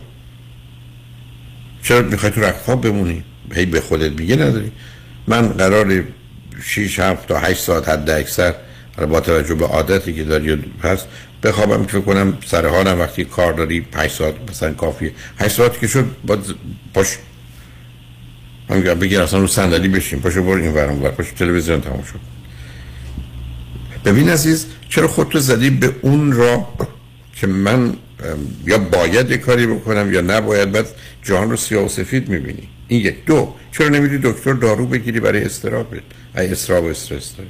چرا 1.83 2.01
می‌خوای 2.01 2.31
تو 2.31 2.41
رخت 2.41 2.57
خواب 2.57 2.81
بمونی؟ 2.81 3.23
هی 3.53 3.65
به 3.65 3.81
خودت 3.81 4.19
میگه 4.19 4.35
نداری. 4.35 4.71
من 5.27 5.47
قرار 5.47 6.03
6 6.63 6.99
7 6.99 7.27
تا 7.27 7.39
8 7.39 7.59
ساعت 7.59 7.89
حد 7.89 8.09
اکثر 8.09 8.53
با 9.09 9.19
توجه 9.19 9.55
به 9.55 9.65
عادتی 9.65 10.13
که 10.13 10.23
داری 10.23 10.51
و 10.51 10.57
هست 10.83 11.07
بخوابم 11.48 11.86
که 11.86 11.91
فکر 11.91 12.02
کنم 12.02 12.38
سر 12.45 12.68
حالم 12.68 12.99
وقتی 12.99 13.26
کار 13.26 13.53
داری 13.53 13.82
5 13.82 14.11
ساعت 14.11 14.36
مثلا 14.49 14.74
کافیه. 14.74 15.11
8 15.40 15.56
ساعت 15.56 15.80
که 15.80 15.88
شد 15.88 16.06
باید 16.26 16.41
ز- 16.44 16.53
باش 16.94 17.18
من 18.69 18.78
میگم 18.78 18.94
بگیر 18.94 19.22
اصلا 19.22 19.40
رو 19.40 19.48
صندلی 19.48 19.88
بشین. 19.88 20.19
پاشو 20.22 20.44
برو 20.44 20.61
این 20.61 20.74
ورم 20.74 21.03
ور. 21.03 21.11
پاشو 21.11 21.36
تلویزیون 21.36 21.82
تموم 21.82 22.03
شد. 22.03 22.19
ببین 24.06 24.30
عزیز 24.30 24.65
چرا 24.90 25.07
خودتو 25.07 25.40
زدی 25.40 25.69
به 25.69 25.95
اون 26.02 26.32
راه 26.32 26.74
که 27.36 27.48
من 27.48 27.94
یا 28.65 28.78
باید 28.78 29.32
یه 29.32 29.38
کاری 29.38 29.68
بکنم 29.68 30.14
یا 30.14 30.22
نباید؟ 30.22 30.72
بعد 30.72 30.88
جهان 31.24 31.49
رو 31.49 31.56
سیاه 31.57 31.86
و 31.86 31.88
سفید 31.90 32.30
می‌بینی. 32.30 32.69
این 32.88 33.02
یک. 33.02 33.26
دو 33.26 33.53
چرا 33.72 33.88
نمیدی 33.88 34.18
دکتر 34.24 34.53
دارو 34.53 34.86
بگیری 34.86 35.19
برای 35.19 35.44
استرابت 35.44 35.88
ای 36.38 36.52
استراب 36.52 36.84
و 36.84 36.88
استرس 36.88 37.34
داری. 37.36 37.49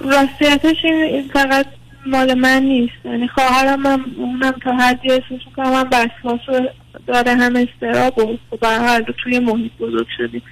راستیتش 0.00 0.84
این 0.84 1.30
فقط 1.32 1.66
مال 2.06 2.34
من 2.34 2.62
نیست. 2.62 2.92
یعنی 3.04 3.28
خواهرم 3.28 3.86
هم 3.86 4.04
اونم 4.16 4.54
تا 4.64 4.76
حدی 4.76 5.10
احساس 5.10 5.46
می‌کنم 5.46 5.72
هم 5.72 5.90
وسواس 5.92 6.40
داره 7.06 7.34
هم 7.34 7.56
استراب 7.56 8.18
و 8.18 8.38
خب 8.50 8.60
به 8.60 8.68
هر 8.68 9.00
دو 9.00 9.12
توی 9.22 9.38
محیط 9.38 9.72
بزرگ 9.80 10.06
شدیم. 10.18 10.42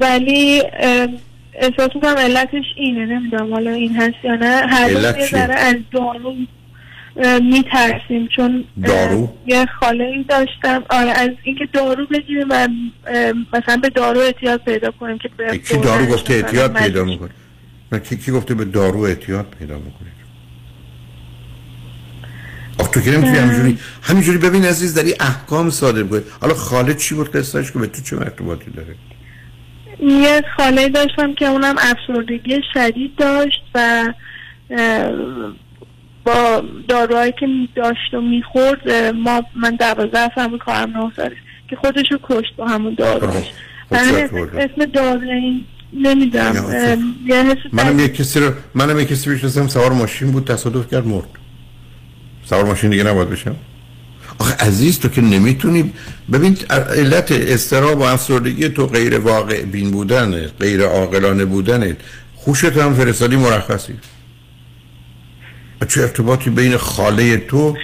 ولی 0.00 0.62
احساس 1.54 1.90
می‌کنم 1.94 2.16
علتش 2.18 2.64
اینه 2.76 3.06
نمی‌دونم 3.06 3.52
حالا 3.52 3.70
این 3.70 3.96
هست 3.96 4.24
یا 4.24 4.34
نه. 4.34 4.62
هر 4.68 4.92
یه؟ 4.92 5.26
ذره 5.26 5.54
از 5.54 5.76
دارو 5.92 6.34
میترسیم 7.42 8.28
چون 8.36 8.64
دارو؟ 8.84 9.28
یه 9.46 9.66
خاله 9.66 10.04
ای 10.04 10.22
داشتم. 10.22 10.82
آره 10.90 11.10
از 11.10 11.30
اینکه 11.42 11.68
دارو 11.72 12.06
بگیریم 12.06 12.46
و 12.50 12.68
مثلا 13.52 13.76
به 13.76 13.88
دارو 13.88 14.20
احتیاط 14.20 14.60
پیدا 14.60 14.90
کنیم 14.90 15.18
که 15.18 15.30
به 15.36 15.58
کی 15.58 15.76
دارو 15.76 16.06
گفته 16.06 16.42
مجبور 16.42 16.68
پیدا 16.68 17.04
می‌کنه؟ 17.04 17.30
نه 17.92 17.98
کی, 17.98 18.16
کی 18.16 18.32
گفته 18.32 18.54
به 18.54 18.64
دارو 18.64 19.00
احتیاط 19.00 19.46
پیدا 19.46 19.74
می‌کنه 19.74 20.14
آخ 22.78 22.88
تو 22.88 23.00
که 23.00 23.10
نمی‌تونی 23.10 23.38
همینجوری 23.38 23.78
همینجوری 24.02 24.38
ببین 24.38 24.64
عزیز 24.64 24.94
داری 24.94 25.14
احکام 25.20 25.70
صادر 25.70 26.02
کنی 26.02 26.22
حالا 26.40 26.54
خالد 26.54 26.96
چی 26.96 27.14
بود 27.14 27.32
قصهش 27.32 27.72
که 27.72 27.78
به 27.78 27.86
تو 27.86 28.02
چه 28.02 28.16
مرتباطی 28.16 28.70
داره؟ 28.70 28.94
یه 30.00 30.42
خاله 30.56 30.88
داشتم 30.88 31.34
که 31.34 31.46
اونم 31.46 31.74
افسردگی 31.78 32.60
شدید 32.74 33.16
داشت 33.16 33.62
و 33.74 34.12
با 36.24 36.62
داروهایی 36.88 37.32
که 37.40 37.46
می 37.46 37.68
داشت 37.74 38.14
و 38.14 38.20
می‌خورد 38.20 38.90
ما 39.14 39.42
من 39.56 39.76
دوازده 39.76 40.34
سال 40.34 40.48
بود 40.48 40.60
کارم 40.60 40.98
نه 40.98 41.12
سالش 41.16 41.36
که 41.68 41.76
خودش 41.76 42.12
رو 42.12 42.18
کشت 42.22 42.56
با 42.56 42.66
همون 42.66 42.94
داروهاش. 42.94 43.44
خب 43.88 43.94
من 43.94 44.10
چه 44.10 44.16
اسم, 44.16 44.36
خورده؟ 44.36 44.70
نمی‌دونم 45.94 46.54
یه 47.26 47.56
منم 47.72 48.00
یک 48.00 48.14
کسی 48.14 48.40
رو 48.40 48.52
منم 48.74 49.00
یک 49.00 49.08
کسی 49.08 49.30
می‌شناسم 49.30 49.68
سوار 49.68 49.92
ماشین 49.92 50.30
بود 50.30 50.46
تصادف 50.46 50.90
کرد 50.90 51.06
مرد. 51.06 51.28
سوار 52.44 52.64
ماشین 52.64 52.90
دیگه 52.90 53.02
نباید 53.02 53.30
بشم 53.30 53.56
آخه 54.38 54.54
عزیز 54.54 55.00
تو 55.00 55.08
که 55.08 55.20
نمی‌تونی 55.20 55.92
ببین 56.32 56.56
علت 56.70 57.32
استراب 57.32 57.98
و 57.98 58.02
افسردگی 58.02 58.68
تو 58.68 58.86
غیر 58.86 59.18
واقع 59.18 59.62
بین 59.62 59.90
بودن 59.90 60.46
غیر 60.46 60.82
عاقلانه 60.82 61.44
بودن 61.44 61.96
خوشت 62.34 62.64
هم 62.64 62.94
فرستادی 62.94 63.36
مرخصی. 63.36 63.92
چه 65.88 66.00
ارتباطی 66.00 66.50
بین 66.50 66.76
خاله 66.76 67.36
تو 67.36 67.76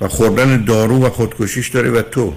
و 0.00 0.08
خوردن 0.08 0.64
دارو 0.64 1.06
و 1.06 1.10
خودکشیش 1.10 1.68
داره 1.68 1.90
و 1.90 2.02
تو. 2.02 2.34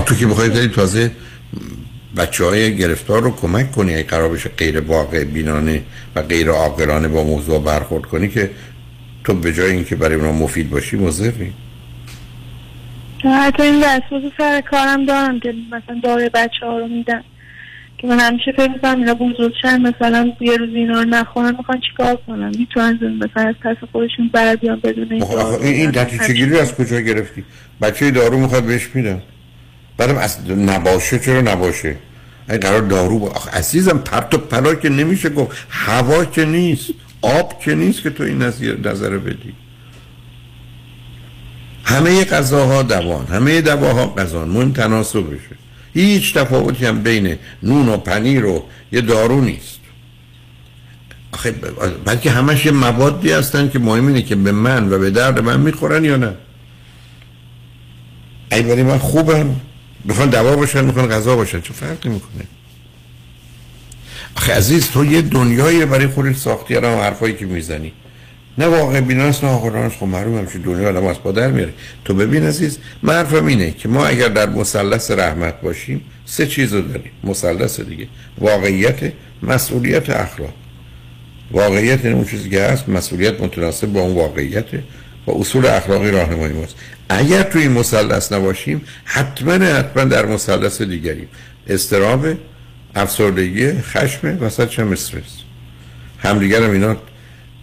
تو 0.00 0.14
که 0.14 0.26
بخوای 0.26 0.48
داری 0.48 0.68
تازه 0.68 1.10
بچه 2.16 2.44
های 2.44 2.76
گرفتار 2.76 3.22
رو 3.22 3.30
کمک 3.30 3.72
کنی 3.72 3.94
اگه 3.94 4.02
قرار 4.02 4.28
بشه 4.28 4.48
غیر 4.48 4.80
واقع 4.80 5.24
بینانه 5.24 5.82
و 6.14 6.22
غیر 6.22 6.50
عاقلانه 6.50 7.08
با 7.08 7.24
موضوع 7.24 7.62
برخورد 7.62 8.06
کنی 8.06 8.28
که 8.28 8.50
تو 9.24 9.34
به 9.34 9.52
جای 9.52 9.70
اینکه 9.70 9.96
برای 9.96 10.14
اونا 10.14 10.32
مفید 10.32 10.70
باشی 10.70 10.96
مضری. 10.96 11.52
حتی 13.24 13.62
این 13.62 13.80
وسواس 13.80 14.32
سر 14.38 14.60
کارم 14.60 15.04
دارم 15.04 15.40
که 15.40 15.54
مثلا 15.72 16.00
داروی 16.02 16.28
بچه 16.28 16.66
ها 16.66 16.78
رو 16.78 16.88
میدن. 16.88 17.24
که 17.98 18.06
من 18.06 18.20
همیشه 18.20 18.52
فکر 18.52 18.70
می‌کنم 18.70 18.98
اینا 18.98 19.14
بزرگشن 19.14 19.80
مثلا 19.80 20.32
یه 20.40 20.56
روز 20.56 20.68
اینا 20.74 21.02
رو 21.02 21.08
نخورن 21.08 21.56
می‌خوان 21.58 21.80
چیکار 21.90 22.18
کنن؟ 22.26 22.52
می‌تونن 22.58 22.98
مثلا 23.16 23.48
از 23.48 23.54
پس 23.62 23.76
خودشون 23.92 24.30
بر 24.32 24.56
بیان 24.56 24.80
بدون 24.80 25.12
این 25.12 25.24
دارو. 25.24 25.62
این, 25.62 25.74
این 25.74 25.98
نتیجه 25.98 26.32
گیری 26.32 26.58
از 26.58 26.74
کجا 26.74 27.00
گرفتی؟ 27.00 27.44
بچه 27.82 28.10
دارو 28.10 28.38
می‌خواد 28.38 28.64
بهش 28.64 28.88
میدم 28.94 29.22
بعدم 29.96 30.18
از 30.18 30.50
نباشه 30.50 31.18
چرا 31.18 31.40
نباشه؟ 31.40 31.96
این 32.48 32.58
قرار 32.58 32.80
دارو 32.80 33.18
با... 33.18 33.32
عزیزم 33.52 33.98
پرت 33.98 34.34
و 34.34 34.38
پلا 34.38 34.74
که 34.74 34.88
نمیشه 34.88 35.28
گفت. 35.28 35.66
هوا 35.70 36.24
که 36.24 36.44
نیست 36.44 36.90
آب 37.22 37.60
که 37.60 37.74
نیست 37.74 38.02
که 38.02 38.10
تو 38.10 38.22
این 38.22 38.42
نظر, 38.42 39.18
بدی. 39.18 39.54
همه 41.84 42.24
غذاها 42.24 42.82
دوان 42.82 43.26
همه 43.26 43.60
دواها 43.60 44.06
غذان 44.06 44.48
مهم 44.48 44.72
تناسبشه 44.72 45.56
هیچ 45.94 46.34
تفاوتی 46.34 46.86
هم 46.86 47.02
بین 47.02 47.36
نون 47.62 47.88
و 47.88 47.96
پنیر 47.96 48.44
و 48.44 48.64
یه 48.92 49.00
دارو 49.00 49.40
نیست. 49.40 49.80
آخه 51.32 51.50
بلکه 52.04 52.30
همش 52.30 52.66
یه 52.66 52.72
موادی 52.72 53.32
هستن 53.32 53.68
که 53.68 53.78
مهم 53.78 54.06
اینه 54.06 54.22
که 54.22 54.36
به 54.36 54.52
من 54.52 54.92
و 54.92 54.98
به 54.98 55.10
درد 55.10 55.40
من 55.40 55.60
می‌خورن 55.60 56.04
یا 56.04 56.16
نه. 56.16 56.34
ای 58.52 58.82
من 58.82 58.98
خوبم. 58.98 59.56
می‌خوان 60.04 60.30
دوا 60.30 60.56
باشن 60.56 60.84
می‌خوان 60.84 61.08
غذا 61.08 61.36
باشن. 61.36 61.60
چه 61.60 61.72
فرقی 61.72 62.08
می‌کنه؟ 62.08 62.44
آخه 64.36 64.52
عزیز 64.52 64.90
تو 64.90 65.04
یه 65.04 65.22
دنیایی 65.22 65.84
برای 65.84 66.06
خودت 66.06 66.36
ساختی 66.36 66.76
الان 66.76 66.98
حرفایی 66.98 67.34
که 67.34 67.46
می‌زنی. 67.46 67.92
نه 68.58 68.66
واقع 68.66 69.00
بیناست 69.00 69.44
نه 69.44 69.50
آخرانست 69.50 69.96
خب 69.96 70.06
معلوم 70.06 70.38
همشه 70.38 70.58
دنیا 70.58 70.88
آدم 70.88 71.06
از 71.06 71.20
پا 71.20 71.32
در 71.32 71.50
میاره. 71.50 71.72
تو 72.04 72.14
ببین 72.14 72.44
عزیز 72.44 72.78
من 73.02 73.48
اینه 73.48 73.70
که 73.70 73.88
ما 73.88 74.06
اگر 74.06 74.28
در 74.28 74.48
مثلث 74.48 75.10
رحمت 75.10 75.60
باشیم 75.60 76.00
سه 76.26 76.46
چیز 76.46 76.74
رو 76.74 76.80
داریم. 76.82 77.10
مثلث 77.24 77.80
دیگه. 77.80 78.08
واقعیت 78.38 79.12
مسئولیت 79.42 80.10
اخلاق. 80.10 80.54
واقعیت 81.50 82.04
این 82.04 82.14
اون 82.14 82.24
چیزی 82.24 82.50
که 82.50 82.62
هست 82.62 82.88
مسئولیت 82.88 83.40
متناسب 83.40 83.86
با 83.86 84.00
اون 84.00 84.14
واقعیت. 84.14 84.64
و 85.26 85.30
اصول 85.30 85.66
اخلاقی 85.66 86.10
راهنمایی 86.10 86.52
ماست 86.52 86.74
اگر 87.08 87.42
توی 87.42 87.62
این 87.62 87.72
مثلث 87.72 88.32
نباشیم 88.32 88.82
حتما 89.04 89.52
حتما 89.52 90.04
در 90.04 90.26
مثلث 90.26 90.82
دیگریم. 90.82 91.28
استراب 91.68 92.26
افسردگی 92.94 93.72
خشم 93.72 94.38
وسط 94.40 94.78
هم 94.78 94.92
استرس 94.92 95.22
همدیگر 96.18 96.62
هم 96.62 96.70
اینا 96.70 96.96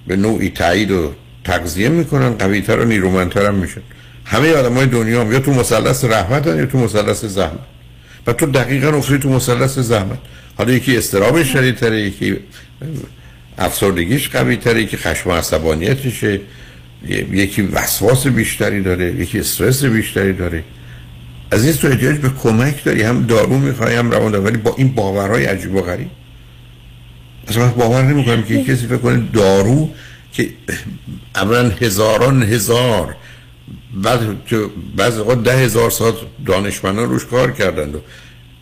به 0.08 0.16
نوعی 0.16 0.50
تایید 0.50 0.92
و 0.92 1.14
تغذیه 1.44 1.90
می‌کنن 1.90 2.30
قویتر 2.30 2.80
و 2.80 2.86
نیرومندتر 2.86 3.46
هم 3.46 3.56
میشن. 3.56 3.82
همه 4.26 4.54
آدم 4.54 4.74
های 4.74 4.86
دنیا 4.86 5.22
هم 5.22 5.32
یا 5.32 5.40
تو 5.40 5.54
مثلث 5.54 6.06
رحمت 6.06 6.48
یا 6.48 6.66
تو 6.66 6.78
مثلث 6.78 7.26
زحمت. 7.26 7.60
و 8.28 8.34
تو 8.34 8.46
دقیقا 8.46 8.88
افتادی 8.88 9.20
تو 9.20 9.30
مثلث 9.30 9.80
زحمت. 9.80 10.20
حالا 10.58 10.74
یکی 10.74 10.98
استراب 10.98 11.44
شدیدتره 11.44 12.02
یکی 12.02 12.38
افسردگیش 13.58 14.30
قوی 14.30 14.58
تره 14.58 14.82
یکی 14.82 14.98
خشم 14.98 15.32
عصبانیتشه. 15.32 16.40
یکی 17.08 17.62
وسواس 17.62 18.28
بیشتری 18.28 18.82
داره 18.82 19.16
یکی 19.16 19.40
استرس 19.40 19.84
بیشتری 19.86 20.34
داره. 20.34 20.64
از 21.52 21.66
این 21.66 21.74
تو 21.74 21.88
احتیاج 21.88 22.18
به 22.18 22.30
کمک 22.44 22.84
داری 22.84 23.02
هم 23.02 23.26
دارو 23.26 23.58
می‌خوای 23.58 23.96
هم 23.96 24.12
روان 24.12 24.36
ولی 24.36 24.58
با 24.58 24.76
این 24.78 24.96
باورهای 24.96 25.46
عجیب 25.46 25.76
و 25.76 25.82
غریب. 25.82 26.10
اصلا 27.48 27.68
باور 27.68 28.04
نمی‌کنم 28.04 28.44
که 28.44 28.64
کسی 28.64 28.88
فکر 28.88 28.98
کنه 28.98 29.24
دارو 29.34 29.90
که 30.34 30.50
اولا 31.36 31.70
هزاران 31.70 32.44
هزار 32.44 33.16
بعد 33.94 34.20
که 34.46 34.66
بعضی 34.98 35.20
اوقات 35.20 35.44
ده 35.44 35.58
هزار 35.58 35.90
ساعت 35.90 36.16
دانشمندان 36.46 37.10
روش 37.10 37.26
کار 37.26 37.52
کردند 37.52 37.96
و 37.96 38.00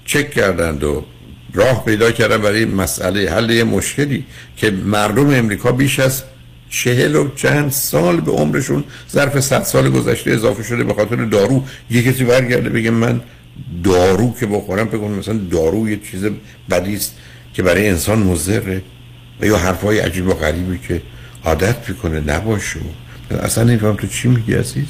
چک 0.06 0.32
کردند 0.32 0.84
و 0.84 1.06
راه 1.54 1.86
پیدا 1.86 2.12
کردن 2.12 2.38
برای 2.38 2.66
مسئله 2.66 3.32
حل 3.32 3.50
یه 3.50 3.64
مشکلی 3.64 4.26
که 4.58 4.72
مردم 4.72 5.30
امریکا 5.30 5.72
بیش 5.72 6.00
از 6.00 6.24
چهل 6.70 7.16
و 7.16 7.36
چند 7.36 7.72
سال 7.72 8.22
به 8.22 8.32
عمرشون 8.32 8.84
ظرف 9.12 9.40
صد 9.40 9.64
سال 9.64 9.90
گذشته 9.90 10.32
اضافه 10.32 10.64
شده 10.64 10.84
به 10.84 10.94
خاطر 10.94 11.16
دارو. 11.16 11.64
یه 11.92 12.04
کسی 12.04 12.24
برگرده 12.24 12.70
بگه 12.70 12.92
من 12.92 13.22
دارو 13.84 14.36
که 14.40 14.46
بخورم 14.46 14.88
کنم 14.88 15.12
مثلا 15.12 15.40
دارو 15.52 15.90
یه 15.90 16.00
چیز 16.12 16.26
بدی 16.70 16.96
است 16.96 17.16
که 17.54 17.64
برای 17.64 17.90
انسان 17.90 18.20
مضره 18.20 18.82
و 19.42 19.46
یا 19.46 19.58
حرفای 19.58 20.00
عجیب 20.00 20.28
و 20.28 20.34
غریبی 20.34 20.80
که 20.88 21.02
عادت 21.46 21.90
می‌کنه 21.90 22.20
نباشه. 22.20 22.80
اصلا 23.32 23.64
نمیفهم 23.64 23.96
تو 23.96 24.08
چی 24.08 24.28
میگی 24.28 24.54
عزیز؟ 24.54 24.88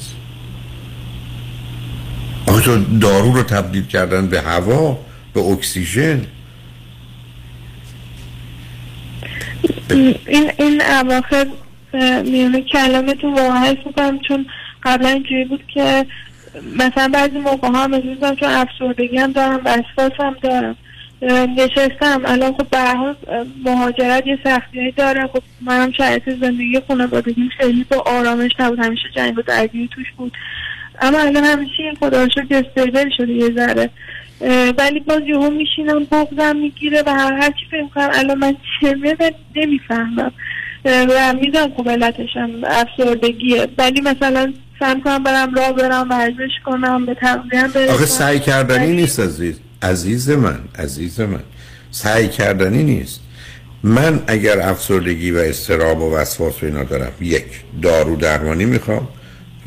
آخه 2.46 2.62
تو 2.62 2.98
دارو 2.98 3.32
رو 3.32 3.42
تبدیل 3.42 3.86
کردن 3.86 4.26
به 4.26 4.40
هوا 4.40 4.98
به 5.34 5.40
اکسیژن. 5.40 6.26
این 9.90 10.50
این 10.58 10.82
اواخر 10.82 11.46
میونه 12.24 12.60
کلامتون 12.60 13.34
واقعا 13.34 13.76
می‌کنم 13.86 14.18
چون 14.18 14.46
قبلا 14.82 15.08
اینجوری 15.08 15.44
بود 15.44 15.62
که 15.74 16.06
مثلا 16.76 17.08
بعضی 17.08 17.38
موقع 17.38 17.68
ها 17.68 17.82
هم 17.82 18.00
چون 18.20 18.48
افسردگی 18.48 19.16
هم 19.16 19.32
دارم 19.32 19.60
وسواس 19.64 20.12
هم 20.18 20.36
دارم 20.42 20.76
نشستم. 21.56 22.22
الان 22.24 22.52
خب 22.52 22.66
به 22.70 23.06
مهاجرت 23.64 24.26
یه 24.26 24.38
سختی 24.44 24.90
داره. 24.90 25.26
خب 25.26 25.42
منم 25.60 25.92
شرایط 25.92 26.30
زندگی 26.30 26.80
خانوادگیم 26.88 27.50
خیلی 27.58 27.84
با 27.84 27.96
آرامش 28.06 28.50
نبود. 28.58 28.78
همیشه 28.78 29.08
جنگ 29.16 29.38
و 29.38 29.42
درگیری 29.42 29.88
توش 29.88 30.06
بود. 30.16 30.32
اما 31.00 31.18
الان 31.18 31.44
همیشه 31.44 31.92
خدا 32.00 32.24
رو 32.24 32.28
استیبل 32.50 33.10
شده 33.16 33.32
یه 33.32 33.50
ذره. 33.50 33.90
ولی 34.78 35.00
باز 35.00 35.20
یهو 35.26 35.50
میشینم 35.50 36.04
بغزم 36.04 36.56
می‌گیره 36.56 37.02
و 37.06 37.10
هر 37.10 37.32
هر 37.32 37.50
چی 37.50 37.66
فکر 37.70 37.86
کنم 37.94 38.10
الان 38.12 38.38
من 38.38 38.56
چمه 38.80 39.16
و 39.20 39.30
نمی‌فهمم. 39.56 40.32
و 40.84 41.34
می‌دونم 41.40 41.72
خب 41.76 41.88
علتشم 41.88 42.50
افسردگیه. 42.64 43.68
ولی 43.78 44.00
مثلا 44.00 44.52
سعی 44.80 45.00
کنم 45.00 45.22
برم 45.22 45.54
راه 45.54 45.72
برم 45.72 46.10
ورزش 46.10 46.50
کنم 46.64 47.06
به 47.06 47.14
تغذیه 47.14 47.68
برسم. 47.68 47.94
آخه 47.94 48.06
سعی 48.06 48.38
کردنی 48.38 48.92
نیست 48.92 49.20
عزیز. 49.20 49.60
عزیز 49.82 50.30
من 50.30 50.58
عزیز 50.78 51.20
من. 51.20 51.42
سعی 51.90 52.28
کردنی 52.28 52.82
نیست. 52.82 53.20
من 53.82 54.22
اگر 54.26 54.60
افسردگی 54.60 55.30
و 55.30 55.38
استراب 55.38 56.02
و 56.02 56.14
وسواس 56.14 56.62
و 56.62 56.66
اینا 56.66 56.84
دارم 56.84 57.12
یک 57.20 57.44
دارو 57.82 58.16
درمانی 58.16 58.64
می‌خوام 58.64 59.08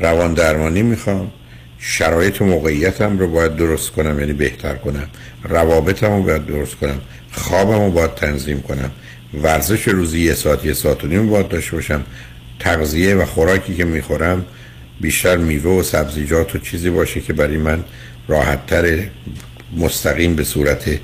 روان 0.00 0.34
درمانی 0.34 0.82
می‌خوام. 0.82 1.30
شرایط 1.78 2.42
موقعیتم 2.42 3.18
رو 3.18 3.28
باید 3.28 3.56
درست 3.56 3.90
کنم 3.90 4.20
یعنی 4.20 4.32
بهتر 4.32 4.74
کنم. 4.74 5.08
روابطم 5.44 6.16
رو 6.16 6.22
باید 6.22 6.46
درست 6.46 6.74
کنم. 6.74 7.00
خوابم 7.32 7.84
رو 7.84 7.90
باید 7.90 8.14
تنظیم 8.14 8.62
کنم. 8.62 8.90
ورزش 9.42 9.88
روزی 9.88 10.20
یه 10.20 10.34
ساعت 10.34 10.64
یه 10.64 10.72
ساعت 10.72 11.04
و 11.04 11.06
نیم 11.06 11.28
باید 11.30 11.48
داشته 11.48 11.76
باشم. 11.76 12.04
تغذیه 12.60 13.14
و 13.14 13.24
خوراکی 13.24 13.74
که 13.74 13.84
می‌خورم 13.84 14.44
بیشتر 15.00 15.36
میوه 15.36 15.70
و 15.70 15.82
سبزیجات 15.82 16.54
و 16.54 16.58
چیزی 16.58 16.90
باشه 16.90 17.20
که 17.20 17.32
برای 17.32 17.56
من 17.56 17.84
راحتتر 18.28 19.04
مستقیم 19.76 20.36
به 20.36 20.44
صورت 20.44 20.98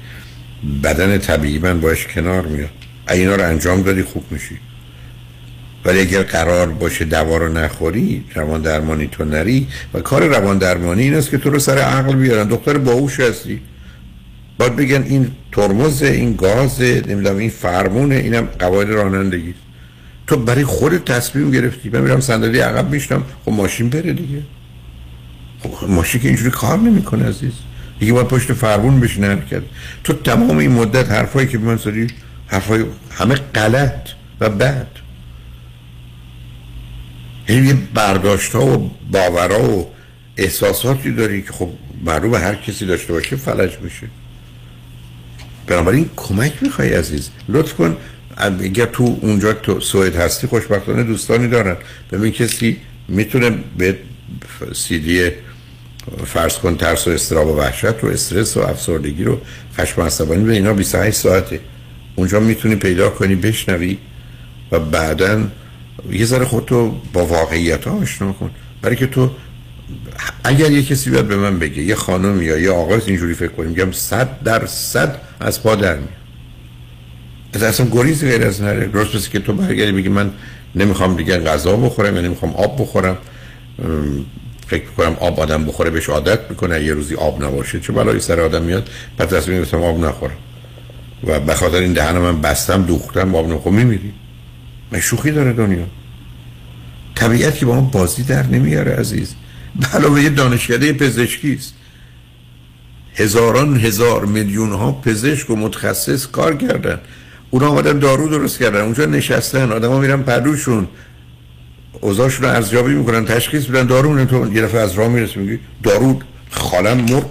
بدن 0.84 1.18
طبیعی 1.18 1.58
من 1.58 1.80
باش 1.80 2.06
کنار 2.06 2.46
میاد. 2.46 2.70
اینا 3.10 3.34
رو 3.34 3.48
انجام 3.48 3.82
دادی 3.82 4.02
خوب 4.02 4.24
میشی. 4.30 4.58
ولی 5.84 6.00
اگر 6.00 6.22
قرار 6.22 6.66
باشه 6.66 7.04
دوا 7.04 7.36
رو 7.36 7.52
نخوری 7.52 8.24
روان 8.34 8.62
درمانی 8.62 9.06
تو 9.06 9.24
نری 9.24 9.68
و 9.94 10.00
کار 10.00 10.26
روان 10.26 10.58
درمانی 10.58 11.02
این 11.02 11.14
است 11.14 11.30
که 11.30 11.38
تو 11.38 11.50
رو 11.50 11.58
سر 11.58 11.78
عقل 11.78 12.16
بیارن. 12.16 12.48
دختر 12.48 12.78
باهوش 12.78 13.20
هستی. 13.20 13.60
باید 14.60 14.76
بگن 14.76 15.02
این 15.02 15.30
ترمز 15.52 16.02
این 16.02 16.36
گاز 16.36 16.82
نمی‌دونم 16.82 17.36
این 17.36 17.50
فرمونه 17.50 18.14
اینم 18.14 18.48
قواعد 18.58 18.90
رانندگی. 18.90 19.54
تو 20.26 20.36
برای 20.36 20.64
خود 20.64 21.04
تصمیم 21.04 21.50
گرفتی. 21.50 21.88
من 21.88 22.00
میرم 22.00 22.20
صندلی 22.20 22.58
عقب 22.58 22.90
میشتم 22.90 23.24
خب 23.44 23.52
ماشین 23.52 23.88
بره 23.88 24.12
دیگه. 24.12 24.42
خب 25.62 25.90
ماشین 25.90 26.20
که 26.20 26.28
اینجوری 26.28 26.50
کار 26.50 26.78
نمی‌کنه 26.78 27.28
عزیز. 27.28 27.52
دیگه 27.98 28.12
باید 28.12 28.26
پشت 28.26 28.52
فرمون 28.52 29.00
بشینه 29.00 29.42
تو 30.04 30.12
تمام 30.12 30.58
این 30.58 30.72
مدت 30.72 31.10
حرفایی 31.10 31.48
که 31.48 31.58
به 31.58 31.66
من 31.66 31.76
زدی 31.76 32.06
حرفای 32.46 32.84
همه 33.10 33.34
غلط 33.34 34.08
و 34.40 34.50
بد. 34.50 34.86
یعنی 37.48 37.72
برداشت 37.94 38.52
ها 38.52 38.66
و 38.66 38.90
باورها 39.10 39.78
و 39.78 39.88
احساساتی 40.36 41.12
داری 41.12 41.42
که 41.42 41.52
خب 41.52 41.68
معلوم 42.04 42.34
هر 42.34 42.54
کسی 42.54 42.86
داشته 42.86 43.12
باشه 43.12 43.36
فلج 43.36 43.78
میشه. 43.82 44.06
بنابراین 45.70 46.10
کمک 46.16 46.52
می‌خوای 46.62 46.94
عزیز. 46.94 47.30
لطف 47.48 47.72
کن. 47.74 47.96
اگر 48.36 48.86
تو 48.86 49.18
اونجا 49.22 49.52
تو 49.52 49.80
سوئد 49.80 50.16
هستی 50.16 50.46
خوشبختانه 50.46 51.02
دوستانی 51.02 51.48
دارن. 51.48 51.76
ببین 52.12 52.32
کسی 52.32 52.76
می‌تونه 53.08 53.50
به 53.78 53.98
سیدی 54.74 55.30
فرض 56.26 56.58
کن 56.58 56.76
ترس 56.76 57.08
و 57.08 57.10
استراب 57.10 57.48
و 57.48 57.56
وحشت 57.56 58.04
و 58.04 58.06
استرس 58.06 58.56
و 58.56 58.60
افسردگی 58.60 59.24
رو 59.24 59.40
خشم 59.76 60.02
عصبانی 60.02 60.44
به 60.44 60.52
اینا 60.52 60.74
28 60.74 61.16
ساعته. 61.16 61.60
اونجا 62.16 62.40
می‌تونی 62.40 62.76
پیدا 62.76 63.10
کنی 63.10 63.34
بشنوی 63.34 63.98
و 64.72 64.80
بعدا 64.80 65.42
یه 66.10 66.24
ذره 66.24 66.44
خودتو 66.44 67.00
با 67.12 67.26
واقعیت 67.26 67.84
ها 67.84 67.92
آشنا 67.92 68.32
کن. 68.32 68.50
برای 68.82 68.96
که 68.96 69.06
تو 69.06 69.30
اگر 70.44 70.70
یه 70.70 70.82
کسی 70.82 71.10
بیاد 71.10 71.26
به 71.26 71.36
من 71.36 71.58
بگه 71.58 71.82
یه 71.82 71.94
خانم 71.94 72.42
یا 72.42 72.58
یه 72.58 72.70
آقای 72.70 73.00
اینجوری 73.06 73.34
فکر 73.34 73.48
کنیم 73.48 73.70
میگم 73.70 73.92
صد 73.92 74.42
در 74.44 74.66
صد 74.66 75.16
از 75.40 75.62
پا 75.62 75.74
در 75.74 75.96
میاد 75.96 77.64
اصلا 77.64 77.86
گریز 77.86 78.24
غیر 78.24 78.44
از 78.44 78.62
نره. 78.62 78.86
درست 78.86 79.16
بسی 79.16 79.30
که 79.30 79.40
تو 79.40 79.52
برگردی 79.52 79.92
بگی 79.92 80.08
من 80.08 80.30
نمی‌خوام 80.74 81.16
دیگه 81.16 81.38
غذا 81.38 81.76
بخورم 81.76 82.16
یا 82.16 82.22
نمی‌خوام 82.22 82.52
آب 82.52 82.82
بخورم. 82.82 83.18
فکر 84.66 84.84
کنم 84.96 85.16
آب 85.20 85.40
آدم 85.40 85.64
بخوره 85.64 85.90
بهش 85.90 86.08
عادت 86.08 86.38
می‌کنه. 86.50 86.84
یه 86.84 86.94
روزی 86.94 87.14
آب 87.14 87.44
نباشه 87.44 87.80
چه 87.80 87.92
بلایی 87.92 88.20
سر 88.20 88.40
آدم 88.40 88.62
میاد؟ 88.62 88.88
پس 89.18 89.28
تصمیم 89.28 89.58
گرفتم 89.58 89.82
آب 89.82 90.04
نخورم 90.04 90.36
و 91.26 91.40
به 91.40 91.54
خاطر 91.54 91.76
این 91.76 91.92
دهن 91.92 92.18
من 92.18 92.40
بستم 92.40 92.82
دوختم 92.82 93.34
آب 93.34 93.48
نخورم 93.48 93.74
میمیری. 93.74 94.12
من 94.92 95.00
شوخی 95.00 95.30
داره 95.30 95.52
دنیا. 95.52 95.84
طبیعت 97.14 97.58
که 97.58 97.66
با 97.66 97.74
ما 97.74 97.80
بازی 97.80 98.22
در 98.22 98.46
نمیاره 98.46 98.92
عزیز. 98.92 99.34
علاوه 99.94 100.22
یه 100.22 100.28
دانشکده 100.28 100.92
پزشکی 100.92 101.54
است. 101.54 101.74
هزاران 103.14 103.80
هزار 103.80 104.24
میلیون 104.24 104.72
ها 104.72 104.92
پزشک 104.92 105.50
و 105.50 105.56
متخصص 105.56 106.26
کار 106.26 106.56
کردن. 106.56 107.00
اونا 107.50 107.68
آمدن 107.68 107.98
دارو 107.98 108.28
درست 108.28 108.58
کردن. 108.58 108.80
اونجا 108.80 109.06
نشستن. 109.06 109.72
آدم 109.72 109.88
ها 109.88 109.98
میرن 110.00 110.22
پدوشون 110.22 110.88
اوضاعشون 112.00 112.46
رو 112.46 112.54
ارزیابی 112.54 112.94
می‌کنن. 112.94 113.24
تشخیص 113.24 113.66
بدن 113.66 113.86
دارو 113.86 114.24
تو 114.24 114.52
یه 114.54 114.62
دفعه 114.62 114.80
از 114.80 114.92
راه 114.92 115.08
می‌رسی. 115.08 115.38
میگی 115.38 115.58
دارو 115.82 116.20
خالم 116.50 116.96
مرد. 117.00 117.26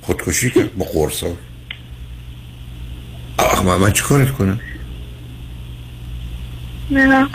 خودکشی 0.00 0.50
کرد. 0.50 0.76
با 0.76 0.84
قرصا. 0.84 1.26
آخ 3.38 3.64
من, 3.64 3.76
من 3.76 3.92
چی 3.92 4.02
کارت 4.02 4.30
کنم 4.30 4.60
نه 6.90 7.28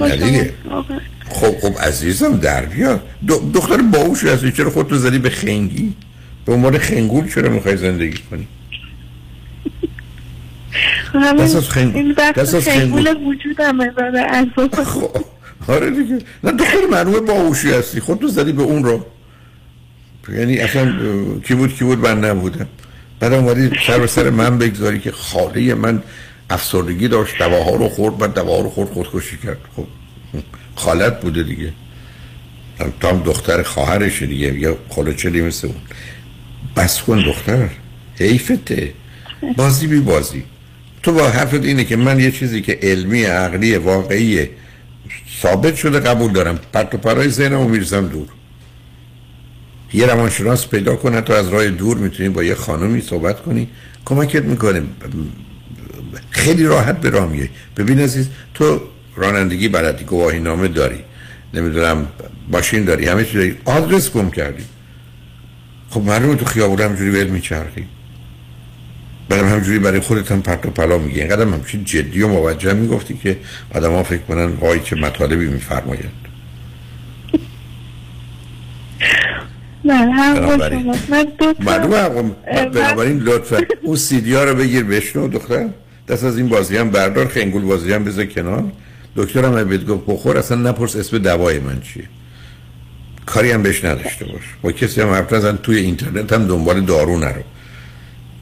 خب 1.30 1.60
خب 1.60 1.78
عزیزم 1.80 2.38
در 2.38 2.66
بیاد 2.66 3.02
دختر 3.54 3.78
باوش 3.78 4.24
هستی. 4.24 4.52
چرا 4.52 4.70
خودتو 4.70 4.96
زدی 4.96 5.20
به 5.20 5.30
خنگی؟ 5.30 5.94
به 6.46 6.54
عنوان 6.54 6.78
خنگول 6.78 7.34
چرا 7.34 7.50
می‌خوای 7.50 7.78
زندگی 7.78 8.18
کنی؟ 8.32 8.48
دست 11.40 11.56
از 11.56 11.70
خنگول 11.70 12.14
دست 12.14 12.56
از 12.56 12.70
خنگول. 12.70 13.16
وجودم 13.26 13.92
خب 14.84 15.26
آره 15.68 15.90
دیگه. 15.90 16.20
نه 16.44 16.52
دختر 16.52 16.88
معلومه 16.92 17.20
باهوشی 17.20 17.72
هستی. 17.72 18.00
خودتو 18.00 18.28
زدی 18.28 18.52
به 18.52 18.62
اون 18.62 18.84
رو. 18.84 19.06
یعنی 20.34 20.58
اصلا 20.58 20.94
کی 21.48 21.56
بود 21.56 21.76
کی 21.76 21.84
بود 21.84 22.00
من 22.00 22.26
نبودم. 22.26 22.68
بعد 23.20 23.34
اومدی 23.34 23.72
سر 23.88 24.08
سر 24.08 24.30
من 24.30 24.58
بگذاری 24.58 25.00
که 25.00 25.12
خاله 25.12 25.74
من 25.74 26.04
افسردگی 26.50 27.08
داشت. 27.08 27.38
دواها 27.38 27.76
رو 27.76 27.90
خورد 27.90 28.18
بعد 28.18 28.34
دواها 28.34 28.62
رو 28.62 28.70
خورد 28.70 28.90
خودکشی 28.90 29.38
کرد. 29.38 29.58
خب. 29.76 29.86
خالت 30.80 31.22
بوده 31.22 31.44
دیگه. 31.44 31.74
تا 33.00 33.10
هم 33.10 33.24
دختر 33.24 33.64
خواهرش 33.64 34.24
دیگه. 34.24 34.60
یا 34.60 34.78
خلوچلی 34.90 35.42
مثل 35.42 35.68
اون؟ 35.68 35.78
بس 36.76 37.02
کن 37.02 37.24
دختر. 37.26 37.70
حیفته. 38.20 38.94
بازی 39.58 39.88
بی 39.88 40.00
بازی. 40.00 40.44
تو 41.04 41.14
با 41.14 41.30
حرفت 41.30 41.64
اینه 41.64 41.84
که 41.84 41.96
من 41.96 42.20
یه 42.20 42.32
چیزی 42.32 42.62
که 42.62 42.80
علمی 42.82 43.24
عقلی 43.24 43.76
واقعی 43.76 44.50
ثابت 45.42 45.76
شده 45.76 46.00
قبول 46.00 46.32
دارم. 46.32 46.60
پرت 46.74 46.96
و 46.96 46.98
پرای 46.98 47.30
ذهنمو 47.30 47.68
میرزم 47.68 48.08
دور. 48.08 48.28
یه 49.94 50.06
روانشناس 50.06 50.68
پیدا 50.68 50.96
کنه 50.96 51.22
تو 51.22 51.34
از 51.34 51.50
راه 51.50 51.70
دور 51.70 51.98
می‌تونی 51.98 52.30
با 52.30 52.44
یه 52.44 52.56
خانمی 52.56 53.02
صحبت 53.02 53.42
کنی. 53.42 53.68
کمکت 54.06 54.44
می‌کنه. 54.44 54.82
خیلی 56.30 56.64
راحت 56.64 57.02
به 57.02 57.10
راه 57.10 57.30
میای. 57.30 57.50
ببین 57.78 58.00
عزیز 58.00 58.28
تو 58.54 58.82
رانندگی 59.16 59.70
بلدی 59.70 60.04
گواهی 60.04 60.40
نامه 60.40 60.68
داری 60.68 61.00
نمی‌دونم 61.54 62.08
ماشین 62.52 62.84
داری 62.84 63.06
همه 63.06 63.24
چیز 63.24 63.34
داری. 63.34 63.58
آدرس 63.66 64.12
گم 64.12 64.32
کردی. 64.32 64.64
خب 65.90 66.02
معلومه 66.02 66.36
تو 66.36 66.46
خیابون 66.46 66.82
همجوری 66.82 67.10
ول 67.10 67.28
میچرخی 67.28 67.86
برام 69.30 69.48
همجوری 69.48 69.80
برای 69.80 70.00
خودت 70.00 70.32
هم 70.32 70.42
پرت 70.42 70.66
و 70.66 70.70
پلا 70.70 70.98
میگی. 70.98 71.20
اینقدر 71.22 71.42
همچین 71.42 71.84
جدی 71.84 72.22
و 72.22 72.28
موجه 72.28 72.74
می‌گفتی 72.74 73.14
که 73.24 73.38
آدم 73.76 73.92
ها 73.92 74.04
فکر 74.04 74.22
کنن 74.22 74.46
وای 74.46 74.80
چه 74.80 74.96
مطالبی 74.96 75.48
میفرمایند. 75.48 76.12
معلومه 81.60 82.32
بنابراین 82.74 83.20
لطفا 83.20 83.62
اون 83.84 83.96
سیدی 83.96 84.34
ها 84.34 84.44
رو 84.44 84.56
بگیر 84.56 84.84
بشنو 84.84 85.28
دختر. 85.28 85.70
دست 86.08 86.24
از 86.24 86.38
این 86.38 86.50
بازی 86.50 86.78
هم 86.78 86.90
بردار 86.90 87.28
خنگول 87.28 87.62
بازی 87.62 87.94
هم 87.94 88.04
بذار 88.04 88.26
کنار. 88.26 88.72
دکتر 89.16 89.46
هم 89.46 89.64
بهت 89.64 89.86
گفت 89.86 90.04
بخور 90.08 90.38
اصلا 90.38 90.70
نپرس 90.70 90.96
اسم 90.96 91.18
دوای 91.18 91.60
من 91.60 91.82
چیه. 91.82 92.04
کاری 93.26 93.52
هم 93.52 93.64
بهش 93.64 93.86
نداشته 93.86 94.26
باش. 94.26 94.44
با 94.62 94.72
کسی 94.72 95.02
هم 95.02 95.10
حرف 95.10 95.34
نزن 95.34 95.58
توی 95.64 95.78
اینترنت 95.78 96.34
هم 96.34 96.48
دنبال 96.48 96.82
دارو 96.82 97.20
نرو. 97.20 97.42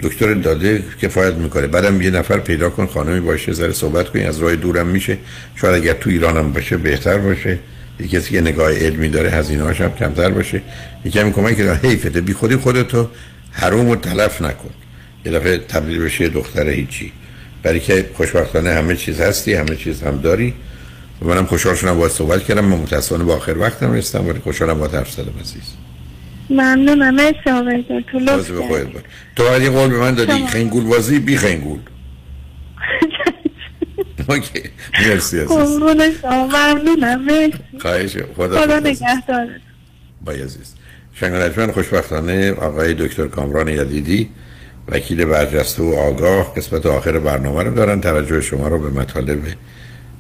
دکتر 0.02 0.34
داده 0.34 0.84
کفایت 1.02 1.34
می‌کنه. 1.34 1.68
بعدم 1.68 2.02
یه 2.02 2.10
نفر 2.10 2.40
پیدا 2.40 2.70
کن 2.70 2.88
خانمی 2.88 3.20
باشه 3.20 3.54
ذره 3.54 3.74
صحبت 3.74 4.10
کنی 4.10 4.24
از 4.24 4.40
راه 4.40 4.56
دورم 4.56 4.88
میشه. 4.88 5.18
شاید 5.56 5.84
اگر 5.84 5.94
تو 5.94 6.10
ایران 6.10 6.38
هم 6.38 6.54
باشه 6.54 6.78
بهتر 6.78 7.18
باشه. 7.18 7.60
یه 8.00 8.08
کسی 8.08 8.32
که 8.32 8.42
نگاه 8.42 8.74
علمی 8.74 9.10
داره 9.10 9.30
هزینه 9.30 9.74
هم 9.74 9.92
کمتر 9.92 10.30
باشه. 10.30 10.62
یکمی 11.06 11.34
کمک 11.34 11.58
که 11.58 11.74
حیفته 11.74 12.22
بی 12.22 12.34
خودی 12.34 12.56
خودتو 12.56 13.10
حروم 13.52 13.88
و 13.88 13.96
تلف 13.96 14.42
نکن. 14.42 14.70
یه 15.26 15.32
دفعه 15.32 15.58
تبدیل 15.58 16.00
بشه 16.00 16.30
دختر 16.30 16.70
هیچی. 16.70 17.12
برای 17.64 17.80
که 17.80 18.10
خوشبختانه 18.14 18.74
همه 18.74 18.96
چیز 18.96 19.22
هستی 19.22 19.54
همه 19.54 19.76
چیز 19.76 20.04
هم 20.04 20.18
داری. 20.18 20.54
و 21.22 21.26
منم 21.26 21.46
خوشحال 21.46 21.76
شدم 21.76 21.98
باید 21.98 22.12
صحبت 22.12 22.44
کردم. 22.44 22.66
من 22.66 22.78
متاسفانه 22.78 23.24
با 23.24 23.36
آخر 23.36 23.58
وقتم 23.58 23.92
رسیدم 23.92 24.28
ولی 24.28 24.40
خوشحالم 24.40 24.80
با 24.80 24.88
حرف 24.88 25.12
زدم 25.12 25.34
عزیز. 25.42 25.64
ممنونم. 26.50 27.16
مرسی 27.16 27.50
آقای 27.50 27.82
دکتر. 27.82 28.20
لطف 28.20 28.52
تو 29.36 29.50
ولی 29.50 29.70
قول 29.70 29.90
به 29.90 29.98
من 29.98 30.16
دادی 30.16 30.48
خنگول 30.48 30.84
بازی 30.84 31.20
بی 31.20 31.38
خنگول. 31.38 31.80
اوکی. 34.30 34.62
مرسی 35.08 35.40
عزیز. 35.40 35.52
ممنونم. 36.24 37.26
مرسی. 37.26 37.54
خواهش. 37.82 38.18
خدا 38.38 38.62
خدا 38.62 38.80
نگهدار. 38.80 39.48
با 40.26 40.32
عزیز. 40.32 40.74
شنگانجمن 41.14 41.72
خوشبختانه 41.72 42.52
آقای 42.52 42.94
دکتر 42.94 43.28
کامران 43.28 43.68
یدیدی 43.68 44.30
وکیل 44.92 45.26
برجسته 45.26 45.84
و 45.84 45.96
آگاه 45.96 46.54
قسمت 46.56 46.86
آخر 46.86 47.20
برنامه 47.20 47.64
رو 47.64 47.74
دارن. 47.76 48.02
توجه 48.02 48.42
شما 48.42 48.68
رو 48.68 48.80
به 48.80 49.00
مطالب 49.00 49.40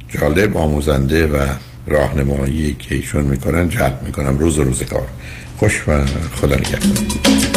جالب 0.09 0.57
آموزنده 0.57 1.27
و 1.27 1.47
راهنمایی 1.87 2.75
که 2.79 2.95
ایشون 2.95 3.23
می‌کنن 3.23 3.69
جلب 3.69 3.99
می‌کنم. 4.05 4.37
روز 4.37 4.59
و 4.59 4.63
روز 4.63 4.83
کار. 4.83 5.07
خوش 5.57 5.83
و 5.87 6.05
خدا 6.41 6.55
نگهدار. 6.55 7.56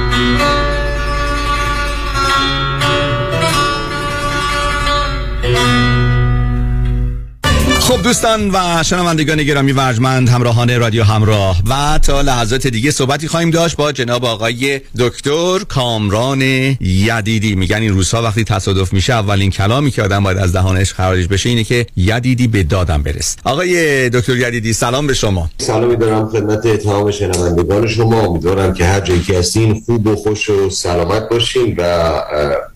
خب 7.91 8.03
دوستان 8.03 8.51
و 8.53 8.83
شنوندگان 8.83 9.43
گرامی 9.43 9.71
ورجمند 9.71 10.29
همراهان 10.29 10.79
رادیو 10.79 11.03
همراه 11.03 11.61
و 11.69 11.99
تا 11.99 12.21
لحظات 12.21 12.67
دیگه 12.67 12.91
صحبتی 12.91 13.27
خواهیم 13.27 13.51
داشت 13.51 13.77
با 13.77 13.91
جناب 13.91 14.25
آقای 14.25 14.81
دکتر 14.99 15.59
کامران 15.69 16.41
یدیدی. 16.81 17.55
میگن 17.55 17.81
این 17.81 17.93
روزها 17.93 18.21
وقتی 18.21 18.43
تصادف 18.43 18.93
میشه 18.93 19.13
اولین 19.13 19.51
کلامی 19.51 19.91
که 19.91 20.03
آدم 20.03 20.23
باید 20.23 20.37
از 20.37 20.53
دهانش 20.53 20.93
خارج 20.93 21.27
بشه 21.27 21.49
اینه 21.49 21.63
که 21.63 21.85
یدیدی 21.95 22.47
به 22.47 22.63
دادم 22.63 23.03
برس 23.03 23.35
آقای 23.45 24.09
دکتر 24.09 24.37
یدیدی 24.37 24.73
سلام 24.73 25.07
به 25.07 25.13
شما. 25.13 25.49
سلامی 25.57 25.95
دارم 25.95 26.29
خدمت 26.29 26.67
تمام 26.67 27.11
شنوندگان 27.11 27.87
شما. 27.87 28.21
امیدوارم 28.21 28.73
که 28.73 28.85
هر 28.85 28.99
جایی 28.99 29.21
که 29.21 29.39
هستین 29.39 29.81
خوب 29.85 30.07
و 30.07 30.15
خوش 30.15 30.49
و 30.49 30.69
سلامت 30.69 31.29
باشین 31.29 31.75
و 31.77 32.11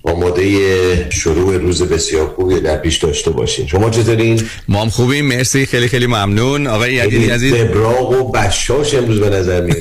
آماده 0.04 1.10
شروع 1.10 1.58
روز 1.58 1.84
بسیار 1.84 2.28
خوبی 2.28 2.60
در 2.60 2.78
پیش 2.78 2.98
داشته 2.98 3.32
باشین. 3.32 3.68
شما 3.68 3.90
چطورین؟ 3.90 4.42
ما 4.68 4.82
هم 4.82 4.90
خوبیم 5.06 5.26
مرسی 5.26 5.66
خیلی 5.66 5.88
خیلی 5.88 6.08
ممنون. 6.08 6.68
آقای 6.68 6.94
یدیدی 6.94 7.30
عزیز. 7.30 7.54
ابراغ 7.54 8.12
و 8.12 8.32
بشاش 8.32 8.94
امروز 8.94 9.20
به 9.20 9.30
نظر 9.30 9.62
میاد. 9.62 9.78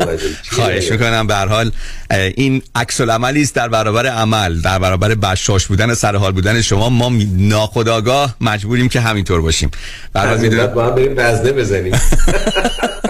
خواهش 0.52 0.90
می‌کنم. 0.90 1.26
به 1.26 1.34
حال 1.34 1.70
این 2.10 2.62
عکس 2.74 3.00
العملی 3.00 3.42
است 3.42 3.54
در 3.54 3.68
برابر 3.68 4.06
عمل 4.06 4.60
در 4.60 4.78
برابر 4.78 5.14
بشاش 5.14 5.66
بودن 5.66 5.94
سر 5.94 6.16
حال 6.16 6.32
بودن 6.32 6.60
شما. 6.60 6.88
ما 6.88 7.12
ناخداگاه 7.36 8.36
مجبوریم 8.40 8.88
که 8.88 9.00
همینطور 9.00 9.40
باشیم. 9.40 9.70
به 10.12 10.20
هر 10.20 10.26
حال 10.26 10.66
با 10.66 10.86
هم 10.86 10.94
بریم 10.94 11.14
وزنه 11.16 11.52
بزنیم. 11.52 11.92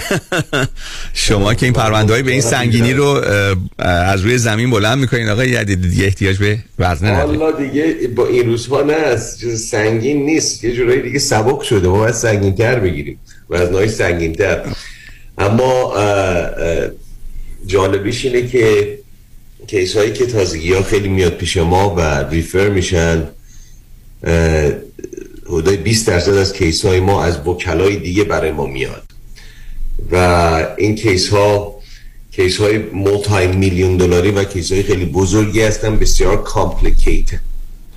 شما 1.14 1.54
که 1.54 1.66
این 1.66 1.72
پرونده 1.72 2.22
به 2.22 2.32
این 2.32 2.40
سنگینی 2.40 2.92
رو 2.92 3.22
از 3.78 4.20
روی 4.20 4.38
زمین 4.38 4.70
بلند 4.70 4.98
می‌کنین 4.98 5.28
آقای 5.28 5.48
یدیدی 5.48 5.88
دیگه 5.88 6.04
احتیاج 6.04 6.38
به 6.38 6.58
وزنه 6.78 7.10
ندارید 7.10 7.40
حالا 7.40 7.58
دیگه 7.58 8.08
با 8.16 8.26
این 8.26 8.46
روزها 8.46 8.82
نه 8.82 9.16
سنگین 9.56 10.26
نیست. 10.26 10.64
یه 10.64 10.72
جورایی 10.72 11.02
دیگه 11.02 11.18
سبک 11.18 11.62
شده. 11.62 11.88
ما 11.88 11.98
باید 11.98 12.14
سنگین 12.14 12.54
تر 12.54 12.78
بگیریم. 12.78 13.18
وزنهای 13.50 13.88
سنگین 13.88 14.32
تر 14.32 14.62
اما 15.38 15.94
جالبیش 17.66 18.24
اینه 18.24 18.46
که 18.46 18.98
کیس 19.66 19.96
هایی 19.96 20.12
که 20.12 20.26
تازگی 20.26 20.72
ها 20.72 20.82
خیلی 20.82 21.08
میاد 21.08 21.32
پیش 21.32 21.56
ما 21.56 21.94
و 21.94 22.28
ریفر 22.30 22.68
میشن 22.68 23.28
حدود 25.46 25.82
20 25.82 26.06
درصد 26.06 26.34
از 26.34 26.52
case 26.52 26.84
های 26.84 27.00
ما 27.00 27.24
از 27.24 27.46
وکلای 27.46 27.96
دیگه 27.96 28.24
برای 28.24 28.52
ما 28.52 28.66
میاد. 28.66 29.11
و 30.10 30.16
این 30.78 30.94
case 30.94 31.28
ها 31.28 31.74
case 32.30 32.56
های 32.56 32.78
multi 32.78 33.46
میلیون 33.46 33.96
دلاری 33.96 34.30
و 34.30 34.44
case 34.44 34.72
های 34.72 34.82
خیلی 34.82 35.04
بزرگی 35.04 35.62
هستن 35.62 35.96
بسیار 35.96 36.42
complicated 36.42 37.40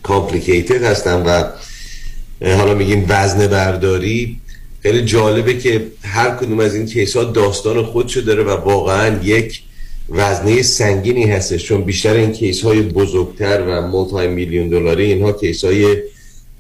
complicated 0.04 0.84
هستن 0.84 1.22
و 1.22 1.44
حالا 2.58 2.74
میگیم 2.74 3.06
وزن 3.10 3.48
برداری 3.48 4.40
خیلی 4.82 5.02
جالبه 5.02 5.58
که 5.58 5.88
هر 6.04 6.30
کدوم 6.30 6.60
از 6.60 6.76
این 6.76 6.86
case 6.86 7.18
ها 7.18 7.24
داستان 7.24 7.84
خودشو 7.84 8.22
داره 8.22 8.44
و 8.44 8.50
واقعا 8.50 9.24
یک 9.24 9.62
وزنه 10.10 10.62
سنگینی 10.62 11.24
هستش 11.24 11.66
چون 11.66 11.82
بیشتر 11.82 12.14
این 12.14 12.32
case 12.32 12.62
های 12.62 12.82
بزرگتر 12.82 13.62
و 13.62 13.82
multi 13.88 14.28
میلیون 14.28 14.70
دلاری 14.70 15.04
اینها 15.04 15.32
case 15.32 15.66
های 15.66 15.98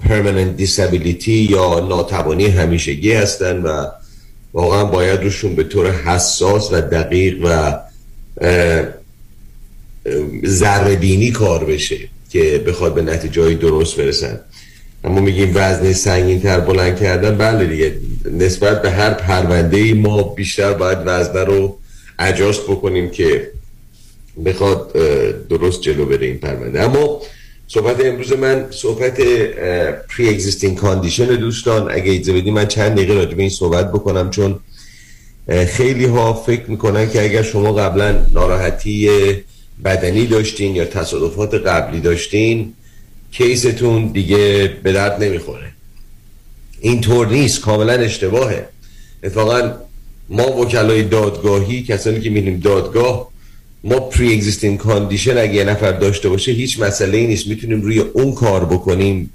permanent 0.03 0.61
disability 0.61 1.27
یا 1.27 1.79
ناتوانی 1.79 2.45
همیشگی 2.45 3.11
هستن 3.11 3.61
و 3.61 3.85
واقعا 4.55 4.85
باید 4.85 5.23
روشون 5.23 5.55
به 5.55 5.63
طور 5.63 5.91
حساس 5.91 6.73
و 6.73 6.81
دقیق 6.81 7.37
و 7.43 7.73
ذره 10.45 11.31
کار 11.31 11.65
بشه 11.65 11.97
که 12.29 12.63
بخواد 12.67 12.93
به 12.93 13.01
نتیجه 13.01 13.53
درست 13.53 13.97
برسن. 13.97 14.39
اما 15.03 15.19
میگیم 15.19 15.51
وزن 15.55 15.93
سنگین 15.93 16.41
تر 16.41 16.59
بلند 16.59 16.99
کردن 16.99 17.37
بله 17.37 17.65
دیگه 17.65 17.95
نسبت 18.31 18.81
به 18.81 18.91
هر 18.91 19.13
پرونده 19.13 19.77
ای 19.77 19.93
ما 19.93 20.23
بیشتر 20.23 20.73
باید 20.73 20.97
وزنه 21.05 21.43
رو 21.43 21.77
اجاست 22.19 22.63
بکنیم 22.63 23.09
که 23.09 23.51
بخواد 24.45 24.93
درست 25.49 25.81
جلو 25.81 26.05
بره 26.05 26.25
این 26.25 26.37
پرونده. 26.37 26.81
اما 26.81 27.21
صحبت 27.67 28.05
امروز 28.05 28.33
من 28.33 28.65
صحبت 28.71 29.21
pre-existing 30.09 30.77
condition 30.77 31.25
دوستان. 31.25 31.91
اگه 31.91 32.11
اجازه 32.11 32.33
بدی 32.33 32.51
من 32.51 32.65
چند 32.67 32.91
دقیقه 32.91 33.13
راجع 33.13 33.33
به 33.33 33.41
این 33.41 33.49
صحبت 33.49 33.91
بکنم 33.91 34.29
چون 34.29 34.59
خیلی 35.67 36.05
ها 36.05 36.33
فکر 36.33 36.63
می‌کنن 36.67 37.09
که 37.09 37.23
اگر 37.23 37.43
شما 37.43 37.73
قبلا 37.73 38.25
ناراحتی 38.33 39.09
بدنی 39.85 40.27
داشتین 40.27 40.75
یا 40.75 40.85
تصادفات 40.85 41.53
قبلی 41.53 41.99
داشتین 41.99 42.73
case 43.31 43.75
تون 43.75 44.07
دیگه 44.07 44.73
به 44.83 44.93
درد 44.93 45.23
نمی‌خوره. 45.23 45.71
اینطور 46.81 47.27
نیست 47.27 47.61
کاملا 47.61 47.93
اشتباهه. 47.93 48.67
اتفاقا 49.23 49.71
ما 50.29 50.57
وکلای 50.57 51.03
دادگاهی 51.03 51.83
کسانی 51.83 52.19
که 52.19 52.29
میریم 52.29 52.59
دادگاه 52.59 53.34
ما 53.85 53.99
pre-existing 53.99 54.77
condition 54.77 55.37
اگه 55.37 55.53
یه 55.53 55.63
نفر 55.63 55.91
داشته 55.91 56.29
باشه 56.29 56.51
هیچ 56.51 56.79
مسئله 56.79 57.17
ای 57.17 57.27
نیست. 57.27 57.47
می‌تونیم 57.47 57.81
روی 57.81 57.99
اون 57.99 58.33
کار 58.33 58.65
بکنیم 58.65 59.29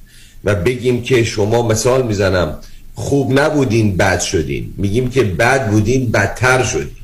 و 0.45 0.55
بگیم 0.55 1.03
که 1.03 1.25
شما 1.25 1.69
مثال 1.69 2.07
می‌زنم 2.07 2.59
خوب 2.95 3.41
نبودین 3.41 3.97
بد 3.97 4.21
شدین. 4.21 4.75
میگیم 4.77 5.11
که 5.11 5.23
بد 5.23 5.71
بودین 5.71 6.11
بدتر 6.11 6.63
شدین. 6.63 6.97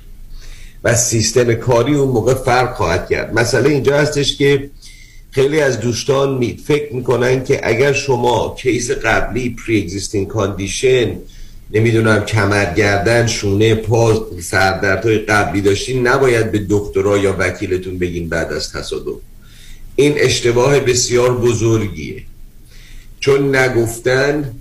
و 0.84 0.94
سیستم 0.94 1.54
کاری 1.54 1.94
اون 1.94 2.08
موقع 2.08 2.34
فرق 2.34 2.74
خواهد 2.74 3.08
کرد. 3.08 3.34
مسئله 3.38 3.68
اینجا 3.68 3.98
هستش 3.98 4.36
که 4.36 4.70
خیلی 5.30 5.60
از 5.60 5.80
دوستان 5.80 6.38
می 6.38 6.58
فکر 6.66 6.94
می‌کنن 6.94 7.44
که 7.44 7.60
اگر 7.62 7.92
شما 7.92 8.56
case 8.62 8.90
قبلی 8.90 9.56
pre-existing 9.66 10.26
condition 10.28 11.12
نمی‌دونم 11.70 12.24
کمر 12.24 12.75
گردن 12.75 13.26
شونه 13.26 13.74
پا 13.74 14.26
سردردهای 14.40 15.18
قبلی 15.18 15.60
داشتین 15.60 16.06
نباید 16.06 16.52
به 16.52 16.66
دکترا 16.70 17.18
یا 17.18 17.36
وکیلتون 17.38 17.98
بگین 17.98 18.28
بعد 18.28 18.52
از 18.52 18.72
تصادف. 18.72 19.16
این 19.96 20.14
اشتباه 20.16 20.80
بسیار 20.80 21.38
بزرگیه. 21.38 22.22
چون 23.20 23.56
نگفتن 23.56 24.54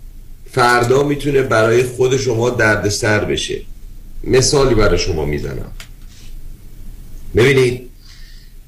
فردا 0.52 1.04
می‌تونه 1.04 1.42
برای 1.42 1.84
خود 1.84 2.18
شما 2.18 2.50
دردسر 2.50 3.26
بشه. 3.26 3.62
مثالی 4.24 4.76
برای 4.76 4.98
شما 4.98 5.26
می‌زنم. 5.26 5.72
ببینید 7.36 7.90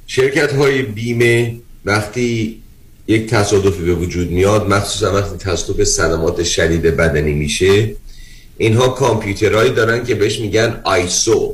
شرکت 0.08 0.54
های 0.54 0.82
بیمه 0.82 1.56
وقتی 1.86 2.62
یک 3.08 3.28
تصادفی 3.30 3.84
به 3.84 3.94
وجود 3.94 4.32
میاد 4.32 4.70
مخصوصا 4.70 5.14
وقتی 5.14 5.38
تصادف 5.38 5.84
صدمات 5.84 6.44
شدید 6.44 6.82
بدنی 6.82 7.34
میشه 7.34 7.96
اینها 8.58 8.88
کامپیوترهایی 8.88 9.72
دارن 9.72 10.04
که 10.06 10.16
بهش 10.16 10.40
میگن 10.40 10.82
آیسو. 10.84 11.54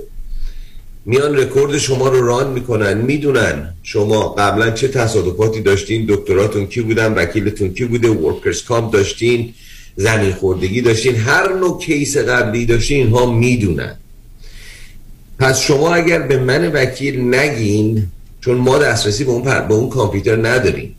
میان 1.05 1.37
رکورد 1.37 1.77
شما 1.77 2.07
رو 2.09 2.27
run 2.27 2.53
می‌کنن 2.53 2.97
می‌دونن 2.97 3.73
شما 3.83 4.29
قبلا 4.29 4.71
چه 4.71 4.87
تصادفاتی 4.87 5.61
داشتین 5.61 6.05
دکتراتون 6.09 6.65
کی 6.65 6.81
بودن 6.81 7.13
وکیلتون 7.13 7.73
کی 7.73 7.85
بوده 7.85 8.09
workers' 8.09 8.63
comp 8.63 8.93
داشتین 8.93 9.53
زمین 9.95 10.31
خوردگی 10.31 10.81
داشتین 10.81 11.15
هر 11.15 11.53
نوع 11.53 11.79
case 11.79 12.17
قبلی 12.17 12.65
داشتین 12.65 12.97
اینها 12.97 13.31
می‌دونن. 13.31 13.95
پس 15.39 15.59
شما 15.59 15.95
اگر 15.95 16.19
به 16.19 16.37
من 16.37 16.71
وکیل 16.71 17.35
نگین 17.35 18.07
چون 18.41 18.57
ما 18.57 18.77
دسترسی 18.77 19.23
به 19.23 19.31
اون, 19.31 19.41
پر... 19.41 19.59
به 19.59 19.73
اون 19.73 19.89
کامپیوتر 19.89 20.35
نداریم. 20.35 20.95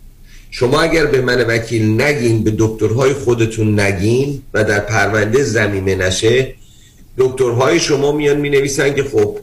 شما 0.57 0.81
اگر 0.81 1.07
به 1.07 1.21
من 1.21 1.41
وکیل 1.41 2.01
نگین 2.01 2.45
به 2.45 2.53
دکترهای 2.59 3.13
خودتون 3.13 3.81
نگین 3.81 4.43
و 4.55 4.65
در 4.65 4.81
پرونده 4.81 5.43
زمینه 5.43 5.95
نشه 5.95 6.55
دکترهای 7.19 7.81
شما 7.81 8.13
میان 8.13 8.37
می 8.37 8.51
نویسن 8.51 8.95
که 8.95 9.03
خب 9.03 9.39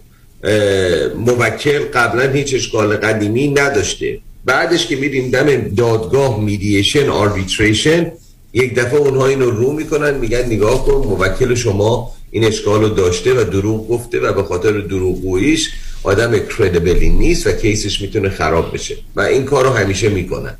موکل 1.15 1.79
قبلا 1.93 2.31
هیچ 2.31 2.55
اشکال 2.55 2.95
قدیمی 2.95 3.47
نداشته. 3.47 4.19
بعدش 4.45 4.87
که 4.87 4.95
میریم 4.95 5.31
دم 5.31 5.75
دادگاه 5.75 6.39
میدیشن 6.43 7.09
آربیتریشن 7.09 8.11
یک 8.53 8.75
دفعه 8.75 8.99
اونها 8.99 9.27
اینو 9.27 9.49
رو 9.49 9.73
می‌کنن 9.73 10.13
میگن 10.13 10.45
نگاه 10.45 10.85
کن 10.85 11.07
موکل 11.07 11.55
شما 11.55 12.11
این 12.31 12.43
اشکال 12.43 12.81
رو 12.81 12.89
داشته 12.89 13.33
و 13.33 13.43
دروغ 13.43 13.87
گفته 13.87 14.19
و 14.19 14.33
به 14.33 14.43
خاطر 14.43 14.71
دروغگوییش 14.71 15.69
آدم 16.03 16.39
کردبلی 16.57 17.09
نیست 17.09 17.47
و 17.47 17.51
کیسش 17.51 18.01
می‌تونه 18.01 18.29
خراب 18.29 18.73
بشه. 18.73 18.97
و 19.15 19.21
این 19.21 19.45
کار 19.45 19.63
رو 19.63 19.69
همیشه 19.69 20.09
می‌کنن. 20.09 20.57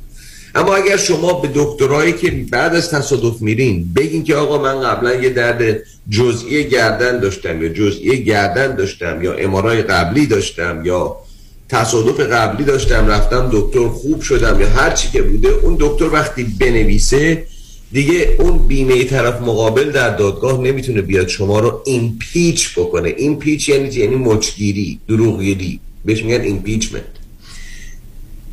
اما 0.54 0.74
اگر 0.74 0.96
شما 0.96 1.32
به 1.32 1.48
دکترایی 1.54 2.12
که 2.12 2.30
بعد 2.50 2.74
از 2.74 2.90
تصادف 2.90 3.42
میرین 3.42 3.92
بگین 3.96 4.24
که 4.24 4.34
آقا 4.34 4.58
من 4.58 4.80
قبلا 4.80 5.14
یه 5.14 5.28
درد 5.28 5.78
جزئی 6.10 6.68
گردن 6.68 7.20
داشتم 7.20 7.62
یا 7.62 7.68
جزئی 7.68 8.24
گردن 8.24 8.76
داشتم 8.76 9.22
یا 9.22 9.32
MRI 9.32 9.82
قبلی 9.82 10.26
داشتم 10.26 10.82
یا 10.84 11.16
تصادف 11.68 12.20
قبلی 12.20 12.64
داشتم 12.64 13.06
رفتم 13.06 13.50
دکتر 13.52 13.88
خوب 13.88 14.22
شدم 14.22 14.60
یا 14.60 14.68
هر 14.68 14.90
چی 14.90 15.08
که 15.12 15.22
بوده 15.22 15.48
اون 15.48 15.76
دکتر 15.80 16.08
وقتی 16.12 16.44
بنویسه 16.60 17.46
دیگه 17.92 18.36
اون 18.38 18.66
بیمه 18.66 19.04
طرف 19.04 19.40
مقابل 19.40 19.90
در 19.90 20.16
دادگاه 20.16 20.60
نمی‌تونه 20.60 21.02
بیاد 21.02 21.28
شما 21.28 21.60
رو 21.60 21.82
impeach 21.84 22.78
بکنه. 22.78 23.14
Impeach 23.16 23.68
یعنی 23.68 23.90
چی؟ 23.90 24.00
یعنی 24.00 24.16
مچگیری 24.16 24.98
دروغگیری. 25.08 25.80
بهش 26.04 26.24
میگن 26.24 26.40
impeachment 26.40 27.21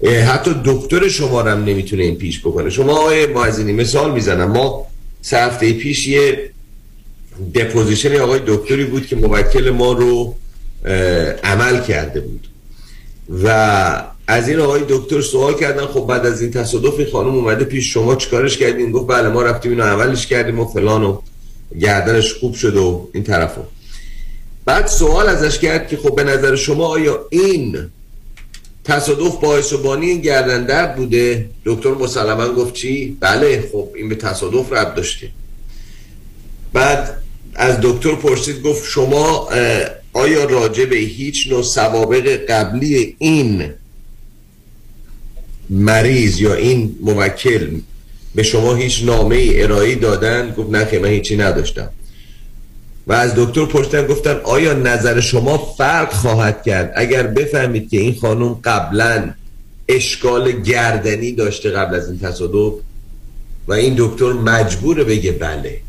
حتی 0.06 0.56
دکتر 0.66 1.08
شما 1.08 1.42
هم 1.42 1.64
نمی‌تونه 1.64 2.04
impeach 2.04 2.42
بکنه. 2.42 2.70
شما 2.70 2.98
آقای 2.98 3.26
معزینی 3.26 3.74
مثال 3.74 4.12
می‌زنم. 4.12 4.52
ما 4.52 4.86
سه 5.22 5.38
هفته 5.38 5.74
پیش 5.74 6.08
یه 6.08 6.50
دپوزیشن 7.56 8.16
آقای 8.16 8.42
دکتری 8.48 8.86
بود 8.86 9.08
که 9.08 9.16
موکل 9.16 9.70
ما 9.70 9.92
رو 9.92 10.36
عمل 11.44 11.84
کرده 11.84 12.20
بود. 12.20 12.48
و 13.44 14.06
از 14.28 14.50
این 14.50 14.60
آقای 14.60 14.82
دکتر 14.90 15.22
سوال 15.22 15.54
کردن 15.54 15.86
خب 15.86 16.06
بعد 16.08 16.26
از 16.26 16.42
این 16.42 16.52
تصادف 16.52 17.00
این 17.00 17.08
خانم 17.12 17.36
اومده 17.36 17.66
پیش 17.66 17.94
شما 17.94 18.16
چیکارش 18.16 18.58
کردین؟ 18.58 18.92
گفت 18.92 19.08
بله 19.08 19.30
ما 19.30 19.42
رفتیم 19.44 19.72
اینو 19.72 19.84
عملش 19.84 20.28
کردیم 20.28 20.60
و 20.60 20.66
فلان 20.66 21.04
و 21.04 21.18
گردنش 21.82 22.34
خوب 22.34 22.54
شد 22.56 22.76
و 22.76 23.10
این 23.14 23.24
طرفو. 23.24 23.62
بعد 24.66 24.88
سوال 24.88 25.28
ازش 25.30 25.60
کرد 25.60 25.88
که 25.88 25.98
خب 25.98 26.16
به 26.16 26.24
نظر 26.24 26.56
شما 26.56 26.86
آیا 26.86 27.26
این 27.30 27.78
تصادف 28.84 29.40
باعث 29.40 29.74
و 29.74 29.78
بانی 29.78 30.22
گردن 30.22 30.66
درد 30.66 30.96
بوده؟ 30.96 31.50
دکتر 31.66 31.90
مسلما 31.90 32.48
گفت 32.48 32.74
چی؟ 32.74 33.18
بله 33.20 33.70
خب 33.72 33.90
این 33.96 34.10
به 34.10 34.16
تصادف 34.16 34.74
رب 34.74 34.96
داشته. 34.96 35.30
بعد 36.74 37.22
از 37.56 37.78
دکتر 37.82 38.16
پرسید 38.16 38.62
گفت 38.62 38.86
شما 38.86 39.50
آیا 40.14 40.44
راجع 40.44 40.86
به 40.86 40.96
هیچ 40.96 41.48
نوع 41.52 41.64
سوابق 41.64 42.28
قبلی 42.50 43.16
این 43.18 43.74
مریض 45.70 46.42
یا 46.42 46.54
این 46.54 46.96
موکل 47.02 47.70
به 48.36 48.44
شما 48.44 48.76
هیچ 48.76 49.04
نامه 49.04 49.36
ای 49.36 49.64
ارائه 49.64 49.96
دادن؟ 49.96 50.54
گفت 50.58 50.70
نه 50.70 51.00
من 51.00 51.10
هیچی 51.10 51.38
نداشتم. 51.38 51.90
و 53.10 53.14
از 53.14 53.34
دکتر 53.36 53.66
پرسیدن 53.66 54.08
گفتن 54.08 54.40
آیا 54.44 54.74
نظر 54.74 55.20
شما 55.20 55.58
فرق 55.78 56.14
خواهد 56.14 56.64
کرد؟ 56.64 56.94
اگر 56.96 57.28
بفهمید 57.28 57.90
که 57.90 58.00
این 58.00 58.16
خانم 58.22 58.54
قبلا 58.64 59.34
اشکال 59.88 60.52
گردنی 60.52 61.32
داشته 61.32 61.70
قبل 61.70 61.96
از 61.96 62.10
این 62.10 62.20
تصادف 62.20 62.74
و 63.68 63.74
این 63.74 63.96
دکتر 63.98 64.34
مجبور 64.34 65.04
بگه 65.04 65.32
بله. 65.32 65.82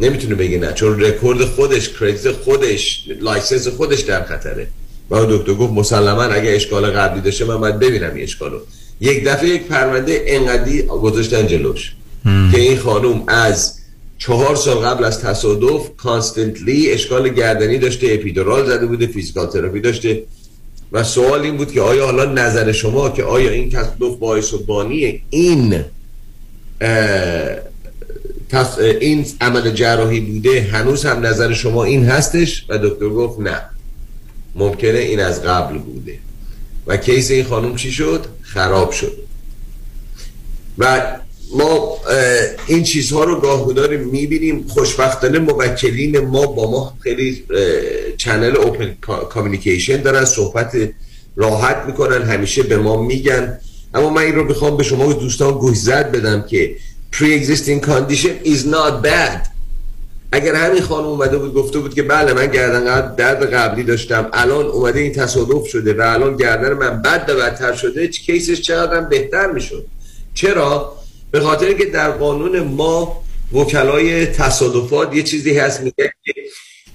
نمی‌تونه 0.00 0.34
بگه 0.34 0.58
نه 0.58 0.72
چون 0.72 1.00
رکورد 1.00 1.44
خودش 1.44 1.88
credit 1.88 2.32
خودش 2.32 3.04
license 3.20 3.68
خودش 3.68 4.00
در 4.00 4.22
خطره. 4.22 4.66
و 5.10 5.14
اون 5.14 5.36
دکتر 5.36 5.54
گفت 5.54 5.72
مسلما 5.72 6.22
اگه 6.22 6.50
اشکال 6.50 6.90
قبلی 6.90 7.20
داشته 7.20 7.44
من 7.44 7.56
باید 7.60 7.78
ببینم 7.78 8.14
این 8.14 8.22
اشکالو. 8.22 8.58
یک 9.00 9.24
دفعه 9.24 9.48
یک 9.48 9.66
پرونده 9.66 10.24
انقدی 10.26 10.82
گذاشتن 10.82 11.46
جلوش. 11.46 11.92
که 12.24 12.60
این 12.60 12.78
خانوم 12.78 13.24
از 13.28 13.81
چهار 14.22 14.56
سال 14.56 14.76
قبل 14.76 15.04
از 15.04 15.20
تصادف 15.20 15.96
constantly 15.96 16.90
اشکال 16.90 17.28
گردنی 17.28 17.78
داشته 17.78 18.06
epidural 18.10 18.66
زده 18.66 18.86
بوده 18.86 19.06
physical 19.06 19.46
therapy 19.46 19.80
داشته. 19.80 20.22
و 20.92 21.04
سوال 21.04 21.40
این 21.40 21.56
بود 21.56 21.72
که 21.72 21.80
آیا 21.80 22.04
حالا 22.04 22.24
نظر 22.24 22.72
شما 22.72 23.10
که 23.10 23.24
آیا 23.24 23.50
این 23.50 23.70
تصادف 23.70 24.18
باعث 24.18 24.54
و 24.54 24.58
بانی 24.58 25.22
این 25.30 25.84
این 29.00 29.26
عمل 29.40 29.70
جراحی 29.70 30.20
بوده 30.20 30.62
هنوز 30.62 31.04
هم 31.04 31.26
نظر 31.26 31.52
شما 31.52 31.84
این 31.84 32.04
هستش؟ 32.04 32.64
و 32.68 32.78
دکتر 32.78 33.08
گفت 33.08 33.40
نه. 33.40 33.62
ممکنه 34.54 34.98
این 34.98 35.20
از 35.20 35.42
قبل 35.42 35.78
بوده. 35.78 36.18
و 36.86 36.96
case 36.96 37.30
این 37.30 37.44
خانم 37.44 37.76
چی 37.76 37.92
شد؟ 37.92 38.26
خراب 38.42 38.90
شد. 38.90 39.16
و 40.78 41.12
ما 41.54 41.98
این 42.66 42.82
چیزها 42.82 43.24
رو 43.24 43.40
گاه 43.40 43.72
داریم 43.72 44.00
می‌بینیم. 44.00 44.66
خوشبختانه 44.68 45.38
موکلین 45.38 46.18
ما 46.18 46.46
با 46.46 46.70
ما 46.70 46.96
خیلی 47.02 47.44
channel 48.16 48.56
open 48.56 48.96
communication 49.30 50.02
دارن 50.02 50.24
صحبت 50.24 50.72
راحت 51.36 51.76
می‌کنن 51.86 52.22
همیشه 52.22 52.62
به 52.62 52.76
ما 52.76 53.02
میگن. 53.02 53.58
اما 53.94 54.10
من 54.10 54.22
این 54.22 54.34
رو 54.34 54.44
بخوام 54.44 54.76
به 54.76 54.82
شما 54.82 55.12
دوستان 55.12 55.52
گوشزد 55.52 56.10
بدم 56.10 56.42
که 56.42 56.76
pre-existing 57.12 57.86
condition 57.86 58.46
is 58.46 58.60
not 58.74 59.06
bad. 59.06 59.48
اگر 60.32 60.54
همین 60.54 60.82
خانم 60.82 61.06
اومده 61.06 61.38
بود 61.38 61.54
گفته 61.54 61.78
بود 61.78 61.94
که 61.94 62.02
بله 62.02 62.32
من 62.32 62.46
گردن 62.46 63.14
درد 63.14 63.54
قبلی 63.54 63.84
داشتم. 63.84 64.28
الان 64.32 64.66
اومده 64.66 65.00
این 65.00 65.12
تصادف 65.12 65.66
شده 65.66 65.94
و 65.94 66.02
الان 66.02 66.36
گردن 66.36 66.72
من 66.72 67.02
بد 67.02 67.30
و 67.30 67.36
بدتر 67.36 67.74
شده 67.74 68.08
کیسش 68.08 68.60
چقدر 68.60 69.00
بهتر 69.00 69.52
می‌شد؟ 69.52 69.86
چرا؟ 70.34 71.01
به 71.32 71.40
خاطر 71.40 71.72
که 71.72 71.84
در 71.84 72.10
قانون 72.10 72.60
ما 72.60 73.22
وکلای 73.52 74.26
تصادفات 74.26 75.14
یه 75.14 75.22
چیزی 75.22 75.58
هست 75.58 75.80
میگه 75.80 76.12
که 76.24 76.34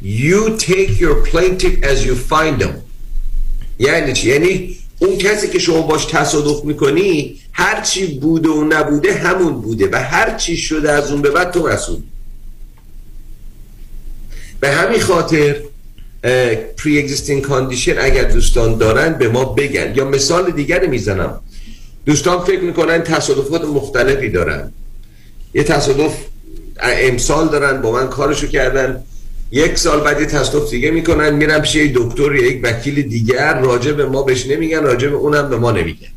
you 0.03 0.61
take 0.61 1.01
your 1.01 1.31
plaintiff 1.31 1.83
as 1.83 2.05
you 2.07 2.33
find 2.33 2.63
them. 2.63 2.75
یعنی 3.79 4.13
چی؟ 4.13 4.29
یعنی 4.29 4.77
اون 4.99 5.17
کسی 5.17 5.47
که 5.47 5.59
شما 5.59 5.81
باش 5.81 6.05
تصادف 6.05 6.63
می‌کنی 6.63 7.39
هر 7.51 7.81
چی 7.81 8.19
بوده 8.19 8.49
و 8.49 8.63
نبوده 8.63 9.13
همون 9.13 9.61
بوده 9.61 9.89
و 9.91 9.95
هر 10.03 10.37
چی 10.37 10.57
شده 10.57 10.91
از 10.91 11.11
اون 11.11 11.21
به 11.21 11.29
بعد 11.29 11.51
تو 11.51 11.67
مسئول. 11.67 11.99
به 14.59 14.69
همین 14.69 14.99
خاطر 14.99 15.61
pre-existing 16.77 17.41
condition 17.41 17.95
اگر 17.99 18.23
دوستان 18.23 18.77
دارن 18.77 19.13
به 19.13 19.29
ما 19.29 19.45
بگن. 19.45 19.95
یا 19.95 20.05
مثال 20.05 20.51
دیگر 20.51 20.87
می‌زنم. 20.87 21.41
دوستان 22.07 22.39
فکر 22.39 22.61
می‌کنن 22.61 23.03
تصادفات 23.03 23.65
مختلفی 23.65 24.29
دارن. 24.29 24.71
یه 25.53 25.63
تصادف 25.63 26.13
امسال 26.81 27.47
دارن 27.47 27.81
با 27.81 27.91
من 27.91 28.07
کارشو 28.07 28.47
کردن. 28.47 29.03
یک 29.51 29.77
سال 29.77 29.99
بعد 29.99 30.19
یه 30.19 30.25
تصادف 30.25 30.69
دیگه 30.69 30.91
می‌کنن 30.91 31.29
میرن 31.29 31.59
پیش 31.59 31.75
یه 31.75 31.91
دکتر 31.95 32.35
یا 32.35 32.47
یک 32.47 32.59
وکیل 32.63 33.01
دیگر 33.01 33.59
راجع 33.59 33.91
به 33.91 34.05
ما 34.05 34.23
بهش 34.23 34.47
نمیگن 34.47 34.83
راجع 34.83 35.07
به 35.07 35.15
اونم 35.15 35.49
به 35.49 35.57
ما 35.57 35.71
نمیگن. 35.71 36.07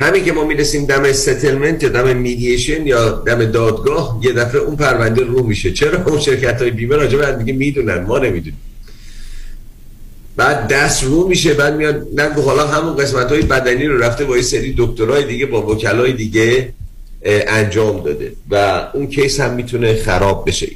همین 0.00 0.24
که 0.24 0.32
ما 0.32 0.44
می‌رسیم 0.44 0.86
دم 0.86 1.12
settlement 1.12 1.82
یا 1.82 1.88
دم 1.88 2.16
mediation 2.16 2.86
یا 2.86 3.10
دم 3.10 3.44
دادگاه 3.44 4.20
یه 4.22 4.32
دفعه 4.32 4.60
اون 4.60 4.76
پرونده 4.76 5.22
رو 5.22 5.42
میشه. 5.42 5.72
چرا 5.72 6.04
اون 6.04 6.20
شرکت 6.20 6.62
های 6.62 6.70
بیمه 6.70 6.96
راجع 6.96 7.18
به 7.18 7.32
دیگه 7.44 7.52
می‌دونن؟ 7.52 7.98
ما 7.98 8.18
نمی‌دونیم. 8.18 8.60
بعد 10.40 10.68
دست 10.68 11.04
رو 11.04 11.28
میشه 11.28 11.54
بعد 11.54 11.74
میاد 11.74 12.20
میگو 12.20 12.42
حالا 12.42 12.66
همون 12.66 12.96
قسمت 12.96 13.32
های 13.32 13.42
بدنی 13.42 13.86
رو 13.86 13.98
رفته 13.98 14.24
با 14.24 14.36
یه 14.36 14.42
سری 14.42 14.74
دکترای 14.78 15.24
دیگه 15.24 15.46
با 15.46 15.66
وکلای 15.66 16.12
دیگه 16.12 16.72
انجام 17.24 18.02
داده 18.02 18.32
و 18.50 18.86
اون 18.94 19.06
case 19.06 19.40
هم 19.40 19.54
می‌تونه 19.54 19.94
خراب 19.94 20.48
بشه. 20.48 20.68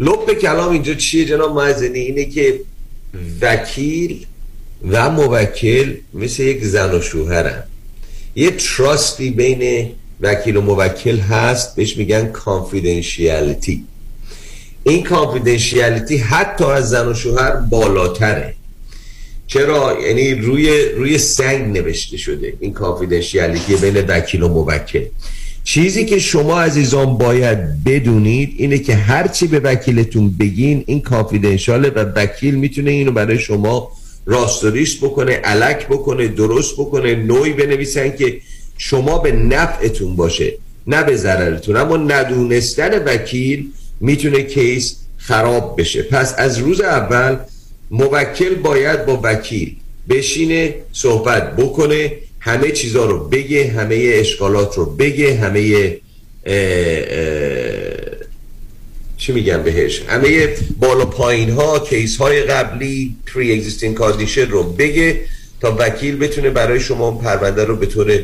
لب 0.00 0.32
کلام 0.32 0.72
اینجا 0.72 0.94
چیه 0.94 1.24
جناب 1.24 1.54
معزنی؟ 1.54 1.98
اینه 1.98 2.24
که 2.24 2.60
وکیل 3.40 4.26
و 4.90 5.10
موکل 5.10 5.94
مثل 6.14 6.42
یک 6.42 6.64
زن 6.64 6.94
و 6.94 7.00
شوهرن. 7.00 7.62
یه 8.36 8.50
trust 8.50 9.17
ی 9.17 9.30
بین 9.30 9.90
وکیل 10.20 10.56
و 10.56 10.60
موکل 10.60 11.18
هست 11.18 11.76
بهش 11.76 11.96
میگن 11.96 12.26
confidentiality 12.26 13.84
این 14.82 15.02
کانفیدنشیالیتی 15.02 16.16
حتی 16.16 16.64
از 16.64 16.90
زن 16.90 17.08
و 17.08 17.14
شوهر 17.14 17.50
بالاتره. 17.50 18.57
چرا؟ 19.48 19.96
یعنی 20.08 20.34
روی 20.34 20.88
روی 20.88 21.18
سنگ 21.18 21.78
نوشته 21.78 22.16
شده 22.16 22.52
این 22.60 22.72
کانفیدنشیالیتی 22.72 23.76
بین 23.76 23.96
وکیل 24.08 24.42
و 24.42 24.48
موکل. 24.48 25.04
چیزی 25.64 26.04
که 26.04 26.18
شما 26.18 26.60
عزیزان 26.60 27.18
باید 27.18 27.84
بدونید 27.84 28.54
اینه 28.56 28.78
که 28.78 28.94
هرچی 28.94 29.46
به 29.46 29.60
وکیلتون 29.60 30.30
بگین 30.30 30.84
این 30.86 31.00
کانفیدنشاله 31.00 31.88
و 31.88 31.98
وکیل 31.98 32.54
می‌تونه 32.54 32.90
اینو 32.90 33.12
برای 33.12 33.38
شما 33.38 33.92
راستوریش 34.26 34.98
بکنه 34.98 35.32
علک 35.32 35.86
بکنه 35.86 36.28
درست 36.28 36.74
بکنه 36.74 37.14
نوعی 37.14 37.52
بنویسن 37.52 38.16
که 38.16 38.40
شما 38.78 39.18
به 39.18 39.32
نفعتون 39.32 40.16
باشه 40.16 40.52
نه 40.86 41.02
به 41.02 41.16
ضررتون. 41.16 41.76
اما 41.76 41.96
ندونستن 41.96 43.04
وکیل 43.04 43.66
می‌تونه 44.00 44.42
case 44.42 44.96
خراب 45.16 45.80
بشه. 45.80 46.02
پس 46.02 46.34
از 46.38 46.58
روز 46.58 46.80
اول 46.80 47.36
موکل 47.90 48.54
باید 48.54 49.06
با 49.06 49.20
وکیل 49.22 49.76
بشینه 50.08 50.74
صحبت 50.92 51.56
بکنه 51.56 52.12
همه 52.40 52.70
چیزا 52.70 53.04
رو 53.04 53.18
بگه 53.28 53.68
همه 53.68 54.10
اشکالات 54.14 54.74
رو 54.74 54.86
بگه 54.86 55.34
همه 55.34 55.96
چی 59.16 59.32
میگم 59.32 59.62
بهش؟ 59.62 60.02
همه 60.08 60.48
بالا 60.80 61.04
پایین 61.04 61.50
ها 61.50 61.78
case 61.78 62.16
های 62.16 62.42
قبلی 62.42 63.16
pre-existing 63.26 63.94
condition 63.94 64.50
رو 64.50 64.62
بگه 64.62 65.20
تا 65.60 65.76
وکیل 65.78 66.16
بتونه 66.16 66.50
برای 66.50 66.80
شما 66.80 67.10
پرونده 67.10 67.64
رو 67.64 67.76
به 67.76 67.86
طور 67.86 68.20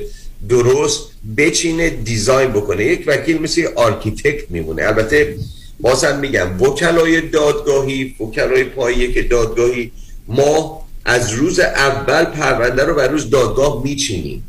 درست 0.48 1.08
بچینه 1.36 1.90
design 1.90 2.51
بکنه. 2.50 2.84
یک 2.84 3.04
وکیل 3.06 3.42
مثل 3.42 3.68
architect 3.76 4.51
میمونه. 4.50 4.86
البته 4.86 5.36
بازم 5.80 6.18
میگم 6.18 6.62
وکلای 6.62 7.20
دادگاهی 7.20 8.14
وکلای 8.20 8.64
پایه 8.64 9.12
که 9.12 9.22
دادگاهی 9.22 9.92
ما 10.28 10.84
از 11.05 11.32
روز 11.32 11.60
اول 11.60 12.24
پرونده 12.24 12.84
رو 12.84 12.94
برای 12.94 13.09
روز 13.09 13.30
دادگاه 13.30 13.82
میچینیم. 13.84 14.44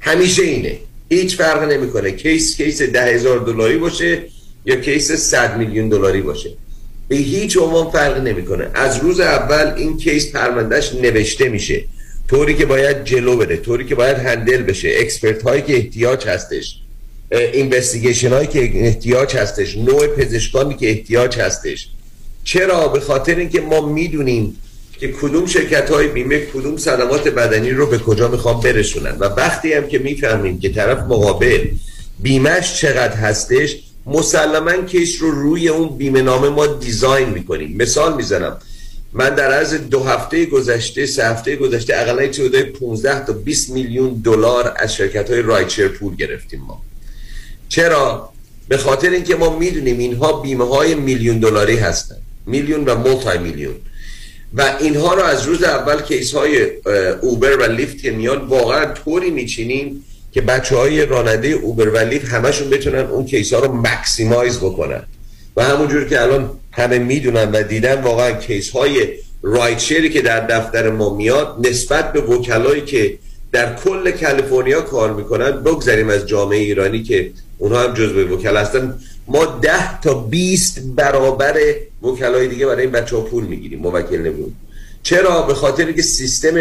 همیشه 0.00 0.42
اینه. 0.42 0.78
هیچ 1.08 1.36
فرق 1.36 1.72
نمی‌کنه. 1.72 2.10
case 2.10 2.56
case 2.56 2.82
ده 2.82 3.02
هزار 3.02 3.38
دلاری 3.38 3.76
باشه 3.78 4.22
یا 4.64 4.76
case 4.76 5.12
100 5.12 5.58
میلیون 5.58 5.88
دلاری 5.88 6.22
باشه. 6.22 6.50
به 7.08 7.16
هیچ 7.16 7.56
عنوان 7.56 7.90
فرق 7.90 8.18
نمی‌کنه. 8.22 8.70
از 8.74 8.98
روز 8.98 9.20
اول 9.20 9.72
این 9.76 9.96
case 9.96 10.32
پروندهش 10.32 10.94
نوشته 10.94 11.48
میشه. 11.48 11.84
طوری 12.28 12.54
که 12.54 12.66
باید 12.66 13.04
جلو 13.04 13.36
بره 13.36 13.56
طوری 13.56 13.84
که 13.84 13.94
باید 13.94 14.16
handle 14.16 14.62
بشه. 14.62 14.94
expert 14.98 15.42
هایی 15.42 15.62
که 15.62 15.76
احتیاج 15.76 16.26
هستش. 16.26 16.78
investigation 17.30 18.32
هایی 18.32 18.46
که 18.46 18.86
احتیاج 18.86 19.36
هستش 19.36 19.76
نوع 19.76 20.06
پزشکانی 20.06 20.74
که 20.74 20.90
احتیاج 20.90 21.38
هستش. 21.38 21.88
چرا؟ 22.44 22.88
به 22.88 23.00
خاطر 23.00 23.34
اینکه 23.34 23.60
ما 23.60 23.88
می‌دونیم 23.88 24.56
که 25.00 25.12
کدوم 25.12 25.46
شرکت 25.46 25.90
های 25.90 26.08
بیمه 26.08 26.38
کدوم 26.38 26.76
صدمات 26.76 27.28
بدنی 27.28 27.70
رو 27.70 27.86
به 27.86 27.98
کجا 27.98 28.28
می‌خوام 28.28 28.60
برسونن. 28.60 29.16
و 29.20 29.24
وقتی 29.24 29.72
هم 29.72 29.88
که 29.88 29.98
می‌فهمیم 29.98 30.60
که 30.60 30.68
طرف 30.68 30.98
مقابل 30.98 31.68
بیمهش 32.18 32.80
چقدر 32.80 33.16
هستش 33.16 33.76
مسلما 34.06 34.82
case 34.82 35.22
رو 35.22 35.30
روی 35.30 35.68
اون 35.68 35.96
بیمه 35.96 36.22
نامه 36.22 36.48
ما 36.48 36.66
design 36.66 37.28
می‌کنیم. 37.28 37.76
مثال 37.76 38.16
می‌زنم. 38.16 38.58
من 39.12 39.34
در 39.34 39.52
عرض 39.52 39.74
دو 39.74 40.04
هفته 40.04 40.46
گذشته 40.46 41.06
سه 41.06 41.26
هفته 41.26 41.56
گذشته 41.56 41.94
اقلا 41.96 42.26
چه 42.26 42.62
15 42.62 43.26
تا 43.26 43.32
20 43.32 43.70
میلیون 43.70 44.22
دلار 44.24 44.74
از 44.76 44.94
شرکت 44.94 45.30
های 45.30 45.42
rideshare 45.42 45.88
پول 45.88 46.16
گرفتیم 46.16 46.60
ما. 46.60 46.82
چرا؟ 47.68 48.32
به 48.68 48.76
خاطر 48.76 49.10
اینکه 49.10 49.36
ما 49.36 49.58
می‌دونیم 49.58 49.98
اینها 49.98 50.32
بیمه 50.32 50.68
های 50.68 50.94
میلیون 50.94 51.38
دلاری 51.38 51.76
هستن. 51.76 52.16
میلیون 52.46 52.84
و 52.84 52.94
multi-million 52.94 53.74
و 54.54 54.76
اینها 54.80 55.14
رو 55.14 55.22
از 55.22 55.42
روز 55.42 55.62
اول 55.62 56.02
case 56.02 56.34
های 56.34 56.70
اوبر 57.20 57.56
و 57.56 57.62
لیفت 57.62 57.98
که 57.98 58.10
میان 58.10 58.46
واقعا 58.46 58.92
طوری 58.92 59.30
میچینیم 59.30 60.04
که 60.32 60.40
بچه 60.40 60.76
های 60.76 61.06
راننده 61.06 61.48
اوبر 61.48 61.88
و 61.88 61.98
لیفت 61.98 62.28
همشون 62.28 62.70
بتونن 62.70 62.98
اون 62.98 63.26
case 63.26 63.52
ها 63.52 63.58
رو 63.58 63.72
maximize 63.72 64.58
بکنن. 64.58 65.02
و 65.56 65.64
همونجور 65.64 66.08
که 66.08 66.22
الان 66.22 66.50
همه 66.72 66.98
می‌دونن 66.98 67.50
و 67.52 67.62
دیدن 67.62 68.02
واقعا 68.02 68.32
کیس 68.32 68.70
های 68.70 69.08
رایت 69.42 70.12
که 70.12 70.22
در 70.22 70.46
دفتر 70.46 70.90
ما 70.90 71.14
میاد 71.14 71.66
نسبت 71.66 72.12
به 72.12 72.20
وکلایی 72.20 72.80
که 72.80 73.18
در 73.52 73.76
کل 73.76 74.10
کالیفرنیا 74.10 74.80
کار 74.80 75.12
می‌کنن 75.12 75.50
بگذاریم 75.50 76.08
از 76.08 76.26
جامعه 76.26 76.58
ایرانی 76.58 77.02
که 77.02 77.30
اونها 77.58 77.82
هم 77.82 77.94
جزء 77.94 78.24
وکلا 78.24 78.60
هستن. 78.60 78.98
ما 79.28 79.44
ده 79.62 80.00
تا 80.00 80.14
20 80.14 80.80
برابر 80.96 81.54
وکلای 82.02 82.48
دیگه 82.48 82.66
برای 82.66 82.82
این 82.82 82.90
بچه 82.90 83.16
ها 83.16 83.22
پول 83.22 83.44
می‌گیریم 83.44 83.78
موکل 83.78 84.18
نمی‌دونیم 84.18 84.56
چرا؟ 85.02 85.42
به 85.42 85.54
خاطر 85.54 85.92
که 85.92 86.02
سیستم 86.02 86.54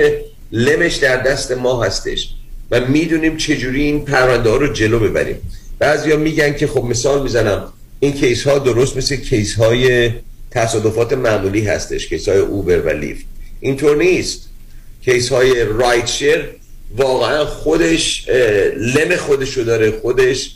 لمش 0.52 0.96
در 0.96 1.18
دست 1.18 1.52
ما 1.52 1.84
هستش 1.84 2.30
و 2.72 2.82
می‌دونیم 2.88 3.38
چجوری 3.38 3.84
این 3.84 4.06
پرونده 4.06 4.50
رو 4.50 4.74
جلو 4.74 5.00
ببریم 5.00 5.38
بعضیا 5.80 6.18
میگن 6.18 6.54
که 6.54 6.68
خب 6.68 6.84
مثال 6.84 7.24
می‌زنم 7.24 7.74
این 8.00 8.14
case 8.14 8.48
ها 8.48 8.60
درست 8.60 8.98
مثل 8.98 9.16
case 9.16 9.56
های 9.56 10.12
تصادفات 10.52 11.14
معمولی 11.14 11.62
هستش 11.62 12.08
case 12.08 12.30
های 12.30 12.38
اوبر 12.38 12.80
و 12.80 12.90
لیفت. 12.90 13.26
اینطور 13.60 13.98
نیست. 13.98 14.50
case 15.06 15.30
های 15.30 15.64
rideshare 15.64 16.50
واقعا 16.98 17.46
خودش 17.46 18.30
لم 18.78 19.16
خودشو 19.16 19.64
داره 19.64 19.92
خودش 19.92 20.56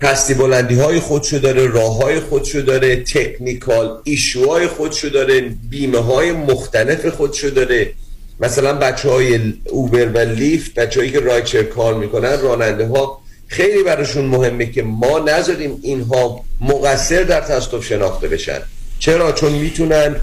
پستی 0.00 0.34
بلندی 0.34 0.74
های 0.74 1.00
خودشو 1.00 1.38
داره 1.38 1.66
راه 1.66 1.96
های 1.96 2.20
خودشو 2.20 2.60
داره 2.60 2.96
technical 2.96 4.00
issue 4.04 4.50
های 4.50 4.66
خودشو 4.66 5.08
داره 5.08 5.40
بیمه 5.40 5.98
های 5.98 6.32
مختلف 6.32 7.06
خودشو 7.06 7.48
داره. 7.48 7.92
مثلا 8.40 8.72
بچه 8.72 9.10
های 9.10 9.52
اوبر 9.64 10.08
و 10.08 10.18
لیفت 10.18 10.74
بچه 10.74 11.00
هایی 11.00 11.12
که 11.12 11.20
rideshare 11.20 11.62
کار 11.62 11.94
می‌کنن 11.94 12.40
راننده 12.40 12.86
ها 12.86 13.20
خیلی 13.46 13.82
براشون 13.82 14.24
مهمه 14.24 14.66
که 14.66 14.82
ما 14.82 15.18
نذاریم 15.18 15.78
اینها 15.82 16.44
مقصر 16.60 17.22
در 17.22 17.40
تصادف 17.40 17.86
شناخته 17.86 18.28
بشن. 18.28 18.62
چرا؟ 18.98 19.32
چون 19.32 19.52
می‌تونن 19.52 20.16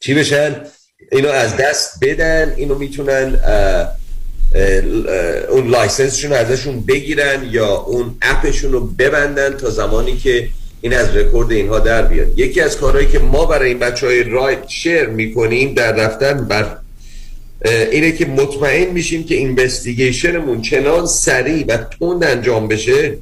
چی 0.00 0.14
بشن؟ 0.14 0.56
اینو 1.12 1.28
از 1.28 1.56
دست 1.56 1.98
بدن 2.02 2.54
اینو 2.56 2.74
می‌تونن 2.74 3.40
اون 5.48 5.68
license 5.68 6.09
شون 6.09 6.32
ازشون 6.32 6.80
بگیرن 6.80 7.48
یا 7.50 7.74
اون 7.74 8.16
app 8.22 8.43
شون 8.43 8.72
رو 8.72 8.80
ببندن 8.80 9.56
تا 9.56 9.70
زمانی 9.70 10.16
که 10.16 10.48
این 10.80 10.94
از 10.94 11.16
رکورد 11.16 11.52
اینها 11.52 11.78
در 11.78 12.02
بیاد. 12.02 12.38
یکی 12.38 12.60
از 12.60 12.76
کارهایی 12.76 13.06
که 13.06 13.18
ما 13.18 13.46
برای 13.46 13.68
این 13.68 13.78
بچه 13.78 14.06
های 14.06 14.24
rideshare 14.24 15.06
می‌کنیم 15.06 15.74
در 15.74 15.92
رفتن 15.92 16.44
بر 16.44 16.76
اینه 17.64 18.12
که 18.12 18.26
مطمئن 18.26 18.90
میشیم 18.90 19.24
که 19.24 19.34
اینوستیگیشنمون 19.34 20.62
چنان 20.62 21.06
سریع 21.06 21.64
و 21.68 21.76
تند 21.76 22.24
انجام 22.24 22.68
بشه 22.68 23.18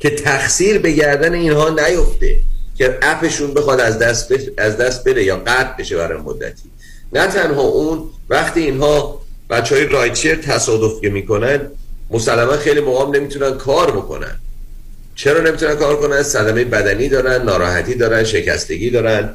که 0.00 0.10
تقصیر 0.10 0.78
به 0.78 0.92
گردن 0.92 1.34
اینها 1.34 1.68
نیفته 1.68 2.40
که 2.78 2.98
اپشون 3.02 3.54
بخواد 3.54 3.80
از 3.80 3.98
دست, 3.98 4.32
از 4.58 4.76
دست 4.76 5.04
بره 5.04 5.24
یا 5.24 5.36
قطع 5.36 5.76
بشه 5.78 5.96
برای 5.96 6.18
مدتی. 6.18 6.70
نه 7.12 7.26
تنها 7.26 7.62
اون 7.62 8.10
وقتی 8.28 8.60
اینها 8.60 9.25
بچه 9.50 9.74
های 9.74 9.86
رایتشیر 9.86 10.36
تصادف 10.36 11.00
که 11.00 11.08
می‌کنن 11.08 11.60
مسلما 12.10 12.56
خیلی 12.56 12.80
مقام 12.80 13.16
نمی‌تونن 13.16 13.58
کار 13.58 13.90
بکنن. 13.90 14.40
چرا 15.14 15.40
نمی‌تونن 15.40 15.74
کار 15.74 15.96
کنن؟ 15.96 16.22
صدمه 16.22 16.64
بدنی 16.64 17.08
دارن 17.08 17.42
ناراحتی 17.42 17.94
دارن 17.94 18.24
شکستگی 18.24 18.90
دارن. 18.90 19.34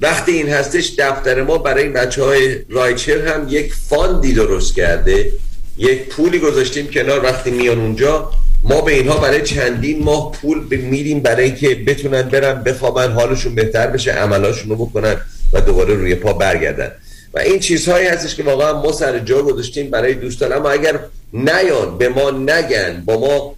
وقتی 0.00 0.32
این 0.32 0.48
هستش 0.48 0.92
دفتر 0.98 1.42
ما 1.42 1.58
برای 1.58 1.82
این 1.82 1.92
بچه 1.92 2.24
های 2.24 2.58
رایچر 2.68 3.26
هم 3.26 3.46
یک 3.48 3.74
فاندی 3.88 4.32
درست 4.34 4.74
کرده. 4.74 5.32
یک 5.78 6.08
پولی 6.08 6.38
گذاشتیم 6.38 6.86
کنار 6.86 7.24
وقتی 7.24 7.50
میان 7.50 7.78
اونجا. 7.78 8.30
ما 8.64 8.80
به 8.80 8.92
اینها 8.92 9.16
برای 9.16 9.42
چندین 9.42 10.04
ماه 10.04 10.32
پول 10.32 10.76
میدیم 10.76 11.20
برای 11.20 11.54
که 11.54 11.74
بتونن 11.74 12.22
برن 12.22 12.62
بخوابن 12.62 13.12
حالشون 13.12 13.54
بهتر 13.54 13.86
بشه 13.86 14.12
عملاشون 14.12 14.70
رو 14.70 14.86
بکنن 14.86 15.16
و 15.52 15.60
دوباره 15.60 15.94
روی 15.94 16.14
پا 16.14 16.32
برگردن. 16.32 16.90
و 17.34 17.38
این 17.38 17.58
چیزهایی 17.58 18.06
هستش 18.06 18.34
که 18.34 18.42
واقعا 18.42 18.82
ما 18.82 18.92
سر 18.92 19.18
جا 19.18 19.42
گذاشتیم 19.42 19.90
برای 19.90 20.14
دوستان. 20.14 20.52
اما 20.52 20.70
اگر 20.70 21.00
نیان 21.32 21.98
به 21.98 22.08
ما 22.08 22.30
نگن 22.30 23.02
با 23.06 23.20
ما 23.20 23.54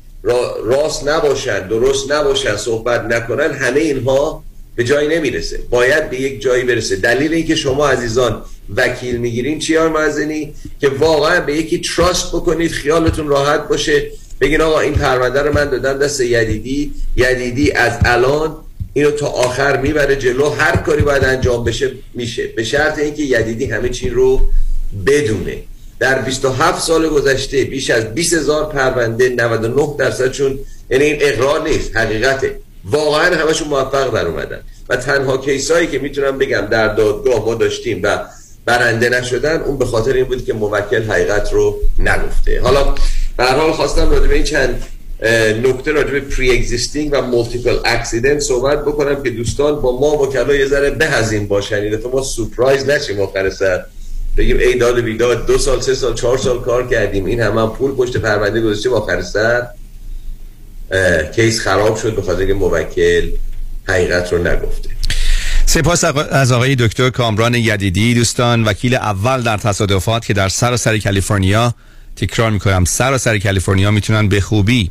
راست 0.64 1.08
نباشن 1.08 1.68
درست 1.68 2.12
نباشن 2.12 2.56
صحبت 2.56 3.00
نکنن 3.00 3.52
همه 3.52 3.80
اینها 3.80 4.44
به 4.76 4.84
جایی 4.84 5.08
نمی‌رسه. 5.08 5.60
باید 5.70 6.10
به 6.10 6.20
یک 6.20 6.40
جایی 6.40 6.64
برسه. 6.64 6.96
دلیل 6.96 7.32
اینکه 7.34 7.54
شما 7.54 7.88
عزیزان 7.88 8.42
وکیل 8.76 9.16
می‌گیرین 9.16 9.58
چیار 9.58 9.88
مازنی 9.88 10.54
که 10.80 10.88
واقعا 10.88 11.40
به 11.40 11.56
یکی 11.56 11.78
تراست 11.78 12.28
بکنید 12.28 12.70
خیالتون 12.70 13.28
راحت 13.28 13.68
باشه. 13.68 14.10
بگین 14.40 14.60
آقا 14.60 14.80
این 14.80 14.94
پرونده 14.94 15.42
رو 15.42 15.54
من 15.54 15.64
دادم 15.64 15.98
دست 15.98 16.20
یدیدی. 16.20 16.92
یدیدی 17.16 17.72
از 17.72 17.92
الان 18.04 18.56
اینو 18.94 19.10
تا 19.10 19.26
آخر 19.26 19.76
می‌بره 19.76 20.16
جلو. 20.16 20.50
هر 20.50 20.76
کاری 20.76 21.02
باید 21.02 21.24
انجام 21.24 21.64
بشه 21.64 21.90
میشه. 22.14 22.46
به 22.46 22.64
شرط 22.64 22.98
اینکه 22.98 23.22
یدیدی 23.22 23.64
همه 23.64 23.88
چی 23.88 24.10
رو 24.10 24.40
بدونه. 25.06 25.56
در 25.98 26.22
27 26.22 26.82
سال 26.82 27.08
گذشته 27.08 27.64
بیش 27.64 27.90
از 27.90 28.14
20 28.14 28.34
هزار 28.34 28.72
پرونده 28.72 29.28
99 29.28 29.94
درصدشون 29.98 30.58
یعنی 30.90 31.04
این 31.04 31.16
اقرار 31.20 31.68
نیست 31.68 31.96
حقیقته. 31.96 32.58
واقعا 32.84 33.36
همشون 33.36 33.68
موفق 33.68 34.14
در 34.14 34.26
اومدن. 34.26 34.60
و 34.88 34.96
تنها 34.96 35.36
case 35.36 35.70
ایی 35.70 35.86
که 35.86 35.98
می‌تونم 35.98 36.38
بگم 36.38 36.66
در 36.70 36.94
دادگاه 36.94 37.44
ما 37.44 37.54
داشتیم 37.54 38.00
و 38.02 38.18
برنده 38.64 39.08
نشدن 39.08 39.60
اون 39.60 39.78
به 39.78 39.84
خاطر 39.84 40.12
این 40.12 40.24
بود 40.24 40.44
که 40.44 40.52
موکل 40.52 41.02
حقیقت 41.02 41.52
رو 41.52 41.80
نگفته. 41.98 42.60
حالا 42.60 42.94
به 43.36 43.44
حال 43.44 43.72
خواستم 43.72 44.10
راجع 44.10 44.26
به 44.26 44.34
این 44.34 44.44
چند 44.44 44.82
نکته 45.62 45.92
راجع 45.92 46.10
به 46.10 46.20
pre-existing 46.20 47.10
و 47.12 47.22
multiple 47.22 47.78
accident 47.84 48.40
صحبت 48.40 48.82
بکنم 48.82 49.22
که 49.22 49.30
دوستان 49.30 49.80
با 49.80 50.00
ما 50.00 50.22
وکلا 50.22 50.54
یه 50.54 50.66
ذره 50.66 50.90
به 50.90 51.04
از 51.04 51.32
این 51.32 51.48
باشن. 51.48 51.76
این 51.76 51.98
ما 52.12 52.22
surprise 52.22 52.88
نشیم 52.88 53.20
آخر 53.20 53.50
سر. 53.50 53.84
بگیم 54.36 54.58
ای 54.58 54.78
داد 54.78 55.00
بیداد 55.00 55.46
دو 55.46 55.58
سال 55.58 55.80
سه 55.80 55.94
سال 55.94 56.14
چهار 56.14 56.38
سال 56.38 56.60
کار 56.60 56.88
کردیم. 56.88 57.24
این 57.24 57.40
هم, 57.40 57.58
هم 57.58 57.70
پول 57.70 57.94
پشت 57.94 58.16
پرونده 58.16 58.60
گذاشتیم 58.60 58.92
آخر 58.92 59.22
سر. 59.22 59.66
کیس 61.34 61.60
خراب 61.60 61.96
شد 61.96 62.16
به 62.16 62.22
خاطر 62.22 62.46
که 62.46 62.54
موکل 62.54 63.28
حقیقت 63.88 64.32
رو 64.32 64.38
نگفته. 64.38 64.90
سپاس 65.66 66.04
از 66.30 66.52
آقای 66.52 66.76
دکتر 66.76 67.10
کامران 67.10 67.54
یدیدی 67.54 68.14
دوستان 68.14 68.64
وکیل 68.64 68.94
اول 68.94 69.42
در 69.42 69.56
تصادفات 69.56 70.26
که 70.26 70.34
در 70.34 70.48
سراسر 70.48 70.98
کالیفرنیا 70.98 71.74
تکرار 72.16 72.50
می‌کنم. 72.50 72.84
سراسر 72.84 73.38
کالیفرنیا 73.38 73.90
می‌تونن 73.90 74.28
به 74.28 74.40
خوبی 74.40 74.90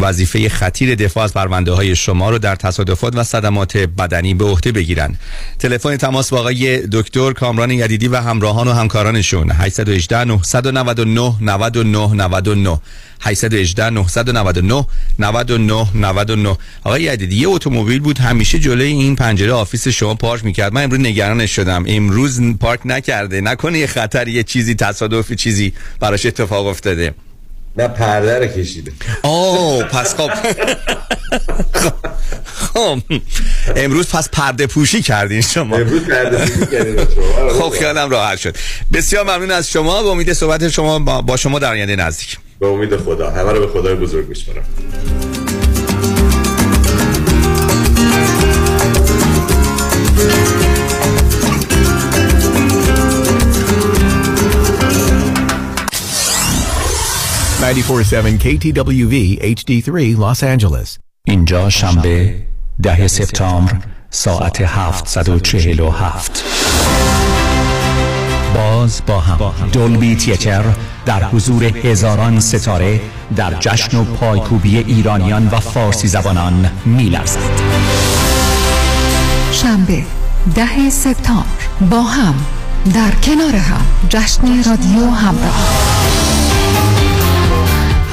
وظیفه 0.00 0.48
خطیر 0.48 0.94
دفاع 0.94 1.24
از 1.24 1.34
پرونده 1.34 1.72
های 1.72 1.96
شما 1.96 2.30
رو 2.30 2.38
در 2.38 2.56
تصادفات 2.56 3.16
و 3.16 3.24
صدمات 3.24 3.76
بدنی 3.76 4.34
به 4.34 4.44
عهده 4.44 4.72
بگیرن 4.72 5.16
تلفن 5.58 5.96
تماس 5.96 6.30
با 6.30 6.38
آقای 6.38 6.86
دکتر 6.92 7.32
کامران 7.32 7.70
یدیدی 7.70 8.08
و 8.08 8.16
همراهان 8.16 8.68
و 8.68 8.72
همکارانشون. 8.72 9.50
818 9.50 10.24
999 10.24 11.34
99 11.40 12.14
99 12.14 12.80
818 13.20 13.90
999 13.90 14.86
99 15.18 15.86
99 15.94 16.56
آقای 16.84 17.02
یدیدی 17.02 17.36
یه 17.36 17.48
اتومبیل 17.48 18.00
بود 18.00 18.18
همیشه 18.18 18.58
جلوی 18.58 18.88
این 18.88 19.16
پنجره 19.16 19.52
office 19.52 19.88
شما 19.88 20.14
پارک 20.14 20.44
می‌کرد. 20.44 20.72
من 20.72 20.82
امروز 20.84 21.00
نگرانش 21.00 21.56
شدم. 21.56 21.84
امروز 21.88 22.40
پارک 22.60 22.80
نکرده. 22.84 23.40
نکنه 23.40 23.78
یه 23.78 23.86
خطر 23.86 24.28
یه 24.28 24.42
چیزی 24.42 24.74
تصادفی 24.74 25.36
چیزی 25.36 25.72
براش 26.00 26.26
اتفاق 26.26 26.66
افتاده. 26.66 27.14
نه 27.78 27.88
پرده 27.88 28.38
رو 28.38 28.46
کشیده. 28.46 28.92
آه 29.22 29.82
پس 29.82 30.14
خب. 30.14 30.30
خب 32.44 32.98
امروز 33.76 34.08
پس 34.08 34.28
پرده 34.28 34.66
پوشی 34.66 35.02
کردین 35.02 35.40
شما. 35.40 35.76
امروز 35.76 36.02
پرده 36.02 36.46
پوشی 36.46 36.66
کردین 36.70 37.06
خب 37.60 37.68
خیالم 37.68 38.10
راحت 38.10 38.38
شد. 38.38 38.56
بسیار 38.92 39.24
ممنون 39.24 39.50
از 39.50 39.70
شما. 39.70 40.02
با 40.02 40.10
امید 40.10 40.32
صحبت 40.32 40.68
شما 40.68 41.22
با 41.22 41.36
شما 41.36 41.58
در 41.58 41.70
آینده 41.70 41.96
نزدیک. 41.96 42.38
به 42.60 42.66
امید 42.66 42.96
خدا. 42.96 43.30
همه 43.30 43.52
رو 43.52 43.66
به 43.66 43.72
خدای 43.72 43.94
بزرگ 43.94 44.28
میسپارم 57.60 58.38
KTWV 58.38 59.38
HD3 59.40 60.16
Los 60.16 60.42
Angeles. 60.42 60.98
اینجا 61.26 61.70
شنبه 61.70 62.34
ده 62.82 63.06
سپتامبر 63.06 63.72
ساعت 64.10 64.60
747 64.60 66.44
باز 68.54 69.02
با 69.06 69.20
هم. 69.20 69.68
دولبی 69.72 70.16
تیتر 70.16 70.64
در 71.06 71.24
حضور 71.24 71.64
هزاران 71.64 72.40
ستاره 72.40 73.00
در 73.36 73.54
جشن 73.60 73.96
و 73.96 74.04
پایکوبی 74.04 74.78
ایرانیان 74.78 75.46
و 75.46 75.60
فارسی 75.60 76.08
زبانان 76.08 76.70
میلرزد. 76.84 77.38
شنبه 79.52 80.02
ده 80.54 80.90
سپتامبر 80.90 81.46
با 81.90 82.02
هم 82.02 82.34
در 82.94 83.10
کنار 83.10 83.56
هم 83.56 83.86
جشن 84.08 84.62
رادیو 84.70 85.10
همراه. 85.10 85.95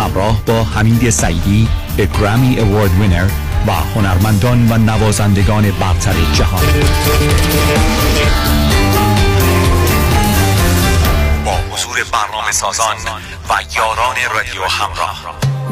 همراه 0.03 0.41
با 0.45 0.63
حمید 0.63 1.09
سعیدی 1.09 1.67
گرامی 1.97 2.59
اوارد 2.59 2.91
وینر 2.99 3.25
و 3.67 3.71
هنرمندان 3.71 4.71
و 4.71 4.77
نوازندگان 4.77 5.71
برتر 5.71 6.13
جهان. 6.34 6.63
با 11.45 11.51
حضور 11.71 11.97
برنامه 12.11 12.51
سازان 12.51 12.95
و 13.49 13.53
یاران 13.75 14.15
رادیو 14.35 14.63
همراه. 14.69 15.23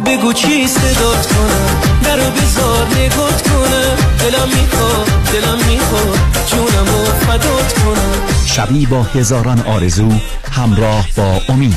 بگو 0.06 0.34
چی 0.34 0.68
صدات 0.68 1.28
کنم 1.28 1.82
درو 2.04 2.32
بزار 2.32 2.88
نگات 2.88 3.50
کنم. 3.50 3.96
دلم 4.20 4.48
می‌خواد 4.48 5.08
دلم 5.34 5.58
می‌خواد 5.68 6.20
جونم 6.48 6.96
و 6.96 7.06
فدات 7.06 7.74
کنم. 7.74 8.31
شبی 8.52 8.86
با 8.86 9.04
هزاران 9.04 9.62
آرزو 9.62 10.12
همراه 10.52 11.08
با 11.16 11.42
امید. 11.50 11.76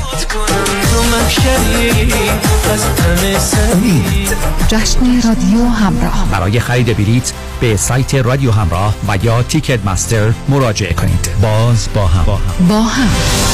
امید. 3.73 4.37
جشن 4.69 5.29
رادیو 5.29 5.69
همراه. 5.69 6.29
برای 6.31 6.61
خرید 6.61 6.97
بلیت 6.97 7.33
به 7.61 7.77
سایت 7.77 8.15
رادیو 8.15 8.51
همراه 8.51 8.95
و 9.09 9.19
یا 9.23 9.43
تیکت 9.43 9.87
مستر 9.87 10.33
مراجعه 10.49 10.93
کنید. 10.93 11.29
باز 11.43 11.89
با 11.95 12.07
هم. 12.07 12.25
با 12.69 12.83
هم. 12.83 13.54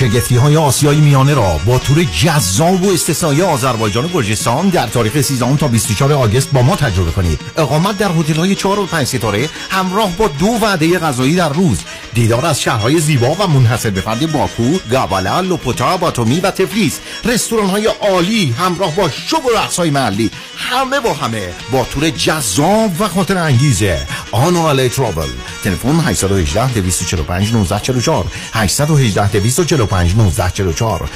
شگفتی 0.00 0.36
های 0.36 0.56
آسیای 0.56 1.00
میانه 1.00 1.34
را 1.34 1.60
با 1.66 1.78
تور 1.78 2.04
جذاب 2.04 2.84
و 2.84 2.92
استثنایی 2.92 3.42
آذربایجان 3.42 4.04
و 4.04 4.08
گرجستان 4.08 4.68
در 4.68 4.86
تاریخ 4.86 5.20
13 5.20 5.56
تا 5.56 5.68
24 5.68 6.12
آگوست 6.12 6.52
با 6.52 6.62
ما 6.62 6.76
تجربه 6.76 7.10
کنید. 7.10 7.40
اقامت 7.56 7.98
در 7.98 8.10
هتل 8.12 8.34
های 8.34 8.54
4 8.54 8.78
و 8.78 8.86
5 8.86 9.06
ستاره 9.06 9.48
همراه 9.70 10.16
با 10.16 10.28
دو 10.28 10.46
وعده 10.46 10.98
غذایی 10.98 11.36
در 11.36 11.48
روز. 11.48 11.78
دیدار 12.14 12.46
از 12.46 12.60
شهرهای 12.60 13.00
زیبا 13.00 13.34
و 13.34 13.46
منحصر 13.46 13.90
به 13.90 14.00
فرد 14.00 14.32
باکو، 14.32 14.78
گابالا، 14.90 15.40
لوپوتا، 15.40 15.96
باتومی 15.96 16.40
و 16.40 16.50
تفلیس. 16.50 17.00
رستوران 17.24 17.66
های 17.66 17.86
عالی 17.86 18.54
همراه 18.58 18.96
با 18.96 19.08
شب 19.08 19.46
و 19.46 19.50
رقص 19.56 19.76
های 19.76 19.90
محلی. 19.90 20.30
همه 20.56 21.00
با 21.00 21.14
همه 21.14 21.48
با 21.72 21.84
تور 21.84 22.10
جذاب 22.10 23.00
و 23.00 23.08
خاطر 23.08 23.38
انگیزه. 23.38 24.06
آنو 24.32 24.88
ترابل 24.88 25.28
تلفن 25.64 26.00
818 26.00 26.74
245 26.74 27.48
1944 27.48 28.24
818 28.52 29.28
245 29.28 30.12
1944 30.12 31.10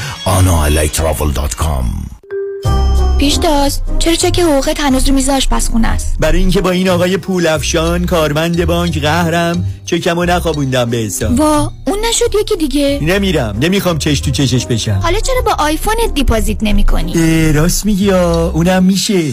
آنالیترافل.com 3.25 3.35
پیشتاز 3.35 3.81
چرا 3.99 4.15
چک 4.15 4.41
حقوقت 4.41 4.81
هنوز 4.81 5.09
رو 5.09 5.15
میز 5.15 5.29
آشپزخونه 5.29 5.89
است؟ 5.89 6.17
برای 6.21 6.39
اینکه 6.39 6.61
با 6.61 6.71
این 6.71 6.89
آقای 6.89 7.17
پولافشان 7.17 8.07
کارمند 8.07 8.65
بانک 8.65 8.99
قهرم 8.99 9.67
چکمو 9.85 10.25
نخوابوندم 10.25 10.91
به 10.91 10.97
حساب. 10.97 11.41
وا 11.41 11.73
اون 11.87 11.99
نشد 12.09 12.35
یکی 12.41 12.57
دیگه. 12.57 12.99
نمیرم. 13.03 13.57
نمی‌خوام 13.61 13.99
چش 13.99 14.21
تو 14.21 14.31
چشش 14.31 14.67
بشم. 14.67 15.01
حالا 15.03 15.21
چرا 15.21 15.43
با 15.45 15.65
آیفونت 15.65 16.15
deposit 16.15 16.63
نمی 16.63 16.85
کنی 16.85 17.53
راست 17.53 17.87
میگی 17.87 18.11
اونم 18.11 18.83
میشه. 18.83 19.33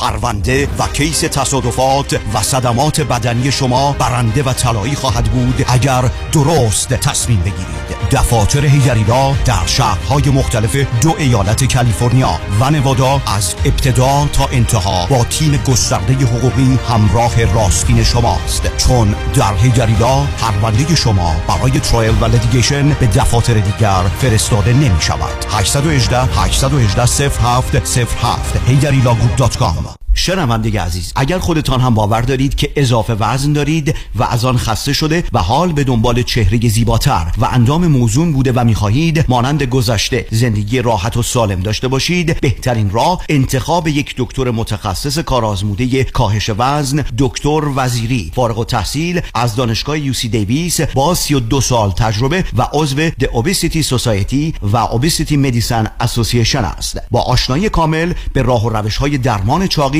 پرونده 0.00 0.68
و 0.78 0.86
کیس 0.92 1.20
تصادفات 1.20 2.20
و 2.34 2.42
صدمات 2.42 3.00
بدنی 3.00 3.52
شما 3.52 3.92
برنده 3.92 4.42
و 4.42 4.52
طلایی 4.52 4.94
خواهد 4.94 5.24
بود 5.24 5.64
اگر 5.68 6.10
درست 6.32 6.88
تصمیم 6.88 7.40
بگیرید. 7.40 7.80
دفاتر 8.10 8.66
هیگریلا 8.66 9.32
در 9.44 9.66
شهرهای 9.66 10.30
مختلف 10.30 10.76
دو 10.76 11.14
ایالت 11.18 11.74
کالیفرنیا 11.74 12.40
و 12.60 12.70
نوادا 12.70 13.20
از 13.26 13.54
ابتدا 13.64 14.28
تا 14.32 14.46
انتها 14.52 15.06
با 15.06 15.24
تیم 15.24 15.56
گسترده 15.56 16.12
حقوقی 16.12 16.78
همراه 16.88 17.44
راستین 17.44 18.04
شماست. 18.04 18.76
چون 18.76 19.14
در 19.34 19.54
هیگریلا 19.54 20.26
پرونده 20.38 20.94
شما 20.94 21.34
برای 21.48 21.80
ترایل 21.80 22.14
و 22.20 22.24
لدیگیشن 22.24 22.88
به 22.88 23.06
دفاتر 23.06 23.54
دیگر 23.54 24.02
فرستاده 24.20 24.72
نمی 24.72 25.00
شود 25.00 25.46
818 25.50 26.18
818 26.24 27.28
07 27.28 27.76
07 28.04 29.89
Remember, 29.90 30.09
شنونده 30.14 30.80
عزیز 30.80 31.12
اگر 31.16 31.38
خودتان 31.38 31.80
هم 31.80 31.94
باور 31.94 32.20
دارید 32.20 32.54
که 32.54 32.72
اضافه 32.76 33.14
وزن 33.14 33.52
دارید 33.52 33.94
و 34.14 34.22
از 34.22 34.44
آن 34.44 34.56
خسته 34.56 34.92
شده 34.92 35.24
و 35.32 35.38
حال 35.38 35.72
به 35.72 35.84
دنبال 35.84 36.22
چهره 36.22 36.68
زیباتر 36.68 37.32
و 37.38 37.44
اندام 37.44 37.86
موزون 37.86 38.32
بوده 38.32 38.52
و 38.52 38.64
می‌خواهید 38.64 39.24
مانند 39.28 39.62
گذشته 39.62 40.26
زندگی 40.30 40.82
راحت 40.82 41.16
و 41.16 41.22
سالم 41.22 41.60
داشته 41.60 41.88
باشید 41.88 42.40
بهترین 42.40 42.90
راه 42.90 43.24
انتخاب 43.28 43.88
یک 43.88 44.14
دکتر 44.18 44.50
متخصص 44.50 45.18
کارآزموده 45.18 46.04
کاهش 46.04 46.50
وزن 46.58 47.04
دکتر 47.18 47.60
وزیری. 47.76 48.32
فارغ 48.34 48.58
التحصیل 48.58 49.20
از 49.34 49.56
دانشگاه 49.56 49.98
UC 49.98 50.28
Davis 50.28 50.80
با 50.80 51.14
32 51.14 51.60
سال 51.60 51.90
تجربه 51.90 52.44
و 52.56 52.66
عضو 52.72 52.96
The 52.96 53.24
Obesity 53.32 53.82
Society 53.82 54.54
و 54.62 54.76
Obesity 54.76 55.36
Medicine 55.36 55.86
Association 56.00 56.64
است. 56.64 56.98
با 57.10 57.20
آشنایی 57.22 57.68
کامل 57.68 58.12
به 58.32 58.42
راه 58.42 58.66
و 58.66 58.68
روش 58.68 58.96
های 58.96 59.18
درمان 59.18 59.66
چاقی 59.66 59.99